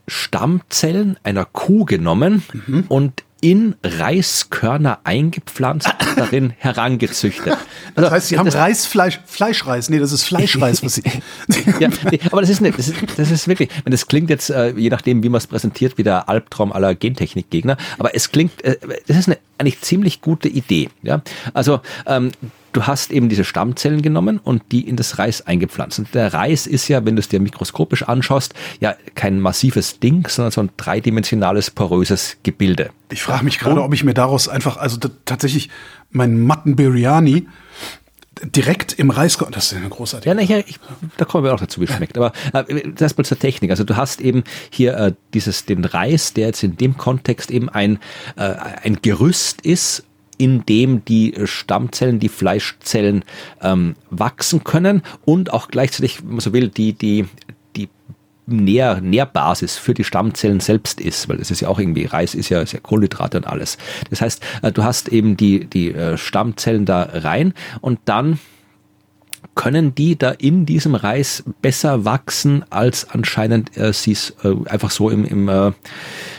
Stammzellen 0.08 1.16
einer 1.22 1.44
Kuh 1.44 1.84
genommen 1.84 2.42
und 2.88 3.22
in 3.40 3.76
Reiskörner 3.84 4.98
eingepflanzt 5.04 5.88
und 5.88 6.18
darin 6.18 6.50
herangezüchtet. 6.58 7.56
Also, 7.94 8.02
Das 8.02 8.10
heißt, 8.10 8.28
sie 8.28 8.38
haben 8.38 8.48
Reisfleisch, 8.48 9.20
Fleischreis. 9.26 9.90
Nee, 9.90 10.00
das 10.00 10.10
ist 10.12 10.24
Fleischreis, 10.24 10.82
was 10.82 10.94
sie. 10.94 11.02
ja, 11.80 11.88
nee, 12.10 12.18
aber 12.32 12.40
das 12.40 12.50
ist, 12.50 12.60
eine, 12.60 12.72
das, 12.72 12.88
ist, 12.88 12.96
das 13.16 13.30
ist 13.30 13.46
wirklich, 13.46 13.68
das 13.84 14.08
klingt 14.08 14.28
jetzt, 14.28 14.50
äh, 14.50 14.70
je 14.70 14.90
nachdem, 14.90 15.22
wie 15.22 15.28
man 15.28 15.38
es 15.38 15.46
präsentiert, 15.46 15.98
wie 15.98 16.02
der 16.02 16.28
Albtraum 16.28 16.72
aller 16.72 16.96
Gentechnikgegner, 16.96 17.76
aber 17.98 18.14
es 18.16 18.32
klingt, 18.32 18.64
äh, 18.64 18.76
das 19.06 19.16
ist 19.16 19.28
eine 19.28 19.38
eigentlich 19.58 19.80
ziemlich 19.82 20.20
gute 20.20 20.48
Idee. 20.48 20.88
Ja? 21.02 21.22
Also 21.54 21.80
ähm, 22.06 22.32
du 22.72 22.86
hast 22.86 23.10
eben 23.12 23.28
diese 23.28 23.44
Stammzellen 23.44 24.02
genommen 24.02 24.38
und 24.38 24.62
die 24.72 24.88
in 24.88 24.96
das 24.96 25.18
Reis 25.18 25.46
eingepflanzt. 25.46 25.98
Und 25.98 26.14
der 26.14 26.32
Reis 26.32 26.66
ist 26.66 26.88
ja, 26.88 27.04
wenn 27.04 27.16
du 27.16 27.20
es 27.20 27.28
dir 27.28 27.40
mikroskopisch 27.40 28.02
anschaust, 28.04 28.54
ja 28.80 28.94
kein 29.14 29.40
massives 29.40 30.00
Ding, 30.00 30.26
sondern 30.28 30.52
so 30.52 30.60
ein 30.60 30.70
dreidimensionales, 30.76 31.70
poröses 31.70 32.36
Gebilde. 32.42 32.90
Ich 33.10 33.22
frage 33.22 33.44
mich 33.44 33.58
gerade, 33.58 33.82
ob 33.82 33.94
ich 33.94 34.04
mir 34.04 34.14
daraus 34.14 34.48
einfach, 34.48 34.76
also 34.76 34.98
tatsächlich 35.24 35.70
meinen 36.10 36.46
Matten 36.46 36.76
Biryani 36.76 37.46
direkt 38.44 38.92
im 38.92 39.10
Reis. 39.10 39.38
Das 39.50 39.72
ist 39.72 39.78
eine 39.78 39.88
großartige. 39.88 40.28
Ja, 40.28 40.40
nachher, 40.40 40.66
ich, 40.66 40.78
da 41.16 41.24
kommen 41.24 41.44
wir 41.44 41.54
auch 41.54 41.60
dazu, 41.60 41.80
wie 41.80 41.84
es 41.84 41.92
schmeckt. 41.92 42.16
Aber 42.16 42.32
äh, 42.52 42.82
das 42.94 43.16
mal 43.16 43.24
zur 43.24 43.38
Technik. 43.38 43.70
Also 43.70 43.84
du 43.84 43.96
hast 43.96 44.20
eben 44.20 44.44
hier 44.70 44.96
äh, 44.96 45.12
dieses 45.34 45.64
den 45.64 45.84
Reis, 45.84 46.34
der 46.34 46.48
jetzt 46.48 46.62
in 46.62 46.76
dem 46.76 46.96
Kontext 46.96 47.50
eben 47.50 47.68
ein 47.68 47.98
äh, 48.36 48.54
ein 48.82 48.98
Gerüst 49.02 49.62
ist, 49.62 50.04
in 50.38 50.64
dem 50.64 51.04
die 51.04 51.34
äh, 51.34 51.46
Stammzellen, 51.46 52.20
die 52.20 52.28
Fleischzellen 52.28 53.24
ähm, 53.60 53.96
wachsen 54.10 54.64
können 54.64 55.02
und 55.24 55.52
auch 55.52 55.68
gleichzeitig, 55.68 56.22
wenn 56.22 56.30
man 56.30 56.40
so 56.40 56.52
will, 56.52 56.68
die 56.68 56.94
die 56.94 57.26
die 57.76 57.88
Nähr, 58.46 59.00
Nährbasis 59.00 59.76
für 59.76 59.92
die 59.92 60.04
Stammzellen 60.04 60.60
selbst 60.60 61.00
ist, 61.00 61.28
weil 61.28 61.40
es 61.40 61.50
ist 61.50 61.60
ja 61.60 61.68
auch 61.68 61.78
irgendwie, 61.78 62.06
Reis 62.06 62.34
ist 62.34 62.48
ja, 62.48 62.62
ist 62.62 62.72
ja 62.72 62.80
Kohlenhydrate 62.80 63.36
und 63.36 63.46
alles. 63.46 63.76
Das 64.08 64.22
heißt, 64.22 64.42
äh, 64.62 64.72
du 64.72 64.84
hast 64.84 65.08
eben 65.08 65.36
die, 65.36 65.66
die 65.66 65.92
äh, 65.92 66.16
Stammzellen 66.16 66.86
da 66.86 67.02
rein 67.12 67.52
und 67.80 67.98
dann 68.06 68.38
können 69.54 69.92
die 69.92 70.16
da 70.16 70.30
in 70.30 70.66
diesem 70.66 70.94
Reis 70.94 71.42
besser 71.60 72.04
wachsen, 72.04 72.64
als 72.70 73.10
anscheinend 73.10 73.76
äh, 73.76 73.92
sie 73.92 74.12
es 74.12 74.36
äh, 74.44 74.54
einfach 74.66 74.90
so 74.90 75.10
im, 75.10 75.24
im, 75.24 75.48
äh, 75.48 75.72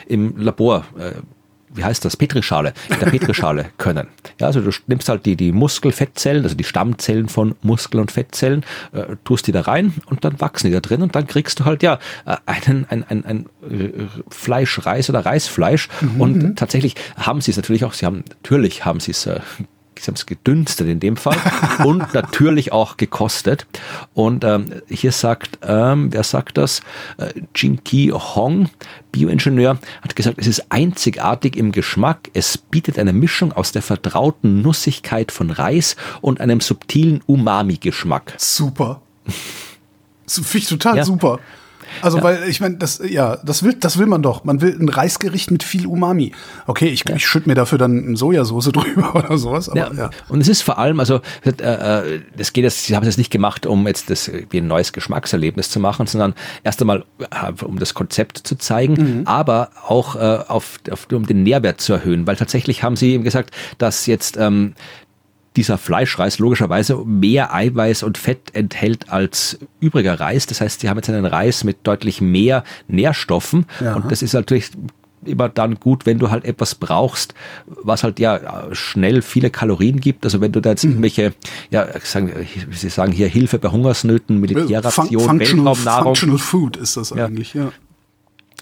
im 0.08 0.38
Labor, 0.38 0.86
äh, 0.98 1.12
wie 1.74 1.84
heißt 1.84 2.04
das, 2.06 2.18
Petrischale, 2.18 2.74
in 2.90 3.00
der 3.00 3.08
Petrischale 3.08 3.68
können. 3.78 4.08
Ja, 4.40 4.48
also 4.48 4.62
du 4.62 4.72
nimmst 4.88 5.10
halt 5.10 5.26
die, 5.26 5.36
die 5.36 5.52
Muskelfettzellen, 5.52 6.44
also 6.44 6.56
die 6.56 6.64
Stammzellen 6.64 7.30
von 7.30 7.56
Muskel- 7.62 8.00
und 8.00 8.12
Fettzellen, 8.12 8.66
äh, 8.92 9.16
tust 9.24 9.48
die 9.48 9.52
da 9.52 9.62
rein 9.62 9.94
und 10.08 10.26
dann 10.26 10.40
wachsen 10.42 10.68
die 10.68 10.74
da 10.74 10.80
drin 10.80 11.02
und 11.02 11.16
dann 11.16 11.28
kriegst 11.28 11.60
du 11.60 11.66
halt 11.66 11.84
ja 11.84 12.00
äh, 12.26 12.38
einen, 12.46 12.86
ein, 12.90 13.04
ein, 13.04 13.26
ein 13.26 13.46
äh, 13.70 14.08
Fleischreis 14.30 15.10
oder 15.10 15.26
Reisfleisch. 15.26 15.90
Und 16.18 16.58
tatsächlich 16.58 16.96
haben 17.18 17.42
sie 17.42 17.52
es 17.52 17.58
natürlich 17.58 17.84
auch, 17.84 17.94
sie 17.94 18.06
haben, 18.06 18.24
natürlich 18.28 18.86
haben 18.86 19.00
sie 19.00 19.12
es 19.12 19.26
äh, 19.26 19.40
Sie 20.02 20.08
haben 20.08 20.16
es 20.16 20.26
gedünstet 20.26 20.88
in 20.88 21.00
dem 21.00 21.18
Fall 21.18 21.38
und 21.86 22.14
natürlich 22.14 22.72
auch 22.72 22.98
gekostet. 22.98 23.66
Und 24.14 24.44
ähm, 24.44 24.82
hier 24.90 25.12
sagt, 25.12 25.60
ähm, 25.64 26.12
wer 26.14 26.24
sagt 26.24 26.58
das? 26.58 26.82
Äh, 27.18 27.34
Jinki 27.56 28.12
Hong, 28.14 28.70
Bioingenieur, 29.12 29.78
hat 30.02 30.16
gesagt, 30.16 30.38
es 30.40 30.48
ist 30.48 30.72
einzigartig 30.72 31.56
im 31.56 31.72
Geschmack. 31.72 32.30
Es 32.34 32.58
bietet 32.58 32.98
eine 33.00 33.14
Mischung 33.14 33.52
aus 33.54 33.72
der 33.72 33.82
vertrauten 33.82 34.62
Nussigkeit 34.62 35.32
von 35.32 35.52
Reis 35.52 35.96
und 36.22 36.42
einem 36.42 36.62
subtilen 36.62 37.22
Umami-Geschmack. 37.26 38.34
Super. 38.38 39.02
Finde 40.28 40.58
ich 40.58 40.68
total 40.68 40.98
Ja. 40.98 41.04
super. 41.04 41.40
Also, 42.02 42.22
weil 42.24 42.48
ich 42.48 42.62
meine, 42.62 42.78
das, 42.78 43.02
ja, 43.08 43.38
das 43.38 43.64
will, 43.64 43.74
das 43.74 43.98
will 43.98 44.08
man 44.08 44.22
doch. 44.22 44.44
Man 44.44 44.62
will 44.62 44.78
ein 44.80 44.90
Reisgericht 44.90 45.52
mit 45.52 45.64
viel 45.64 45.88
Umami. 45.88 46.34
Okay, 46.68 46.88
ich, 46.88 47.04
ja. 47.08 47.16
ich 47.16 47.26
schütte 47.26 47.50
mir 47.50 47.56
dafür 47.56 47.78
dann 47.78 48.16
Sojasauce 48.16 48.70
drüber 48.74 49.16
oder 49.16 49.38
sowas. 49.38 49.70
Aber, 49.70 49.80
ja. 49.80 49.92
ja. 49.94 50.10
Und 50.28 50.42
es 50.42 50.48
ist 50.48 50.62
vor 50.62 50.78
allem, 50.78 51.00
also 51.00 51.22
äh, 51.44 51.50
äh, 51.50 52.22
das 52.38 52.54
geht 52.54 52.64
jetzt, 52.64 52.86
Sie 52.86 52.96
haben 52.96 53.06
es 53.06 53.18
nicht 53.18 53.32
gemacht, 53.32 53.66
um 53.66 53.88
jetzt 53.88 54.10
das 54.10 54.32
wie 54.50 54.58
ein 54.58 54.68
neues 54.68 54.94
Geschmackserlebnis 54.94 55.70
zu 55.70 55.80
machen, 55.80 56.08
sondern 56.08 56.34
erst 56.64 56.82
einmal 56.82 57.06
äh, 57.20 57.64
um 57.64 57.80
das 57.80 57.94
Konzept 57.94 58.38
zu 58.38 58.58
zeigen, 58.58 58.94
mhm. 58.94 59.22
aber 59.28 59.70
auch 59.88 60.16
auf, 60.16 60.80
auf, 60.90 61.08
um 61.12 61.26
den 61.26 61.44
Nährwert 61.44 61.82
zu 61.82 61.94
erhöhen, 61.94 62.28
weil 62.28 62.36
tatsächlich 62.36 62.84
haben 62.84 62.96
Sie 62.96 63.14
eben 63.14 63.24
gesagt, 63.24 63.52
dass 63.78 64.06
jetzt 64.06 64.38
ähm, 64.38 64.74
dieser 65.56 65.78
Fleischreis 65.78 66.40
logischerweise 66.40 66.98
mehr 67.06 67.54
Eiweiß 67.54 68.04
und 68.04 68.18
Fett 68.18 68.54
enthält 68.54 69.10
als 69.10 69.60
übriger 69.80 70.20
Reis. 70.20 70.46
Das 70.46 70.62
heißt, 70.62 70.82
sie 70.82 70.90
haben 70.90 70.98
jetzt 70.98 71.10
einen 71.10 71.26
Reis 71.26 71.64
mit 71.64 71.80
deutlich 71.84 72.22
mehr 72.22 72.64
Nährstoffen. 72.88 73.66
Ja. 73.80 73.96
Und 73.96 74.12
das 74.12 74.22
ist 74.22 74.34
natürlich 74.34 74.72
immer 75.26 75.50
dann 75.50 75.76
gut, 75.76 76.06
wenn 76.06 76.20
du 76.20 76.30
halt 76.30 76.46
etwas 76.46 76.76
brauchst, 76.76 77.34
was 77.66 78.04
halt 78.04 78.20
ja 78.20 78.68
schnell 78.72 79.22
viele 79.22 79.50
Kalorien 79.50 80.00
gibt. 80.00 80.24
Also 80.24 80.40
wenn 80.40 80.52
du 80.52 80.62
da 80.62 80.72
jetzt 80.72 80.84
mhm. 80.84 80.92
irgendwelche, 80.92 81.34
ja, 81.72 81.88
sagen, 82.02 82.32
wie 82.70 82.76
Sie 82.76 82.90
sagen 82.90 83.12
hier 83.12 83.28
Hilfe 83.28 83.60
bei 83.60 83.70
Hungersnöten, 83.70 84.40
Militärration, 84.40 85.08
Fun. 85.08 85.42
Functional 86.04 86.38
Food 86.38 86.78
ist 86.78 86.96
das 86.98 87.12
eigentlich, 87.12 87.54
ja. 87.54 87.66
ja. 87.66 87.72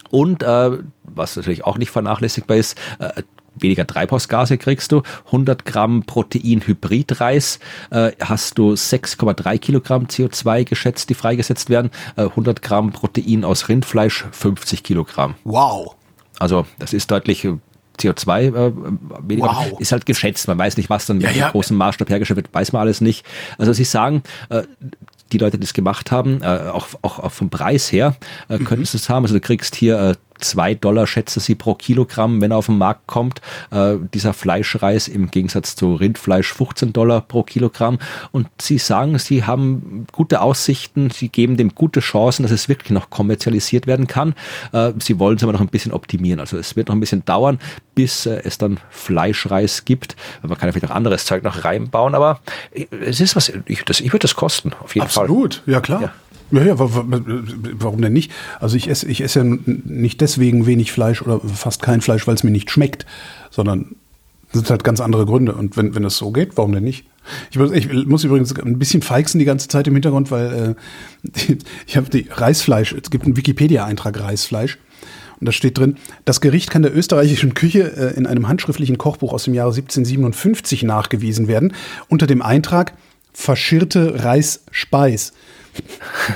Und 0.09 0.41
äh, 0.43 0.77
was 1.03 1.35
natürlich 1.35 1.65
auch 1.65 1.77
nicht 1.77 1.91
vernachlässigbar 1.91 2.57
ist, 2.57 2.77
äh, 2.99 3.23
weniger 3.60 3.86
Treibhausgase 3.86 4.58
kriegst 4.58 4.92
du, 4.92 5.04
100 5.28 5.66
Gramm 5.66 6.04
Protein-Hybridreis 6.04 7.60
äh, 7.92 8.12
hast 8.20 8.58
du 8.58 8.74
6,3 8.74 9.58
Kilogramm 9.58 10.06
CO2 10.06 10.64
geschätzt, 10.64 11.10
die 11.10 11.14
freigesetzt 11.14 11.70
werden, 11.70 11.92
äh, 12.16 12.24
100 12.24 12.62
Gramm 12.62 12.92
Protein 12.92 13.44
aus 13.44 13.70
Rindfleisch 13.70 14.26
50 14.32 14.84
Kilogramm. 14.84 15.36
Wow. 15.44 15.96
Also 16.40 16.66
das 16.80 16.94
ist 16.94 17.10
deutlich 17.12 17.46
äh, 17.46 17.54
CO2 18.00 18.42
äh, 18.42 18.74
weniger. 19.28 19.48
Wow. 19.48 19.80
Ist 19.80 19.92
halt 19.92 20.06
geschätzt. 20.06 20.48
Man 20.48 20.58
weiß 20.58 20.78
nicht, 20.78 20.90
was 20.90 21.06
dann 21.06 21.20
ja, 21.20 21.30
mit 21.30 21.38
ja. 21.38 21.50
großem 21.50 21.76
Maßstab 21.76 22.10
hergestellt 22.10 22.38
wird, 22.38 22.54
weiß 22.54 22.74
man 22.74 22.82
alles 22.82 23.02
nicht. 23.02 23.26
Also 23.58 23.74
sie 23.74 23.84
sagen, 23.84 24.24
äh, 24.50 24.64
die 25.32 25.38
Leute, 25.38 25.58
die 25.58 25.66
das 25.66 25.74
gemacht 25.74 26.12
haben, 26.12 26.42
äh, 26.42 26.46
auch, 26.46 26.88
auch, 27.02 27.20
auch 27.20 27.32
vom 27.32 27.50
Preis 27.50 27.92
her, 27.92 28.16
äh, 28.50 28.58
mhm. 28.58 28.66
könntest 28.66 28.94
du 28.94 28.98
es 28.98 29.10
haben. 29.10 29.24
Also 29.24 29.36
du 29.36 29.42
kriegst 29.42 29.76
hier 29.76 30.16
äh, 30.38 30.43
zwei 30.43 30.73
Dollar 30.73 31.07
schätze 31.07 31.39
sie 31.39 31.55
pro 31.55 31.76
Kilogramm, 31.76 32.41
wenn 32.41 32.51
er 32.51 32.57
auf 32.57 32.68
den 32.68 32.77
Markt 32.77 33.07
kommt. 33.07 33.41
Äh, 33.72 33.95
dieser 34.14 34.34
Fleischreis 34.34 35.07
im 35.07 35.31
Gegensatz 35.31 35.76
zu 35.76 35.95
Rindfleisch 35.95 36.53
15 36.53 36.93
Dollar 36.93 37.22
pro 37.22 37.43
Kilogramm. 37.43 37.99
Und 38.31 38.47
sie 38.61 38.77
sagen, 38.77 39.18
sie 39.19 39.43
haben 39.43 40.07
gute 40.11 40.41
Aussichten, 40.41 41.09
sie 41.09 41.30
geben 41.30 41.57
dem 41.57 41.76
gute 41.76 41.99
Chancen, 41.99 42.43
dass 42.43 42.51
es 42.51 42.69
wirklich 42.69 42.91
noch 42.91 43.09
kommerzialisiert 43.09 43.88
werden 43.88 44.07
kann. 44.07 44.35
Äh, 44.72 44.93
sie 44.99 45.19
wollen 45.19 45.38
es 45.38 45.43
aber 45.43 45.53
noch 45.53 45.61
ein 45.61 45.68
bisschen 45.68 45.93
optimieren. 45.93 46.39
Also 46.39 46.57
es 46.57 46.76
wird 46.76 46.88
noch 46.89 46.95
ein 46.95 46.99
bisschen 46.99 47.26
dauern, 47.26 47.59
bis 47.95 48.26
äh, 48.26 48.41
es 48.43 48.57
dann 48.57 48.80
Fleischreis 48.89 49.85
gibt. 49.85 50.15
Man 50.41 50.57
kann 50.57 50.68
ja 50.69 50.73
vielleicht 50.73 50.91
auch 50.91 50.95
anderes 50.95 51.26
Zeug 51.26 51.43
noch 51.43 51.64
reinbauen, 51.64 52.15
aber 52.15 52.39
äh, 52.73 52.85
es 53.05 53.19
ist 53.19 53.35
was, 53.35 53.51
ich, 53.65 53.84
das, 53.84 53.99
ich 53.99 54.07
würde 54.14 54.19
das 54.19 54.35
kosten, 54.35 54.73
auf 54.81 54.95
jeden 54.95 55.05
Absolut. 55.05 55.27
Fall. 55.27 55.35
Absolut, 55.38 55.64
ja 55.65 55.81
klar. 55.81 56.01
Ja. 56.01 56.11
Ja, 56.52 56.64
ja, 56.64 56.76
warum 56.78 58.02
denn 58.02 58.14
nicht? 58.14 58.32
Also 58.60 58.78
ich 58.78 58.90
esse, 58.90 59.07
ich 59.07 59.22
esse 59.22 59.40
ja 59.40 59.57
nicht 59.65 60.22
deswegen 60.22 60.65
wenig 60.65 60.91
Fleisch 60.91 61.22
oder 61.22 61.41
fast 61.41 61.82
kein 61.82 62.02
Fleisch, 62.02 62.26
weil 62.26 62.36
es 62.36 62.44
mir 62.44 62.52
nicht 62.52 62.72
schmeckt, 62.72 63.06
sondern 63.49 63.95
das 64.52 64.61
sind 64.61 64.69
halt 64.69 64.84
ganz 64.84 65.02
andere 65.02 65.26
Gründe. 65.26 65.53
Und 65.53 65.76
wenn, 65.76 65.94
wenn 65.94 66.06
es 66.06 66.18
so 66.18 66.32
geht, 66.32 66.56
warum 66.56 66.72
denn 66.72 66.84
nicht? 66.84 67.06
Ich 67.52 67.57
muss, 67.57 67.72
ich 67.72 68.07
muss 68.07 68.24
übrigens 68.24 68.57
ein 68.57 68.80
bisschen 68.80 69.02
feixen 69.02 69.40
die 69.40 69.45
ganze 69.45 69.68
Zeit 69.68 69.88
im 69.88 69.94
Hintergrund, 69.94 70.32
weil 70.32 70.76
äh, 71.36 71.57
ich 71.86 71.98
habe 71.98 72.10
die 72.10 72.28
Reisfleisch, 72.30 72.94
es 72.94 73.10
gibt 73.10 73.26
einen 73.26 73.36
Wikipedia-Eintrag 73.36 74.19
Reisfleisch. 74.19 74.78
Und 75.40 75.45
da 75.45 75.52
steht 75.52 75.78
drin, 75.78 75.98
das 76.26 76.41
Gericht 76.41 76.72
kann 76.72 76.82
der 76.82 76.95
österreichischen 76.95 77.53
Küche 77.53 77.95
äh, 77.95 78.18
in 78.18 78.26
einem 78.26 78.48
handschriftlichen 78.48 78.98
Kochbuch 78.98 79.34
aus 79.34 79.44
dem 79.44 79.53
Jahre 79.53 79.69
1757 79.69 80.84
nachgewiesen 80.84 81.48
werden, 81.48 81.74
unter 82.07 82.26
dem 82.26 82.41
Eintrag 82.41 82.94
verschirrte 83.34 84.24
Reisspeis. 84.24 85.34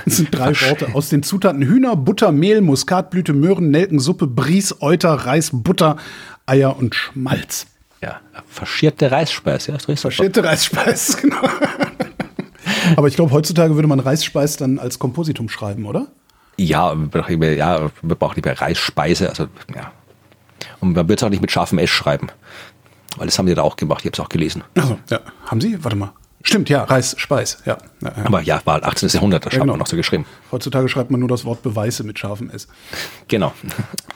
Das 0.05 0.17
sind 0.17 0.33
drei 0.33 0.49
Worte 0.61 0.93
aus 0.93 1.09
den 1.09 1.23
Zutaten 1.23 1.61
Hühner, 1.61 1.95
Butter, 1.95 2.31
Mehl, 2.31 2.61
Muskatblüte, 2.61 3.33
Möhren, 3.33 3.71
Nelken, 3.71 3.99
Suppe, 3.99 4.27
Bries, 4.27 4.81
Euter, 4.81 5.13
Reis, 5.13 5.49
Butter, 5.53 5.97
Eier 6.45 6.77
und 6.77 6.95
Schmalz. 6.95 7.67
Ja, 8.01 8.19
verschierte 8.47 9.11
Reisspeis, 9.11 9.67
ja, 9.67 9.77
Verschierte 9.77 10.43
Reisspeis, 10.43 11.17
genau. 11.21 11.41
Aber 12.95 13.07
ich 13.07 13.15
glaube, 13.15 13.31
heutzutage 13.31 13.75
würde 13.75 13.87
man 13.87 13.99
Reisspeis 13.99 14.57
dann 14.57 14.79
als 14.79 14.97
Kompositum 14.97 15.49
schreiben, 15.49 15.85
oder? 15.85 16.07
Ja, 16.57 16.93
ja, 16.93 17.89
wir 18.01 18.15
brauchen 18.15 18.35
lieber 18.35 18.59
Reisspeise, 18.59 19.29
also 19.29 19.47
ja. 19.73 19.91
Und 20.79 20.93
man 20.95 21.07
wird 21.07 21.19
es 21.19 21.23
auch 21.23 21.29
nicht 21.29 21.41
mit 21.41 21.51
scharfem 21.51 21.77
S 21.79 21.89
schreiben. 21.89 22.27
Weil 23.17 23.27
das 23.27 23.37
haben 23.37 23.45
die 23.45 23.53
da 23.53 23.61
auch 23.61 23.75
gemacht, 23.75 24.01
ich 24.01 24.05
habe 24.05 24.13
es 24.13 24.19
auch 24.19 24.29
gelesen. 24.29 24.63
Also, 24.75 24.97
ja. 25.09 25.19
Haben 25.45 25.61
Sie? 25.61 25.83
Warte 25.83 25.97
mal. 25.97 26.13
Stimmt, 26.43 26.69
ja, 26.69 26.83
Reis, 26.83 27.15
Speis, 27.17 27.59
ja. 27.65 27.77
ja, 28.01 28.11
ja. 28.15 28.25
Aber 28.25 28.41
ja, 28.41 28.61
war 28.65 28.83
18. 28.83 29.09
Jahrhundert, 29.09 29.45
das 29.45 29.53
ja, 29.53 29.59
genau. 29.59 29.77
noch 29.77 29.87
so 29.87 29.95
geschrieben. 29.95 30.25
Heutzutage 30.51 30.89
schreibt 30.89 31.11
man 31.11 31.19
nur 31.19 31.29
das 31.29 31.45
Wort 31.45 31.61
Beweise 31.61 32.03
mit 32.03 32.17
scharfem 32.17 32.49
S. 32.49 32.67
Genau. 33.27 33.53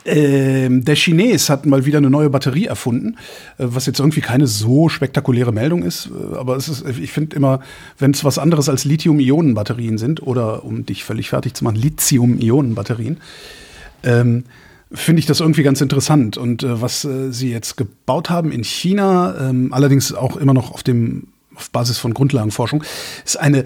Ähm, 0.06 0.86
der 0.86 0.96
Chines 0.96 1.50
hat 1.50 1.66
mal 1.66 1.86
wieder 1.86 1.98
eine 1.98 2.10
neue 2.10 2.30
Batterie 2.30 2.66
erfunden, 2.66 3.18
äh, 3.58 3.66
was 3.68 3.86
jetzt 3.86 4.00
irgendwie 4.00 4.22
keine 4.22 4.48
so 4.48 4.90
spektakuläre 4.90 5.52
Meldung 5.52 5.84
ist, 5.84 6.08
äh, 6.08 6.36
aber 6.38 6.56
es 6.56 6.68
ist, 6.68 6.86
ich 6.88 7.12
finde 7.12 7.36
immer, 7.36 7.60
wenn 7.98 8.12
es 8.12 8.24
was 8.24 8.38
anderes 8.38 8.70
als 8.70 8.86
Lithium-Ionen-Batterien 8.86 9.98
sind 9.98 10.22
oder, 10.22 10.64
um 10.64 10.86
dich 10.86 11.04
völlig 11.04 11.30
fertig 11.30 11.56
zu 11.56 11.64
machen, 11.64 11.78
Lithium-Ionen-Batterien, 11.78 13.18
ähm, 14.04 14.46
finde 14.92 15.20
ich 15.20 15.26
das 15.26 15.40
irgendwie 15.40 15.64
ganz 15.64 15.82
interessant. 15.82 16.38
Und 16.38 16.64
äh, 16.64 16.82
was 16.82 17.06
äh, 17.06 17.32
sie 17.32 17.52
jetzt 17.52 17.76
gebaut 17.78 18.30
haben 18.30 18.52
in 18.52 18.64
China, 18.64 19.36
ähm, 19.50 19.74
allerdings 19.74 20.14
auch 20.14 20.38
immer 20.38 20.54
noch 20.54 20.72
auf 20.72 20.84
dem 20.84 21.28
auf 21.56 21.72
Basis 21.72 21.98
von 21.98 22.14
Grundlagenforschung, 22.14 22.84
ist 23.24 23.40
eine 23.40 23.64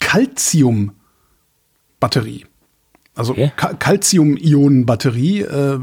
Calcium-Batterie. 0.00 2.44
Also 3.14 3.32
okay. 3.32 3.52
Calcium-Ionen-Batterie, 3.56 5.42
äh, 5.42 5.78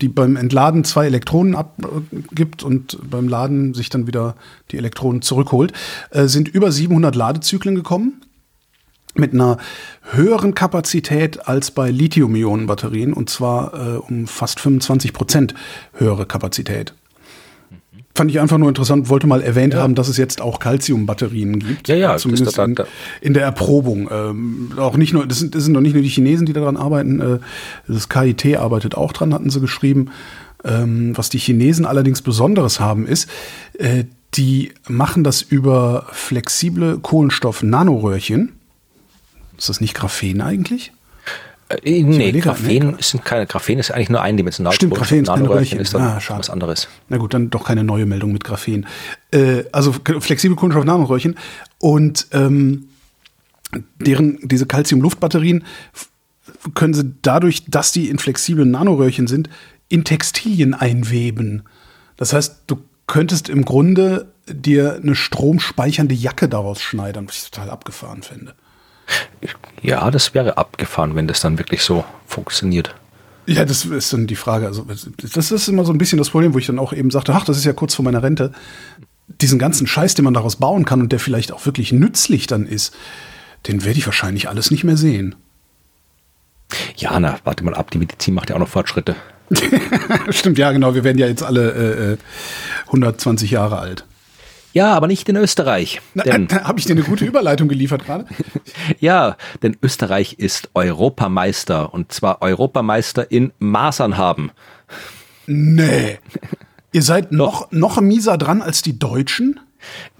die 0.00 0.08
beim 0.08 0.36
Entladen 0.36 0.84
zwei 0.84 1.06
Elektronen 1.06 1.54
abgibt 1.54 2.62
und 2.62 2.98
beim 3.08 3.28
Laden 3.28 3.72
sich 3.72 3.88
dann 3.88 4.06
wieder 4.06 4.34
die 4.70 4.76
Elektronen 4.76 5.22
zurückholt, 5.22 5.72
äh, 6.10 6.26
sind 6.26 6.48
über 6.48 6.72
700 6.72 7.14
Ladezyklen 7.14 7.76
gekommen 7.76 8.20
mit 9.14 9.32
einer 9.32 9.58
höheren 10.10 10.54
Kapazität 10.54 11.48
als 11.48 11.70
bei 11.70 11.90
Lithium-Ionen-Batterien 11.90 13.12
und 13.12 13.30
zwar 13.30 13.74
äh, 13.74 13.96
um 13.96 14.26
fast 14.26 14.60
25 14.60 15.12
Prozent 15.12 15.54
höhere 15.94 16.26
Kapazität 16.26 16.94
fand 18.20 18.30
ich 18.30 18.38
einfach 18.38 18.58
nur 18.58 18.68
interessant, 18.68 19.08
wollte 19.08 19.26
mal 19.26 19.40
erwähnt 19.40 19.72
ja. 19.72 19.80
haben, 19.80 19.94
dass 19.94 20.06
es 20.06 20.18
jetzt 20.18 20.42
auch 20.42 20.58
Calcium-Batterien 20.58 21.58
gibt. 21.58 21.88
Ja, 21.88 21.94
ja, 21.94 22.16
zumindest 22.18 22.58
in, 22.58 22.76
in, 23.22 23.32
der 23.32 23.44
Erprobung. 23.44 24.10
Ähm, 24.12 24.72
auch 24.76 24.98
nicht 24.98 25.14
nur, 25.14 25.26
das 25.26 25.38
sind, 25.38 25.54
das 25.54 25.64
sind 25.64 25.72
noch 25.72 25.80
nicht 25.80 25.94
nur 25.94 26.02
die 26.02 26.10
Chinesen, 26.10 26.44
die 26.44 26.52
daran 26.52 26.76
arbeiten. 26.76 27.18
Äh, 27.18 27.38
das 27.88 28.10
KIT 28.10 28.58
arbeitet 28.58 28.94
auch 28.94 29.14
dran, 29.14 29.32
hatten 29.32 29.48
sie 29.48 29.58
geschrieben. 29.58 30.10
Ähm, 30.64 31.16
was 31.16 31.30
die 31.30 31.38
Chinesen 31.38 31.86
allerdings 31.86 32.20
Besonderes 32.20 32.78
haben, 32.78 33.06
ist, 33.06 33.26
äh, 33.78 34.04
die 34.34 34.72
machen 34.86 35.24
das 35.24 35.40
über 35.40 36.06
flexible 36.12 36.98
Kohlenstoff-Nanoröhrchen. 36.98 38.52
Ist 39.56 39.70
das 39.70 39.80
nicht 39.80 39.94
Graphen 39.94 40.42
eigentlich? 40.42 40.92
Äh, 41.70 42.02
nee, 42.02 42.32
Graphen, 42.32 42.66
nee. 42.66 42.94
sind 43.00 43.24
keine, 43.24 43.46
Graphen 43.46 43.78
ist 43.78 43.92
eigentlich 43.92 44.10
nur 44.10 44.20
eindimensional. 44.20 44.72
Stimmt, 44.72 44.94
Graphen 44.94 45.22
ist 45.22 45.28
keine 45.28 45.48
Röhrchen. 45.48 45.78
Ist 45.78 45.94
dann 45.94 46.02
ah, 46.02 46.20
schade. 46.20 46.40
was 46.40 46.50
anderes. 46.50 46.88
Na 47.08 47.16
gut, 47.16 47.32
dann 47.32 47.50
doch 47.50 47.64
keine 47.64 47.84
neue 47.84 48.06
Meldung 48.06 48.32
mit 48.32 48.42
Graphen. 48.42 48.86
Äh, 49.30 49.64
also 49.70 49.92
flexible 49.92 50.56
Kunststoff 50.56 50.84
Nanoröhrchen 50.84 51.36
und 51.78 52.26
ähm, 52.32 52.88
deren 54.00 54.38
diese 54.42 54.66
Calcium-Luftbatterien 54.66 55.64
können 56.74 56.94
sie 56.94 57.14
dadurch, 57.22 57.64
dass 57.66 57.92
die 57.92 58.08
in 58.08 58.18
flexiblen 58.18 58.70
Nanoröhrchen 58.70 59.28
sind, 59.28 59.48
in 59.88 60.04
Textilien 60.04 60.74
einweben. 60.74 61.62
Das 62.16 62.32
heißt, 62.32 62.64
du 62.66 62.82
könntest 63.06 63.48
im 63.48 63.64
Grunde 63.64 64.32
dir 64.48 64.94
eine 65.00 65.14
stromspeichernde 65.14 66.14
Jacke 66.14 66.48
daraus 66.48 66.82
schneidern, 66.82 67.28
was 67.28 67.36
ich 67.36 67.50
total 67.50 67.70
abgefahren 67.70 68.22
finde. 68.22 68.54
Ja, 69.82 70.10
das 70.10 70.34
wäre 70.34 70.58
abgefahren, 70.58 71.14
wenn 71.14 71.26
das 71.26 71.40
dann 71.40 71.58
wirklich 71.58 71.82
so 71.82 72.04
funktioniert. 72.26 72.94
Ja, 73.46 73.64
das 73.64 73.84
ist 73.84 74.12
dann 74.12 74.26
die 74.26 74.36
Frage. 74.36 74.66
Also, 74.66 74.86
das 75.34 75.50
ist 75.50 75.68
immer 75.68 75.84
so 75.84 75.92
ein 75.92 75.98
bisschen 75.98 76.18
das 76.18 76.30
Problem, 76.30 76.54
wo 76.54 76.58
ich 76.58 76.66
dann 76.66 76.78
auch 76.78 76.92
eben 76.92 77.10
sagte, 77.10 77.34
ach, 77.34 77.44
das 77.44 77.56
ist 77.56 77.64
ja 77.64 77.72
kurz 77.72 77.94
vor 77.94 78.04
meiner 78.04 78.22
Rente. 78.22 78.52
Diesen 79.26 79.58
ganzen 79.58 79.86
Scheiß, 79.86 80.14
den 80.14 80.24
man 80.24 80.34
daraus 80.34 80.56
bauen 80.56 80.84
kann 80.84 81.00
und 81.00 81.12
der 81.12 81.18
vielleicht 81.18 81.52
auch 81.52 81.64
wirklich 81.66 81.92
nützlich 81.92 82.46
dann 82.46 82.66
ist, 82.66 82.94
den 83.66 83.84
werde 83.84 83.98
ich 83.98 84.06
wahrscheinlich 84.06 84.48
alles 84.48 84.70
nicht 84.70 84.84
mehr 84.84 84.96
sehen. 84.96 85.34
Ja, 86.96 87.18
na, 87.18 87.38
warte 87.44 87.64
mal 87.64 87.74
ab, 87.74 87.90
die 87.90 87.98
Medizin 87.98 88.34
macht 88.34 88.50
ja 88.50 88.56
auch 88.56 88.60
noch 88.60 88.68
Fortschritte. 88.68 89.16
Stimmt, 90.30 90.58
ja, 90.58 90.70
genau. 90.70 90.94
Wir 90.94 91.02
werden 91.02 91.18
ja 91.18 91.26
jetzt 91.26 91.42
alle 91.42 92.12
äh, 92.12 92.16
120 92.86 93.50
äh, 93.50 93.54
Jahre 93.54 93.78
alt. 93.78 94.04
Ja, 94.72 94.94
aber 94.94 95.06
nicht 95.06 95.28
in 95.28 95.36
Österreich. 95.36 96.00
Habe 96.16 96.78
ich 96.78 96.84
dir 96.84 96.92
eine 96.92 97.02
gute 97.02 97.24
Überleitung 97.24 97.68
geliefert 97.68 98.04
gerade? 98.04 98.26
ja, 99.00 99.36
denn 99.62 99.76
Österreich 99.82 100.34
ist 100.34 100.70
Europameister 100.74 101.92
und 101.92 102.12
zwar 102.12 102.42
Europameister 102.42 103.30
in 103.30 103.52
Masern 103.58 104.16
haben. 104.16 104.52
Nee. 105.46 106.18
Ihr 106.92 107.02
seid 107.02 107.32
noch, 107.32 107.70
noch 107.72 108.00
mieser 108.00 108.38
dran 108.38 108.62
als 108.62 108.82
die 108.82 108.98
Deutschen? 108.98 109.60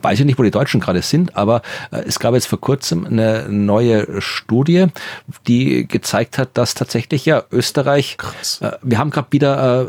Weiß 0.02 0.20
ich 0.20 0.26
nicht, 0.26 0.38
wo 0.38 0.42
die 0.42 0.50
Deutschen 0.50 0.80
gerade 0.80 1.02
sind, 1.02 1.36
aber 1.36 1.62
äh, 1.90 2.02
es 2.06 2.18
gab 2.18 2.34
jetzt 2.34 2.46
vor 2.46 2.60
kurzem 2.60 3.06
eine 3.06 3.46
neue 3.48 4.20
Studie, 4.20 4.86
die 5.46 5.86
gezeigt 5.86 6.38
hat, 6.38 6.50
dass 6.54 6.74
tatsächlich 6.74 7.26
ja 7.26 7.44
Österreich, 7.50 8.16
äh, 8.60 8.72
wir 8.82 8.98
haben 8.98 9.10
gerade 9.10 9.28
wieder, 9.30 9.82
äh, 9.82 9.86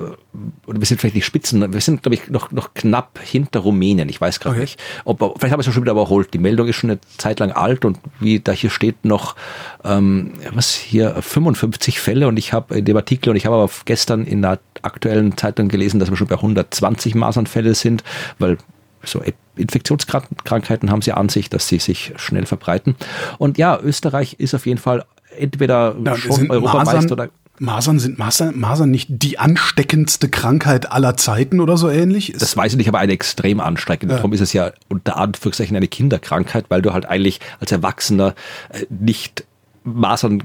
oder 0.65 0.79
wir 0.79 0.85
sind 0.85 0.99
vielleicht 0.99 1.15
nicht 1.15 1.25
Spitzen, 1.25 1.73
wir 1.73 1.81
sind 1.81 2.03
glaube 2.03 2.15
ich 2.15 2.29
noch, 2.29 2.51
noch 2.51 2.73
knapp 2.73 3.19
hinter 3.21 3.61
Rumänien, 3.61 4.09
ich 4.09 4.21
weiß 4.21 4.39
gerade 4.39 4.55
okay. 4.55 4.61
nicht. 4.61 4.79
Ob, 5.05 5.19
vielleicht 5.19 5.51
haben 5.51 5.59
wir 5.59 5.67
es 5.67 5.73
schon 5.73 5.83
wieder 5.83 5.91
überholt. 5.91 6.33
Die 6.33 6.39
Meldung 6.39 6.67
ist 6.67 6.77
schon 6.77 6.89
eine 6.89 6.99
Zeit 7.17 7.39
lang 7.39 7.51
alt 7.51 7.85
und 7.85 7.99
wie 8.19 8.39
da 8.39 8.51
hier 8.51 8.69
steht 8.69 9.05
noch, 9.05 9.35
ähm, 9.83 10.33
was 10.53 10.73
hier, 10.73 11.21
55 11.21 11.99
Fälle 11.99 12.27
und 12.27 12.37
ich 12.37 12.53
habe 12.53 12.77
in 12.77 12.85
dem 12.85 12.97
Artikel 12.97 13.29
und 13.29 13.35
ich 13.35 13.45
habe 13.45 13.55
aber 13.55 13.69
gestern 13.85 14.25
in 14.25 14.41
der 14.41 14.59
aktuellen 14.81 15.37
Zeitung 15.37 15.67
gelesen, 15.67 15.99
dass 15.99 16.09
wir 16.09 16.17
schon 16.17 16.27
bei 16.27 16.35
120 16.35 17.15
Masernfälle 17.15 17.75
sind, 17.75 18.03
weil 18.39 18.57
so 19.03 19.21
Infektionskrankheiten 19.55 20.91
haben 20.91 21.01
sie 21.01 21.11
an 21.11 21.29
sich, 21.29 21.49
dass 21.49 21.67
sie 21.67 21.79
sich 21.79 22.13
schnell 22.15 22.45
verbreiten. 22.45 22.95
Und 23.37 23.57
ja, 23.57 23.79
Österreich 23.79 24.35
ist 24.39 24.53
auf 24.53 24.65
jeden 24.65 24.79
Fall 24.79 25.05
entweder 25.37 25.95
ja, 26.03 26.15
schon 26.15 26.49
Europameister 26.49 27.13
oder 27.13 27.29
Masern 27.59 27.99
sind 27.99 28.17
Masern, 28.17 28.59
Masern 28.59 28.89
nicht 28.89 29.07
die 29.11 29.37
ansteckendste 29.37 30.29
Krankheit 30.29 30.91
aller 30.91 31.15
Zeiten 31.15 31.59
oder 31.59 31.77
so 31.77 31.89
ähnlich? 31.89 32.33
das 32.37 32.57
weiß 32.57 32.71
ich 32.71 32.77
nicht, 32.77 32.87
aber 32.87 32.97
eine 32.97 33.13
extrem 33.13 33.59
ansteckende. 33.59 34.15
Ja. 34.15 34.17
Darum 34.17 34.33
ist 34.33 34.41
es 34.41 34.51
ja 34.51 34.71
unter 34.89 35.17
Anführungszeichen 35.17 35.77
eine 35.77 35.87
Kinderkrankheit, 35.87 36.65
weil 36.69 36.81
du 36.81 36.91
halt 36.91 37.05
eigentlich 37.05 37.39
als 37.59 37.71
Erwachsener 37.71 38.33
äh, 38.69 38.87
nicht 38.89 39.45
Masern 39.83 40.43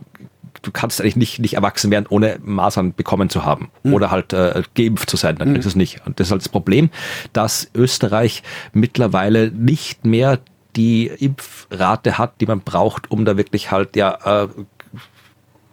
du 0.62 0.70
kannst 0.70 1.00
eigentlich 1.00 1.16
nicht, 1.16 1.38
nicht 1.38 1.54
erwachsen 1.54 1.90
werden, 1.90 2.06
ohne 2.08 2.38
Masern 2.42 2.94
bekommen 2.94 3.30
zu 3.30 3.44
haben 3.44 3.70
mhm. 3.82 3.94
oder 3.94 4.10
halt 4.10 4.32
äh, 4.32 4.62
geimpft 4.74 5.10
zu 5.10 5.16
sein, 5.16 5.36
dann 5.36 5.52
kriegst 5.52 5.66
du 5.66 5.70
es 5.70 5.76
nicht. 5.76 6.06
Und 6.06 6.20
das 6.20 6.28
ist 6.28 6.30
halt 6.30 6.42
das 6.42 6.48
Problem, 6.48 6.90
dass 7.32 7.70
Österreich 7.74 8.42
mittlerweile 8.72 9.50
nicht 9.50 10.04
mehr 10.04 10.38
die 10.76 11.06
Impfrate 11.06 12.18
hat, 12.18 12.40
die 12.40 12.46
man 12.46 12.60
braucht, 12.60 13.10
um 13.10 13.24
da 13.24 13.36
wirklich 13.36 13.70
halt 13.70 13.96
ja 13.96 14.44
äh, 14.44 14.48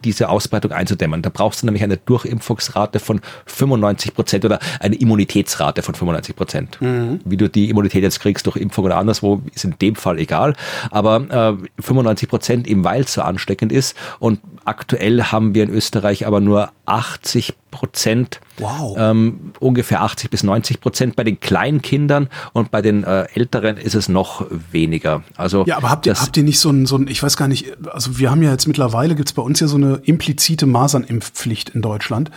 diese 0.04 0.30
Ausbreitung 0.30 0.72
einzudämmen. 0.72 1.22
Da 1.22 1.30
brauchst 1.30 1.62
du 1.62 1.66
nämlich 1.66 1.84
eine 1.84 1.98
Durchimpfungsrate 1.98 3.00
von 3.00 3.22
95 3.46 4.14
Prozent 4.14 4.46
oder 4.46 4.60
eine 4.80 4.96
Immunitätsrate 4.96 5.82
von 5.82 5.96
95 5.96 6.36
Prozent. 6.36 6.82
Mhm. 6.82 7.20
Wie 7.26 7.38
du 7.38 7.50
die 7.50 7.70
Immunität 7.70 8.04
jetzt 8.04 8.20
kriegst 8.20 8.46
durch 8.46 8.58
Impfung 8.58 8.86
oder 8.86 8.98
anderswo, 8.98 9.42
ist 9.54 9.64
in 9.64 9.76
dem 9.82 9.96
Fall 9.96 10.20
egal. 10.20 10.56
Aber 10.92 11.58
äh, 11.60 11.82
95 11.82 12.30
Prozent 12.30 12.68
eben 12.68 12.84
weil 12.84 13.02
es 13.02 13.14
so 13.14 13.22
ansteckend 13.22 13.72
ist. 13.72 13.96
Und 14.20 14.40
aktuell 14.66 15.24
haben 15.24 15.56
wir 15.56 15.64
in 15.64 15.70
Österreich 15.70 16.28
aber 16.28 16.40
nur 16.40 16.72
80 16.86 17.54
Prozent, 17.74 18.40
wow. 18.60 18.95
ähm, 18.98 19.52
ungefähr 19.60 20.04
80 20.04 20.30
bis 20.30 20.44
90 20.44 20.80
Prozent 20.80 21.16
bei 21.16 21.24
den 21.24 21.40
kleinen 21.40 21.82
Kindern 21.82 22.30
und 22.54 22.70
bei 22.70 22.84
den 22.84 23.04
äh, 23.04 23.24
Älteren 23.34 23.78
ist 23.78 23.95
es 23.95 24.08
noch 24.08 24.45
weniger. 24.72 25.24
Also 25.36 25.66
ja, 25.66 25.78
aber 25.78 25.90
habt 25.90 26.06
ihr, 26.06 26.14
habt 26.14 26.38
ihr 26.38 26.44
nicht 26.44 26.60
so 26.60 26.70
ein, 26.70 26.86
so 26.86 26.98
ein, 26.98 27.08
ich 27.08 27.22
weiß 27.24 27.36
gar 27.36 27.48
nicht, 27.48 27.66
also 27.91 28.20
wir 28.20 28.30
haben 28.30 28.44
ja 28.44 28.52
jetzt 28.52 28.68
mittlerweile, 28.68 29.16
gibt 29.16 29.30
es 29.30 29.34
bei 29.34 29.41
uns 29.41 29.60
ja 29.60 29.68
so 29.68 29.78
eine 29.78 29.95
implizite 30.04 30.68
Masernimpfpflicht 30.68 31.72
in 31.72 31.82
Deutschland. 31.82 32.30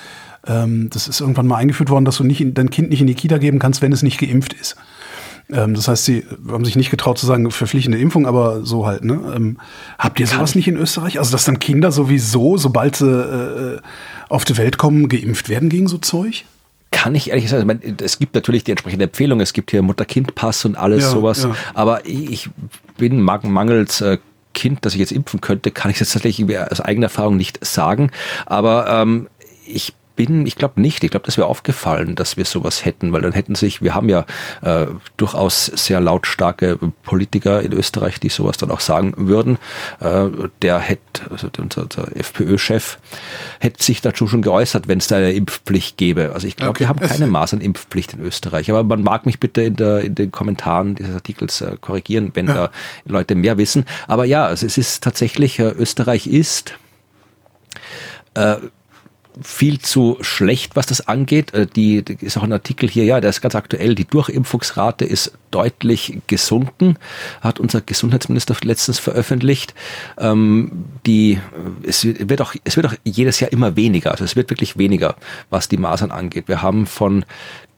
Ähm, 0.46 0.88
das 0.90 1.06
ist 1.06 1.20
irgendwann 1.20 1.46
mal 1.46 1.56
eingeführt 1.56 1.90
worden, 1.90 2.06
dass 2.06 2.16
du 2.16 2.24
nicht 2.24 2.40
in, 2.40 2.54
dein 2.54 2.70
Kind 2.70 2.88
nicht 2.88 3.02
in 3.02 3.06
die 3.06 3.14
Kita 3.14 3.36
geben 3.36 3.58
kannst, 3.58 3.82
wenn 3.82 3.92
es 3.92 4.02
nicht 4.02 4.18
geimpft 4.18 4.54
ist. 4.54 4.76
Ähm, 5.50 5.74
das 5.74 5.86
heißt, 5.88 6.04
sie 6.04 6.24
haben 6.48 6.64
sich 6.64 6.76
nicht 6.76 6.90
getraut 6.90 7.18
zu 7.18 7.26
sagen, 7.26 7.50
verpflichtende 7.50 7.98
Impfung, 7.98 8.26
aber 8.26 8.64
so 8.64 8.86
halt. 8.86 9.04
Ne? 9.04 9.20
Ähm, 9.34 9.58
habt 9.98 10.18
ihr 10.18 10.26
sowas 10.26 10.54
nicht 10.54 10.68
in 10.68 10.76
Österreich? 10.76 11.18
Also, 11.18 11.32
dass 11.32 11.44
dann 11.44 11.58
Kinder 11.58 11.92
sowieso, 11.92 12.56
sobald 12.56 12.96
sie 12.96 13.06
äh, 13.06 13.80
auf 14.28 14.44
die 14.44 14.56
Welt 14.56 14.78
kommen, 14.78 15.08
geimpft 15.08 15.48
werden 15.48 15.68
gegen 15.68 15.88
so 15.88 15.98
Zeug? 15.98 16.44
kann 16.96 17.14
ich 17.14 17.28
ehrlich 17.30 17.50
sagen, 17.50 17.96
es 18.02 18.18
gibt 18.18 18.34
natürlich 18.34 18.64
die 18.64 18.70
entsprechende 18.70 19.04
Empfehlung, 19.04 19.40
es 19.40 19.52
gibt 19.52 19.70
hier 19.70 19.82
Mutter-Kind-Pass 19.82 20.64
und 20.64 20.76
alles 20.76 21.04
ja, 21.04 21.10
sowas, 21.10 21.42
ja. 21.42 21.54
aber 21.74 22.06
ich 22.06 22.48
bin 22.96 23.20
mangels 23.20 24.00
äh, 24.00 24.18
Kind, 24.54 24.86
das 24.86 24.94
ich 24.94 25.00
jetzt 25.00 25.12
impfen 25.12 25.42
könnte, 25.42 25.70
kann 25.70 25.90
ich 25.90 26.00
jetzt 26.00 26.14
tatsächlich 26.14 26.58
aus 26.58 26.80
eigener 26.80 27.06
Erfahrung 27.06 27.36
nicht 27.36 27.62
sagen, 27.64 28.10
aber 28.46 28.88
ähm, 28.88 29.28
ich 29.66 29.92
bin, 30.16 30.46
ich 30.46 30.56
glaube 30.56 30.80
nicht. 30.80 31.04
Ich 31.04 31.10
glaube, 31.10 31.26
das 31.26 31.36
wäre 31.36 31.46
aufgefallen, 31.46 32.14
dass 32.14 32.36
wir 32.36 32.44
sowas 32.44 32.84
hätten, 32.84 33.12
weil 33.12 33.22
dann 33.22 33.32
hätten 33.32 33.54
sich, 33.54 33.82
wir 33.82 33.94
haben 33.94 34.08
ja 34.08 34.24
äh, 34.62 34.86
durchaus 35.16 35.66
sehr 35.66 36.00
lautstarke 36.00 36.78
Politiker 37.02 37.62
in 37.62 37.72
Österreich, 37.72 38.18
die 38.18 38.28
sowas 38.28 38.56
dann 38.56 38.70
auch 38.70 38.80
sagen 38.80 39.14
würden. 39.16 39.58
Äh, 40.00 40.28
der 40.62 40.78
hätte, 40.78 41.30
also 41.30 41.48
unser, 41.58 41.82
unser 41.82 42.16
FPÖ-Chef, 42.16 42.98
hätte 43.60 43.82
sich 43.82 44.00
dazu 44.00 44.26
schon 44.26 44.42
geäußert, 44.42 44.88
wenn 44.88 44.98
es 44.98 45.08
da 45.08 45.16
eine 45.16 45.32
Impfpflicht 45.32 45.96
gäbe. 45.96 46.32
Also 46.34 46.46
ich 46.46 46.56
glaube, 46.56 46.70
okay. 46.70 46.80
wir 46.80 46.88
haben 46.88 47.00
keine 47.00 47.26
Masernimpfpflicht 47.28 48.14
in 48.14 48.20
Österreich. 48.20 48.70
Aber 48.70 48.82
man 48.82 49.02
mag 49.02 49.26
mich 49.26 49.38
bitte 49.38 49.62
in, 49.62 49.76
der, 49.76 50.00
in 50.00 50.14
den 50.14 50.32
Kommentaren 50.32 50.94
dieses 50.94 51.14
Artikels 51.14 51.60
äh, 51.60 51.76
korrigieren, 51.80 52.30
wenn 52.34 52.48
ja. 52.48 52.54
da 52.54 52.70
Leute 53.04 53.34
mehr 53.34 53.58
wissen. 53.58 53.84
Aber 54.08 54.24
ja, 54.24 54.46
also 54.46 54.66
es 54.66 54.78
ist 54.78 55.02
tatsächlich, 55.02 55.58
äh, 55.58 55.70
Österreich 55.70 56.26
ist 56.26 56.74
äh, 58.34 58.56
viel 59.42 59.78
zu 59.78 60.18
schlecht, 60.20 60.76
was 60.76 60.86
das 60.86 61.08
angeht. 61.08 61.52
Äh, 61.54 61.66
die, 61.66 62.02
die 62.02 62.24
ist 62.24 62.36
auch 62.36 62.42
ein 62.42 62.52
Artikel 62.52 62.88
hier, 62.88 63.04
ja, 63.04 63.20
der 63.20 63.30
ist 63.30 63.40
ganz 63.40 63.54
aktuell. 63.54 63.94
Die 63.94 64.06
Durchimpfungsrate 64.06 65.04
ist 65.04 65.32
deutlich 65.50 66.18
gesunken, 66.26 66.98
hat 67.40 67.60
unser 67.60 67.80
Gesundheitsminister 67.80 68.56
letztens 68.62 68.98
veröffentlicht. 68.98 69.74
Ähm, 70.18 70.84
die, 71.04 71.32
äh, 71.32 71.88
es 71.88 72.04
wird 72.04 72.40
auch, 72.40 72.54
es 72.64 72.76
wird 72.76 72.86
auch 72.86 72.94
jedes 73.04 73.40
Jahr 73.40 73.52
immer 73.52 73.76
weniger. 73.76 74.10
Also 74.10 74.24
es 74.24 74.36
wird 74.36 74.50
wirklich 74.50 74.78
weniger, 74.78 75.16
was 75.50 75.68
die 75.68 75.76
Masern 75.78 76.10
angeht. 76.10 76.48
Wir 76.48 76.62
haben 76.62 76.86
von 76.86 77.24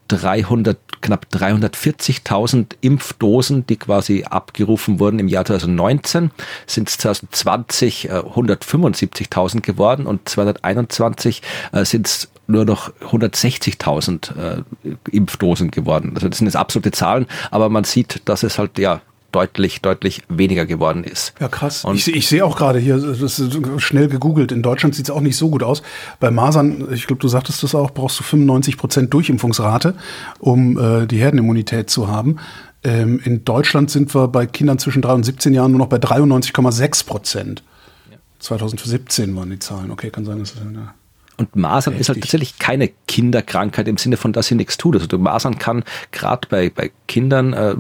300, 0.09 0.79
knapp 1.01 1.27
340.000 1.33 2.77
Impfdosen, 2.81 3.67
die 3.67 3.77
quasi 3.77 4.25
abgerufen 4.25 4.99
wurden 4.99 5.19
im 5.19 5.29
Jahr 5.29 5.45
2019, 5.45 6.31
sind 6.67 6.89
es 6.89 6.99
2020 6.99 8.11
175.000 8.11 9.61
geworden 9.61 10.07
und 10.07 10.29
2021 10.29 11.43
äh, 11.73 11.85
sind 11.85 12.07
es 12.07 12.29
nur 12.47 12.65
noch 12.65 12.93
160.000 13.01 14.37
äh, 14.37 14.63
Impfdosen 15.11 15.71
geworden. 15.71 16.13
Also 16.15 16.29
das 16.29 16.39
sind 16.39 16.47
jetzt 16.47 16.57
absolute 16.57 16.91
Zahlen, 16.91 17.27
aber 17.51 17.69
man 17.69 17.85
sieht, 17.85 18.23
dass 18.25 18.43
es 18.43 18.59
halt 18.59 18.79
ja 18.79 19.03
deutlich, 19.33 19.83
deutlich 19.83 20.23
weniger 20.29 20.67
geworden 20.67 21.05
ist. 21.05 21.35
Ja, 21.41 21.49
krass. 21.49 21.85
Und 21.85 21.97
ich, 21.97 22.15
ich 22.15 22.29
sehe 22.29 22.45
auch 22.45 22.57
gerade 22.57 22.79
hier, 22.79 22.97
das 22.99 23.39
ist 23.39 23.59
schnell 23.83 24.09
gegoogelt, 24.09 24.53
in 24.53 24.63
Deutschland 24.63 24.95
sieht 24.95 25.07
es 25.07 25.11
auch 25.11 25.21
nicht 25.21 25.37
so 25.37 25.51
gut 25.51 25.63
aus. 25.63 25.83
Bei 26.19 26.31
Masern, 26.31 26.89
ich 26.93 27.07
glaube, 27.07 27.21
du 27.21 27.29
sagtest 27.29 27.63
das 27.63 27.75
auch, 27.75 27.91
brauchst 27.91 28.19
du 28.21 28.25
95 28.25 28.77
Prozent 28.77 29.13
Durchimpfungsrate, 29.13 29.95
um 30.39 30.79
äh, 30.79 31.07
die 31.07 31.19
Herdenimmunität 31.19 31.91
zu 31.91 32.09
haben. 32.09 32.39
Ähm, 32.85 33.21
in 33.25 33.45
Deutschland 33.45 33.91
sind 33.91 34.15
wir 34.15 34.29
bei 34.29 34.47
Kindern 34.47 34.79
zwischen 34.79 35.03
3 35.03 35.13
und 35.13 35.25
17 35.25 35.53
Jahren 35.53 35.73
nur 35.73 35.81
noch 35.81 35.89
bei 35.89 35.99
93,6 35.99 37.07
Prozent. 37.07 37.63
Ja. 38.11 38.17
2017 38.39 39.35
waren 39.37 39.51
die 39.51 39.59
Zahlen. 39.59 39.91
Okay, 39.91 40.11
kann 40.11 40.25
sein, 40.25 40.39
dass 40.39 40.55
es. 40.55 40.61
Ja. 40.61 40.95
Und 41.37 41.55
Masern 41.55 41.93
Richtig. 41.95 42.01
ist 42.01 42.09
halt 42.09 42.21
tatsächlich 42.23 42.59
keine 42.59 42.91
Kinderkrankheit 43.07 43.87
im 43.87 43.97
Sinne 43.97 44.17
von, 44.17 44.33
dass 44.33 44.49
sie 44.49 44.57
nichts 44.57 44.77
tut. 44.77 44.97
Also 44.97 45.19
Masern 45.19 45.59
kann 45.59 45.85
gerade 46.11 46.49
bei, 46.49 46.71
bei 46.71 46.91
Kindern 47.07 47.53
äh, 47.53 47.77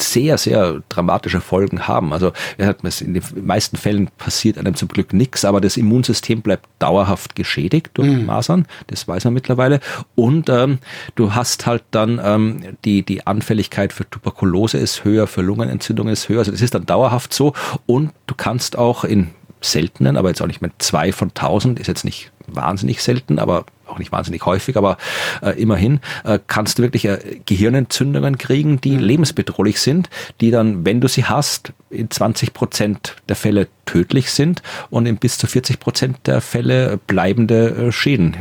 sehr, 0.00 0.38
sehr 0.38 0.82
dramatische 0.88 1.40
Folgen 1.40 1.86
haben. 1.86 2.12
Also 2.12 2.32
in 2.58 3.14
den 3.14 3.22
meisten 3.42 3.76
Fällen 3.76 4.08
passiert 4.18 4.58
einem 4.58 4.74
zum 4.74 4.88
Glück 4.88 5.12
nichts, 5.12 5.44
aber 5.44 5.60
das 5.60 5.76
Immunsystem 5.76 6.42
bleibt 6.42 6.66
dauerhaft 6.78 7.34
geschädigt 7.34 7.90
durch 7.94 8.08
mhm. 8.08 8.26
Masern, 8.26 8.66
das 8.88 9.06
weiß 9.06 9.24
man 9.24 9.34
mittlerweile. 9.34 9.80
Und 10.14 10.48
ähm, 10.48 10.78
du 11.14 11.34
hast 11.34 11.66
halt 11.66 11.82
dann 11.90 12.20
ähm, 12.22 12.76
die, 12.84 13.02
die 13.02 13.26
Anfälligkeit 13.26 13.92
für 13.92 14.08
Tuberkulose 14.08 14.78
ist 14.78 15.04
höher, 15.04 15.26
für 15.26 15.42
Lungenentzündungen 15.42 16.12
ist 16.12 16.28
höher. 16.28 16.40
Also 16.40 16.52
das 16.52 16.60
ist 16.60 16.74
dann 16.74 16.86
dauerhaft 16.86 17.32
so. 17.32 17.52
Und 17.86 18.12
du 18.26 18.34
kannst 18.34 18.76
auch 18.76 19.04
in 19.04 19.30
seltenen, 19.60 20.16
aber 20.16 20.28
jetzt 20.28 20.42
auch 20.42 20.46
nicht 20.46 20.60
mehr 20.60 20.70
zwei 20.78 21.12
von 21.12 21.32
tausend, 21.34 21.80
ist 21.80 21.86
jetzt 21.86 22.04
nicht 22.04 22.30
wahnsinnig 22.46 23.02
selten, 23.02 23.38
aber 23.38 23.66
auch 23.86 23.98
nicht 23.98 24.12
wahnsinnig 24.12 24.44
häufig, 24.46 24.76
aber 24.76 24.96
äh, 25.42 25.50
immerhin 25.60 26.00
äh, 26.24 26.38
kannst 26.46 26.78
du 26.78 26.82
wirklich 26.82 27.04
äh, 27.04 27.40
Gehirnentzündungen 27.44 28.38
kriegen, 28.38 28.80
die 28.80 28.96
lebensbedrohlich 28.96 29.80
sind, 29.80 30.08
die 30.40 30.50
dann, 30.50 30.84
wenn 30.84 31.00
du 31.00 31.08
sie 31.08 31.24
hast, 31.24 31.72
in 31.90 32.10
20 32.10 32.54
Prozent 32.54 33.16
der 33.28 33.36
Fälle 33.36 33.68
tödlich 33.86 34.30
sind 34.30 34.62
und 34.90 35.06
in 35.06 35.16
bis 35.16 35.38
zu 35.38 35.46
40 35.46 35.80
Prozent 35.80 36.18
der 36.26 36.40
Fälle 36.40 36.98
bleibende 37.06 37.70
äh, 37.70 37.92
Schäden 37.92 38.36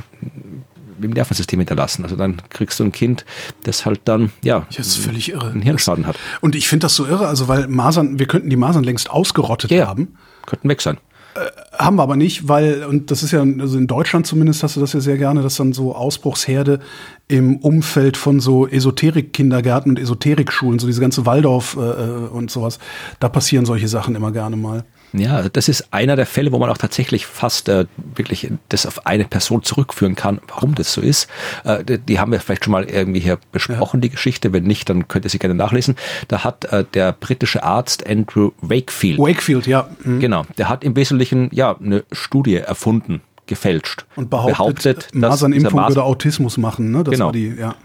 im 1.01 1.11
Nervensystem 1.11 1.59
hinterlassen. 1.59 2.03
Also 2.03 2.15
dann 2.15 2.41
kriegst 2.49 2.79
du 2.79 2.85
ein 2.85 2.91
Kind, 2.91 3.25
das 3.63 3.85
halt 3.85 4.01
dann, 4.05 4.31
ja, 4.43 4.65
das 4.75 4.95
völlig 4.95 5.31
irre. 5.31 5.49
einen 5.49 5.61
Hirnschaden 5.61 6.07
hat. 6.07 6.17
Und 6.41 6.55
ich 6.55 6.67
finde 6.67 6.85
das 6.85 6.95
so 6.95 7.05
irre, 7.05 7.27
also 7.27 7.47
weil 7.47 7.67
Masern, 7.67 8.19
wir 8.19 8.27
könnten 8.27 8.49
die 8.49 8.55
Masern 8.55 8.83
längst 8.83 9.09
ausgerottet 9.09 9.71
ja, 9.71 9.87
haben. 9.87 10.17
Könnten 10.45 10.69
weg 10.69 10.81
sein. 10.81 10.97
Äh, 11.35 11.77
haben 11.77 11.95
wir 11.95 12.03
aber 12.03 12.15
nicht, 12.15 12.47
weil, 12.47 12.83
und 12.83 13.09
das 13.09 13.23
ist 13.23 13.31
ja, 13.31 13.41
also 13.41 13.77
in 13.77 13.87
Deutschland 13.87 14.27
zumindest 14.27 14.63
hast 14.63 14.75
du 14.75 14.79
das 14.79 14.93
ja 14.93 14.99
sehr 14.99 15.17
gerne, 15.17 15.41
dass 15.41 15.55
dann 15.55 15.73
so 15.73 15.95
Ausbruchsherde 15.95 16.79
im 17.27 17.57
Umfeld 17.57 18.17
von 18.17 18.39
so 18.39 18.67
Esoterik-Kindergärten 18.67 19.91
und 19.91 19.99
Esoterikschulen, 19.99 20.79
so 20.79 20.87
diese 20.87 21.01
ganze 21.01 21.25
Waldorf 21.25 21.75
äh, 21.77 21.81
äh, 21.81 22.27
und 22.27 22.51
sowas. 22.51 22.79
Da 23.19 23.29
passieren 23.29 23.65
solche 23.65 23.87
Sachen 23.87 24.15
immer 24.15 24.31
gerne 24.31 24.55
mal. 24.55 24.83
Ja, 25.13 25.47
das 25.47 25.69
ist 25.69 25.93
einer 25.93 26.15
der 26.15 26.25
Fälle, 26.25 26.51
wo 26.51 26.57
man 26.57 26.69
auch 26.69 26.77
tatsächlich 26.77 27.27
fast 27.27 27.69
äh, 27.69 27.85
wirklich 28.15 28.51
das 28.69 28.87
auf 28.87 29.05
eine 29.05 29.25
Person 29.25 29.61
zurückführen 29.61 30.15
kann, 30.15 30.41
warum 30.47 30.73
das 30.73 30.91
so 30.91 31.01
ist. 31.01 31.29
Äh, 31.63 31.83
die, 31.83 31.99
die 31.99 32.19
haben 32.19 32.31
wir 32.31 32.39
vielleicht 32.39 32.65
schon 32.65 32.71
mal 32.71 32.85
irgendwie 32.85 33.19
hier 33.19 33.37
besprochen, 33.51 33.97
ja. 33.97 34.01
die 34.01 34.09
Geschichte. 34.09 34.53
Wenn 34.53 34.63
nicht, 34.63 34.89
dann 34.89 35.07
könnt 35.07 35.25
ihr 35.25 35.29
sie 35.29 35.37
gerne 35.37 35.53
nachlesen. 35.53 35.95
Da 36.27 36.43
hat 36.43 36.65
äh, 36.65 36.83
der 36.93 37.11
britische 37.11 37.63
Arzt 37.63 38.07
Andrew 38.07 38.51
Wakefield. 38.61 39.19
Wakefield, 39.19 39.67
ja. 39.67 39.87
Mhm. 40.03 40.19
Genau. 40.19 40.45
Der 40.57 40.67
hat 40.67 40.83
im 40.83 40.95
Wesentlichen 40.95 41.49
ja 41.53 41.77
eine 41.77 42.03
Studie 42.11 42.55
erfunden, 42.55 43.21
gefälscht. 43.45 44.05
Und 44.15 44.31
behauptet, 44.31 44.57
behauptet 44.57 45.15
Masernimpfung 45.15 45.79
Mas 45.79 45.89
würde 45.89 46.03
Autismus 46.03 46.57
machen, 46.57 46.91
ne? 46.91 47.03
Das 47.03 47.13
genau. 47.13 47.31
die, 47.31 47.53
ja 47.55 47.75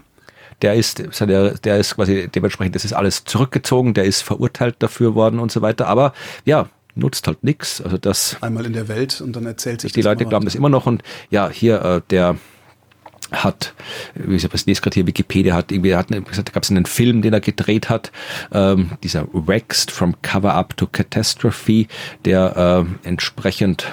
der 0.61 0.75
ist, 0.75 1.01
der 1.19 1.77
ist 1.77 1.95
quasi 1.95 2.27
dementsprechend, 2.27 2.75
das 2.75 2.83
ist 2.83 2.93
alles 2.93 3.23
zurückgezogen, 3.23 3.93
der 3.93 4.03
ist 4.03 4.21
verurteilt 4.21 4.75
dafür 4.79 5.15
worden 5.15 5.39
und 5.39 5.51
so 5.51 5.61
weiter. 5.61 5.87
Aber 5.87 6.13
ja, 6.45 6.67
nutzt 6.95 7.27
halt 7.27 7.43
nichts. 7.43 7.81
Also 7.81 7.97
das 7.97 8.37
einmal 8.41 8.65
in 8.65 8.73
der 8.73 8.87
Welt 8.87 9.21
und 9.21 9.35
dann 9.35 9.45
erzählt 9.45 9.81
sich 9.81 9.91
die 9.91 10.01
Leute 10.01 10.25
glauben 10.25 10.45
das 10.45 10.55
immer 10.55 10.69
noch 10.69 10.85
und 10.85 11.03
ja 11.29 11.49
hier 11.49 11.81
äh, 11.81 12.01
der 12.09 12.37
hat, 13.31 13.73
wie 14.15 14.35
ich 14.35 14.47
das 14.47 14.65
lese 14.65 14.81
gerade 14.81 14.95
hier, 14.95 15.07
Wikipedia 15.07 15.53
hat 15.53 15.71
irgendwie, 15.71 15.95
hat 15.95 16.07
gesagt, 16.07 16.49
da 16.49 16.51
gab 16.51 16.63
es 16.63 16.71
einen 16.71 16.85
Film, 16.85 17.21
den 17.21 17.33
er 17.33 17.41
gedreht 17.41 17.89
hat, 17.89 18.11
ähm, 18.51 18.91
dieser 19.03 19.27
Waxed 19.31 19.91
from 19.91 20.15
Cover 20.21 20.53
Up 20.53 20.75
to 20.77 20.87
Catastrophe, 20.87 21.85
der 22.25 22.85
äh, 23.03 23.07
entsprechend 23.07 23.91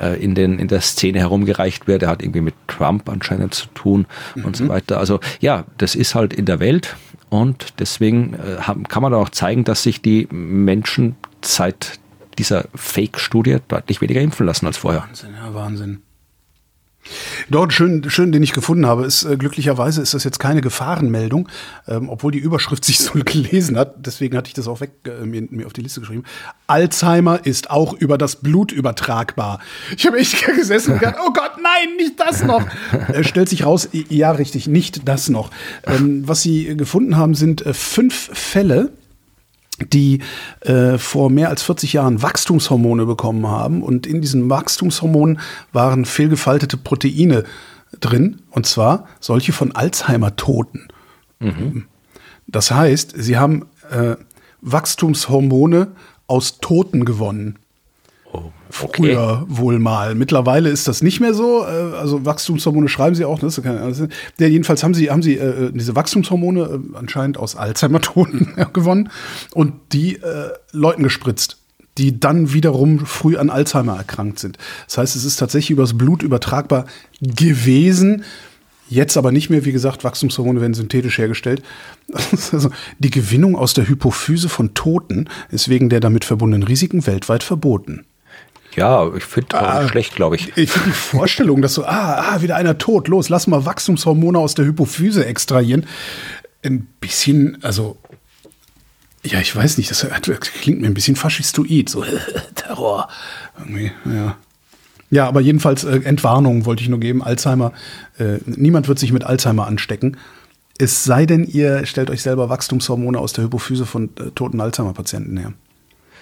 äh, 0.00 0.22
in, 0.22 0.34
den, 0.34 0.58
in 0.58 0.68
der 0.68 0.80
Szene 0.80 1.18
herumgereicht 1.18 1.86
wird. 1.86 2.02
Er 2.02 2.10
hat 2.10 2.22
irgendwie 2.22 2.40
mit 2.40 2.54
Trump 2.68 3.08
anscheinend 3.08 3.54
zu 3.54 3.66
tun 3.74 4.06
mhm. 4.34 4.44
und 4.44 4.56
so 4.56 4.64
mhm. 4.64 4.68
weiter. 4.68 4.98
Also 4.98 5.20
ja, 5.40 5.64
das 5.78 5.94
ist 5.94 6.14
halt 6.14 6.32
in 6.32 6.44
der 6.44 6.60
Welt 6.60 6.96
und 7.30 7.74
deswegen 7.78 8.34
äh, 8.34 8.56
kann 8.88 9.02
man 9.02 9.12
auch 9.14 9.28
zeigen, 9.28 9.64
dass 9.64 9.82
sich 9.82 10.02
die 10.02 10.28
Menschen 10.30 11.16
seit 11.42 11.98
dieser 12.38 12.66
Fake-Studie 12.74 13.58
deutlich 13.68 14.00
weniger 14.00 14.20
impfen 14.20 14.46
lassen 14.46 14.66
als 14.66 14.76
vorher. 14.78 15.02
Wahnsinn, 15.02 15.34
ja, 15.34 15.54
Wahnsinn. 15.54 16.02
Dort 17.48 17.72
schön, 17.72 18.08
schön, 18.10 18.32
den 18.32 18.42
ich 18.42 18.52
gefunden 18.52 18.86
habe, 18.86 19.06
ist 19.06 19.24
äh, 19.24 19.36
glücklicherweise 19.36 20.02
ist 20.02 20.14
das 20.14 20.24
jetzt 20.24 20.38
keine 20.38 20.60
Gefahrenmeldung, 20.60 21.48
ähm, 21.86 22.08
obwohl 22.10 22.32
die 22.32 22.38
Überschrift 22.38 22.84
sich 22.84 22.98
so 22.98 23.12
gelesen 23.24 23.78
hat. 23.78 24.06
Deswegen 24.06 24.36
hatte 24.36 24.48
ich 24.48 24.54
das 24.54 24.68
auch 24.68 24.80
weg 24.80 24.90
äh, 25.04 25.24
mir, 25.24 25.46
mir, 25.50 25.66
auf 25.66 25.72
die 25.72 25.80
Liste 25.80 26.00
geschrieben. 26.00 26.24
Alzheimer 26.66 27.46
ist 27.46 27.70
auch 27.70 27.94
über 27.94 28.18
das 28.18 28.36
Blut 28.36 28.72
übertragbar. 28.72 29.60
Ich 29.96 30.06
habe 30.06 30.18
echt 30.18 30.44
gesessen 30.56 30.92
und 30.92 31.00
gedacht, 31.00 31.16
oh 31.24 31.32
Gott, 31.32 31.52
nein, 31.62 31.96
nicht 31.96 32.20
das 32.20 32.44
noch. 32.44 32.66
äh, 33.08 33.24
stellt 33.24 33.48
sich 33.48 33.64
raus, 33.64 33.88
ja, 33.92 34.32
richtig, 34.32 34.66
nicht 34.66 35.08
das 35.08 35.28
noch. 35.28 35.50
Ähm, 35.86 36.28
was 36.28 36.42
sie 36.42 36.76
gefunden 36.76 37.16
haben, 37.16 37.34
sind 37.34 37.64
äh, 37.64 37.72
fünf 37.72 38.30
Fälle 38.32 38.92
die 39.92 40.20
äh, 40.60 40.98
vor 40.98 41.30
mehr 41.30 41.48
als 41.48 41.62
40 41.62 41.92
Jahren 41.94 42.22
Wachstumshormone 42.22 43.06
bekommen 43.06 43.46
haben. 43.46 43.82
Und 43.82 44.06
in 44.06 44.20
diesen 44.20 44.50
Wachstumshormonen 44.50 45.40
waren 45.72 46.04
fehlgefaltete 46.04 46.76
Proteine 46.76 47.44
drin. 48.00 48.42
Und 48.50 48.66
zwar 48.66 49.06
solche 49.20 49.52
von 49.52 49.72
Alzheimer-Toten. 49.72 50.88
Mhm. 51.40 51.86
Das 52.46 52.70
heißt, 52.70 53.14
sie 53.16 53.36
haben 53.36 53.66
äh, 53.90 54.16
Wachstumshormone 54.60 55.88
aus 56.26 56.58
Toten 56.60 57.04
gewonnen. 57.04 57.58
Oh, 58.32 58.52
okay. 58.82 59.14
Früher 59.14 59.44
wohl 59.48 59.78
mal. 59.78 60.14
Mittlerweile 60.14 60.68
ist 60.68 60.86
das 60.86 61.02
nicht 61.02 61.20
mehr 61.20 61.34
so. 61.34 61.64
Äh, 61.64 61.96
also 61.96 62.24
Wachstumshormone 62.24 62.88
schreiben 62.88 63.14
sie 63.14 63.24
auch. 63.24 63.40
Ne? 63.40 63.48
Ja, 64.38 64.46
jedenfalls 64.46 64.82
haben 64.82 64.94
sie, 64.94 65.10
haben 65.10 65.22
sie 65.22 65.36
äh, 65.36 65.72
diese 65.72 65.96
Wachstumshormone 65.96 66.60
äh, 66.60 66.96
anscheinend 66.96 67.38
aus 67.38 67.56
Alzheimer-Toten 67.56 68.54
gewonnen 68.72 69.10
und 69.54 69.74
die 69.92 70.16
äh, 70.16 70.50
Leuten 70.72 71.02
gespritzt 71.02 71.58
die 71.98 72.20
dann 72.20 72.52
wiederum 72.52 73.04
früh 73.06 73.36
an 73.36 73.50
Alzheimer 73.50 73.96
erkrankt 73.96 74.38
sind. 74.38 74.56
Das 74.86 74.98
heißt, 74.98 75.16
es 75.16 75.24
ist 75.24 75.36
tatsächlich 75.36 75.72
übers 75.72 75.98
Blut 75.98 76.22
übertragbar 76.22 76.86
gewesen. 77.20 78.24
Jetzt 78.88 79.16
aber 79.18 79.32
nicht 79.32 79.50
mehr, 79.50 79.64
wie 79.64 79.72
gesagt, 79.72 80.04
Wachstumshormone 80.04 80.60
werden 80.60 80.74
synthetisch 80.74 81.18
hergestellt. 81.18 81.62
Also 82.52 82.70
die 82.98 83.10
Gewinnung 83.10 83.56
aus 83.56 83.74
der 83.74 83.86
Hypophyse 83.86 84.48
von 84.48 84.72
Toten 84.72 85.28
ist 85.50 85.68
wegen 85.68 85.90
der 85.90 86.00
damit 86.00 86.24
verbundenen 86.24 86.66
Risiken 86.66 87.06
weltweit 87.06 87.42
verboten. 87.42 88.06
Ja, 88.78 89.12
ich 89.12 89.24
finde 89.24 89.60
auch 89.60 89.66
ah, 89.66 89.88
schlecht, 89.88 90.14
glaube 90.14 90.36
ich. 90.36 90.56
Ich 90.56 90.70
finde 90.70 90.90
die 90.90 90.94
Vorstellung, 90.94 91.62
dass 91.62 91.74
so, 91.74 91.84
ah, 91.84 92.30
ah, 92.30 92.42
wieder 92.42 92.54
einer 92.54 92.78
tot, 92.78 93.08
los, 93.08 93.28
lass 93.28 93.48
mal 93.48 93.64
Wachstumshormone 93.64 94.38
aus 94.38 94.54
der 94.54 94.66
Hypophyse 94.66 95.26
extrahieren. 95.26 95.84
Ein 96.62 96.86
bisschen, 97.00 97.58
also, 97.62 97.96
ja, 99.24 99.40
ich 99.40 99.54
weiß 99.54 99.78
nicht, 99.78 99.90
das, 99.90 100.06
klingt 100.62 100.80
mir 100.80 100.86
ein 100.86 100.94
bisschen 100.94 101.16
faschistoid, 101.16 101.88
so 101.88 102.04
Terror. 102.54 103.08
Irgendwie, 103.58 103.90
ja. 104.04 104.36
Ja, 105.10 105.26
aber 105.26 105.40
jedenfalls 105.40 105.82
äh, 105.82 106.00
Entwarnung 106.04 106.64
wollte 106.64 106.82
ich 106.84 106.88
nur 106.88 107.00
geben. 107.00 107.20
Alzheimer, 107.20 107.72
äh, 108.18 108.38
niemand 108.46 108.86
wird 108.86 109.00
sich 109.00 109.10
mit 109.12 109.24
Alzheimer 109.24 109.66
anstecken. 109.66 110.18
Es 110.78 111.02
sei 111.02 111.26
denn, 111.26 111.44
ihr 111.44 111.84
stellt 111.84 112.10
euch 112.10 112.22
selber 112.22 112.48
Wachstumshormone 112.48 113.18
aus 113.18 113.32
der 113.32 113.42
Hypophyse 113.42 113.86
von 113.86 114.10
äh, 114.20 114.30
toten 114.36 114.60
Alzheimer-Patienten 114.60 115.36
her. 115.36 115.52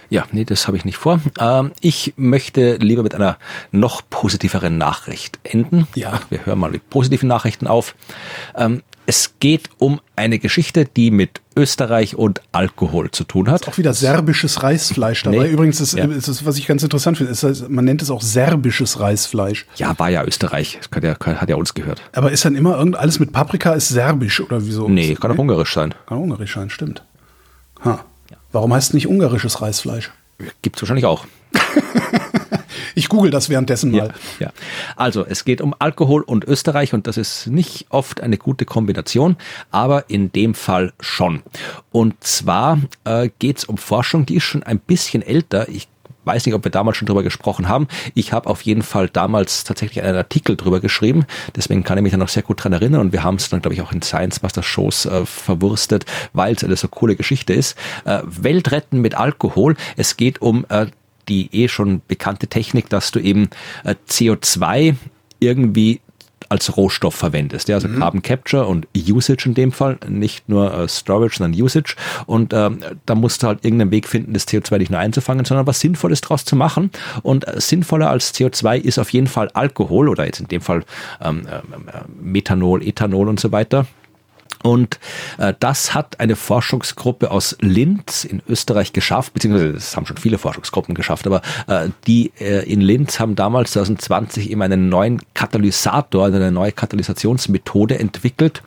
Ja, 0.09 0.24
nee, 0.33 0.45
das 0.45 0.66
habe 0.66 0.77
ich 0.77 0.85
nicht 0.85 0.97
vor. 0.97 1.20
Ähm, 1.39 1.73
ich 1.81 2.15
möchte 2.16 2.77
lieber 2.77 3.03
mit 3.03 3.15
einer 3.15 3.39
noch 3.73 4.03
positiveren 4.09 4.78
Nachricht 4.78 5.39
enden. 5.43 5.87
Ja. 5.95 6.20
Wir 6.31 6.47
hören 6.47 6.59
mal 6.59 6.70
mit 6.70 6.89
positiven 6.91 7.28
Nachrichten 7.28 7.66
auf. 7.66 7.95
Ähm, 8.57 8.83
es 9.07 9.35
geht 9.39 9.70
um 9.78 10.01
eine 10.16 10.41
Geschichte, 10.41 10.85
die 10.85 11.12
mit 11.12 11.41
Österreich 11.57 12.16
und 12.16 12.43
Alkohol 12.51 13.12
zu 13.12 13.23
tun 13.23 13.49
hat. 13.49 13.69
Auch 13.69 13.78
wieder 13.78 13.95
serbisches 13.95 14.65
Reisfleisch 14.65 15.23
dabei. 15.23 15.45
Nee. 15.45 15.51
Übrigens, 15.51 15.81
ist, 15.81 15.95
ja. 15.95 16.07
ist 16.07 16.27
das, 16.27 16.45
was 16.45 16.59
ich 16.59 16.66
ganz 16.66 16.83
interessant 16.83 17.16
finde, 17.16 17.33
ist, 17.33 17.69
man 17.69 17.85
nennt 17.85 18.03
es 18.03 18.11
auch 18.11 18.20
serbisches 18.20 18.99
Reisfleisch. 18.99 19.66
Ja, 19.77 19.97
war 19.99 20.11
ja 20.11 20.24
Österreich. 20.24 20.81
Das 20.91 21.03
ja, 21.03 21.16
hat 21.19 21.49
ja 21.49 21.57
uns 21.57 21.74
gehört. 21.74 22.03
Aber 22.12 22.33
ist 22.33 22.45
dann 22.45 22.57
immer 22.57 22.77
irgend 22.77 22.97
alles 22.97 23.20
mit 23.20 23.33
Paprika 23.33 23.74
ist 23.74 23.89
serbisch 23.89 24.41
oder 24.41 24.65
wieso? 24.66 24.89
Nee, 24.89 25.15
kann 25.15 25.31
auch 25.31 25.39
ungarisch 25.39 25.73
sein. 25.73 25.95
Kann 26.07 26.19
ungarisch 26.19 26.55
sein, 26.55 26.69
stimmt. 26.69 27.03
Ha. 27.85 28.05
Warum 28.57 28.73
heißt 28.73 28.89
es 28.89 28.95
nicht 28.95 29.07
ungarisches 29.07 29.61
Reisfleisch? 29.61 30.11
Gibt 30.62 30.77
es 30.77 30.83
wahrscheinlich 30.83 31.05
auch. 31.05 31.27
ich 32.95 33.11
google 33.11 33.31
das 33.31 33.51
währenddessen 33.51 33.91
mal. 33.91 34.15
Ja, 34.39 34.47
ja, 34.47 34.53
Also, 34.97 35.27
es 35.27 35.45
geht 35.45 35.61
um 35.61 35.74
Alkohol 35.78 36.23
und 36.23 36.43
Österreich 36.47 36.95
und 36.95 37.07
das 37.07 37.19
ist 37.19 37.49
nicht 37.49 37.85
oft 37.91 38.23
eine 38.23 38.39
gute 38.39 38.65
Kombination, 38.65 39.37
aber 39.70 40.09
in 40.09 40.33
dem 40.33 40.55
Fall 40.55 40.95
schon. 41.01 41.43
Und 41.93 42.24
zwar 42.24 42.81
äh, 43.05 43.28
geht 43.39 43.59
es 43.59 43.66
um 43.66 43.77
Forschung, 43.77 44.24
die 44.24 44.37
ist 44.37 44.45
schon 44.45 44.62
ein 44.62 44.78
bisschen 44.78 45.20
älter. 45.20 45.69
Ich 45.69 45.87
weiß 46.27 46.47
nicht, 46.47 46.55
ob 46.55 46.65
wir 46.65 46.70
damals 46.70 46.97
schon 46.97 47.07
drüber 47.07 47.23
gesprochen 47.23 47.69
haben. 47.69 47.89
Ich 48.15 48.32
habe 48.32 48.48
auf 48.48 48.62
jeden 48.62 48.82
Fall 48.82 49.09
damals 49.09 49.65
tatsächlich 49.65 50.03
einen 50.03 50.16
Artikel 50.16 50.57
drüber 50.57 50.81
geschrieben. 50.81 51.24
Deswegen 51.55 51.85
kann 51.85 51.98
ich 51.98 52.03
mich 52.03 52.12
da 52.12 52.19
noch 52.19 52.28
sehr 52.28 52.43
gut 52.43 52.62
dran 52.62 52.73
erinnern. 52.73 53.01
Und 53.01 53.12
wir 53.12 53.23
haben 53.23 53.36
es 53.36 53.48
dann, 53.48 53.62
glaube 53.62 53.74
ich, 53.74 53.81
auch 53.81 53.93
in 53.93 54.03
Science 54.03 54.43
Master 54.43 54.62
Shows 54.62 55.07
äh, 55.07 55.24
verwurstet, 55.24 56.05
weil 56.32 56.55
es 56.55 56.65
eine 56.65 56.77
so 56.77 56.89
coole 56.89 57.16
Geschichte 57.16 57.53
ist. 57.53 57.77
Äh, 58.05 58.20
Weltretten 58.24 59.01
mit 59.01 59.15
Alkohol. 59.15 59.77
Es 59.97 60.16
geht 60.16 60.43
um 60.43 60.66
äh, 60.69 60.86
die 61.28 61.48
eh 61.53 61.69
schon 61.69 62.03
bekannte 62.07 62.47
Technik, 62.47 62.89
dass 62.89 63.11
du 63.11 63.20
eben 63.20 63.48
äh, 63.85 63.94
CO2 64.09 64.94
irgendwie 65.39 66.01
als 66.48 66.76
Rohstoff 66.76 67.14
verwendest. 67.14 67.68
Ja, 67.68 67.76
also 67.76 67.88
mhm. 67.88 67.98
Carbon 67.98 68.22
Capture 68.22 68.66
und 68.66 68.86
Usage 68.96 69.46
in 69.46 69.54
dem 69.54 69.72
Fall, 69.72 69.98
nicht 70.08 70.48
nur 70.48 70.72
äh, 70.72 70.88
Storage, 70.88 71.36
sondern 71.38 71.60
Usage. 71.60 71.96
Und 72.26 72.52
ähm, 72.52 72.78
da 73.04 73.14
musst 73.14 73.42
du 73.42 73.48
halt 73.48 73.64
irgendeinen 73.64 73.90
Weg 73.90 74.06
finden, 74.06 74.32
das 74.32 74.46
CO2 74.46 74.78
nicht 74.78 74.90
nur 74.90 75.00
einzufangen, 75.00 75.44
sondern 75.44 75.66
was 75.66 75.80
Sinnvolles 75.80 76.20
draus 76.20 76.44
zu 76.44 76.56
machen. 76.56 76.90
Und 77.22 77.48
äh, 77.48 77.60
sinnvoller 77.60 78.10
als 78.10 78.34
CO2 78.34 78.78
ist 78.78 78.98
auf 78.98 79.10
jeden 79.10 79.26
Fall 79.26 79.50
Alkohol 79.54 80.08
oder 80.08 80.24
jetzt 80.24 80.40
in 80.40 80.48
dem 80.48 80.60
Fall 80.60 80.84
ähm, 81.20 81.46
äh, 81.46 81.60
Methanol, 82.20 82.82
Ethanol 82.82 83.28
und 83.28 83.40
so 83.40 83.52
weiter. 83.52 83.86
Und 84.62 84.99
äh, 85.39 85.55
das 85.59 85.95
hat 85.95 86.20
eine 86.20 86.37
Forschungsgruppe 86.37 87.31
aus 87.31 87.57
Linz 87.61 88.24
in 88.24 88.43
Österreich 88.49 88.93
geschafft, 88.93 89.35
beziehungsweise 89.35 89.73
das 89.73 89.97
haben 89.97 90.07
schon 90.07 90.16
viele 90.16 90.39
Forschungsgruppen 90.39 90.95
geschafft, 90.95 91.27
aber 91.27 91.43
äh, 91.66 91.89
die 92.07 92.33
äh, 92.41 92.70
in 92.70 92.81
Linz 92.81 93.20
haben 93.20 93.37
damals 93.37 93.73
2020 93.73 94.51
eben 94.51 94.62
einen 94.62 94.89
neuen 94.89 95.20
Katalysator, 95.35 96.24
also 96.24 96.37
eine 96.37 96.53
neue 96.53 96.73
Katalysationsmethode 96.73 97.99
entwickelt, 97.99 98.62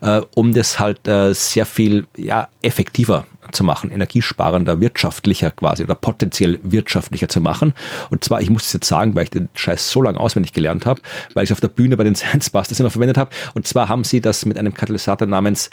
äh, 0.00 0.20
um 0.34 0.54
das 0.54 0.78
halt 0.78 1.06
äh, 1.08 1.32
sehr 1.34 1.66
viel 1.66 2.06
ja, 2.16 2.48
effektiver 2.62 3.26
zu 3.52 3.64
machen, 3.64 3.90
energiesparender, 3.90 4.80
wirtschaftlicher 4.80 5.50
quasi 5.50 5.82
oder 5.82 5.94
potenziell 5.94 6.58
wirtschaftlicher 6.62 7.28
zu 7.28 7.40
machen. 7.40 7.74
Und 8.10 8.24
zwar, 8.24 8.40
ich 8.40 8.50
muss 8.50 8.66
es 8.66 8.72
jetzt 8.72 8.88
sagen, 8.88 9.14
weil 9.14 9.24
ich 9.24 9.30
den 9.30 9.48
Scheiß 9.54 9.90
so 9.90 10.02
lange 10.02 10.20
auswendig 10.20 10.52
gelernt 10.52 10.86
habe, 10.86 11.00
weil 11.34 11.44
ich 11.44 11.52
auf 11.52 11.60
der 11.60 11.68
Bühne 11.68 11.96
bei 11.96 12.04
den 12.04 12.14
Science 12.16 12.50
Busters 12.50 12.80
immer 12.80 12.90
verwendet 12.90 13.18
habe. 13.18 13.30
Und 13.54 13.66
zwar 13.66 13.88
haben 13.88 14.04
sie 14.04 14.20
das 14.20 14.44
mit 14.46 14.58
einem 14.58 14.74
Katalysator 14.74 15.26
namens 15.26 15.70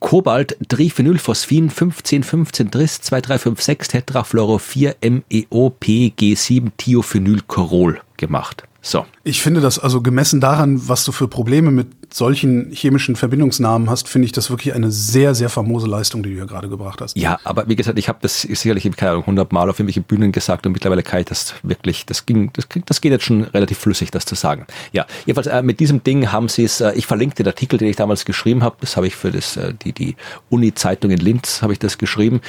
Kobalt, 0.00 0.56
Triphenylphosphin, 0.68 1.64
1515 1.64 2.70
Tris, 2.70 3.00
2356 3.00 3.88
Tetrafluoro 3.88 4.58
4 4.58 4.96
MEO 5.02 5.74
PG7 5.80 6.70
Thiophenylchlorol 6.76 8.00
gemacht. 8.16 8.67
So. 8.80 9.04
Ich 9.24 9.42
finde 9.42 9.60
das 9.60 9.78
also 9.78 10.00
gemessen 10.00 10.40
daran, 10.40 10.88
was 10.88 11.04
du 11.04 11.10
für 11.10 11.26
Probleme 11.26 11.70
mit 11.72 11.88
solchen 12.14 12.70
chemischen 12.70 13.16
Verbindungsnamen 13.16 13.90
hast, 13.90 14.08
finde 14.08 14.26
ich 14.26 14.32
das 14.32 14.50
wirklich 14.50 14.72
eine 14.72 14.90
sehr, 14.90 15.34
sehr 15.34 15.48
famose 15.48 15.88
Leistung, 15.88 16.22
die 16.22 16.30
du 16.30 16.36
hier 16.36 16.46
gerade 16.46 16.68
gebracht 16.68 17.00
hast. 17.00 17.16
Ja, 17.16 17.38
aber 17.44 17.68
wie 17.68 17.76
gesagt, 17.76 17.98
ich 17.98 18.08
habe 18.08 18.18
das 18.22 18.42
sicherlich, 18.42 18.88
keine 18.96 19.12
Ahnung, 19.12 19.24
100 19.24 19.52
Mal 19.52 19.68
auf 19.68 19.78
irgendwelche 19.78 20.00
Bühnen 20.00 20.30
gesagt 20.30 20.64
und 20.64 20.72
mittlerweile 20.72 21.02
kann 21.02 21.20
ich 21.20 21.26
das 21.26 21.54
wirklich, 21.62 22.06
das 22.06 22.24
ging, 22.24 22.50
das, 22.52 22.68
das 22.86 23.00
geht 23.00 23.12
jetzt 23.12 23.24
schon 23.24 23.44
relativ 23.44 23.78
flüssig, 23.78 24.10
das 24.12 24.24
zu 24.24 24.36
sagen. 24.36 24.66
Ja, 24.92 25.06
jedenfalls 25.26 25.48
äh, 25.48 25.62
mit 25.62 25.80
diesem 25.80 26.04
Ding 26.04 26.30
haben 26.30 26.48
sie 26.48 26.64
es, 26.64 26.80
äh, 26.80 26.92
ich 26.94 27.06
verlinke 27.06 27.34
den 27.34 27.46
Artikel, 27.48 27.78
den 27.78 27.88
ich 27.88 27.96
damals 27.96 28.24
geschrieben 28.24 28.62
habe, 28.62 28.76
das 28.80 28.96
habe 28.96 29.08
ich 29.08 29.16
für 29.16 29.32
das, 29.32 29.56
äh, 29.56 29.74
die, 29.74 29.92
die 29.92 30.16
Uni-Zeitung 30.50 31.10
in 31.10 31.18
Linz, 31.18 31.62
habe 31.62 31.72
ich 31.72 31.78
das 31.80 31.98
geschrieben. 31.98 32.40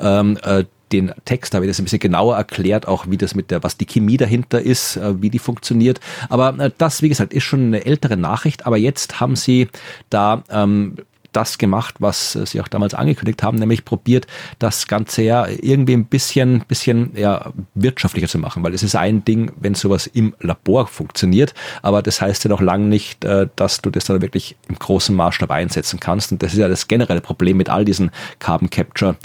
Ähm, 0.00 0.38
äh, 0.42 0.64
den 0.92 1.12
Text 1.24 1.54
habe 1.54 1.64
ich 1.64 1.70
das 1.70 1.78
ein 1.78 1.84
bisschen 1.84 1.98
genauer 1.98 2.36
erklärt, 2.36 2.88
auch 2.88 3.06
wie 3.08 3.16
das 3.16 3.34
mit 3.34 3.50
der, 3.50 3.62
was 3.62 3.76
die 3.76 3.86
Chemie 3.86 4.16
dahinter 4.16 4.60
ist, 4.60 4.96
äh, 4.96 5.20
wie 5.20 5.30
die 5.30 5.38
funktioniert. 5.38 6.00
Aber 6.28 6.58
äh, 6.58 6.70
das, 6.78 7.02
wie 7.02 7.08
gesagt, 7.08 7.32
ist 7.32 7.44
schon 7.44 7.66
eine 7.66 7.84
ältere 7.84 8.16
Nachricht. 8.16 8.66
Aber 8.66 8.76
jetzt 8.76 9.20
haben 9.20 9.36
sie 9.36 9.68
da 10.10 10.42
ähm, 10.50 10.96
das 11.32 11.58
gemacht, 11.58 11.96
was 11.98 12.32
sie 12.32 12.60
auch 12.60 12.68
damals 12.68 12.94
angekündigt 12.94 13.42
haben, 13.42 13.58
nämlich 13.58 13.84
probiert, 13.84 14.26
das 14.58 14.86
Ganze 14.86 15.22
ja 15.22 15.46
irgendwie 15.46 15.94
ein 15.94 16.06
bisschen, 16.06 16.64
bisschen 16.66 17.12
ja, 17.16 17.52
wirtschaftlicher 17.74 18.28
zu 18.28 18.38
machen, 18.38 18.62
weil 18.62 18.74
es 18.74 18.82
ist 18.82 18.96
ein 18.96 19.24
Ding, 19.24 19.52
wenn 19.60 19.74
sowas 19.74 20.06
im 20.06 20.34
Labor 20.40 20.86
funktioniert, 20.86 21.54
aber 21.82 22.02
das 22.02 22.20
heißt 22.20 22.44
ja 22.44 22.50
noch 22.50 22.60
lange 22.60 22.86
nicht, 22.86 23.24
äh, 23.24 23.48
dass 23.56 23.80
du 23.80 23.90
das 23.90 24.04
dann 24.04 24.22
wirklich 24.22 24.56
im 24.68 24.78
großen 24.78 25.14
Maßstab 25.14 25.50
einsetzen 25.50 26.00
kannst. 26.00 26.32
Und 26.32 26.42
das 26.42 26.52
ist 26.52 26.58
ja 26.58 26.68
das 26.68 26.88
generelle 26.88 27.20
Problem 27.20 27.56
mit 27.56 27.68
all 27.68 27.84
diesen 27.84 28.10
Carbon 28.38 28.70
Capture, 28.70 29.16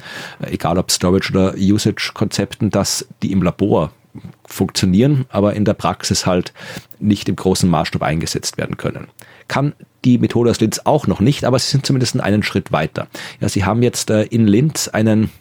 äh, 0.41 0.53
egal 0.53 0.77
ob 0.77 0.91
Storage 0.91 1.31
oder 1.31 1.55
Usage-Konzepten, 1.55 2.69
dass 2.69 3.07
die 3.21 3.31
im 3.31 3.41
Labor 3.41 3.91
funktionieren, 4.45 5.26
aber 5.30 5.53
in 5.53 5.65
der 5.65 5.73
Praxis 5.73 6.26
halt 6.26 6.53
nicht 6.99 7.30
im 7.30 7.35
großen 7.35 7.69
Maßstab 7.69 8.02
eingesetzt 8.02 8.57
werden 8.57 8.77
können. 8.77 9.07
Kann 9.48 9.73
die 10.06 10.18
Methode 10.18 10.49
aus 10.49 10.60
Linz 10.60 10.81
auch 10.84 11.07
noch 11.07 11.19
nicht, 11.19 11.45
aber 11.45 11.57
sie 11.60 11.72
sind 11.72 11.85
zumindest 11.85 12.19
einen 12.19 12.44
Schritt 12.44 12.72
weiter. 12.72 13.07
Ja, 13.40 13.49
sie 13.49 13.65
haben 13.65 13.84
jetzt 13.84 14.10
äh, 14.10 14.23
in 14.23 14.48
Linz 14.48 14.88
einen 14.88 15.31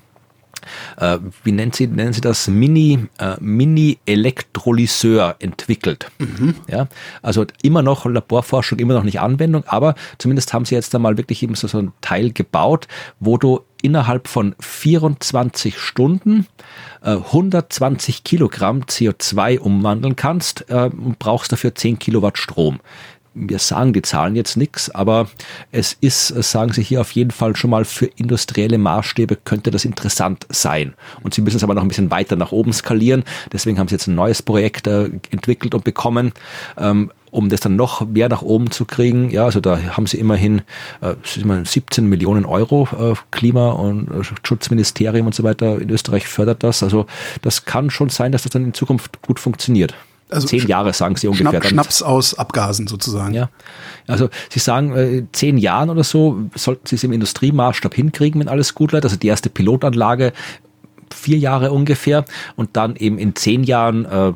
äh, 0.98 1.18
wie 1.44 1.52
nennt 1.52 1.76
sie, 1.76 1.86
nennen 1.86 2.12
sie 2.12 2.20
das, 2.20 2.48
Mini, 2.48 3.06
äh, 3.18 3.36
Mini-Elektrolyseur 3.40 5.36
entwickelt. 5.38 6.10
Mhm. 6.18 6.54
Ja, 6.68 6.88
also 7.20 7.46
immer 7.62 7.82
noch 7.82 8.06
Laborforschung, 8.06 8.78
immer 8.78 8.94
noch 8.94 9.04
nicht 9.04 9.20
Anwendung, 9.20 9.64
aber 9.66 9.94
zumindest 10.18 10.52
haben 10.52 10.64
sie 10.64 10.74
jetzt 10.74 10.94
einmal 10.94 11.16
wirklich 11.16 11.42
eben 11.42 11.54
so, 11.54 11.66
so 11.66 11.78
ein 11.78 11.92
Teil 12.00 12.32
gebaut, 12.32 12.88
wo 13.20 13.38
du 13.38 13.60
innerhalb 13.82 14.28
von 14.28 14.54
24 14.60 15.78
Stunden 15.78 16.46
äh, 17.02 17.10
120 17.10 18.24
Kilogramm 18.24 18.82
CO2 18.82 19.58
umwandeln 19.58 20.16
kannst 20.16 20.66
äh, 20.68 20.90
und 20.90 21.18
brauchst 21.18 21.52
dafür 21.52 21.74
10 21.74 21.98
Kilowatt 21.98 22.38
Strom 22.38 22.80
wir 23.34 23.58
sagen 23.58 23.92
die 23.92 24.02
Zahlen 24.02 24.36
jetzt 24.36 24.56
nichts, 24.56 24.90
aber 24.90 25.28
es 25.70 25.96
ist, 26.00 26.28
sagen 26.28 26.72
Sie 26.72 26.82
hier 26.82 27.00
auf 27.00 27.12
jeden 27.12 27.30
Fall 27.30 27.56
schon 27.56 27.70
mal 27.70 27.84
für 27.84 28.06
industrielle 28.06 28.78
Maßstäbe 28.78 29.36
könnte 29.36 29.70
das 29.70 29.84
interessant 29.84 30.46
sein. 30.50 30.94
Und 31.22 31.34
Sie 31.34 31.40
müssen 31.40 31.56
es 31.56 31.64
aber 31.64 31.74
noch 31.74 31.82
ein 31.82 31.88
bisschen 31.88 32.10
weiter 32.10 32.36
nach 32.36 32.52
oben 32.52 32.72
skalieren. 32.72 33.24
Deswegen 33.52 33.78
haben 33.78 33.88
Sie 33.88 33.94
jetzt 33.94 34.06
ein 34.06 34.14
neues 34.14 34.42
Projekt 34.42 34.86
äh, 34.86 35.10
entwickelt 35.30 35.74
und 35.74 35.84
bekommen. 35.84 36.32
Ähm, 36.76 37.10
um 37.32 37.48
das 37.48 37.60
dann 37.60 37.76
noch 37.76 38.06
mehr 38.06 38.28
nach 38.28 38.42
oben 38.42 38.70
zu 38.70 38.84
kriegen. 38.84 39.30
Ja, 39.30 39.46
also 39.46 39.60
da 39.60 39.96
haben 39.96 40.06
sie 40.06 40.18
immerhin 40.18 40.60
äh, 41.00 41.14
17 41.24 42.06
Millionen 42.06 42.44
Euro 42.44 42.86
äh, 42.92 43.14
Klima- 43.30 43.70
und 43.70 44.08
äh, 44.10 44.22
Schutzministerium 44.44 45.26
und 45.26 45.34
so 45.34 45.42
weiter 45.42 45.80
in 45.80 45.90
Österreich 45.90 46.28
fördert 46.28 46.62
das. 46.62 46.82
Also 46.82 47.06
das 47.40 47.64
kann 47.64 47.88
schon 47.90 48.10
sein, 48.10 48.32
dass 48.32 48.42
das 48.42 48.52
dann 48.52 48.66
in 48.66 48.74
Zukunft 48.74 49.22
gut 49.22 49.40
funktioniert. 49.40 49.94
Also 50.28 50.46
zehn 50.46 50.66
Jahre 50.66 50.92
sagen 50.92 51.16
sie 51.16 51.26
ungefähr. 51.26 51.50
Schnapp, 51.50 51.66
Schnaps 51.66 52.02
aus 52.02 52.34
Abgasen 52.34 52.86
sozusagen. 52.86 53.34
Ja, 53.34 53.48
also 54.06 54.28
sie 54.50 54.60
sagen, 54.60 54.94
äh, 54.94 55.24
zehn 55.32 55.56
Jahren 55.56 55.88
oder 55.88 56.04
so 56.04 56.38
sollten 56.54 56.86
sie 56.86 56.96
es 56.96 57.04
im 57.04 57.12
Industriemaßstab 57.12 57.94
hinkriegen, 57.94 58.40
wenn 58.40 58.48
alles 58.48 58.74
gut 58.74 58.92
läuft. 58.92 59.04
Also 59.04 59.16
die 59.16 59.28
erste 59.28 59.48
Pilotanlage 59.48 60.34
vier 61.14 61.38
Jahre 61.38 61.72
ungefähr 61.72 62.24
und 62.56 62.76
dann 62.76 62.96
eben 62.96 63.18
in 63.18 63.34
zehn 63.34 63.64
Jahren 63.64 64.04
äh, 64.04 64.32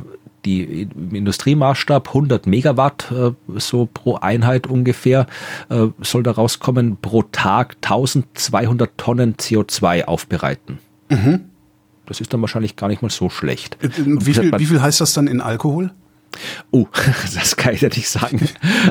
die 0.46 0.82
im 0.82 1.14
Industriemaßstab 1.14 2.08
100 2.08 2.46
Megawatt 2.46 3.10
äh, 3.10 3.32
so 3.58 3.88
pro 3.92 4.14
Einheit 4.14 4.66
ungefähr 4.66 5.26
äh, 5.68 5.88
soll 6.00 6.22
da 6.22 6.30
rauskommen 6.30 6.98
pro 7.02 7.22
Tag 7.22 7.76
1200 7.82 8.96
Tonnen 8.96 9.34
CO2 9.34 10.04
aufbereiten. 10.04 10.78
Mhm. 11.10 11.46
Das 12.06 12.20
ist 12.20 12.32
dann 12.32 12.40
wahrscheinlich 12.40 12.76
gar 12.76 12.88
nicht 12.88 13.02
mal 13.02 13.10
so 13.10 13.28
schlecht. 13.28 13.76
Äh, 13.82 13.90
wie 13.96 14.34
viel, 14.34 14.58
wie 14.58 14.66
viel 14.66 14.80
heißt 14.80 15.00
das 15.00 15.12
dann 15.12 15.26
in 15.26 15.40
Alkohol? 15.40 15.90
Oh, 16.70 16.86
das 17.34 17.56
kann 17.56 17.74
ich 17.74 17.80
ja 17.80 17.88
nicht 17.88 18.08
sagen. 18.08 18.40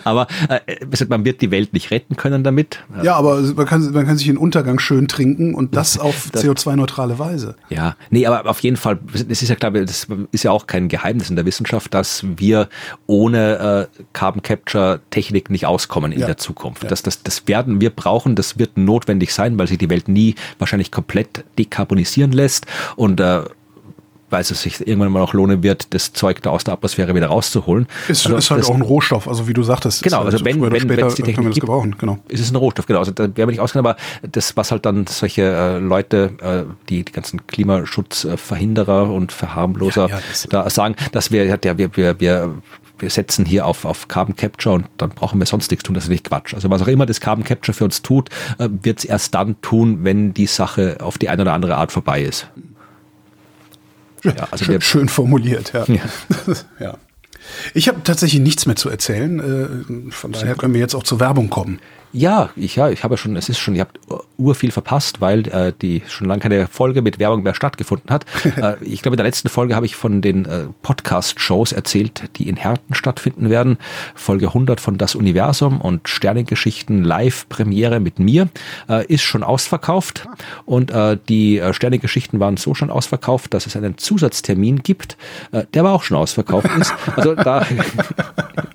Aber 0.04 0.28
äh, 0.50 1.06
man 1.08 1.26
wird 1.26 1.42
die 1.42 1.52
Welt 1.52 1.74
nicht 1.74 1.92
retten 1.92 2.16
können 2.16 2.44
damit. 2.44 2.84
Ja, 3.04 3.16
aber 3.16 3.42
man 3.42 3.66
kann, 3.66 3.92
man 3.92 4.06
kann 4.06 4.18
sich 4.18 4.28
in 4.28 4.38
Untergang 4.38 4.80
schön 4.80 5.08
trinken 5.08 5.54
und 5.54 5.76
das 5.76 6.00
auf 6.06 6.30
CO2-neutrale 6.34 7.20
Weise. 7.20 7.56
Ja, 7.70 7.96
nee, 8.10 8.26
aber 8.26 8.50
auf 8.50 8.60
jeden 8.60 8.78
Fall, 8.78 9.00
es 9.14 9.42
ist 9.42 9.50
ja 9.50 9.56
klar, 9.56 9.72
das 9.72 10.08
ist 10.32 10.44
ja 10.44 10.52
auch 10.52 10.68
kein 10.68 10.88
Geheimnis 10.88 11.30
in 11.30 11.36
der 11.36 11.46
Wissenschaft, 11.46 11.94
dass 11.94 12.26
wir 12.38 12.70
ohne 13.08 13.90
äh, 13.94 14.04
Carbon 14.14 14.42
Capture 14.42 15.02
Technik 15.10 15.50
nicht 15.50 15.66
auskommen 15.66 16.12
in 16.12 16.20
ja. 16.20 16.28
der 16.28 16.38
Zukunft. 16.38 16.84
Ja. 16.84 16.90
Das, 16.90 17.04
das, 17.04 17.24
das 17.24 17.48
werden 17.48 17.82
wir 17.82 17.90
brauchen, 17.90 18.36
das 18.36 18.58
wird 18.58 18.78
notwendig 18.78 19.34
sein, 19.34 19.58
weil 19.58 19.68
sich 19.68 19.78
die 19.78 19.90
Welt 19.90 20.08
nie 20.08 20.36
wahrscheinlich 20.60 20.92
komplett 20.92 21.44
dekarbonisieren 21.58 22.32
lässt 22.32 22.66
und 22.96 23.20
äh, 23.20 23.44
weil 24.36 24.42
es 24.42 24.50
sich 24.50 24.86
irgendwann 24.86 25.14
mal 25.14 25.22
noch 25.22 25.34
lohnen 25.34 25.64
wird, 25.64 25.94
das 25.94 26.12
Zeug 26.12 26.42
da 26.42 26.50
aus 26.50 26.66
der 26.66 26.74
Atmosphäre 26.74 27.16
wieder 27.16 27.28
rauszuholen. 27.28 27.88
Ist, 28.10 28.26
also, 28.26 28.38
ist 28.38 28.52
halt 28.52 28.66
auch 28.66 28.76
ein 28.76 28.82
Rohstoff, 28.82 29.30
also 29.30 29.48
wie 29.48 29.54
du 29.54 29.64
sagtest. 29.64 30.04
Genau, 30.04 30.24
also 30.24 30.44
wenn, 30.44 30.62
wenn, 30.62 30.90
wenn 30.90 31.00
es 31.00 31.16
die 31.16 31.24
Technik 31.24 31.54
gibt, 31.54 31.62
gebrauchen, 31.62 31.96
genau. 31.98 32.20
ist 32.28 32.42
es 32.42 32.52
ein 32.52 32.58
Rohstoff, 32.58 32.86
genau. 32.86 33.00
Also 33.00 33.14
da 33.14 33.24
werden 33.24 33.38
wir 33.38 33.46
nicht 33.48 33.62
auskennen, 33.62 33.86
aber 33.86 33.98
das, 34.30 34.58
was 34.58 34.72
halt 34.72 34.86
dann 34.86 35.08
solche 35.08 35.44
äh, 35.44 35.80
Leute, 35.80 36.32
äh, 36.42 36.64
die 36.90 37.06
die 37.06 37.12
ganzen 37.14 37.48
Klimaschutzverhinderer 37.48 39.10
und 39.10 39.32
Verharmloser 39.32 40.10
ja, 40.10 40.18
ja, 40.18 40.48
da 40.50 40.70
sagen, 40.70 40.96
dass 41.14 41.32
wir, 41.32 41.46
ja, 41.46 41.58
wir, 41.78 41.96
wir, 41.96 42.20
wir 42.20 42.56
wir 42.98 43.10
setzen 43.10 43.46
hier 43.46 43.66
auf, 43.66 43.84
auf 43.86 44.08
Carbon 44.08 44.36
Capture 44.36 44.76
und 44.76 44.86
dann 44.98 45.10
brauchen 45.10 45.40
wir 45.40 45.46
sonst 45.46 45.70
nichts 45.70 45.84
tun, 45.84 45.96
das 45.96 46.06
ist 46.06 46.10
nicht 46.10 46.30
Quatsch. 46.30 46.54
Also 46.54 46.70
was 46.70 46.82
auch 46.82 46.88
immer 46.88 47.06
das 47.06 47.20
Carbon 47.20 47.44
Capture 47.44 47.74
für 47.74 47.84
uns 47.84 48.02
tut, 48.02 48.30
äh, 48.58 48.70
wird 48.84 49.00
es 49.00 49.06
erst 49.06 49.34
dann 49.36 49.60
tun, 49.62 50.00
wenn 50.04 50.34
die 50.34 50.48
Sache 50.48 50.98
auf 51.02 51.18
die 51.18 51.30
eine 51.30 51.42
oder 51.42 51.54
andere 51.54 51.76
Art 51.76 51.92
vorbei 51.92 52.22
ist. 52.22 52.48
Ja, 54.26 54.48
also 54.52 54.66
schön, 54.66 54.82
schön 54.82 55.10
formuliert, 55.10 55.74
ja. 55.74 55.86
ja. 55.88 56.02
ja. 56.80 56.98
Ich 57.74 57.88
habe 57.88 58.02
tatsächlich 58.04 58.42
nichts 58.42 58.66
mehr 58.66 58.76
zu 58.76 58.90
erzählen. 58.90 59.40
Äh, 60.10 60.12
von 60.12 60.32
daher 60.32 60.56
können 60.56 60.74
wir 60.74 60.82
jetzt 60.82 60.96
auch 60.96 61.04
zur 61.04 61.20
Werbung 61.20 61.50
kommen. 61.50 61.80
Ja, 62.12 62.50
ich, 62.56 62.76
ja, 62.76 62.90
ich 62.90 63.04
habe 63.04 63.18
schon, 63.18 63.36
es 63.36 63.50
ist 63.50 63.60
schon, 63.60 63.76
ihr 63.76 63.82
habt 63.82 64.00
ur 64.38 64.56
viel 64.56 64.72
verpasst, 64.72 65.22
weil 65.22 65.48
äh, 65.48 65.74
die 65.82 66.02
schon 66.08 66.28
lange 66.28 66.42
keine 66.42 66.68
Folge 66.68 67.02
mit 67.02 67.20
Werbung 67.20 67.44
mehr 67.44 67.56
stattgefunden 67.56 68.10
hat. 68.10 68.26
äh, 68.58 68.76
ich 68.84 69.02
glaube, 69.02 69.16
in 69.16 69.18
der 69.18 69.26
letzten 69.26 69.50
Folge 69.50 69.76
habe 69.76 69.86
ich 69.86 69.96
von 69.96 70.22
den 70.22 70.46
äh, 70.46 70.66
Podcast-Shows 70.82 71.72
erzählt, 71.72 72.24
die 72.38 72.48
in 72.48 72.56
Herten 72.56 72.96
stattfinden 72.96 73.50
werden. 73.50 73.78
Folge 74.14 74.48
100 74.48 74.80
von 74.80 74.98
Das 74.98 75.16
Universum 75.16 75.82
und 75.82 76.08
Sternengeschichten 76.08 77.04
Live-Premiere 77.04 78.00
mit 78.00 78.20
mir 78.20 78.50
äh, 78.90 79.06
ist 79.06 79.24
schon 79.24 79.44
ausverkauft. 79.44 80.28
Und 80.66 80.92
äh, 80.92 81.18
die 81.30 81.60
äh, 81.60 81.74
Sternengeschichten 81.74 82.40
waren 82.40 82.58
so 82.58 82.74
schon 82.74 82.90
ausverkauft, 82.90 83.54
dass 83.54 83.66
es 83.66 83.76
einen 83.76 83.98
Zusatztermin 83.98 84.84
gibt, 84.84 85.18
äh, 85.52 85.66
der 85.74 85.82
aber 85.84 85.94
auch 85.94 86.04
schon 86.04 86.18
ausverkauft 86.18 86.70
ist. 86.78 86.94
Also 87.16 87.36
da 87.36 87.66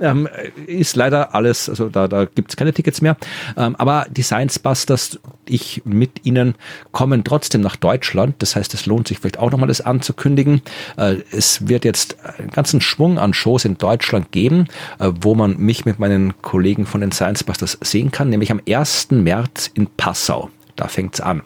ähm, 0.00 0.28
ist 0.66 0.96
leider 0.96 1.34
alles, 1.34 1.68
also 1.68 1.88
da, 1.88 2.08
da 2.08 2.24
gibt 2.24 2.50
es 2.50 2.56
keine 2.56 2.72
Tickets 2.72 3.00
mehr. 3.00 3.16
Ähm, 3.56 3.76
aber 3.76 4.06
die 4.10 4.22
Science 4.22 4.58
Busters, 4.58 5.18
ich 5.46 5.82
mit 5.84 6.24
ihnen, 6.24 6.54
kommen 6.92 7.24
trotzdem 7.24 7.60
nach 7.60 7.76
Deutschland. 7.76 8.36
Das 8.38 8.56
heißt, 8.56 8.74
es 8.74 8.86
lohnt 8.86 9.08
sich 9.08 9.18
vielleicht 9.18 9.38
auch 9.38 9.50
nochmal 9.50 9.68
das 9.68 9.80
anzukündigen. 9.80 10.62
Äh, 10.96 11.16
es 11.30 11.68
wird 11.68 11.84
jetzt 11.84 12.16
einen 12.38 12.50
ganzen 12.50 12.80
Schwung 12.80 13.18
an 13.18 13.34
Shows 13.34 13.64
in 13.64 13.78
Deutschland 13.78 14.32
geben, 14.32 14.68
äh, 14.98 15.10
wo 15.20 15.34
man 15.34 15.56
mich 15.58 15.84
mit 15.84 15.98
meinen 15.98 16.40
Kollegen 16.42 16.86
von 16.86 17.00
den 17.00 17.12
Science 17.12 17.44
Busters 17.44 17.78
sehen 17.82 18.10
kann, 18.10 18.28
nämlich 18.28 18.50
am 18.50 18.60
1. 18.66 19.08
März 19.10 19.70
in 19.74 19.86
Passau. 19.86 20.50
Da 20.76 20.88
fängt's 20.88 21.20
an. 21.20 21.42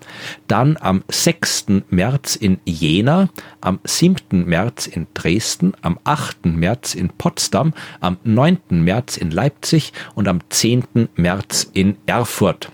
Dann 0.47 0.77
am 0.81 1.03
6. 1.09 1.67
März 1.91 2.37
in 2.37 2.59
Jena, 2.65 3.29
am 3.61 3.81
7. 3.85 4.45
März 4.47 4.87
in 4.87 5.07
Dresden, 5.15 5.73
am 5.83 5.99
8. 6.05 6.47
März 6.47 6.95
in 6.95 7.09
Potsdam, 7.11 7.75
am 8.01 8.19
9. 8.25 8.59
März 8.71 9.17
in 9.17 9.31
Leipzig 9.31 9.93
und 10.15 10.29
am 10.29 10.41
10. 10.49 11.09
März 11.17 11.69
in 11.73 11.97
Erfurt 12.07 12.71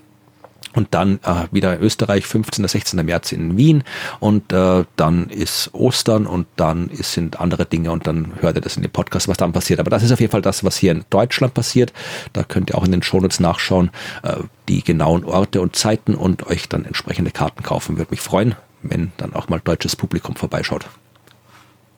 und 0.73 0.89
dann 0.91 1.19
äh, 1.23 1.47
wieder 1.51 1.79
Österreich, 1.81 2.25
15. 2.25 2.67
16. 2.67 3.05
März 3.05 3.31
in 3.31 3.57
Wien 3.57 3.83
und 4.19 4.51
äh, 4.51 4.83
dann 4.95 5.29
ist 5.29 5.73
Ostern 5.73 6.25
und 6.25 6.47
dann 6.55 6.89
ist, 6.89 7.13
sind 7.13 7.39
andere 7.39 7.65
Dinge 7.65 7.91
und 7.91 8.07
dann 8.07 8.33
hört 8.41 8.57
ihr 8.57 8.61
das 8.61 8.75
in 8.75 8.83
dem 8.83 8.91
Podcast, 8.91 9.27
was 9.27 9.37
dann 9.37 9.53
passiert. 9.53 9.79
Aber 9.79 9.89
das 9.89 10.03
ist 10.03 10.11
auf 10.11 10.19
jeden 10.19 10.31
Fall 10.31 10.41
das, 10.41 10.63
was 10.63 10.77
hier 10.77 10.91
in 10.91 11.05
Deutschland 11.09 11.53
passiert. 11.53 11.93
Da 12.33 12.43
könnt 12.43 12.71
ihr 12.71 12.77
auch 12.77 12.85
in 12.85 12.91
den 12.91 13.03
Shownotes 13.03 13.39
nachschauen, 13.39 13.91
äh, 14.23 14.37
die 14.67 14.83
genauen 14.83 15.23
Orte 15.25 15.61
und 15.61 15.75
Zeiten 15.75 16.15
und 16.15 16.47
euch 16.47 16.69
dann 16.69 16.85
entsprechende 16.85 17.31
Karten 17.31 17.63
kaufen. 17.63 17.97
Würde 17.97 18.11
mich 18.11 18.21
freuen, 18.21 18.55
wenn 18.81 19.11
dann 19.17 19.33
auch 19.33 19.49
mal 19.49 19.59
deutsches 19.63 19.95
Publikum 19.95 20.35
vorbeischaut. 20.35 20.85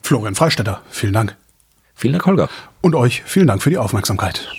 Florian 0.02 0.36
Freistetter, 0.36 0.82
vielen 0.90 1.14
Dank. 1.14 1.36
Vielen 1.96 2.14
Dank, 2.14 2.26
Holger. 2.26 2.50
Und 2.82 2.94
euch 2.94 3.24
vielen 3.26 3.48
Dank 3.48 3.64
für 3.64 3.70
die 3.70 3.78
Aufmerksamkeit. 3.78 4.50